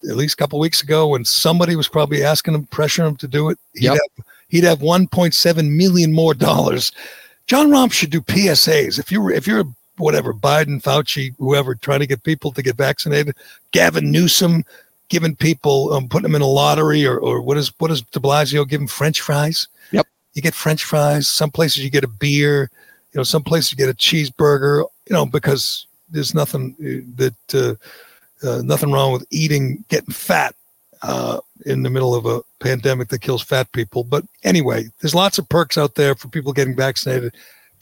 at 0.09 0.15
least 0.15 0.35
a 0.35 0.37
couple 0.37 0.59
weeks 0.59 0.81
ago 0.81 1.07
when 1.09 1.25
somebody 1.25 1.75
was 1.75 1.87
probably 1.87 2.23
asking 2.23 2.53
him, 2.53 2.65
pressuring 2.67 3.07
him 3.09 3.15
to 3.17 3.27
do 3.27 3.49
it, 3.49 3.57
he'd 3.73 3.85
Yep. 3.85 3.93
have 4.17 4.25
he'd 4.47 4.63
have 4.63 4.79
1.7 4.79 5.75
million 5.75 6.13
more 6.13 6.33
dollars. 6.33 6.91
Jon 7.47 7.67
Rahm 7.69 7.91
should 7.91 8.09
do 8.09 8.21
PSAs. 8.21 8.99
If 8.99 9.11
you're 9.11 9.31
if 9.31 9.47
you're 9.47 9.65
whatever 9.97 10.33
Biden, 10.33 10.81
Fauci, 10.81 11.33
whoever 11.37 11.75
trying 11.75 11.99
to 11.99 12.07
get 12.07 12.23
people 12.23 12.51
to 12.51 12.61
get 12.61 12.75
vaccinated, 12.75 13.35
Gavin 13.71 14.11
Newsom 14.11 14.63
giving 15.09 15.35
people 15.35 15.93
um, 15.93 16.09
putting 16.09 16.23
them 16.23 16.35
in 16.35 16.41
a 16.41 16.47
lottery 16.47 17.05
or 17.05 17.17
or 17.17 17.41
what 17.41 17.57
is 17.57 17.71
what 17.77 17.91
is 17.91 18.01
De 18.01 18.19
Blasio 18.19 18.67
giving 18.67 18.87
French 18.87 19.21
fries? 19.21 19.67
Yep. 19.91 20.07
You 20.33 20.41
get 20.41 20.55
French 20.55 20.83
fries. 20.83 21.27
Some 21.27 21.51
places 21.51 21.83
you 21.83 21.89
get 21.89 22.03
a 22.03 22.09
beer. 22.09 22.69
You 23.13 23.19
know, 23.19 23.23
some 23.23 23.43
places 23.43 23.71
you 23.71 23.77
get 23.77 23.89
a 23.89 23.93
cheeseburger. 23.93 24.85
You 25.07 25.13
know, 25.13 25.25
because 25.25 25.87
there's 26.09 26.33
nothing 26.33 26.75
uh, 26.79 27.05
that 27.17 27.55
uh, 28.43 28.47
uh, 28.47 28.61
nothing 28.61 28.91
wrong 28.91 29.13
with 29.13 29.25
eating, 29.31 29.83
getting 29.89 30.13
fat 30.13 30.55
uh, 31.01 31.39
in 31.65 31.83
the 31.83 31.89
middle 31.89 32.15
of 32.15 32.25
a 32.25 32.41
pandemic 32.59 33.09
that 33.09 33.21
kills 33.21 33.41
fat 33.41 33.71
people. 33.71 34.03
But 34.03 34.23
anyway, 34.43 34.89
there's 34.99 35.15
lots 35.15 35.37
of 35.37 35.47
perks 35.49 35.77
out 35.77 35.95
there 35.95 36.15
for 36.15 36.27
people 36.27 36.53
getting 36.53 36.75
vaccinated. 36.75 37.35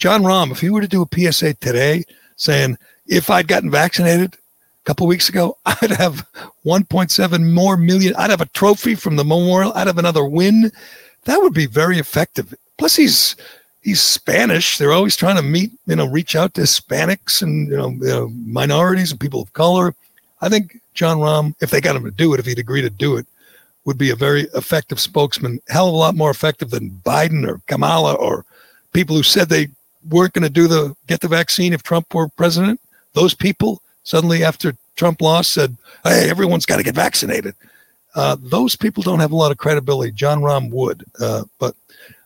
Jon 0.03 0.23
Rahm, 0.23 0.51
if 0.51 0.59
he 0.59 0.69
were 0.69 0.81
to 0.81 0.87
do 0.89 1.01
a 1.01 1.31
PSA 1.31 1.53
today 1.53 2.03
saying, 2.35 2.77
if 3.07 3.29
I'd 3.29 3.47
gotten 3.47 3.71
vaccinated 3.71 4.33
a 4.33 4.83
couple 4.83 5.07
weeks 5.07 5.29
ago, 5.29 5.57
I'd 5.65 5.91
have 5.91 6.27
1.7 6.65 7.53
more 7.53 7.77
million. 7.77 8.13
I'd 8.17 8.29
have 8.29 8.41
a 8.41 8.47
trophy 8.47 8.95
from 8.95 9.15
the 9.15 9.23
memorial. 9.23 9.71
I'd 9.73 9.87
have 9.87 9.97
another 9.97 10.25
win. 10.25 10.73
That 11.23 11.41
would 11.41 11.53
be 11.53 11.67
very 11.67 11.99
effective. 11.99 12.53
Plus, 12.77 12.97
he's 12.97 13.37
he's 13.81 14.01
Spanish. 14.01 14.77
They're 14.77 14.91
always 14.91 15.15
trying 15.15 15.37
to 15.37 15.41
meet, 15.41 15.71
you 15.85 15.95
know, 15.95 16.05
reach 16.05 16.35
out 16.35 16.53
to 16.55 16.61
Hispanics 16.63 17.41
and 17.41 17.69
you 17.69 17.77
know, 17.77 17.91
you 17.91 18.07
know 18.07 18.27
minorities 18.45 19.11
and 19.11 19.21
people 19.21 19.41
of 19.41 19.53
color. 19.53 19.95
I 20.41 20.49
think 20.49 20.81
Jon 20.95 21.19
Rahm, 21.19 21.55
if 21.61 21.69
they 21.69 21.79
got 21.79 21.95
him 21.95 22.03
to 22.03 22.11
do 22.11 22.33
it, 22.33 22.41
if 22.41 22.45
he'd 22.45 22.59
agree 22.59 22.81
to 22.81 22.89
do 22.89 23.15
it, 23.15 23.25
would 23.85 23.97
be 23.97 24.09
a 24.09 24.17
very 24.17 24.49
effective 24.53 24.99
spokesman. 24.99 25.61
Hell 25.69 25.87
of 25.87 25.93
a 25.93 25.97
lot 25.97 26.15
more 26.15 26.29
effective 26.29 26.71
than 26.71 27.01
Biden 27.05 27.47
or 27.47 27.61
Kamala 27.67 28.15
or 28.15 28.43
people 28.91 29.15
who 29.15 29.23
said 29.23 29.47
they 29.47 29.69
weren't 30.09 30.33
going 30.33 30.43
to 30.43 30.49
do 30.49 30.67
the 30.67 30.95
get 31.07 31.21
the 31.21 31.27
vaccine 31.27 31.73
if 31.73 31.83
Trump 31.83 32.13
were 32.13 32.27
president. 32.29 32.79
Those 33.13 33.33
people 33.33 33.81
suddenly, 34.03 34.43
after 34.43 34.75
Trump 34.95 35.21
lost, 35.21 35.51
said, 35.51 35.77
"Hey, 36.03 36.29
everyone's 36.29 36.65
got 36.65 36.77
to 36.77 36.83
get 36.83 36.95
vaccinated." 36.95 37.55
Uh, 38.15 38.37
those 38.39 38.75
people 38.75 39.01
don't 39.01 39.19
have 39.19 39.31
a 39.31 39.35
lot 39.35 39.51
of 39.51 39.57
credibility. 39.57 40.11
Jon 40.11 40.41
Rahm 40.41 40.69
would, 40.69 41.03
uh, 41.19 41.43
but 41.59 41.75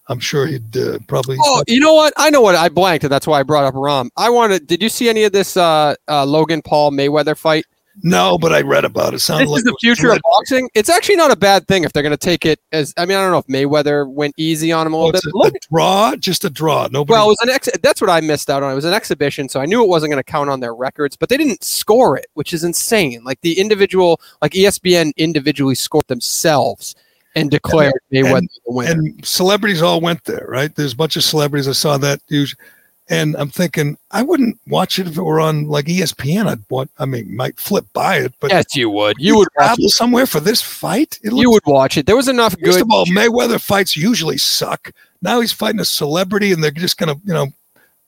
I'm 0.10 0.20
sure 0.20 0.46
he'd 0.46 0.76
uh, 0.76 1.00
probably. 1.08 1.38
Oh, 1.42 1.64
you 1.68 1.80
know 1.80 1.94
what? 1.94 2.14
I 2.18 2.30
know 2.30 2.42
what 2.42 2.56
I 2.56 2.70
blanked, 2.70 3.04
and 3.04 3.12
that's 3.12 3.28
why 3.28 3.40
I 3.40 3.44
brought 3.44 3.66
up 3.66 3.74
Rahm. 3.74 4.10
I 4.18 4.30
wanted. 4.30 4.68
Did 4.68 4.82
you 4.82 4.90
see 4.90 5.10
any 5.10 5.24
of 5.24 5.32
this 5.32 5.58
uh, 5.58 5.96
uh, 6.08 6.26
Logan 6.26 6.62
Paul 6.62 6.92
Mayweather 6.92 7.38
fight? 7.38 7.66
No, 8.04 8.38
but 8.38 8.54
I 8.54 8.62
read 8.62 8.86
about 8.86 9.14
it. 9.14 9.20
Sounded 9.20 9.46
This 9.46 9.52
like 9.52 9.60
is 9.60 9.64
the 9.66 9.78
future 9.82 10.12
of 10.12 10.20
boxing. 10.24 10.70
It's 10.76 10.90
actually 10.90 11.16
not 11.16 11.32
a 11.32 11.36
bad 11.36 11.68
thing 11.68 11.84
if 11.84 11.94
they're 11.94 12.04
going 12.04 12.12
to 12.12 12.18
take 12.18 12.46
it 12.46 12.60
as. 12.72 12.94
I 12.98 13.06
mean, 13.06 13.18
I 13.18 13.22
don't 13.22 13.32
know 13.32 13.38
if 13.40 13.48
Mayweather 13.48 14.08
went 14.08 14.34
easy 14.38 14.72
on 14.72 14.86
him 14.86 14.94
a 14.94 14.98
Oh, 14.98 15.06
little 15.06 15.16
it's 15.18 15.26
bit. 15.26 15.34
a, 15.34 15.38
Logan- 15.38 15.56
a 15.56 15.68
draw, 15.72 16.16
just 16.16 16.46
a 16.46 16.50
draw. 16.50 16.88
Nobody. 16.92 17.14
Well, 17.14 17.26
it 17.26 17.30
was 17.30 17.38
an 17.42 17.50
ex. 17.50 17.70
That's 17.82 18.00
what 18.02 18.10
I 18.10 18.22
missed 18.22 18.50
out 18.50 18.62
on. 18.64 18.72
It 18.72 18.76
was 18.76 18.86
an 18.86 18.94
exhibition, 18.94 19.50
so 19.50 19.60
I 19.60 19.66
knew 19.66 19.84
it 19.84 19.88
wasn't 19.90 20.12
going 20.12 20.20
to 20.24 20.32
count 20.32 20.50
on 20.50 20.60
their 20.60 20.76
records. 20.76 21.16
But 21.16 21.30
they 21.30 21.38
didn't 21.38 21.64
score 21.64 22.18
it, 22.18 22.28
which 22.36 22.54
is 22.54 22.64
insane. 22.64 23.24
Like 23.24 23.42
the 23.42 23.60
individual, 23.60 24.22
like 24.42 24.52
ESPN 24.54 25.12
individually 25.18 25.76
scored 25.76 26.08
themselves 26.08 26.96
and 27.36 27.52
declared 27.52 27.94
Mayweather 28.14 28.38
and- 28.38 28.50
the 28.66 28.72
winner. 28.74 28.92
and 28.92 29.26
celebrities 29.26 29.82
all 29.82 30.02
went 30.02 30.24
there, 30.26 30.46
right? 30.48 30.74
There's 30.76 30.94
a 30.94 30.96
bunch 30.96 31.16
of 31.18 31.24
celebrities. 31.24 31.68
I 31.68 31.72
saw 31.74 31.98
that 32.00 32.20
huge, 32.28 32.56
and 33.10 33.36
I'm 33.38 33.50
thinking 33.50 33.98
I 34.12 34.22
wouldn't 34.24 34.60
watch 34.68 35.00
it 35.00 35.08
if 35.08 35.18
it 35.18 35.22
were 35.22 35.40
on 35.40 35.68
like 35.68 35.86
ESPN. 35.86 36.48
I'd 36.48 36.60
want. 36.70 36.92
I 37.00 37.06
mean, 37.06 37.36
might 37.36 37.58
flip 37.60 37.86
by 37.94 38.18
it, 38.18 38.34
but 38.40 38.52
yes, 38.52 38.76
you 38.76 38.90
would. 38.90 39.16
You 39.20 39.38
would 39.38 39.48
travel 39.54 39.90
somewhere 39.90 40.26
for 40.26 40.40
this 40.40 40.62
fight. 40.62 41.20
It 41.24 41.34
You 41.34 41.52
would 41.52 41.66
watch 41.66 41.98
it. 41.98 42.06
There 42.06 42.16
was 42.16 42.28
enough 42.28 42.54
First 42.54 42.64
good. 42.64 42.82
of 42.82 42.92
all, 42.92 43.06
Mayweather 43.06 43.62
fights 43.62 43.96
usually 43.96 44.38
suck. 44.38 44.92
Now 45.22 45.40
he's 45.40 45.54
fighting 45.54 45.80
a 45.80 45.86
celebrity, 45.86 46.52
and 46.52 46.64
they're 46.64 46.72
just 46.72 46.98
gonna, 46.98 47.16
you 47.26 47.34
know, 47.34 47.48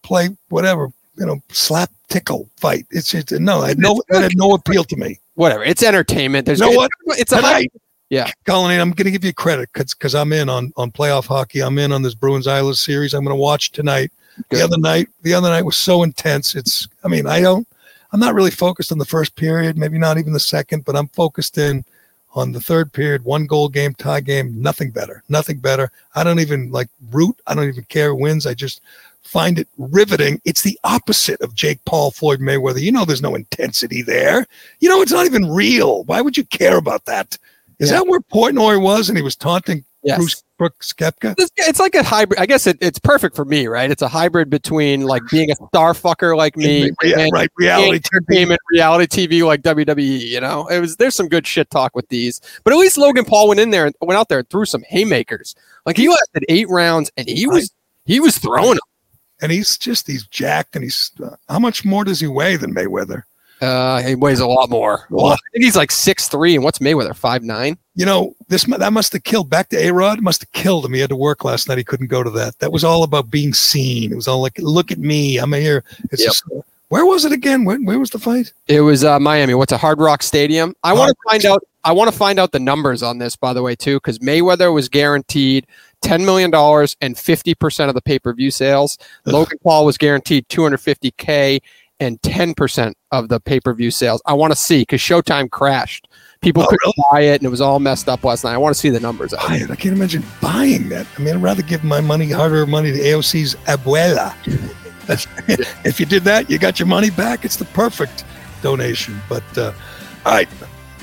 play 0.03 0.29
whatever, 0.49 0.91
you 1.17 1.25
know, 1.25 1.41
slap 1.49 1.89
tickle 2.09 2.49
fight. 2.57 2.85
It's 2.91 3.11
just 3.11 3.31
no, 3.31 3.61
had 3.61 3.79
no, 3.79 4.01
it 4.09 4.21
had 4.21 4.31
no 4.35 4.53
appeal 4.53 4.83
to 4.85 4.95
me. 4.95 5.19
Whatever. 5.35 5.63
It's 5.63 5.83
entertainment. 5.83 6.45
There's 6.45 6.59
You 6.59 6.71
know 6.71 6.75
what? 6.75 6.91
It's 7.07 7.31
a. 7.31 7.37
Tonight, 7.37 7.71
Yeah. 8.09 8.29
Colin, 8.45 8.79
I'm 8.79 8.91
going 8.91 9.05
to 9.05 9.11
give 9.11 9.23
you 9.23 9.33
credit 9.33 9.69
because 9.73 10.13
I'm 10.15 10.33
in 10.33 10.49
on 10.49 10.73
on 10.75 10.91
playoff 10.91 11.27
hockey. 11.27 11.61
I'm 11.61 11.77
in 11.77 11.91
on 11.91 12.01
this 12.01 12.15
Bruins 12.15 12.47
Islanders 12.47 12.81
series. 12.81 13.13
I'm 13.13 13.23
going 13.23 13.35
to 13.35 13.41
watch 13.41 13.71
tonight. 13.71 14.11
The 14.49 14.61
other 14.61 14.77
night, 14.77 15.09
the 15.21 15.33
other 15.33 15.49
night 15.49 15.63
was 15.65 15.77
so 15.77 16.03
intense. 16.03 16.55
It's, 16.55 16.87
I 17.03 17.07
mean, 17.07 17.27
I 17.27 17.41
don't, 17.41 17.67
I'm 18.11 18.19
not 18.19 18.33
really 18.33 18.51
focused 18.51 18.91
on 18.91 18.97
the 18.97 19.05
first 19.05 19.35
period, 19.35 19.77
maybe 19.77 19.97
not 19.97 20.17
even 20.17 20.33
the 20.33 20.39
second, 20.39 20.85
but 20.85 20.95
I'm 20.95 21.07
focused 21.09 21.57
in 21.57 21.83
on 22.35 22.51
the 22.51 22.61
third 22.61 22.93
period, 22.93 23.23
one 23.23 23.45
goal 23.45 23.69
game, 23.69 23.93
tie 23.95 24.21
game, 24.21 24.61
nothing 24.61 24.91
better, 24.91 25.23
nothing 25.29 25.57
better. 25.57 25.91
I 26.15 26.23
don't 26.23 26.39
even 26.39 26.71
like 26.71 26.87
root. 27.11 27.35
I 27.47 27.55
don't 27.55 27.67
even 27.67 27.83
care 27.85 28.13
wins. 28.15 28.45
I 28.45 28.53
just 28.53 28.81
find 29.23 29.59
it 29.59 29.67
riveting. 29.77 30.39
It's 30.45 30.61
the 30.61 30.79
opposite 30.83 31.41
of 31.41 31.55
Jake 31.55 31.83
Paul, 31.85 32.11
Floyd 32.11 32.39
Mayweather. 32.39 32.81
You 32.81 32.91
know, 32.91 33.03
there's 33.05 33.21
no 33.21 33.35
intensity 33.35 34.01
there. 34.01 34.45
You 34.79 34.89
know, 34.89 35.01
it's 35.01 35.11
not 35.11 35.25
even 35.25 35.49
real. 35.49 36.03
Why 36.05 36.21
would 36.21 36.37
you 36.37 36.45
care 36.45 36.77
about 36.77 37.05
that? 37.05 37.37
Is 37.79 37.89
Yeah. 37.89 37.97
that 37.97 38.07
where 38.07 38.19
Portnoy 38.19 38.81
was 38.81 39.09
and 39.09 39.17
he 39.17 39.23
was 39.23 39.35
taunting 39.35 39.83
Yes. 40.03 40.17
Bruce 40.17 40.43
Brooks 40.57 40.93
Koepka. 40.93 41.35
It's, 41.37 41.79
like 41.79 41.95
a 41.95 42.03
hybrid. 42.03 42.39
I 42.39 42.45
guess 42.45 42.67
it, 42.67 42.77
it's 42.81 42.99
perfect 42.99 43.35
for 43.35 43.45
me, 43.45 43.67
right? 43.67 43.89
It's 43.89 44.01
a 44.01 44.07
hybrid 44.07 44.49
between 44.49 45.01
like 45.01 45.21
being 45.31 45.51
a 45.51 45.55
star 45.55 45.93
fucker 45.93 46.35
like 46.37 46.55
me, 46.55 46.91
Yeah, 47.03 47.19
and 47.19 47.31
right. 47.33 47.49
Reality 47.57 47.99
TV. 47.99 48.57
reality 48.71 49.27
TV 49.27 49.45
like 49.45 49.61
WWE. 49.61 50.19
You 50.19 50.41
know, 50.41 50.67
it 50.67 50.79
was 50.79 50.97
there's 50.97 51.15
some 51.15 51.27
good 51.27 51.47
shit 51.47 51.69
talk 51.69 51.95
with 51.95 52.07
these, 52.09 52.41
but 52.63 52.73
at 52.73 52.77
least 52.77 52.97
Logan 52.97 53.25
Paul 53.25 53.47
went 53.47 53.59
in 53.59 53.71
there 53.71 53.85
and 53.85 53.95
went 54.01 54.17
out 54.17 54.29
there 54.29 54.39
and 54.39 54.49
threw 54.49 54.65
some 54.65 54.83
haymakers. 54.83 55.55
Like 55.85 55.97
he 55.97 56.09
lasted 56.09 56.45
eight 56.49 56.69
rounds 56.69 57.11
and 57.17 57.27
he 57.27 57.47
was 57.47 57.71
he 58.05 58.19
was 58.19 58.37
throwing 58.37 58.71
them. 58.71 58.79
And 59.41 59.51
he's 59.51 59.77
just 59.77 60.07
he's 60.07 60.27
jacked 60.27 60.75
and 60.75 60.83
he's 60.83 61.11
uh, 61.23 61.35
how 61.47 61.59
much 61.59 61.85
more 61.85 62.03
does 62.03 62.19
he 62.19 62.27
weigh 62.27 62.57
than 62.57 62.73
Mayweather? 62.73 63.23
Uh, 63.61 64.01
he 64.01 64.15
weighs 64.15 64.39
a 64.39 64.47
lot 64.47 64.69
more. 64.69 65.05
Lot. 65.09 65.33
I 65.33 65.51
think 65.53 65.65
he's 65.65 65.75
like 65.75 65.91
six 65.91 66.27
three, 66.29 66.55
and 66.55 66.63
what's 66.63 66.79
Mayweather 66.79 67.15
five 67.15 67.43
nine? 67.43 67.77
You 67.99 68.05
know, 68.05 68.33
this 68.47 68.63
that 68.63 68.93
must 68.93 69.11
have 69.11 69.25
killed 69.25 69.49
back 69.49 69.67
to 69.69 69.77
A 69.77 69.91
Rod, 69.91 70.21
must 70.21 70.39
have 70.41 70.51
killed 70.53 70.85
him. 70.85 70.93
He 70.93 71.01
had 71.01 71.09
to 71.09 71.17
work 71.17 71.43
last 71.43 71.67
night. 71.67 71.77
He 71.77 71.83
couldn't 71.83 72.07
go 72.07 72.23
to 72.23 72.29
that. 72.29 72.57
That 72.59 72.71
was 72.71 72.85
all 72.85 73.03
about 73.03 73.29
being 73.29 73.53
seen. 73.53 74.13
It 74.13 74.15
was 74.15 74.25
all 74.25 74.39
like, 74.39 74.57
look 74.57 74.89
at 74.89 74.99
me. 74.99 75.37
I'm 75.37 75.51
here. 75.51 75.83
It's 76.09 76.21
Yep. 76.21 76.29
just, 76.31 76.43
where 76.87 77.05
was 77.05 77.25
it 77.25 77.33
again? 77.33 77.65
Where, 77.65 77.77
where 77.79 77.99
was 77.99 78.11
the 78.11 78.17
fight? 78.17 78.53
It 78.69 78.79
was 78.79 79.03
uh, 79.03 79.19
Miami. 79.19 79.53
What's 79.53 79.73
a 79.73 79.77
Hard 79.77 79.99
Rock 79.99 80.23
Stadium? 80.23 80.73
I 80.81 80.93
want 80.93 81.09
to 81.09 81.29
find 81.29 81.45
out. 81.45 81.61
I 81.83 81.91
want 81.91 82.09
to 82.09 82.17
find 82.17 82.39
out 82.39 82.53
the 82.53 82.59
numbers 82.59 83.03
on 83.03 83.17
this, 83.17 83.35
by 83.35 83.51
the 83.51 83.61
way, 83.61 83.75
too, 83.75 83.97
because 83.97 84.19
Mayweather 84.19 84.73
was 84.73 84.87
guaranteed 84.87 85.67
ten 86.01 86.25
million 86.25 86.51
dollars 86.51 86.95
and 87.01 87.17
fifty 87.17 87.53
percent 87.53 87.89
of 87.89 87.95
the 87.95 88.01
pay 88.01 88.17
per 88.17 88.33
view 88.33 88.49
sales. 88.49 88.97
Ugh. 89.25 89.33
Logan 89.33 89.59
Paul 89.61 89.85
was 89.85 89.97
guaranteed 89.97 90.47
two 90.47 90.63
hundred 90.63 90.77
fifty 90.77 91.11
k 91.17 91.59
and 91.99 92.21
ten 92.21 92.53
percent 92.53 92.95
of 93.11 93.27
the 93.27 93.41
pay 93.41 93.59
per 93.59 93.73
view 93.73 93.91
sales. 93.91 94.21
I 94.25 94.33
want 94.33 94.53
to 94.53 94.57
see 94.57 94.83
because 94.83 95.01
Showtime 95.01 95.51
crashed. 95.51 96.07
People 96.41 96.63
Oh, 96.63 96.67
couldn't 96.67 96.95
buy 97.11 97.21
it, 97.21 97.35
and 97.35 97.43
it 97.43 97.49
was 97.49 97.59
all 97.59 97.79
messed 97.79 98.07
up 98.07 98.23
last 98.23 98.45
night. 98.45 98.53
I 98.53 98.57
want 98.57 98.73
to 98.73 98.79
see 98.79 98.89
the 98.89 98.99
numbers. 99.01 99.33
Of 99.33 99.39
it. 99.41 99.47
Buy 99.47 99.55
it. 99.57 99.71
I 99.71 99.75
can't 99.75 99.93
imagine 99.93 100.23
buying 100.41 100.87
that. 100.87 101.05
I 101.17 101.21
mean, 101.21 101.35
I'd 101.35 101.41
rather 101.41 101.61
give 101.61 101.83
my 101.83 101.99
money, 101.99 102.31
harder 102.31 102.65
money 102.65 102.91
to 102.93 102.97
AOC's 102.97 103.55
abuela. 103.65 104.33
If 105.83 105.99
you 105.99 106.05
did 106.05 106.23
that, 106.25 106.51
you 106.51 106.59
got 106.59 106.77
your 106.79 106.85
money 106.87 107.09
back. 107.09 107.43
It's 107.43 107.55
the 107.55 107.65
perfect 107.65 108.23
donation. 108.61 109.19
But 109.27 109.43
uh, 109.57 109.73
all 110.23 110.33
right, 110.33 110.47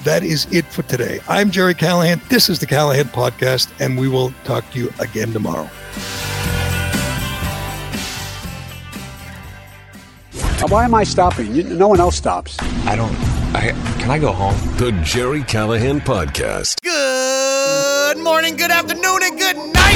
that 0.05 0.23
is 0.23 0.47
it 0.53 0.65
for 0.67 0.83
today. 0.85 1.19
I'm 1.29 1.51
Gerry 1.51 1.75
Callahan. 1.75 2.21
This 2.29 2.49
is 2.49 2.61
the 2.61 2.67
Callahan 2.67 3.07
Podcast, 3.07 3.69
and 3.81 3.99
we 3.99 4.07
will 4.09 4.33
talk 4.45 4.71
to 4.71 4.79
you 4.79 4.93
again 5.01 5.33
tomorrow. 5.33 5.69
Why 10.69 10.85
am 10.85 10.95
I 10.95 11.03
stopping? 11.03 11.77
No 11.77 11.89
one 11.89 11.99
else 11.99 12.15
stops. 12.17 12.57
I 12.87 12.95
don't. 12.95 13.13
I 13.57 13.73
can 14.07 14.15
I 14.15 14.19
go 14.21 14.31
home? 14.31 14.55
The 14.77 14.93
Gerry 15.03 15.43
Callahan 15.43 16.01
Podcast. 16.01 16.81
Good 16.81 18.23
morning, 18.23 18.55
good 18.55 18.71
afternoon, 18.71 19.19
and 19.25 19.37
good 19.37 19.57
night. 19.57 19.96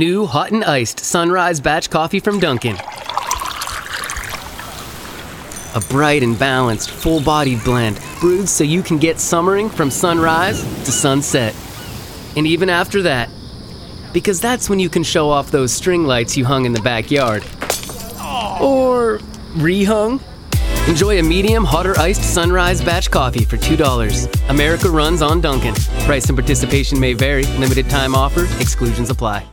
New 0.00 0.24
hot 0.24 0.50
and 0.50 0.64
iced 0.64 1.00
sunrise 1.00 1.60
batch 1.60 1.90
coffee 1.90 2.20
from 2.20 2.40
Dunkin'. 2.40 2.78
A 5.74 5.80
bright 5.90 6.22
and 6.22 6.38
balanced, 6.38 6.90
full 6.90 7.20
bodied 7.20 7.62
blend 7.64 8.00
brewed 8.18 8.48
so 8.48 8.64
you 8.64 8.82
can 8.82 8.96
get 8.96 9.20
summering 9.20 9.68
from 9.68 9.90
sunrise 9.90 10.62
to 10.86 10.90
sunset. 10.90 11.54
And 12.34 12.46
even 12.46 12.70
after 12.70 13.02
that, 13.02 13.28
because 14.14 14.40
that's 14.40 14.70
when 14.70 14.78
you 14.78 14.88
can 14.88 15.02
show 15.02 15.28
off 15.28 15.50
those 15.50 15.70
string 15.70 16.06
lights 16.06 16.34
you 16.34 16.46
hung 16.46 16.64
in 16.64 16.72
the 16.72 16.80
backyard. 16.80 17.42
Or 18.58 19.18
rehung. 19.52 20.22
Enjoy 20.88 21.18
a 21.18 21.22
medium 21.22 21.62
hot 21.62 21.86
or 21.86 21.98
iced 21.98 22.22
sunrise 22.22 22.80
batch 22.80 23.10
coffee 23.10 23.44
for 23.44 23.58
$2. 23.58 24.48
America 24.48 24.88
runs 24.88 25.20
on 25.20 25.42
Dunkin'. 25.42 25.74
Price 26.06 26.26
and 26.30 26.38
participation 26.38 26.98
may 26.98 27.12
vary. 27.12 27.42
Limited 27.58 27.90
time 27.90 28.14
offer. 28.14 28.46
Exclusions 28.62 29.10
apply. 29.10 29.46